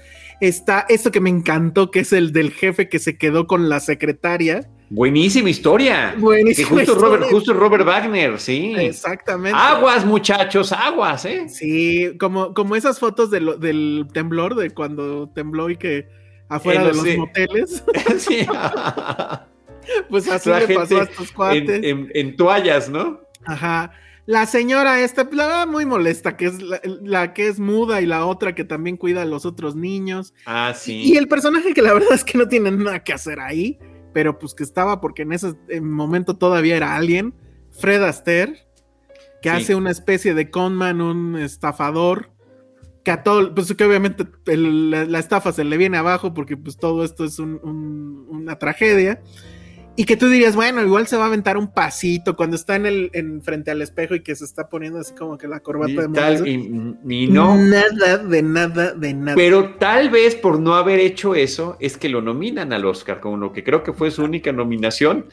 está 0.40 0.86
esto 0.88 1.10
que 1.10 1.20
me 1.20 1.30
encantó, 1.30 1.90
que 1.90 2.00
es 2.00 2.12
el 2.12 2.32
del 2.32 2.52
jefe 2.52 2.88
que 2.88 2.98
se 2.98 3.18
quedó 3.18 3.46
con 3.46 3.68
la 3.68 3.80
secretaria. 3.80 4.68
Buenísima 4.90 5.50
historia. 5.50 6.14
Buenísima 6.18 6.68
justo 6.68 6.94
Robert, 6.94 7.24
justo 7.24 7.52
Robert 7.52 7.84
Wagner, 7.84 8.38
sí. 8.38 8.74
Exactamente. 8.76 9.58
Aguas, 9.58 10.06
muchachos, 10.06 10.72
aguas, 10.72 11.24
¿eh? 11.24 11.48
Sí, 11.48 12.16
como, 12.18 12.54
como 12.54 12.76
esas 12.76 12.98
fotos 12.98 13.30
del 13.30 14.06
temblor, 14.12 14.54
de 14.54 14.70
cuando 14.70 15.28
tembló 15.30 15.68
y 15.68 15.76
que 15.76 16.08
afuera 16.48 16.84
de 16.84 16.94
los 16.94 17.16
moteles. 17.16 17.84
sí. 18.18 18.46
pues 20.08 20.28
así 20.28 20.50
le 20.50 20.74
pasó 20.74 21.00
a 21.00 21.04
estos 21.04 21.32
cuates. 21.32 21.80
En, 21.84 22.10
en, 22.14 22.36
toallas, 22.36 22.88
¿no? 22.88 23.20
Ajá. 23.46 23.92
La 24.26 24.44
señora 24.44 25.00
esta, 25.00 25.24
pues, 25.24 25.36
la 25.36 25.46
verdad, 25.46 25.66
muy 25.66 25.86
molesta, 25.86 26.36
que 26.36 26.46
es 26.46 26.60
la, 26.60 26.80
la 27.02 27.32
que 27.32 27.48
es 27.48 27.58
muda 27.58 28.02
y 28.02 28.06
la 28.06 28.26
otra 28.26 28.54
que 28.54 28.64
también 28.64 28.96
cuida 28.98 29.22
a 29.22 29.24
los 29.24 29.46
otros 29.46 29.74
niños. 29.74 30.34
Ah, 30.44 30.74
sí. 30.76 31.00
Y 31.02 31.16
el 31.16 31.28
personaje 31.28 31.72
que 31.72 31.80
la 31.80 31.94
verdad 31.94 32.12
es 32.12 32.24
que 32.24 32.36
no 32.36 32.46
tiene 32.46 32.70
nada 32.70 33.02
que 33.02 33.14
hacer 33.14 33.40
ahí, 33.40 33.78
pero 34.12 34.38
pues 34.38 34.54
que 34.54 34.64
estaba 34.64 35.00
porque 35.00 35.22
en 35.22 35.32
ese 35.32 35.54
momento 35.80 36.36
todavía 36.36 36.76
era 36.76 36.94
alguien, 36.94 37.32
Fred 37.72 38.02
Astaire, 38.02 38.66
que 39.40 39.48
Sí. 39.50 39.56
hace 39.56 39.74
una 39.74 39.90
especie 39.92 40.34
de 40.34 40.50
conman, 40.50 41.00
un 41.00 41.38
estafador, 41.38 42.30
que 43.04 43.12
a 43.12 43.22
todo, 43.22 43.54
pues 43.54 43.72
que 43.74 43.84
obviamente 43.84 44.26
el- 44.46 44.90
la, 44.90 45.04
la 45.06 45.18
estafa 45.20 45.52
se 45.52 45.64
le 45.64 45.76
viene 45.78 45.96
abajo 45.96 46.34
porque 46.34 46.58
pues 46.58 46.76
todo 46.76 47.02
esto 47.02 47.24
es 47.24 47.38
un- 47.38 47.60
un- 47.62 48.26
una 48.28 48.58
tragedia. 48.58 49.22
Y 49.98 50.04
que 50.04 50.16
tú 50.16 50.28
dirías, 50.28 50.54
bueno, 50.54 50.80
igual 50.80 51.08
se 51.08 51.16
va 51.16 51.24
a 51.24 51.26
aventar 51.26 51.56
un 51.56 51.72
pasito 51.72 52.36
cuando 52.36 52.54
está 52.54 52.76
en 52.76 52.86
el 52.86 53.10
en 53.14 53.42
frente 53.42 53.72
al 53.72 53.82
espejo 53.82 54.14
y 54.14 54.20
que 54.20 54.36
se 54.36 54.44
está 54.44 54.68
poniendo 54.68 55.00
así 55.00 55.12
como 55.12 55.36
que 55.36 55.48
la 55.48 55.58
corbata 55.58 55.90
Y 55.90 55.96
de 55.96 56.08
tal, 56.10 56.46
y, 56.46 56.52
y 57.08 57.26
no. 57.26 57.56
Nada, 57.56 58.18
de 58.18 58.40
nada, 58.44 58.92
de 58.92 59.12
nada. 59.12 59.34
Pero 59.34 59.74
tal 59.74 60.08
vez 60.10 60.36
por 60.36 60.60
no 60.60 60.76
haber 60.76 61.00
hecho 61.00 61.34
eso 61.34 61.76
es 61.80 61.96
que 61.96 62.08
lo 62.08 62.22
nominan 62.22 62.72
al 62.72 62.84
Oscar, 62.86 63.18
como 63.18 63.38
lo 63.38 63.52
que 63.52 63.64
creo 63.64 63.82
que 63.82 63.92
fue 63.92 64.12
su 64.12 64.22
única 64.22 64.52
nominación 64.52 65.26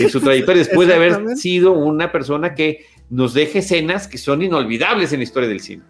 en 0.00 0.10
su 0.10 0.20
trayectoria, 0.20 0.64
después 0.66 0.88
de 0.88 0.94
haber 0.94 1.36
sido 1.36 1.70
una 1.70 2.10
persona 2.10 2.56
que 2.56 2.86
nos 3.10 3.34
deje 3.34 3.60
escenas 3.60 4.08
que 4.08 4.18
son 4.18 4.42
inolvidables 4.42 5.12
en 5.12 5.20
la 5.20 5.22
historia 5.22 5.48
del 5.48 5.60
cine. 5.60 5.84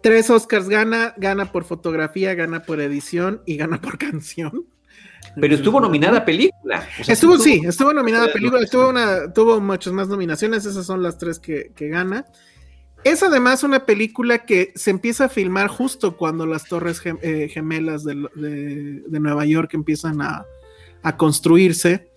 Tres 0.00 0.30
Oscars 0.30 0.68
gana, 0.68 1.12
gana 1.16 1.50
por 1.50 1.64
fotografía, 1.64 2.34
gana 2.34 2.62
por 2.62 2.80
edición 2.80 3.42
y 3.46 3.56
gana 3.56 3.80
por 3.80 3.98
canción. 3.98 4.64
Pero 5.40 5.54
estuvo 5.54 5.80
nominada 5.80 6.18
a 6.18 6.24
película. 6.24 6.86
O 7.00 7.04
sea, 7.04 7.12
Estuvo, 7.14 7.34
tuvo- 7.36 7.42
sí, 7.44 7.62
estuvo 7.66 7.92
nominada 7.92 8.26
a 8.26 8.32
película, 8.32 8.62
estuvo 8.62 8.88
una, 8.88 9.32
tuvo 9.32 9.60
muchas 9.60 9.92
más 9.92 10.08
nominaciones, 10.08 10.64
esas 10.66 10.84
son 10.86 11.02
las 11.02 11.16
tres 11.18 11.38
que, 11.38 11.72
que 11.74 11.88
gana. 11.88 12.26
Es 13.04 13.22
además 13.22 13.64
una 13.64 13.84
película 13.86 14.44
que 14.44 14.72
se 14.76 14.90
empieza 14.90 15.24
a 15.24 15.28
filmar 15.28 15.68
justo 15.68 16.16
cuando 16.16 16.46
las 16.46 16.66
torres 16.66 17.02
gem- 17.02 17.18
eh, 17.22 17.48
gemelas 17.48 18.04
de, 18.04 18.14
de- 18.34 19.02
de 19.06 19.20
Nueva 19.20 19.44
York 19.44 19.74
empiezan 19.74 20.20
a, 20.22 20.44
a 21.02 21.16
construirse 21.16 22.10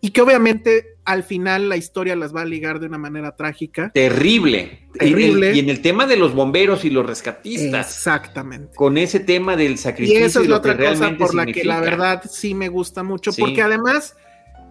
y 0.00 0.10
que 0.10 0.20
obviamente 0.22 0.96
al 1.04 1.24
final 1.24 1.68
la 1.68 1.76
historia 1.76 2.14
las 2.14 2.34
va 2.34 2.42
a 2.42 2.44
ligar 2.44 2.78
de 2.80 2.86
una 2.86 2.98
manera 2.98 3.34
trágica. 3.34 3.90
Terrible. 3.92 4.86
Terrible. 4.92 5.52
Y, 5.52 5.56
y 5.56 5.58
en 5.60 5.70
el 5.70 5.80
tema 5.80 6.06
de 6.06 6.16
los 6.16 6.34
bomberos 6.34 6.84
y 6.84 6.90
los 6.90 7.06
rescatistas, 7.06 7.88
Exactamente. 7.96 8.76
con 8.76 8.98
ese 8.98 9.18
tema 9.20 9.56
del 9.56 9.72
Y 9.72 9.76
sacrificio 9.78 10.26
esa 10.26 10.40
es 10.42 10.48
la 10.48 10.56
otra 10.58 10.76
cosa 10.76 11.16
por 11.16 11.34
la 11.34 11.46
que 11.46 11.64
la 11.64 11.80
verdad 11.80 12.22
sí 12.30 12.54
me 12.54 12.68
gusta 12.68 13.02
mucho, 13.02 13.32
Sí. 13.32 13.40
porque 13.40 13.62
además 13.62 14.16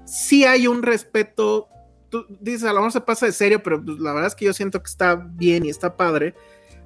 sí 0.05 0.45
hay 0.45 0.67
un 0.67 0.83
respeto. 0.83 1.67
Tú 2.09 2.25
dices, 2.39 2.63
a 2.63 2.67
lo 2.69 2.75
mejor 2.75 2.91
se 2.93 3.01
pasa 3.01 3.25
de 3.25 3.33
serio, 3.33 3.61
pero 3.61 3.83
pues, 3.83 3.99
la 3.99 4.13
verdad 4.13 4.27
es 4.27 4.35
que 4.35 4.45
yo 4.45 4.53
siento 4.53 4.81
que 4.81 4.89
está 4.89 5.15
bien 5.15 5.65
y 5.65 5.69
está 5.69 5.97
padre 5.97 6.35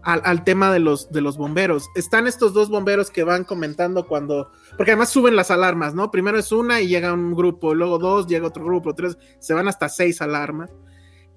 al, 0.04 0.22
al 0.26 0.44
tema 0.44 0.72
de 0.72 0.80
los, 0.80 1.12
de 1.12 1.22
los 1.22 1.38
bomberos. 1.38 1.90
Están 1.96 2.28
estos 2.28 2.54
dos 2.54 2.70
bomberos 2.70 3.12
que 3.12 3.24
van 3.24 3.44
comentando 3.44 4.08
cuando, 4.08 4.52
porque 4.78 4.92
además 4.92 5.10
suben 5.10 5.36
las 5.36 5.52
alarmas, 5.52 5.94
¿no? 5.94 6.12
Primero 6.12 6.38
es 6.40 6.52
una 6.52 6.82
y 6.82 6.88
llega 6.88 7.14
un 7.14 7.34
grupo, 7.36 7.74
luego 7.76 7.98
dos, 8.00 8.28
llega 8.28 8.48
otro 8.48 8.64
grupo, 8.66 8.94
tres, 8.96 9.18
se 9.40 9.54
van 9.54 9.68
hasta 9.68 9.90
seis 9.90 10.22
alarmas. 10.22 10.72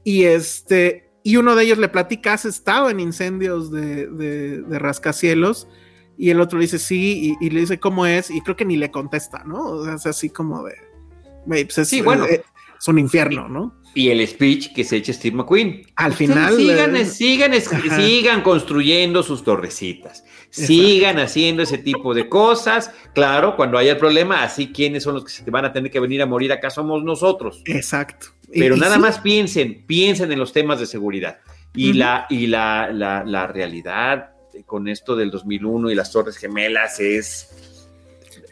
Y 0.03 0.25
este, 0.25 1.11
y 1.23 1.37
uno 1.37 1.55
de 1.55 1.65
ellos 1.65 1.79
le 1.79 1.89
platica, 1.89 2.35
has 2.35 2.45
estado 2.45 2.91
en 2.91 3.01
incendios 3.01 3.71
de, 3.71 4.07
de, 4.09 4.63
de 4.63 4.79
rascacielos. 4.79 5.69
Y 6.17 6.31
el 6.31 6.41
otro 6.41 6.59
le 6.59 6.67
dice 6.67 6.79
sí, 6.79 7.37
y, 7.41 7.47
y 7.47 7.51
le 7.51 7.61
dice 7.61 7.81
cómo 7.81 8.07
es, 8.07 8.31
y 8.31 8.41
creo 8.41 8.55
que 8.55 8.65
ni 8.65 8.77
le 8.77 8.91
contesta, 8.93 9.43
¿no? 9.45 9.63
O 9.65 9.85
sea, 9.85 9.95
es 9.95 10.07
así 10.07 10.31
como 10.31 10.63
de. 10.63 10.75
"Güey, 11.45 11.65
pues 11.65 11.79
es, 11.79 11.89
Sí, 11.89 12.01
bueno. 12.03 12.25
eh, 12.27 12.45
es 12.85 12.89
un 12.89 12.99
infierno, 12.99 13.49
¿no? 13.49 13.75
Y 13.95 14.11
el 14.11 14.27
speech 14.29 14.75
que 14.75 14.85
se 14.85 14.97
echa 14.97 15.15
Steve 15.15 15.35
McQueen. 15.35 15.87
Al 15.97 16.13
final. 16.13 16.55
Sigan, 16.55 16.95
eh, 16.97 17.07
sigan, 17.07 17.55
Ajá. 17.55 17.97
sigan 17.97 18.43
construyendo 18.43 19.23
sus 19.23 19.43
torrecitas. 19.43 20.23
Sigan 20.51 21.19
haciendo 21.19 21.63
ese 21.63 21.79
tipo 21.79 22.13
de 22.13 22.29
cosas. 22.29 22.91
Claro, 23.15 23.57
cuando 23.57 23.79
haya 23.79 23.93
el 23.93 23.97
problema, 23.97 24.43
así 24.43 24.71
quiénes 24.71 25.03
son 25.03 25.15
los 25.15 25.25
que 25.25 25.31
se 25.31 25.45
te 25.45 25.51
van 25.51 25.65
a 25.65 25.73
tener 25.73 25.91
que 25.91 25.99
venir 25.99 26.21
a 26.21 26.27
morir, 26.27 26.53
acá 26.53 26.69
somos 26.69 27.03
nosotros. 27.03 27.63
Exacto. 27.65 28.27
Pero 28.53 28.77
y 28.77 28.81
nada 28.81 28.97
sí, 28.97 29.01
más 29.01 29.19
piensen, 29.19 29.85
piensen 29.87 30.31
en 30.31 30.39
los 30.39 30.53
temas 30.53 30.79
de 30.79 30.85
seguridad. 30.85 31.39
Y, 31.75 31.95
la, 31.95 32.27
y 32.29 32.49
la, 32.49 32.91
la, 32.93 33.25
la 33.25 33.47
realidad 33.47 34.33
con 34.67 34.89
esto 34.89 35.17
del 35.17 35.31
2001 35.31 35.91
y 35.91 35.95
las 35.95 36.13
Torres 36.13 36.37
Gemelas 36.37 37.01
es 37.01 37.49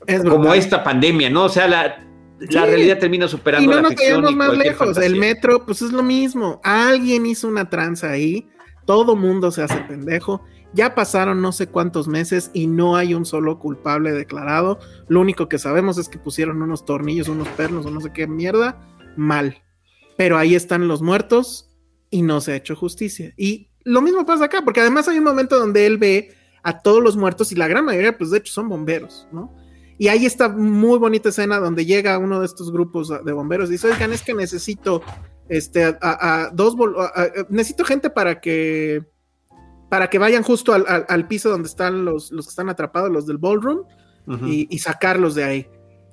es 0.06 0.24
como 0.24 0.52
esta 0.54 0.82
pandemia, 0.82 1.30
¿no? 1.30 1.44
O 1.44 1.48
sea, 1.48 1.68
la, 1.68 2.04
la 2.51 2.62
Sí. 2.62 2.66
realidad 2.70 2.98
termina 2.98 3.28
superando 3.28 3.64
Y 3.64 3.69
no 3.69 3.77
la 3.77 3.82
nos 3.82 3.93
y 4.32 4.35
más 4.35 4.56
lejos. 4.56 4.78
fantasía. 4.78 5.06
El 5.06 5.16
metro, 5.16 5.64
pues 5.64 5.82
es 5.82 5.93
lo 5.93 6.02
mismo. 6.02 6.60
Alguien 6.64 7.27
hizo 7.27 7.48
una 7.48 7.69
tranza 7.69 8.10
ahí. 8.10 8.48
Todo 8.86 9.16
mundo 9.16 9.51
se 9.51 9.62
hace 9.62 9.77
pendejo. 9.89 10.43
Ya 10.74 10.94
pasaron 10.94 11.43
no 11.43 11.52
sé 11.52 11.66
cuántos 11.66 12.09
meses 12.09 12.51
y 12.55 12.66
no 12.66 12.97
hay 12.97 13.14
un 13.14 13.24
solo 13.27 13.59
culpable 13.59 14.12
declarado. 14.12 14.78
Lo 15.09 15.20
único 15.20 15.48
que 15.48 15.59
sabemos 15.59 15.98
es 15.98 16.09
que 16.09 16.19
pusieron 16.19 16.62
unos 16.62 16.85
tornillos, 16.85 17.28
unos 17.28 17.48
pernos 17.48 17.85
o 17.86 17.90
no 17.90 18.01
sé 18.01 18.10
qué 18.12 18.27
mierda. 18.27 18.81
Mal. 19.16 19.59
Pero 20.16 20.39
ahí 20.39 20.55
están 20.55 20.89
los 20.89 21.02
muertos 21.02 21.69
y 22.10 22.23
no 22.23 22.40
se 22.40 22.52
ha 22.52 22.56
hecho 22.56 22.74
justicia. 22.74 23.32
Y 23.36 23.69
lo 23.85 24.01
mismo 24.01 24.24
pasa 24.24 24.47
acá, 24.47 24.62
porque 24.62 24.81
además 24.81 25.09
hay 25.09 25.19
un 25.19 25.24
momento 25.24 25.59
donde 25.59 25.86
él 25.86 25.98
ve 25.98 26.35
a 26.62 26.81
todos 26.81 27.02
los 27.02 27.16
muertos 27.16 27.52
y 27.52 27.55
la 27.56 27.69
gran 27.69 27.85
mayoría, 27.85 28.16
pues 28.16 28.31
de 28.31 28.39
hecho, 28.39 28.52
son 28.52 28.69
bomberos, 28.69 29.27
¿no? 29.32 29.55
Y 30.02 30.08
ahí 30.08 30.26
está 30.26 30.48
muy 30.48 30.98
bonita 30.98 31.28
escena 31.28 31.60
donde 31.60 31.86
llega 31.86 32.18
uno 32.18 32.40
de 32.40 32.46
estos 32.46 32.72
grupos 32.72 33.08
de 33.24 33.32
bomberos 33.32 33.68
y 33.68 33.74
dice, 33.74 33.86
oigan, 33.86 34.12
es 34.12 34.22
que 34.22 34.34
necesito 34.34 35.00
este, 35.48 35.84
a, 35.84 35.96
a- 36.00 36.42
a 36.46 36.50
dos, 36.50 36.74
a- 37.14 37.26
necesito 37.50 37.84
gente 37.84 38.10
para 38.10 38.40
que, 38.40 39.04
para 39.88 40.10
que 40.10 40.18
vayan 40.18 40.42
justo 40.42 40.72
al, 40.74 40.84
al- 40.88 41.06
al 41.08 41.28
piso 41.28 41.50
donde 41.50 41.68
están 41.68 42.04
los, 42.04 42.32
los 42.32 42.46
que 42.46 42.50
están 42.50 42.68
atrapados, 42.68 43.12
los 43.12 43.26
del 43.28 43.38
ballroom, 43.38 43.84
y, 44.44 44.66
y 44.74 44.78
sacarlos 44.80 45.36
de 45.36 45.44
ahí. 45.44 45.66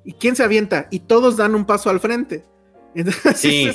¿Y 0.05 0.13
quién 0.13 0.35
se 0.35 0.43
avienta? 0.43 0.87
Y 0.91 0.99
todos 0.99 1.35
dan 1.35 1.55
un 1.55 1.65
paso 1.65 1.89
al 1.89 1.99
frente. 1.99 2.43
Entonces, 2.93 3.37
Sí. 3.39 3.71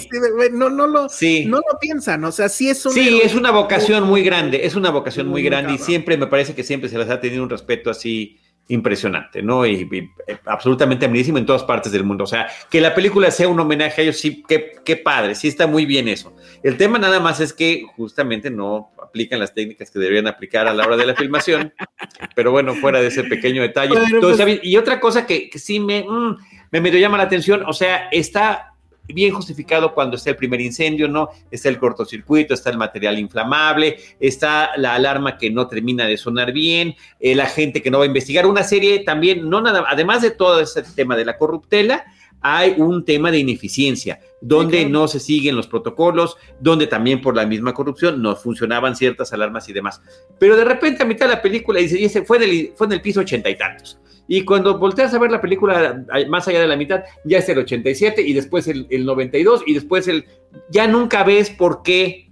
no, 0.52 0.70
no, 0.70 0.86
lo, 0.86 1.08
Sí. 1.08 1.44
no 1.44 1.56
lo 1.56 1.78
piensan, 1.80 2.22
o 2.24 2.30
sea, 2.30 2.48
sí 2.48 2.68
es 2.70 2.86
un... 2.86 2.92
Sí, 2.92 3.20
es 3.20 3.34
una 3.34 3.50
vocación 3.50 4.04
muy 4.04 4.22
grande, 4.22 4.64
es 4.64 4.76
una 4.76 4.90
vocación 4.90 5.26
muy 5.26 5.42
Muy 5.42 5.50
grande 5.50 5.72
y 5.74 5.78
siempre 5.78 6.16
me 6.16 6.28
parece 6.28 6.54
que 6.54 6.62
siempre 6.62 6.88
se 6.88 6.98
les 6.98 7.10
ha 7.10 7.18
tenido 7.20 7.42
un 7.42 7.50
respeto 7.50 7.90
así 7.90 8.38
impresionante, 8.68 9.42
¿no? 9.42 9.66
Y, 9.66 9.88
y, 9.90 10.10
eh, 10.26 10.38
absolutamente 10.46 11.06
admirísimo 11.06 11.38
en 11.38 11.46
todas 11.46 11.64
partes 11.64 11.92
del 11.92 12.04
mundo. 12.04 12.24
O 12.24 12.26
sea, 12.26 12.48
que 12.70 12.80
la 12.80 12.94
película 12.94 13.30
sea 13.30 13.48
un 13.48 13.60
homenaje 13.60 14.00
a 14.00 14.04
ellos, 14.04 14.18
sí, 14.18 14.42
qué, 14.48 14.76
qué 14.84 14.96
padre, 14.96 15.34
sí 15.34 15.48
está 15.48 15.66
muy 15.66 15.84
bien 15.84 16.08
eso. 16.08 16.34
El 16.62 16.76
tema 16.76 16.98
nada 16.98 17.20
más 17.20 17.40
es 17.40 17.52
que 17.52 17.84
justamente 17.96 18.50
no 18.50 18.92
aplican 19.02 19.38
las 19.38 19.54
técnicas 19.54 19.90
que 19.90 19.98
deberían 19.98 20.26
aplicar 20.26 20.66
a 20.66 20.74
la 20.74 20.86
hora 20.86 20.96
de 20.96 21.06
la 21.06 21.14
filmación, 21.14 21.74
pero 22.34 22.52
bueno, 22.52 22.74
fuera 22.74 23.00
de 23.00 23.08
ese 23.08 23.24
pequeño 23.24 23.62
detalle. 23.62 23.90
Bueno, 23.90 24.20
pues-. 24.20 24.60
Y 24.62 24.76
otra 24.76 24.98
cosa 24.98 25.26
que, 25.26 25.50
que 25.50 25.58
sí 25.58 25.78
me, 25.78 26.02
mm, 26.02 26.36
me 26.70 26.80
medio 26.80 26.98
llama 26.98 27.18
la 27.18 27.24
atención, 27.24 27.64
o 27.66 27.72
sea, 27.72 28.08
está 28.10 28.73
bien 29.06 29.32
justificado 29.32 29.92
cuando 29.92 30.16
está 30.16 30.30
el 30.30 30.36
primer 30.36 30.60
incendio, 30.60 31.08
¿no? 31.08 31.28
Está 31.50 31.68
el 31.68 31.78
cortocircuito, 31.78 32.54
está 32.54 32.70
el 32.70 32.78
material 32.78 33.18
inflamable, 33.18 33.98
está 34.18 34.70
la 34.76 34.94
alarma 34.94 35.36
que 35.36 35.50
no 35.50 35.66
termina 35.66 36.06
de 36.06 36.16
sonar 36.16 36.52
bien, 36.52 36.94
eh, 37.20 37.34
la 37.34 37.46
gente 37.46 37.82
que 37.82 37.90
no 37.90 37.98
va 37.98 38.04
a 38.04 38.08
investigar. 38.08 38.46
Una 38.46 38.62
serie 38.62 39.00
también, 39.00 39.48
no 39.48 39.60
nada, 39.60 39.84
además 39.88 40.22
de 40.22 40.30
todo 40.30 40.60
ese 40.60 40.82
tema 40.82 41.16
de 41.16 41.24
la 41.24 41.36
corruptela, 41.36 42.04
hay 42.40 42.74
un 42.76 43.04
tema 43.06 43.30
de 43.30 43.38
ineficiencia, 43.38 44.20
donde 44.46 44.76
Sí, 44.78 44.82
claro. 44.84 45.00
no 45.00 45.08
se 45.08 45.20
siguen 45.20 45.56
los 45.56 45.66
protocolos, 45.66 46.36
donde 46.60 46.86
también 46.86 47.20
por 47.22 47.34
la 47.34 47.46
misma 47.46 47.72
corrupción 47.72 48.20
no 48.20 48.36
funcionaban 48.36 48.94
ciertas 48.94 49.32
alarmas 49.32 49.68
y 49.68 49.72
demás. 49.72 50.02
Pero 50.38 50.56
de 50.56 50.64
repente 50.64 51.02
a 51.02 51.06
mitad 51.06 51.26
de 51.26 51.34
la 51.36 51.42
película 51.42 51.80
dice, 51.80 51.98
y 51.98 52.04
ese 52.04 52.24
fue, 52.24 52.38
del, 52.38 52.72
fue 52.76 52.86
en 52.86 52.92
el 52.92 53.00
piso 53.00 53.20
ochenta 53.20 53.48
y 53.48 53.56
tantos. 53.56 53.98
Y 54.28 54.44
cuando 54.44 54.78
volteas 54.78 55.12
a 55.14 55.18
ver 55.18 55.30
la 55.30 55.40
película 55.40 56.04
más 56.28 56.46
allá 56.48 56.60
de 56.60 56.66
la 56.66 56.76
mitad, 56.76 57.02
ya 57.24 57.38
es 57.38 57.48
el 57.48 57.58
87 57.58 58.22
y 58.22 58.32
después 58.32 58.68
el, 58.68 58.86
el 58.90 59.04
92 59.04 59.62
y 59.66 59.74
después 59.74 60.08
el... 60.08 60.24
Ya 60.70 60.86
nunca 60.86 61.24
ves 61.24 61.50
por 61.50 61.82
qué 61.82 62.30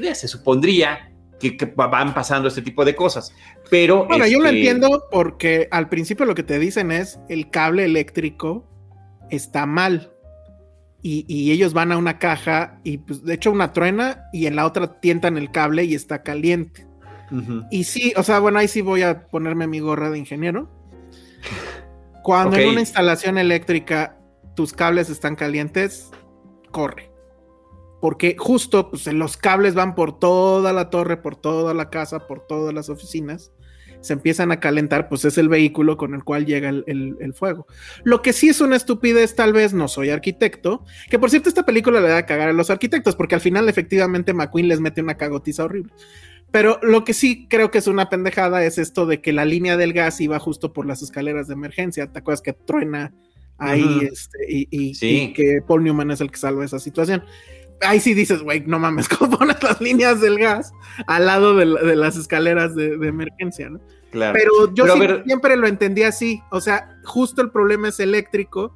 ya 0.00 0.14
se 0.14 0.28
supondría 0.28 1.12
que, 1.40 1.56
que 1.56 1.66
va- 1.66 1.88
van 1.88 2.14
pasando 2.14 2.46
este 2.48 2.62
tipo 2.62 2.84
de 2.84 2.94
cosas. 2.94 3.34
Pero... 3.70 4.06
Bueno, 4.06 4.26
yo 4.26 4.38
lo 4.38 4.44
este, 4.46 4.58
entiendo 4.58 5.04
porque 5.10 5.66
al 5.72 5.88
principio 5.88 6.26
lo 6.26 6.34
que 6.36 6.44
te 6.44 6.58
dicen 6.60 6.92
es 6.92 7.18
el 7.28 7.50
cable 7.50 7.84
eléctrico 7.84 8.68
está 9.30 9.66
mal. 9.66 10.11
Y, 11.02 11.24
y 11.26 11.50
ellos 11.50 11.72
van 11.72 11.90
a 11.90 11.98
una 11.98 12.18
caja 12.18 12.80
y 12.84 12.98
pues 12.98 13.24
de 13.24 13.34
hecho 13.34 13.50
una 13.50 13.72
truena 13.72 14.24
y 14.32 14.46
en 14.46 14.54
la 14.54 14.64
otra 14.64 15.00
tientan 15.00 15.36
el 15.36 15.50
cable 15.50 15.84
y 15.84 15.94
está 15.94 16.22
caliente. 16.22 16.86
Y 17.70 17.84
sí, 17.84 18.12
o 18.16 18.22
sea, 18.22 18.40
bueno, 18.40 18.58
ahí 18.58 18.68
sí 18.68 18.82
voy 18.82 19.02
a 19.02 19.26
ponerme 19.28 19.66
mi 19.66 19.80
gorra 19.80 20.10
de 20.10 20.18
ingeniero. 20.18 20.68
Cuando 22.22 22.56
en 22.56 22.68
una 22.68 22.80
instalación 22.80 23.38
eléctrica 23.38 24.18
tus 24.54 24.72
cables 24.72 25.08
están 25.08 25.34
calientes, 25.34 26.10
corre. 26.70 27.10
Porque 28.00 28.36
justo 28.38 28.90
pues, 28.90 29.06
los 29.06 29.36
cables 29.36 29.74
van 29.74 29.94
por 29.94 30.18
toda 30.18 30.72
la 30.72 30.90
torre, 30.90 31.16
por 31.16 31.36
toda 31.36 31.72
la 31.72 31.88
casa, 31.88 32.26
por 32.26 32.46
todas 32.46 32.74
las 32.74 32.88
oficinas. 32.88 33.52
Se 34.02 34.12
empiezan 34.12 34.52
a 34.52 34.60
calentar, 34.60 35.08
pues 35.08 35.24
es 35.24 35.38
el 35.38 35.48
vehículo 35.48 35.96
con 35.96 36.14
el 36.14 36.24
cual 36.24 36.44
llega 36.44 36.68
el, 36.68 36.84
el, 36.86 37.34
fuego. 37.34 37.66
Lo 38.04 38.20
que 38.20 38.32
sí 38.32 38.48
es 38.48 38.60
una 38.60 38.76
estupidez, 38.76 39.34
tal 39.34 39.52
vez 39.52 39.72
no 39.72 39.88
soy 39.88 40.10
arquitecto, 40.10 40.84
que 41.08 41.18
por 41.18 41.30
cierto 41.30 41.48
esta 41.48 41.64
película 41.64 42.00
le 42.00 42.08
da 42.08 42.18
a 42.18 42.26
cagar 42.26 42.50
a 42.50 42.52
los 42.52 42.68
arquitectos, 42.68 43.16
porque 43.16 43.36
al 43.36 43.40
final 43.40 43.68
efectivamente 43.68 44.34
McQueen 44.34 44.68
les 44.68 44.80
mete 44.80 45.00
una 45.00 45.16
cagotiza 45.16 45.64
horrible. 45.64 45.92
Pero 46.50 46.78
lo 46.82 47.04
que 47.04 47.14
sí 47.14 47.46
creo 47.48 47.70
que 47.70 47.78
es 47.78 47.86
una 47.86 48.10
pendejada 48.10 48.64
es 48.64 48.76
esto 48.76 49.06
de 49.06 49.22
que 49.22 49.32
la 49.32 49.46
línea 49.46 49.78
del 49.78 49.94
gas 49.94 50.20
iba 50.20 50.38
justo 50.38 50.74
por 50.74 50.86
las 50.86 51.00
escaleras 51.00 51.48
de 51.48 51.54
emergencia. 51.54 52.12
¿Te 52.12 52.18
acuerdas 52.18 52.42
que 52.42 52.52
truena 52.52 53.14
ahí 53.56 54.00
este, 54.02 54.38
y, 54.48 55.32
que 55.32 55.60
Paul 55.66 55.84
Newman 55.84 56.10
es 56.10 56.20
el 56.20 56.30
que 56.30 56.36
salva 56.36 56.64
esa 56.64 56.78
situación? 56.78 57.24
Ahí 57.82 58.00
sí 58.00 58.14
dices, 58.14 58.42
güey, 58.42 58.62
no 58.66 58.78
mames, 58.78 59.08
¿cómo 59.18 59.38
pones 59.38 59.62
las 59.62 59.80
líneas 59.80 60.20
del 60.20 60.38
gas 60.38 60.72
al 61.06 61.26
lado 61.26 61.54
de, 61.56 61.96
las 61.96 62.16
escaleras 62.16 62.74
de, 62.74 62.94
emergencia, 62.94 63.70
no? 63.70 63.80
Claro. 64.10 64.38
Pero 64.38 64.74
yo 64.74 64.84
siempre 65.24 65.56
lo 65.56 65.66
entendí 65.66 66.02
así. 66.02 66.42
O 66.50 66.60
sea, 66.60 66.98
justo 67.04 67.40
el 67.40 67.50
problema 67.50 67.88
es 67.88 67.98
eléctrico. 67.98 68.74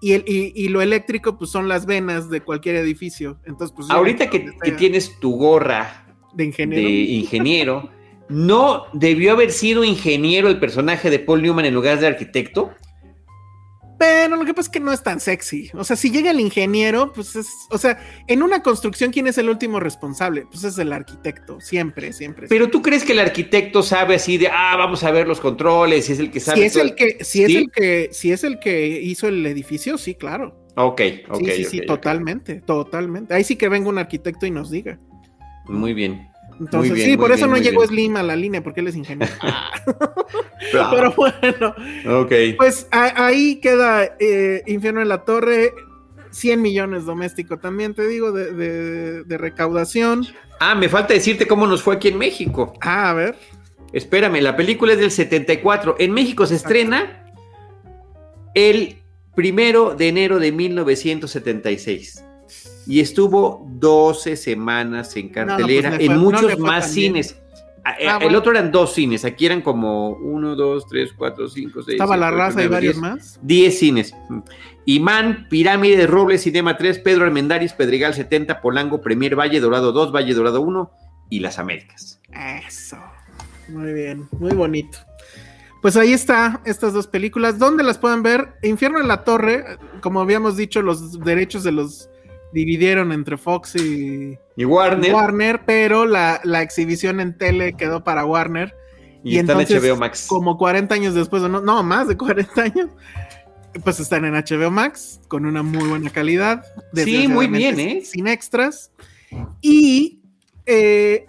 Y, 0.00 0.12
el, 0.12 0.24
y, 0.26 0.68
lo 0.68 0.80
eléctrico, 0.80 1.36
pues 1.36 1.50
son 1.50 1.66
las 1.68 1.84
venas 1.84 2.30
de 2.30 2.40
cualquier 2.40 2.76
edificio. 2.76 3.38
Entonces, 3.44 3.74
pues. 3.76 3.90
Ahorita 3.90 4.30
que, 4.30 4.52
que 4.62 4.72
tienes 4.72 5.18
tu 5.18 5.36
gorra 5.36 6.06
de 6.34 6.44
ingeniero. 6.44 6.88
ingeniero. 6.88 7.90
¿No 8.28 8.86
debió 8.92 9.32
haber 9.32 9.50
sido 9.50 9.84
ingeniero 9.84 10.48
el 10.48 10.60
personaje 10.60 11.10
de 11.10 11.18
Paul 11.18 11.42
Newman 11.42 11.64
en 11.64 11.74
lugar 11.74 11.98
de 11.98 12.06
arquitecto? 12.06 12.70
Pero 13.98 14.36
lo 14.36 14.44
que 14.44 14.54
pasa 14.54 14.68
es 14.68 14.72
que 14.72 14.80
no 14.80 14.92
es 14.92 15.02
tan 15.02 15.18
sexy. 15.18 15.70
O 15.74 15.82
sea, 15.82 15.96
si 15.96 16.10
llega 16.10 16.30
el 16.30 16.38
ingeniero, 16.38 17.12
pues 17.12 17.34
es. 17.34 17.48
O 17.70 17.78
sea, 17.78 17.98
en 18.28 18.42
una 18.42 18.62
construcción, 18.62 19.10
¿quién 19.10 19.26
es 19.26 19.38
el 19.38 19.48
último 19.48 19.80
responsable? 19.80 20.46
Pues 20.48 20.62
es 20.62 20.78
el 20.78 20.92
arquitecto, 20.92 21.60
siempre, 21.60 22.12
siempre. 22.12 22.46
Pero 22.48 22.70
tú 22.70 22.80
crees 22.80 23.04
que 23.04 23.12
el 23.12 23.18
arquitecto 23.18 23.82
sabe 23.82 24.14
así 24.14 24.38
de, 24.38 24.48
ah, 24.48 24.76
vamos 24.76 25.02
a 25.02 25.10
ver 25.10 25.26
los 25.26 25.40
controles, 25.40 26.06
si 26.06 26.12
es 26.12 26.20
el 26.20 26.30
que 26.30 26.38
sabe. 26.38 26.60
Si 26.60 26.64
es 26.66 26.76
el 26.76 26.94
que, 26.94 27.24
si 27.24 27.42
es 27.42 27.54
el 27.54 27.70
que, 27.72 28.08
si 28.12 28.30
es 28.30 28.44
el 28.44 28.60
que 28.60 29.00
hizo 29.02 29.26
el 29.26 29.44
edificio, 29.44 29.98
sí, 29.98 30.14
claro. 30.14 30.56
Ok, 30.76 31.00
ok. 31.28 31.38
Sí, 31.40 31.50
sí, 31.50 31.64
sí, 31.64 31.80
totalmente, 31.86 32.60
totalmente. 32.60 33.34
Ahí 33.34 33.42
sí 33.42 33.56
que 33.56 33.68
venga 33.68 33.88
un 33.88 33.98
arquitecto 33.98 34.46
y 34.46 34.52
nos 34.52 34.70
diga. 34.70 35.00
Muy 35.66 35.92
bien. 35.92 36.28
Entonces, 36.60 37.04
sí, 37.04 37.16
por 37.16 37.32
eso 37.32 37.46
no 37.46 37.56
llegó 37.56 37.86
Slim 37.86 38.16
a 38.16 38.22
la 38.22 38.36
línea, 38.36 38.62
porque 38.62 38.80
él 38.80 38.88
es 38.88 38.96
ingeniero. 38.96 39.32
Pero 40.72 41.12
bueno. 41.12 41.74
Ok. 42.20 42.32
Pues 42.56 42.88
ahí 42.90 43.56
queda 43.56 44.16
eh, 44.18 44.62
Infierno 44.66 45.00
en 45.00 45.08
la 45.08 45.24
Torre. 45.24 45.72
100 46.30 46.60
millones 46.60 47.06
doméstico 47.06 47.56
también, 47.56 47.94
te 47.94 48.06
digo, 48.06 48.32
de, 48.32 49.24
recaudación. 49.28 50.26
Ah, 50.60 50.74
me 50.74 50.88
falta 50.88 51.14
decirte 51.14 51.46
cómo 51.46 51.66
nos 51.66 51.82
fue 51.82 51.96
aquí 51.96 52.08
en 52.08 52.18
México. 52.18 52.74
Ah, 52.82 53.10
a 53.10 53.14
ver. 53.14 53.36
Espérame, 53.94 54.42
la 54.42 54.54
película 54.54 54.92
es 54.92 54.98
del 54.98 55.10
74. 55.10 55.96
En 55.98 56.12
México 56.12 56.46
se 56.46 56.56
estrena 56.56 57.32
el 58.54 58.98
primero 59.34 59.94
de 59.94 60.08
enero 60.08 60.38
de 60.38 60.52
1976 60.52 62.27
y 62.88 63.00
estuvo 63.00 63.66
12 63.68 64.34
semanas 64.34 65.14
en 65.16 65.28
cartelera 65.28 65.90
pues 65.90 66.08
en 66.08 66.16
muchos 66.16 66.58
más 66.58 66.90
cines. 66.90 67.38
Ah, 67.84 67.94
ah, 68.06 68.18
el 68.22 68.34
otro 68.34 68.52
eran 68.52 68.72
dos 68.72 68.94
cines, 68.94 69.24
aquí 69.24 69.46
eran 69.46 69.62
como 69.62 70.10
1, 70.10 70.56
2, 70.56 70.86
3, 70.88 71.12
4, 71.16 71.48
5, 71.48 71.82
6. 71.82 71.88
Estaba 71.88 72.16
La 72.16 72.30
Raza 72.30 72.62
y 72.64 72.66
varios 72.66 72.96
más. 72.96 73.38
10 73.42 73.78
cines. 73.78 74.14
Imán, 74.86 75.46
Pirámide, 75.48 76.06
Robles, 76.06 76.42
Cinema 76.42 76.76
3, 76.76 76.98
Pedro 77.00 77.24
Armendáriz, 77.24 77.74
Pedregal 77.74 78.14
70, 78.14 78.60
Polango, 78.62 79.00
Premier, 79.00 79.38
Valle 79.38 79.60
Dorado 79.60 79.92
2, 79.92 80.12
Valle 80.12 80.34
Dorado 80.34 80.60
1 80.62 80.90
y 81.28 81.40
Las 81.40 81.58
Américas. 81.58 82.20
Eso. 82.66 82.96
Muy 83.68 83.92
bien, 83.92 84.28
muy 84.38 84.52
bonito. 84.52 84.98
Pues 85.82 85.96
ahí 85.96 86.12
está, 86.12 86.60
estas 86.64 86.92
dos 86.92 87.06
películas. 87.06 87.58
¿Dónde 87.58 87.84
las 87.84 87.98
pueden 87.98 88.22
ver? 88.22 88.54
Infierno 88.62 89.00
en 89.00 89.08
la 89.08 89.24
Torre, 89.24 89.78
como 90.00 90.20
habíamos 90.20 90.56
dicho, 90.56 90.82
los 90.82 91.20
derechos 91.20 91.62
de 91.62 91.72
los 91.72 92.08
dividieron 92.52 93.12
entre 93.12 93.36
Fox 93.36 93.76
y, 93.76 94.38
Warner. 94.56 95.14
Warner, 95.14 95.62
pero 95.64 96.06
la, 96.06 96.40
exhibición 96.62 97.20
en 97.20 97.36
tele 97.36 97.74
quedó 97.74 98.04
para 98.04 98.24
Warner. 98.24 98.74
Y, 99.24 99.38
entonces, 99.38 99.82
en 99.82 99.90
HBO 99.90 99.96
Max. 99.96 100.26
Como 100.28 100.56
40 100.56 100.94
años 100.94 101.14
después, 101.14 101.42
no, 101.42 101.60
no, 101.60 101.82
más 101.82 102.08
de 102.08 102.16
40 102.16 102.62
años, 102.62 102.90
pues 103.82 104.00
están 104.00 104.24
en 104.24 104.34
HBO 104.34 104.70
Max 104.70 105.20
con 105.28 105.46
una 105.46 105.62
muy 105.62 105.88
buena 105.88 106.10
calidad. 106.10 106.64
Sí, 106.94 107.28
muy 107.28 107.46
bien, 107.48 107.78
¿eh? 107.80 108.02
Sin 108.04 108.26
extras. 108.26 108.92
Y 109.60 110.20
eh, 110.66 111.26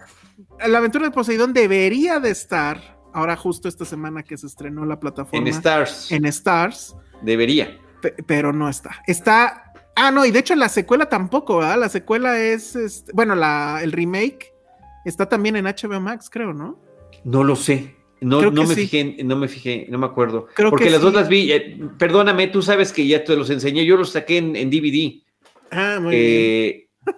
la 0.68 0.78
aventura 0.78 1.06
de 1.06 1.12
Poseidón 1.12 1.54
debería 1.54 2.20
de 2.20 2.30
estar, 2.30 3.00
ahora 3.14 3.36
justo 3.36 3.68
esta 3.68 3.86
semana 3.86 4.24
que 4.24 4.38
se 4.38 4.48
estrenó 4.48 4.86
la 4.86 5.00
plataforma. 5.00 5.48
En 5.48 5.54
Stars. 5.54 6.12
En 6.12 6.26
Stars. 6.26 6.96
Debería. 7.22 7.78
Pero 8.26 8.54
no 8.54 8.70
está. 8.70 9.02
Está 9.06 9.69
Ah, 10.00 10.12
no, 10.12 10.26
y 10.26 10.32
de 10.32 10.40
hecho 10.40 10.56
la 10.56 10.70
secuela 10.70 11.10
tampoco, 11.10 11.58
¿verdad? 11.58 11.78
La 11.78 11.90
secuela 11.90 12.40
es, 12.40 12.76
este, 12.76 13.12
bueno, 13.14 13.36
la, 13.36 13.82
el 13.84 13.92
remake 13.92 14.54
está 15.04 15.28
también 15.28 15.58
en 15.58 15.66
HBO 15.66 16.00
Max, 16.00 16.30
creo, 16.30 16.54
¿no? 16.54 16.80
No 17.26 17.44
lo 17.44 17.56
sé. 17.58 17.96
No, 18.22 18.50
no 18.50 18.66
me 18.66 18.76
fijé, 18.76 19.18
no 19.24 19.36
me 19.36 19.48
fijé, 19.48 19.88
no 19.90 19.98
me 19.98 20.06
acuerdo. 20.06 20.48
Porque 20.70 20.90
las 20.90 21.02
dos 21.02 21.14
las 21.14 21.28
vi. 21.30 21.52
Eh, 21.52 21.80
perdóname, 21.98 22.48
tú 22.48 22.62
sabes 22.62 22.92
que 22.92 23.08
ya 23.08 23.24
te 23.24 23.36
los 23.36 23.50
enseñé. 23.50 23.86
Yo 23.86 23.98
los 23.98 24.12
saqué 24.12 24.38
en, 24.38 24.70
DVD. 24.70 25.22
Ah, 25.72 26.00
muy 26.02 26.16
bien. 26.16 26.26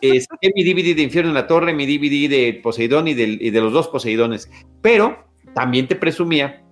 Eh, 0.02 0.52
mi 0.56 0.64
DVD 0.64 0.96
de 0.96 1.02
Infierno 1.02 1.30
en 1.30 1.36
la 1.36 1.48
Torre, 1.48 1.74
mi 1.74 1.86
DVD 1.86 2.30
de 2.30 2.60
Poseidón 2.62 3.08
y, 3.08 3.14
de 3.14 3.62
los 3.62 3.74
dos 3.74 3.88
Poseidones. 3.88 4.50
Pero 4.82 5.26
también 5.56 5.88
te 5.88 5.96
presumía 5.96 6.64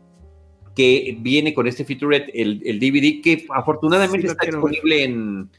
que 0.76 1.18
viene 1.20 1.54
con 1.54 1.68
este 1.68 1.84
featurette 1.84 2.30
el, 2.34 2.62
el 2.64 2.80
DVD 2.80 3.22
que 3.22 3.46
afortunadamente 3.50 4.28
está 4.28 4.46
disponible 4.46 5.04
en, 5.04 5.50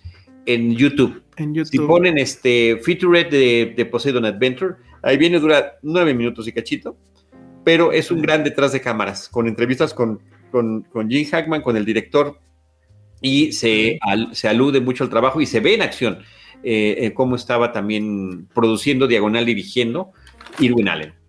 en 0.54 0.76
YouTube. 0.76 1.22
Si 1.64 1.78
ponen 1.78 2.18
este 2.18 2.78
featurette 2.82 3.30
de, 3.30 3.74
de 3.76 3.86
Poseidon 3.86 4.24
Adventure, 4.24 4.74
ahí 5.02 5.16
viene, 5.16 5.38
dura 5.38 5.78
nueve 5.82 6.12
minutos 6.12 6.46
y 6.46 6.52
cachito, 6.52 6.96
pero 7.64 7.92
es 7.92 8.10
un 8.10 8.20
gran 8.20 8.44
detrás 8.44 8.72
de 8.72 8.80
cámaras, 8.80 9.28
con 9.28 9.48
entrevistas 9.48 9.94
con, 9.94 10.20
con, 10.50 10.84
Jim 11.08 11.26
Hackman, 11.30 11.62
con 11.62 11.76
el 11.76 11.84
director, 11.84 12.38
y 13.22 13.52
se, 13.52 13.98
se, 14.32 14.48
alude 14.48 14.80
mucho 14.80 15.04
al 15.04 15.10
trabajo 15.10 15.40
y 15.40 15.46
se 15.46 15.60
ve 15.60 15.74
en 15.74 15.82
acción 15.82 16.18
eh, 16.62 16.96
eh, 16.98 17.12
cómo 17.14 17.36
estaba 17.36 17.72
también 17.72 18.46
produciendo, 18.54 19.06
diagonal, 19.06 19.44
dirigiendo 19.46 20.12
Irwin 20.58 20.88
Allen. 20.88 21.19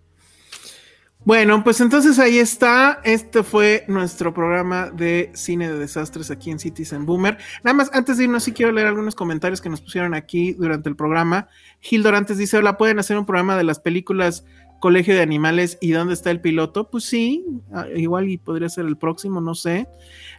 Bueno, 1.24 1.62
pues 1.62 1.80
entonces 1.80 2.18
ahí 2.18 2.38
está. 2.38 3.00
Este 3.04 3.44
fue 3.44 3.84
nuestro 3.86 4.34
programa 4.34 4.90
de 4.90 5.30
cine 5.34 5.70
de 5.70 5.78
desastres 5.78 6.32
aquí 6.32 6.50
en 6.50 6.58
Citizen 6.58 7.06
Boomer. 7.06 7.38
Nada 7.62 7.74
más, 7.74 7.90
antes 7.92 8.18
de 8.18 8.24
irnos, 8.24 8.42
sí 8.42 8.52
quiero 8.52 8.72
leer 8.72 8.88
algunos 8.88 9.14
comentarios 9.14 9.60
que 9.60 9.68
nos 9.68 9.80
pusieron 9.80 10.14
aquí 10.14 10.54
durante 10.54 10.88
el 10.88 10.96
programa. 10.96 11.46
Gil 11.80 12.02
Dorantes 12.02 12.38
dice: 12.38 12.56
Hola, 12.56 12.76
¿pueden 12.76 12.98
hacer 12.98 13.16
un 13.18 13.24
programa 13.24 13.56
de 13.56 13.62
las 13.62 13.78
películas 13.78 14.44
Colegio 14.82 15.14
de 15.14 15.22
Animales 15.22 15.78
y 15.80 15.92
dónde 15.92 16.12
está 16.12 16.32
el 16.32 16.40
piloto? 16.40 16.90
Pues 16.90 17.04
sí, 17.04 17.46
ah, 17.72 17.86
igual 17.94 18.28
y 18.28 18.36
podría 18.36 18.68
ser 18.68 18.84
el 18.84 18.96
próximo, 18.98 19.40
no 19.40 19.54
sé. 19.54 19.86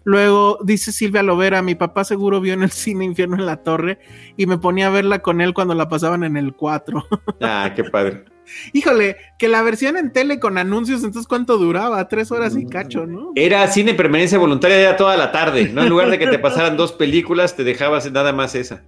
Luego 0.03 0.59
dice 0.65 0.91
Silvia 0.91 1.23
Lovera: 1.23 1.61
Mi 1.61 1.75
papá 1.75 2.03
seguro 2.03 2.41
vio 2.41 2.53
en 2.53 2.61
el 2.61 2.69
cine 2.71 3.05
Infierno 3.05 3.37
en 3.37 3.45
la 3.45 3.63
Torre 3.63 3.99
y 4.35 4.45
me 4.45 4.57
ponía 4.57 4.87
a 4.87 4.89
verla 4.89 5.19
con 5.19 5.39
él 5.39 5.53
cuando 5.53 5.73
la 5.75 5.87
pasaban 5.87 6.25
en 6.25 6.35
el 6.35 6.53
4. 6.53 7.07
Ah, 7.41 7.71
qué 7.73 7.85
padre. 7.85 8.25
Híjole, 8.73 9.15
que 9.39 9.47
la 9.47 9.61
versión 9.61 9.95
en 9.95 10.11
tele 10.11 10.39
con 10.39 10.57
anuncios, 10.57 11.03
entonces 11.03 11.27
¿cuánto 11.27 11.57
duraba? 11.57 12.05
Tres 12.09 12.31
horas 12.31 12.55
y 12.57 12.65
cacho, 12.65 13.05
¿no? 13.05 13.31
Era 13.35 13.65
cine 13.67 13.93
permanencia 13.93 14.37
voluntaria 14.37 14.81
ya 14.81 14.97
toda 14.97 15.15
la 15.15 15.31
tarde, 15.31 15.69
¿no? 15.69 15.83
En 15.83 15.89
lugar 15.89 16.09
de 16.09 16.19
que 16.19 16.27
te 16.27 16.39
pasaran 16.39 16.75
dos 16.75 16.91
películas, 16.91 17.55
te 17.55 17.63
dejabas 17.63 18.11
nada 18.11 18.33
más 18.33 18.55
esa. 18.55 18.83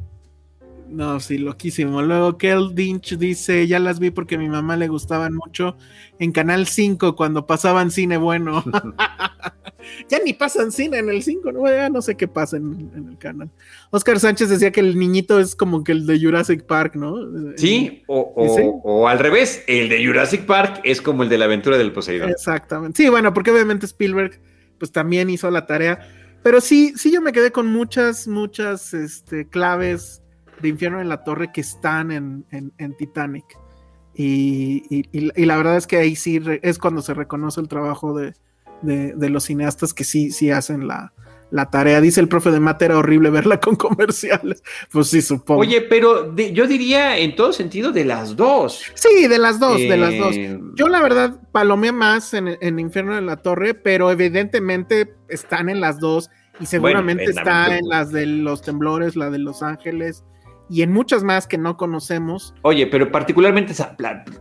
No, 0.90 1.20
sí, 1.20 1.38
loquísimo. 1.38 2.02
Luego 2.02 2.38
Kel 2.38 2.76
Dinch 2.76 3.18
dice, 3.18 3.68
ya 3.68 3.80
las 3.80 4.00
vi 4.00 4.12
porque 4.12 4.36
a 4.36 4.38
mi 4.38 4.50
mamá 4.50 4.78
le 4.78 4.88
gustaban 4.88 5.34
mucho 5.34 5.78
en 6.20 6.32
Canal 6.32 6.68
5 6.68 7.16
cuando 7.16 7.46
pasaban 7.46 7.92
cine 7.92 8.18
bueno. 8.18 8.64
ya 10.10 10.20
ni 10.24 10.34
pasan 10.34 10.72
cine 10.72 11.00
en 11.00 11.10
el 11.10 11.24
5, 11.24 11.52
¿no? 11.52 11.68
Ya 11.68 11.90
no 11.90 12.02
sé 12.02 12.16
qué 12.16 12.28
pasa 12.28 12.58
en, 12.58 12.92
el 12.96 13.18
canal. 13.18 13.50
Oscar 13.92 14.20
Sánchez 14.20 14.50
decía 14.50 14.72
que 14.72 14.80
el 14.80 14.98
niñito 14.98 15.40
es 15.40 15.56
como 15.56 15.84
que 15.84 15.92
el 15.92 16.06
de 16.06 16.20
Jurassic 16.20 16.64
Park, 16.64 16.96
¿no? 16.96 17.16
Sí, 17.58 18.04
o, 18.08 18.20
o, 18.84 19.08
al 19.08 19.20
revés, 19.20 19.64
el 19.68 19.90
de 19.90 20.06
Jurassic 20.06 20.46
Park 20.46 20.82
es 20.84 21.02
como 21.02 21.24
el 21.24 21.30
de 21.30 21.38
la 21.38 21.46
aventura 21.46 21.78
del 21.78 21.92
Poseidón. 21.92 22.30
Exactamente. 22.30 23.02
Sí, 23.02 23.10
bueno, 23.10 23.34
porque 23.34 23.52
obviamente 23.52 23.86
Spielberg 23.86 24.40
pues 24.78 24.92
también 24.92 25.30
hizo 25.30 25.50
la 25.52 25.66
tarea. 25.66 26.00
Pero 26.44 26.62
sí, 26.62 26.94
sí 26.96 27.12
yo 27.12 27.22
me 27.22 27.32
quedé 27.32 27.52
con 27.52 27.68
muchas, 27.68 28.28
muchas 28.28 28.94
este, 28.94 29.48
claves 29.48 30.22
de 30.62 30.70
Infierno 30.70 31.02
en 31.02 31.10
la 31.10 31.24
Torre 31.24 31.52
que 31.52 31.62
están 31.62 32.12
en, 32.12 32.96
Titanic. 32.98 33.46
Y, 34.14 35.04
la 35.46 35.58
verdad 35.58 35.78
es 35.78 35.88
que 35.88 35.98
ahí 35.98 36.16
sí 36.16 36.42
es 36.62 36.78
cuando 36.78 37.02
se 37.02 37.14
reconoce 37.14 37.62
el 37.62 37.68
trabajo 37.68 38.14
de, 38.18 38.34
los 39.30 39.44
cineastas 39.44 39.94
que 39.94 40.04
sí, 40.04 40.32
sí 40.32 40.52
hacen 40.52 40.88
la, 40.88 41.14
la 41.52 41.70
tarea. 41.70 42.02
Dice 42.02 42.22
el 42.22 42.28
profe 42.28 42.52
de 42.52 42.60
mate, 42.60 42.86
era 42.86 42.98
horrible 42.98 43.30
verla 43.30 43.60
con 43.60 43.76
comerciales. 43.78 44.64
Pues 44.92 45.08
sí, 45.08 45.22
supongo. 45.22 45.62
Oye, 45.62 45.82
pero 45.82 46.36
yo 46.36 46.68
diría 46.68 47.18
en 47.18 47.36
todo 47.36 47.54
sentido 47.54 47.92
de 47.92 48.06
las 48.06 48.36
dos. 48.36 48.84
Sí, 48.94 49.28
de 49.28 49.40
las 49.40 49.60
dos, 49.60 49.80
de 49.80 49.98
las 49.98 50.18
dos. 50.18 50.36
Eh, 50.36 50.60
yo 50.76 50.88
la 50.88 51.02
verdad 51.02 51.40
palomé 51.52 51.92
más 51.92 52.34
en, 52.34 52.58
en, 52.60 52.80
Infierno 52.80 53.16
de 53.16 53.22
la 53.22 53.38
Torre, 53.38 53.74
pero 53.74 54.12
evidentemente 54.12 55.16
están 55.30 55.70
en 55.70 55.82
las 55.82 56.00
dos 56.00 56.30
y 56.60 56.66
seguramente 56.66 57.26
está 57.26 57.78
en 57.78 57.88
las 57.88 58.12
de 58.12 58.26
los 58.26 58.62
temblores, 58.62 59.16
la 59.16 59.30
de 59.30 59.40
Los 59.40 59.62
Ángeles 59.62 60.24
y 60.70 60.82
en 60.82 60.92
muchas 60.92 61.24
más 61.24 61.48
que 61.48 61.58
no 61.58 61.78
conocemos. 61.78 62.54
Oye, 62.62 62.88
pero 62.88 63.12
particularmente 63.12 63.74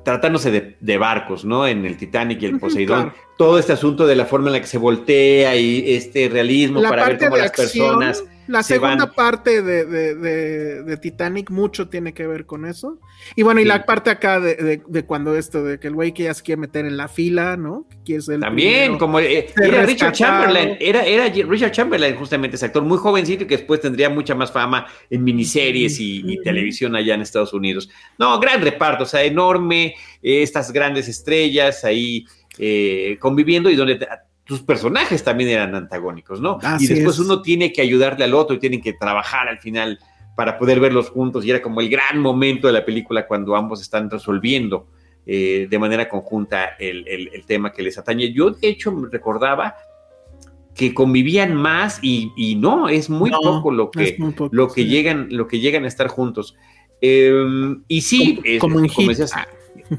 tratándose 0.05 0.77
de, 0.81 0.99
barcos, 0.99 1.45
¿no? 1.45 1.67
En 1.67 1.85
el 1.85 1.97
Titanic 1.97 2.43
y 2.43 2.47
el 2.47 2.59
Poseidón, 2.59 3.13
todo 3.37 3.59
este 3.59 3.73
asunto 3.73 4.07
de 4.07 4.17
la 4.17 4.27
forma 4.27 4.49
en 4.49 4.55
la 4.55 4.61
que 4.61 4.67
se 4.67 4.79
voltea 4.79 5.57
y 5.57 5.95
este 5.95 6.29
realismo 6.29 6.83
para 6.83 7.07
ver 7.07 7.19
cómo 7.19 7.37
las 7.37 7.51
personas 7.51 8.25
la 8.47 8.63
segunda 8.63 9.11
parte 9.13 9.63
de, 9.63 10.97
Titanic 11.01 11.51
mucho 11.51 11.89
tiene 11.89 12.13
que 12.13 12.27
ver 12.27 12.47
con 12.47 12.67
eso. 12.67 12.99
Y 13.37 13.43
bueno, 13.43 13.61
y 13.61 13.65
la 13.65 13.85
parte 13.85 14.11
acá 14.11 14.41
de, 14.41 14.83
cuando 15.07 15.37
esto, 15.37 15.65
de 15.65 15.79
que 15.79 15.89
el 15.89 15.95
güey 15.95 16.13
que 16.13 16.25
ya 16.25 16.35
se 16.35 16.43
quiere 16.43 16.61
meter 16.61 16.85
en 16.85 16.97
la 16.97 17.09
fila, 17.09 17.57
¿no? 17.57 17.87
Que 18.05 18.19
También, 18.41 18.99
como 18.99 19.19
eh, 19.21 19.49
era 19.57 19.85
Richard 19.85 20.13
Chamberlain, 20.13 20.77
era, 20.81 21.05
era 21.05 21.29
Richard 21.29 21.73
Chamberlain 21.73 22.17
justamente 22.17 22.57
ese 22.57 22.67
actor 22.67 22.83
muy 22.83 22.99
jovencito 22.99 23.45
y 23.45 23.47
que 23.47 23.57
después 23.57 23.81
tendría 23.81 24.11
mucha 24.11 24.35
más 24.35 24.53
fama 24.53 24.87
en 25.11 25.25
miniseries 25.25 25.99
y, 26.01 26.39
televisión 26.45 26.95
allá 26.95 27.15
en 27.15 27.23
Estados 27.23 27.55
Unidos. 27.55 27.89
No, 28.19 28.39
gran 28.39 28.61
reparto, 28.61 29.05
o 29.05 29.07
sea, 29.07 29.23
enorme, 29.23 29.95
eh, 30.23 30.43
estas 30.43 30.73
grandes 30.73 31.09
estrellas 31.09 31.85
ahí 31.85 32.27
eh, 32.59 33.17
conviviendo 33.21 33.71
y 33.71 33.77
donde 33.77 34.07
tus 34.45 34.63
personajes 34.63 35.25
también 35.25 35.51
eran 35.51 35.75
antagónicos, 35.75 36.41
¿no? 36.41 36.59
y 36.79 36.87
después 36.87 37.19
uno 37.19 37.43
tiene 37.43 37.73
que 37.73 37.81
ayudarle 37.81 38.25
al 38.25 38.35
otro 38.35 38.57
y 38.57 38.59
tienen 38.59 38.81
que 38.83 38.93
trabajar 38.93 39.49
al 39.49 39.59
final 39.59 39.99
para 40.37 40.59
poder 40.59 40.81
verlos 40.81 41.11
juntos 41.11 41.45
y 41.45 41.51
era 41.51 41.63
como 41.63 41.81
el 41.81 41.89
gran 41.89 42.19
momento 42.19 42.67
de 42.67 42.73
la 42.73 42.85
película 42.85 43.27
cuando 43.27 43.57
ambos 43.57 43.81
están 43.81 44.11
resolviendo 44.11 44.87
eh, 45.27 45.67
de 45.71 45.79
manera 45.79 46.09
conjunta 46.09 46.77
el, 46.79 47.45
tema 47.47 47.73
que 47.73 47.83
les 47.83 47.97
atañe. 47.97 48.33
Yo 48.33 48.51
de 48.51 48.69
hecho 48.69 48.93
me 48.93 49.09
recordaba 49.09 49.75
que 50.75 50.93
convivían 50.93 51.55
más 51.55 51.99
y, 52.03 52.57
no, 52.59 52.89
es 52.89 53.09
muy 53.09 53.31
poco 53.31 53.71
lo 53.71 53.91
que, 53.91 54.19
lo 54.51 54.69
que 54.69 54.85
llegan, 54.85 55.29
lo 55.31 55.47
que 55.49 55.61
llegan 55.61 55.85
a 55.85 55.89
estar 55.89 56.09
juntos. 56.09 56.57
Em, 57.01 57.83
y 57.89 58.03
sí, 58.03 58.41
como, 58.61 58.81
decías, 58.81 59.33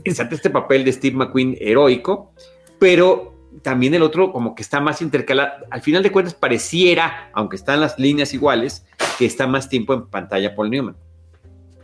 este 0.04 0.50
papel 0.50 0.84
de 0.84 0.92
Steve 0.92 1.16
McQueen 1.16 1.58
heroico, 1.60 2.32
pero 2.80 3.34
también 3.62 3.94
el 3.94 4.04
otro 4.04 4.32
como 4.32 4.56
que 4.56 4.62
está 4.62 4.80
más 4.80 5.02
intercalado. 5.02 5.66
Al 5.70 5.82
final 5.82 6.04
de 6.04 6.12
cuentas 6.12 6.34
pareciera, 6.34 7.30
aunque 7.34 7.56
están 7.56 7.82
las 7.82 7.98
líneas 7.98 8.34
iguales, 8.34 8.86
que 9.18 9.26
está 9.26 9.48
más 9.48 9.70
tiempo 9.70 9.94
en 9.94 10.08
pantalla 10.08 10.56
Paul 10.56 10.70
Newman. 10.70 10.96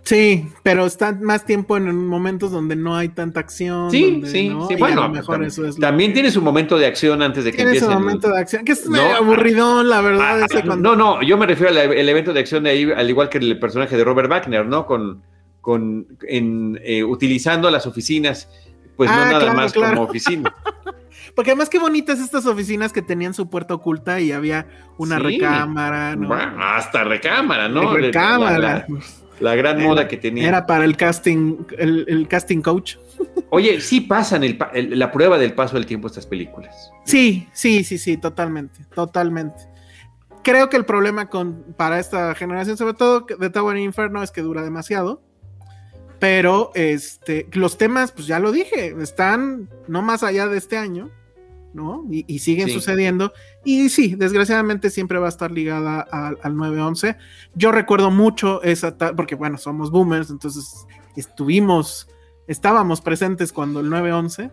Sí, 0.03 0.47
pero 0.63 0.85
está 0.87 1.11
más 1.13 1.45
tiempo 1.45 1.77
en 1.77 2.05
momentos 2.07 2.51
donde 2.51 2.75
no 2.75 2.95
hay 2.95 3.09
tanta 3.09 3.39
acción. 3.39 3.91
Sí, 3.91 4.21
sí, 4.25 4.51
sí. 4.67 4.75
Bueno, 4.77 5.07
mejor 5.09 5.43
eso 5.43 5.65
es 5.65 5.77
también 5.77 6.11
tiene 6.13 6.31
su 6.31 6.41
momento 6.41 6.77
de 6.77 6.87
acción 6.87 7.21
antes 7.21 7.43
de 7.43 7.51
que 7.51 7.61
empiece. 7.61 7.85
Tiene 7.85 7.93
su 7.93 7.99
momento 7.99 8.29
de 8.29 8.39
acción, 8.39 8.65
que 8.65 8.71
es 8.71 8.87
aburridón, 9.15 9.89
la 9.89 10.01
verdad. 10.01 10.41
Ah, 10.41 10.75
no, 10.75 10.95
no, 10.95 11.21
yo 11.21 11.37
me 11.37 11.45
refiero 11.45 11.71
al 11.79 12.09
evento 12.09 12.33
de 12.33 12.39
acción 12.39 12.63
de 12.63 12.71
ahí, 12.71 12.91
al 12.91 13.09
igual 13.09 13.29
que 13.29 13.37
el 13.37 13.59
personaje 13.59 13.95
de 13.95 14.03
Robert 14.03 14.29
Wagner, 14.29 14.65
¿no? 14.65 14.87
Con, 14.87 15.21
con 15.61 16.07
en, 16.27 16.79
eh, 16.83 17.03
utilizando 17.03 17.69
las 17.69 17.85
oficinas, 17.85 18.49
pues 18.97 19.09
no 19.09 19.15
ah, 19.15 19.31
nada 19.31 19.53
más 19.53 19.73
como 19.73 20.01
oficina. 20.01 20.53
Porque 21.35 21.51
además 21.51 21.69
qué 21.69 21.79
bonitas 21.79 22.19
estas 22.19 22.45
oficinas 22.45 22.91
que 22.91 23.01
tenían 23.01 23.33
su 23.33 23.49
puerta 23.49 23.73
oculta 23.73 24.19
y 24.19 24.31
había 24.31 24.67
una 24.97 25.19
recámara, 25.19 26.15
¿no? 26.15 26.33
hasta 26.33 27.03
recámara, 27.03 27.69
¿no? 27.69 27.95
Recámara. 27.95 28.85
La, 29.39 29.55
gran 29.55 29.81
moda 29.81 30.07
que 30.07 30.17
tenía. 30.17 30.47
Era 30.47 30.67
para 30.67 30.85
el 30.85 30.97
casting, 30.97 31.65
el, 31.77 32.27
casting 32.27 32.61
coach. 32.61 32.97
Oye, 33.49 33.81
sí 33.81 34.01
pasan 34.01 34.43
la 34.73 35.11
prueba 35.11 35.37
del 35.37 35.53
paso 35.53 35.75
del 35.75 35.85
tiempo 35.85 36.07
estas 36.07 36.27
películas. 36.27 36.91
Sí, 37.05 37.47
sí, 37.53 37.83
sí, 37.83 37.97
sí, 37.97 38.17
totalmente, 38.17 38.85
totalmente. 38.93 39.71
Creo 40.43 40.69
que 40.69 40.77
el 40.77 40.85
problema 40.85 41.29
con, 41.29 41.63
para 41.77 41.99
esta 41.99 42.33
generación, 42.35 42.77
sobre 42.77 42.93
todo 42.93 43.25
de 43.39 43.49
Tower 43.49 43.77
Inferno, 43.77 44.21
es 44.23 44.31
que 44.31 44.41
dura 44.41 44.63
demasiado. 44.63 45.21
Pero 46.21 46.69
este, 46.75 47.47
los 47.53 47.79
temas, 47.79 48.11
pues 48.11 48.27
ya 48.27 48.37
lo 48.37 48.51
dije, 48.51 48.95
están 49.01 49.67
no 49.87 50.03
más 50.03 50.21
allá 50.21 50.47
de 50.47 50.59
este 50.59 50.77
año. 50.77 51.09
¿no? 51.73 52.05
Y, 52.11 52.39
siguen 52.39 52.69
sucediendo. 52.69 53.33
Y 53.63 53.89
sí, 53.89 54.15
desgraciadamente 54.15 54.89
siempre 54.89 55.17
va 55.17 55.27
a 55.27 55.29
estar 55.29 55.51
ligada 55.51 56.01
al, 56.01 56.37
al 56.43 56.55
911. 56.55 57.17
Yo 57.55 57.71
recuerdo 57.71 58.11
mucho 58.11 58.61
esa, 58.61 58.95
porque 59.15 59.35
bueno, 59.35 59.57
somos 59.57 59.89
boomers, 59.89 60.29
entonces 60.29 60.85
estuvimos, 61.15 62.07
estábamos 62.47 63.01
presentes 63.01 63.51
cuando 63.51 63.79
el 63.79 63.89
911. 63.89 64.51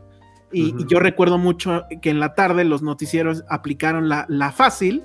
Y, 0.53 0.75
y 0.81 0.87
yo 0.87 1.01
recuerdo 1.01 1.37
mucho 1.37 1.85
que 2.01 2.09
en 2.09 2.21
la 2.21 2.35
tarde 2.35 2.65
los 2.65 2.81
noticieros 2.83 3.45
aplicaron 3.51 4.09
la, 4.09 4.25
la 4.31 4.53
fácil 4.53 5.05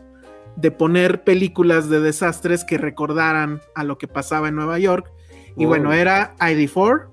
de 0.56 0.72
poner 0.72 1.24
películas 1.24 1.90
de 1.90 2.00
desastres 2.00 2.64
que 2.64 2.78
recordaran 2.78 3.62
a 3.76 3.84
lo 3.84 3.98
que 3.98 4.08
pasaba 4.08 4.50
en 4.50 4.56
Nueva 4.56 4.80
York. 4.80 5.12
Y 5.56 5.66
bueno, 5.66 5.94
era 5.94 6.36
ID4, 6.38 7.08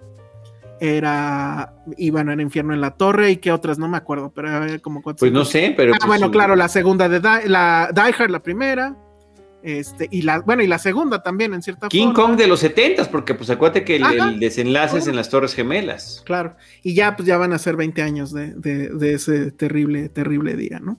era 0.80 1.74
iban 1.98 2.30
al 2.30 2.40
infierno 2.40 2.72
en 2.72 2.80
la 2.80 2.92
torre 2.92 3.30
y 3.32 3.36
qué 3.36 3.52
otras 3.52 3.78
no 3.78 3.86
me 3.86 3.98
acuerdo 3.98 4.32
pero 4.34 4.48
había 4.48 4.78
como 4.78 5.02
cuatro 5.02 5.20
pues 5.20 5.30
no 5.32 5.44
sé 5.44 5.74
pero 5.76 5.92
ah, 5.92 5.96
pues 6.00 6.08
bueno 6.08 6.30
claro 6.30 6.56
la 6.56 6.68
segunda 6.68 7.06
de 7.06 7.20
la 7.20 7.90
Die 7.94 8.14
Hard 8.18 8.30
la 8.30 8.42
primera 8.42 8.96
este, 9.62 10.08
y 10.10 10.22
la, 10.22 10.40
bueno, 10.40 10.62
y 10.62 10.66
la 10.66 10.78
segunda 10.78 11.22
también, 11.22 11.54
en 11.54 11.62
cierta 11.62 11.88
King 11.88 12.12
Kong 12.12 12.36
de 12.36 12.46
los 12.46 12.60
70 12.60 13.10
porque 13.10 13.34
pues 13.34 13.50
acuérdate 13.50 13.84
que 13.84 13.96
el, 13.96 14.40
desenlace 14.40 14.98
es 14.98 15.06
en 15.06 15.16
las 15.16 15.28
Torres 15.30 15.54
Gemelas. 15.54 16.22
Claro, 16.24 16.56
y 16.82 16.94
ya 16.94 17.16
pues 17.16 17.26
ya 17.26 17.36
van 17.36 17.52
a 17.52 17.58
ser 17.58 17.76
20 17.76 18.02
años 18.02 18.32
de, 18.32 18.90
ese 19.14 19.50
terrible, 19.52 20.08
terrible 20.08 20.56
día, 20.56 20.80
¿no? 20.80 20.98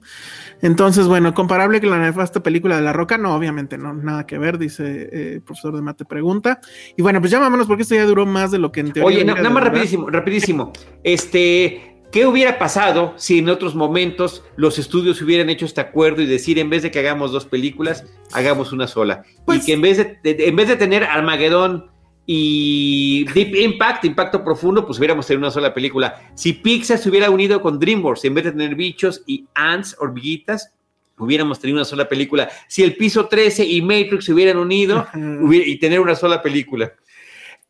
Entonces, 0.62 1.08
bueno, 1.08 1.34
comparable 1.34 1.82
que 1.82 1.88
la 1.88 2.00
nefasta 2.00 2.44
película 2.44 2.76
de 2.76 2.82
La 2.82 2.94
Roca, 2.94 3.18
no, 3.18 3.36
obviamente 3.36 3.78
no, 3.78 3.94
nada 3.94 4.26
que 4.26 4.38
ver, 4.38 4.58
dice 4.58 5.10
eh, 5.12 5.34
el 5.34 5.42
profesor 5.42 5.76
de 5.76 5.82
Mate 5.82 6.06
Pregunta. 6.06 6.62
Y 6.96 7.02
bueno, 7.02 7.20
pues 7.20 7.32
ya 7.32 7.40
vámonos 7.40 7.68
porque 7.68 7.84
esto 7.84 7.96
ya 7.96 8.06
duró 8.06 8.26
más 8.26 8.52
de 8.52 8.60
lo 8.60 8.72
que 8.72 8.82
en 8.82 8.92
teoría. 8.92 9.18
Oye, 9.18 9.26
nada 9.26 9.50
más 9.50 9.64
rapidísimo, 9.64 10.10
rapidísimo. 10.10 10.74
Este, 11.04 11.91
¿Qué 12.12 12.26
hubiera 12.26 12.60
pasado 12.60 13.14
si 13.16 13.40
en 13.40 13.50
otros 13.50 13.74
momentos 13.74 14.44
los 14.58 14.78
estudios 14.78 15.22
hubieran 15.22 15.50
hecho 15.50 15.66
este 15.66 15.80
acuerdo 15.80 16.22
y 16.22 16.26
decir, 16.26 16.60
en 16.60 16.70
vez 16.70 16.84
de 16.84 16.92
que 16.92 17.00
hagamos 17.00 17.32
dos 17.32 17.46
películas, 17.46 18.06
hagamos 18.34 18.74
una 18.74 18.88
sola? 18.88 19.24
y 19.26 19.42
pues 19.46 19.66
que 19.66 19.74
en 19.74 19.82
vez 19.82 19.98
de, 19.98 20.20
en 20.24 20.56
vez 20.56 20.68
de 20.68 20.76
tener 20.76 21.06
Armagedón 21.06 21.90
y 22.26 23.26
Deep 23.34 23.56
Impact, 23.56 24.06
Impacto 24.06 24.44
Profundo, 24.44 24.86
pues 24.86 25.00
hubiéramos 25.00 25.26
tenido 25.26 25.40
una 25.40 25.52
sola 25.52 25.74
película. 25.74 26.22
Si 26.36 26.52
Pixar 26.54 26.98
se 26.98 27.10
hubiera 27.10 27.30
unido 27.30 27.62
con 27.62 27.80
DreamWorks, 27.80 28.26
en 28.26 28.34
vez 28.34 28.44
de 28.44 28.52
tener 28.52 28.76
bichos 28.76 29.24
y 29.26 29.46
ants, 29.56 29.96
hormiguitas, 29.98 30.74
hubiéramos 31.18 31.60
tenido 31.60 31.78
una 31.78 31.86
sola 31.86 32.10
película. 32.10 32.50
Si 32.68 32.84
el 32.84 32.96
piso 32.98 33.28
13 33.28 33.66
y 33.66 33.82
Matrix 33.82 34.26
se 34.26 34.34
hubieran 34.34 34.58
unido 34.58 35.08
y 35.50 35.78
tener 35.78 36.00
una 36.00 36.16
sola 36.16 36.42
película. 36.42 36.92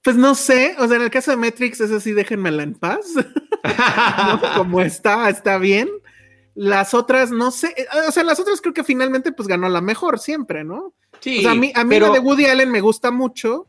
Pues 0.04 0.16
no 0.16 0.34
sé, 0.34 0.76
o 0.80 0.88
sea, 0.88 0.98
en 0.98 1.04
el 1.04 1.12
caso 1.12 1.32
de 1.32 1.38
Matrix, 1.38 1.80
eso 1.80 2.00
sí, 2.00 2.12
déjenmela 2.14 2.64
en 2.64 2.74
paz. 2.74 3.06
Como 4.58 4.82
está, 4.82 5.30
está 5.30 5.58
bien. 5.58 5.90
Las 6.56 6.94
otras, 6.94 7.32
no 7.32 7.52
sé, 7.52 7.74
eh, 7.78 7.86
o 8.08 8.12
sea, 8.12 8.24
las 8.24 8.40
otras 8.40 8.60
creo 8.62 8.74
que 8.74 8.84
finalmente 8.84 9.32
pues 9.32 9.48
ganó 9.48 9.70
la 9.70 9.82
mejor 9.82 10.20
siempre, 10.20 10.64
¿no? 10.64 10.94
Sí. 11.20 11.40
O 11.40 11.42
sea, 11.44 11.52
a 11.52 11.56
mí, 11.56 11.72
a 11.74 11.84
mí 11.84 12.00
la 12.00 12.10
de 12.10 12.20
Woody 12.20 12.46
Allen 12.46 12.72
me 12.72 12.82
gusta 12.82 13.12
mucho, 13.12 13.68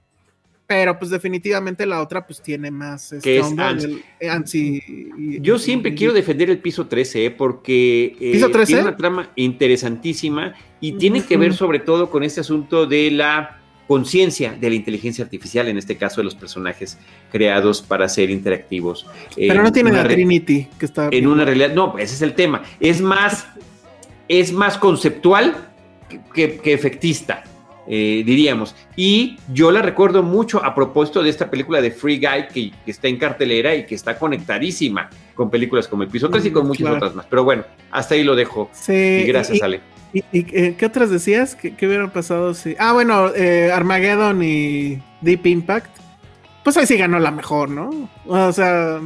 pero 0.67 0.99
pues 0.99 1.11
definitivamente 1.11 1.85
la 1.85 2.01
otra 2.01 2.27
pues 2.27 2.41
tiene 2.41 2.71
más 2.71 3.13
este, 3.13 3.43
Yo 5.41 5.59
siempre 5.59 5.95
quiero 5.95 6.15
defender 6.15 6.49
el 6.49 6.59
piso 6.59 6.87
13 6.87 7.27
¿eh? 7.27 7.31
porque 7.31 8.17
eh, 8.19 8.43
tiene 8.67 8.83
una 8.83 8.97
trama 8.97 9.31
interesantísima 9.37 10.55
y 10.81 10.93
tiene 10.93 11.25
que 11.25 11.37
ver 11.37 11.53
sobre 11.55 11.79
todo 11.79 12.11
con 12.11 12.23
este 12.23 12.41
asunto 12.41 12.87
de 12.87 13.11
la 13.11 13.62
conciencia 13.87 14.57
de 14.59 14.69
la 14.71 14.77
inteligencia 14.77 15.25
artificial, 15.25 15.69
en 15.69 15.77
este 15.77 15.97
caso 15.97 16.21
de 16.21 16.25
los 16.25 16.35
personajes 16.35 16.99
creados 17.31 17.83
para 17.83 18.09
ser 18.09 18.31
interactivos. 18.31 19.07
Pero 19.37 19.63
no 19.63 19.73
tiene 19.73 19.93
la 19.93 20.05
Trinity 20.05 20.69
que 20.79 20.87
está... 20.87 21.09
En 21.11 21.27
una 21.27 21.45
realidad, 21.45 21.75
no, 21.75 21.99
ese 21.99 22.15
es 22.15 22.23
el 22.23 22.35
tema. 22.35 22.63
Es 22.81 23.01
más, 23.01 23.47
es 24.29 24.53
más 24.53 24.79
conceptual 24.79 25.73
que, 26.35 26.61
efectista. 26.65 27.45
Eh, 27.87 28.23
diríamos. 28.25 28.77
Y 28.95 29.37
yo 29.53 29.73
la 29.73 29.83
recuerdo 29.83 30.23
mucho 30.23 30.65
a 30.65 30.73
propósito 30.73 31.21
de 31.23 31.31
esta 31.31 31.51
película 31.51 31.81
de 31.81 31.91
Free 31.91 32.19
Guy 32.19 32.73
que, 32.85 32.91
está 32.91 33.09
en 33.09 33.17
cartelera 33.17 33.75
y 33.75 33.85
que 33.85 33.97
está 33.97 34.17
conectadísima 34.17 35.11
con 35.35 35.51
películas 35.51 35.89
como 35.89 36.05
El 36.05 36.09
Piso 36.09 36.31
3 36.31 36.47
y 36.47 36.51
con 36.53 36.69
muchas 36.69 36.89
otras 36.89 37.15
más. 37.15 37.27
Pero 37.29 37.43
bueno, 37.43 37.65
hasta 37.91 38.15
ahí 38.15 38.23
lo 38.23 38.37
dejo. 38.37 38.71
Sí, 38.73 38.93
y 38.93 39.25
gracias, 39.25 39.61
Ale. 39.63 39.81
¿Y, 40.13 40.23
eh, 40.33 40.75
qué 40.77 40.87
otras 40.87 41.11
decías? 41.11 41.55
¿Qué, 41.57 41.75
hubieran 41.87 42.11
pasado 42.11 42.55
si.? 42.55 42.77
Ah, 42.79 42.93
bueno, 42.93 43.33
eh, 43.35 43.71
Armageddon 43.73 44.43
y 44.43 45.03
Deep 45.23 45.47
Impact. 45.47 45.97
Pues 46.65 46.77
ahí 46.77 46.87
sí 46.87 46.97
ganó 46.97 47.19
la 47.19 47.31
mejor, 47.31 47.71
¿no? 47.71 48.11
O 48.27 48.53
sea, 48.53 49.01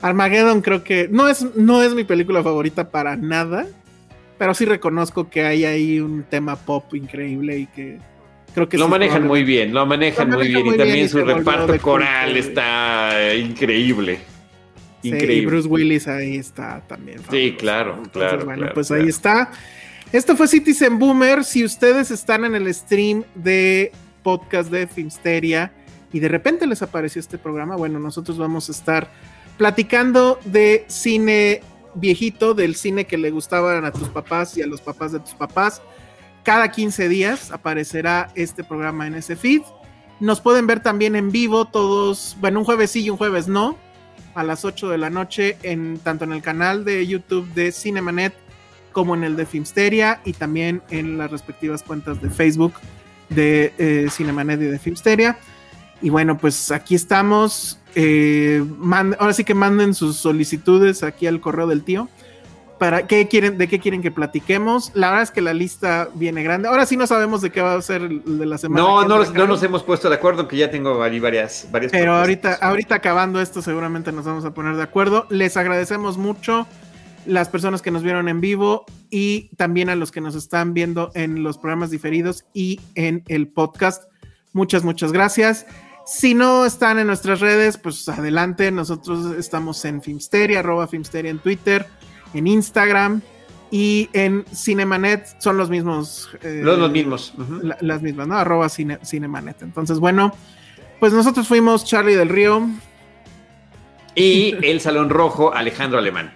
Armageddon 0.00 0.62
creo 0.62 0.84
que. 0.84 1.08
No 1.10 1.28
es, 1.28 1.42
no 1.56 1.82
es 1.82 1.94
mi 1.94 2.04
película 2.04 2.42
favorita 2.42 2.90
para 2.90 3.16
nada. 3.16 3.66
pero 4.38 4.54
sí 4.54 4.64
reconozco 4.64 5.28
que 5.28 5.44
hay 5.44 5.64
ahí 5.64 6.00
un 6.00 6.22
tema 6.24 6.56
pop 6.56 6.94
increíble 6.94 7.58
y 7.58 7.66
que 7.66 7.98
creo 8.54 8.68
que 8.68 8.78
lo 8.78 8.86
sí, 8.86 8.90
manejan 8.90 9.26
muy 9.26 9.44
bien, 9.44 9.74
lo 9.74 9.84
manejan 9.84 10.30
Lo 10.30 10.38
muy 10.38 10.48
bien 10.48 10.60
muy 10.64 10.74
y 10.74 10.76
bien 10.76 10.76
también 10.78 11.04
y 11.04 11.08
su 11.08 11.22
reparto 11.24 11.78
coral 11.80 12.32
culto, 12.32 12.38
está 12.48 13.20
eh, 13.32 13.38
increíble. 13.38 14.20
Sí, 15.02 15.08
y 15.08 15.08
Increíble. 15.08 15.46
Bruce 15.46 15.68
Willis 15.68 16.08
ahí 16.08 16.36
está 16.36 16.82
también. 16.86 17.18
Sí, 17.18 17.24
fabuloso. 17.24 17.56
claro, 17.58 17.94
Entonces, 18.04 18.12
claro, 18.12 18.44
Bueno, 18.44 18.58
claro, 18.58 18.74
pues 18.74 18.88
claro. 18.88 19.02
ahí 19.02 19.08
está. 19.08 19.50
Esto 20.12 20.36
fue 20.36 20.48
Citizen 20.48 20.98
Boomer. 20.98 21.44
Si 21.44 21.64
ustedes 21.64 22.10
están 22.10 22.44
en 22.44 22.56
el 22.56 22.74
stream 22.74 23.22
de 23.36 23.92
podcast 24.24 24.68
de 24.68 24.88
Filmsteria 24.88 25.72
y 26.12 26.18
de 26.18 26.26
repente 26.26 26.66
les 26.66 26.82
apareció 26.82 27.20
este 27.20 27.38
programa, 27.38 27.76
bueno, 27.76 28.00
nosotros 28.00 28.36
vamos 28.36 28.68
a 28.68 28.72
estar 28.72 29.08
platicando 29.56 30.40
de 30.44 30.84
cine 30.88 31.60
viejito, 31.94 32.54
del 32.54 32.74
cine 32.74 33.04
que 33.04 33.18
le 33.18 33.30
gustaban 33.30 33.84
a 33.84 33.92
tus 33.92 34.08
papás 34.08 34.56
y 34.56 34.62
a 34.62 34.66
los 34.66 34.80
papás 34.80 35.12
de 35.12 35.20
tus 35.20 35.34
papás. 35.34 35.80
Cada 36.42 36.72
15 36.72 37.08
días 37.08 37.52
aparecerá 37.52 38.32
este 38.34 38.64
programa 38.64 39.06
en 39.06 39.14
ese 39.14 39.36
feed. 39.36 39.62
Nos 40.18 40.40
pueden 40.40 40.66
ver 40.66 40.82
también 40.82 41.14
en 41.14 41.30
vivo 41.30 41.66
todos, 41.66 42.36
bueno, 42.40 42.58
un 42.58 42.64
jueves 42.64 42.90
sí 42.90 43.04
y 43.04 43.10
un 43.10 43.16
jueves 43.16 43.46
no, 43.46 43.76
a 44.34 44.42
las 44.42 44.64
8 44.64 44.88
de 44.88 44.98
la 44.98 45.08
noche, 45.08 45.56
en, 45.62 45.98
tanto 45.98 46.24
en 46.24 46.32
el 46.32 46.42
canal 46.42 46.84
de 46.84 47.06
YouTube 47.06 47.46
de 47.54 47.70
Cinemanet 47.70 48.49
como 48.92 49.14
en 49.14 49.24
el 49.24 49.36
de 49.36 49.46
Filmsteria 49.46 50.20
y 50.24 50.32
también 50.32 50.82
en 50.90 51.18
las 51.18 51.30
respectivas 51.30 51.82
cuentas 51.82 52.20
de 52.20 52.30
Facebook 52.30 52.74
de 53.28 53.72
eh, 53.78 54.08
Cinemanet 54.10 54.60
y 54.60 54.64
de 54.64 54.78
Filmsteria. 54.78 55.36
Y 56.02 56.10
bueno, 56.10 56.38
pues 56.38 56.70
aquí 56.70 56.94
estamos. 56.94 57.78
eh, 57.94 58.64
ahora 59.18 59.32
sí 59.32 59.44
que 59.44 59.54
manden 59.54 59.94
sus 59.94 60.16
solicitudes 60.16 61.02
aquí 61.02 61.26
al 61.26 61.40
correo 61.40 61.66
del 61.66 61.82
tío. 61.84 62.08
Para 62.78 63.06
qué 63.06 63.28
quieren, 63.28 63.58
de 63.58 63.68
qué 63.68 63.78
quieren 63.78 64.00
que 64.00 64.10
platiquemos. 64.10 64.90
La 64.94 65.08
verdad 65.10 65.24
es 65.24 65.30
que 65.30 65.42
la 65.42 65.52
lista 65.52 66.08
viene 66.14 66.42
grande. 66.42 66.66
Ahora 66.66 66.86
sí 66.86 66.96
no 66.96 67.06
sabemos 67.06 67.42
de 67.42 67.50
qué 67.50 67.60
va 67.60 67.74
a 67.74 67.82
ser 67.82 68.00
el 68.00 68.38
de 68.38 68.46
la 68.46 68.56
semana. 68.56 68.80
No, 68.82 69.02
que 69.02 69.08
no, 69.08 69.18
nos- 69.18 69.34
no 69.34 69.46
nos 69.46 69.62
hemos 69.62 69.82
puesto 69.82 70.08
de 70.08 70.14
acuerdo, 70.14 70.40
aunque 70.40 70.56
ya 70.56 70.70
tengo 70.70 71.02
ahí 71.02 71.20
varias, 71.20 71.68
varias 71.70 71.92
Pero 71.92 72.14
ahorita, 72.16 72.40
propuestas. 72.40 72.66
ahorita 72.70 72.94
acabando 72.94 73.38
esto, 73.42 73.60
seguramente 73.60 74.12
nos 74.12 74.24
vamos 74.24 74.46
a 74.46 74.52
poner 74.54 74.76
de 74.76 74.82
acuerdo. 74.82 75.26
Les 75.28 75.58
agradecemos 75.58 76.16
mucho 76.16 76.66
las 77.26 77.48
personas 77.48 77.82
que 77.82 77.90
nos 77.90 78.02
vieron 78.02 78.28
en 78.28 78.40
vivo 78.40 78.84
y 79.10 79.50
también 79.56 79.90
a 79.90 79.96
los 79.96 80.10
que 80.10 80.20
nos 80.20 80.34
están 80.34 80.74
viendo 80.74 81.10
en 81.14 81.42
los 81.42 81.58
programas 81.58 81.90
diferidos 81.90 82.44
y 82.54 82.80
en 82.94 83.22
el 83.28 83.48
podcast. 83.48 84.04
Muchas, 84.52 84.84
muchas 84.84 85.12
gracias. 85.12 85.66
Si 86.06 86.34
no 86.34 86.64
están 86.64 86.98
en 86.98 87.06
nuestras 87.06 87.40
redes, 87.40 87.76
pues 87.78 88.08
adelante. 88.08 88.70
Nosotros 88.72 89.36
estamos 89.36 89.84
en 89.84 90.02
Filmsteria, 90.02 90.60
arroba 90.60 90.88
Filmsteria 90.88 91.30
en 91.30 91.38
Twitter, 91.38 91.86
en 92.34 92.46
Instagram 92.46 93.20
y 93.70 94.08
en 94.12 94.44
Cinemanet. 94.52 95.26
Son 95.40 95.56
los 95.56 95.70
mismos. 95.70 96.28
eh, 96.42 96.62
Los, 96.64 96.78
los 96.78 96.90
mismos. 96.90 97.34
la- 97.62 97.78
las 97.80 98.02
mismas, 98.02 98.26
¿no? 98.26 98.36
Arroba 98.36 98.68
cine- 98.68 98.98
Cinemanet. 99.04 99.62
Entonces, 99.62 100.00
bueno, 100.00 100.34
pues 100.98 101.12
nosotros 101.12 101.46
fuimos 101.46 101.84
Charlie 101.84 102.14
del 102.16 102.28
Río. 102.30 102.68
Y 104.16 104.56
el 104.66 104.80
Salón 104.80 105.08
Rojo, 105.10 105.54
Alejandro 105.54 105.98
Alemán. 105.98 106.32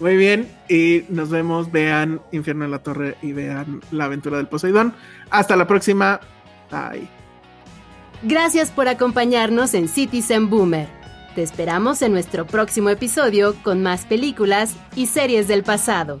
Muy 0.00 0.16
bien. 0.16 0.48
Y 0.68 1.04
nos 1.08 1.30
vemos. 1.30 1.70
Vean 1.70 2.20
Infierno 2.32 2.64
en 2.64 2.70
la 2.70 2.80
Torre 2.80 3.16
y 3.22 3.32
vean 3.32 3.80
La 3.90 4.04
Aventura 4.04 4.36
del 4.36 4.48
Poseidón. 4.48 4.94
Hasta 5.30 5.56
la 5.56 5.66
próxima. 5.66 6.20
Bye. 6.70 7.08
Gracias 8.22 8.70
por 8.70 8.88
acompañarnos 8.88 9.74
en 9.74 9.88
Citizen 9.88 10.48
Boomer. 10.48 10.88
Te 11.34 11.42
esperamos 11.42 12.00
en 12.02 12.12
nuestro 12.12 12.46
próximo 12.46 12.88
episodio 12.90 13.54
con 13.62 13.82
más 13.82 14.06
películas 14.06 14.76
y 14.94 15.06
series 15.06 15.48
del 15.48 15.62
pasado. 15.64 16.20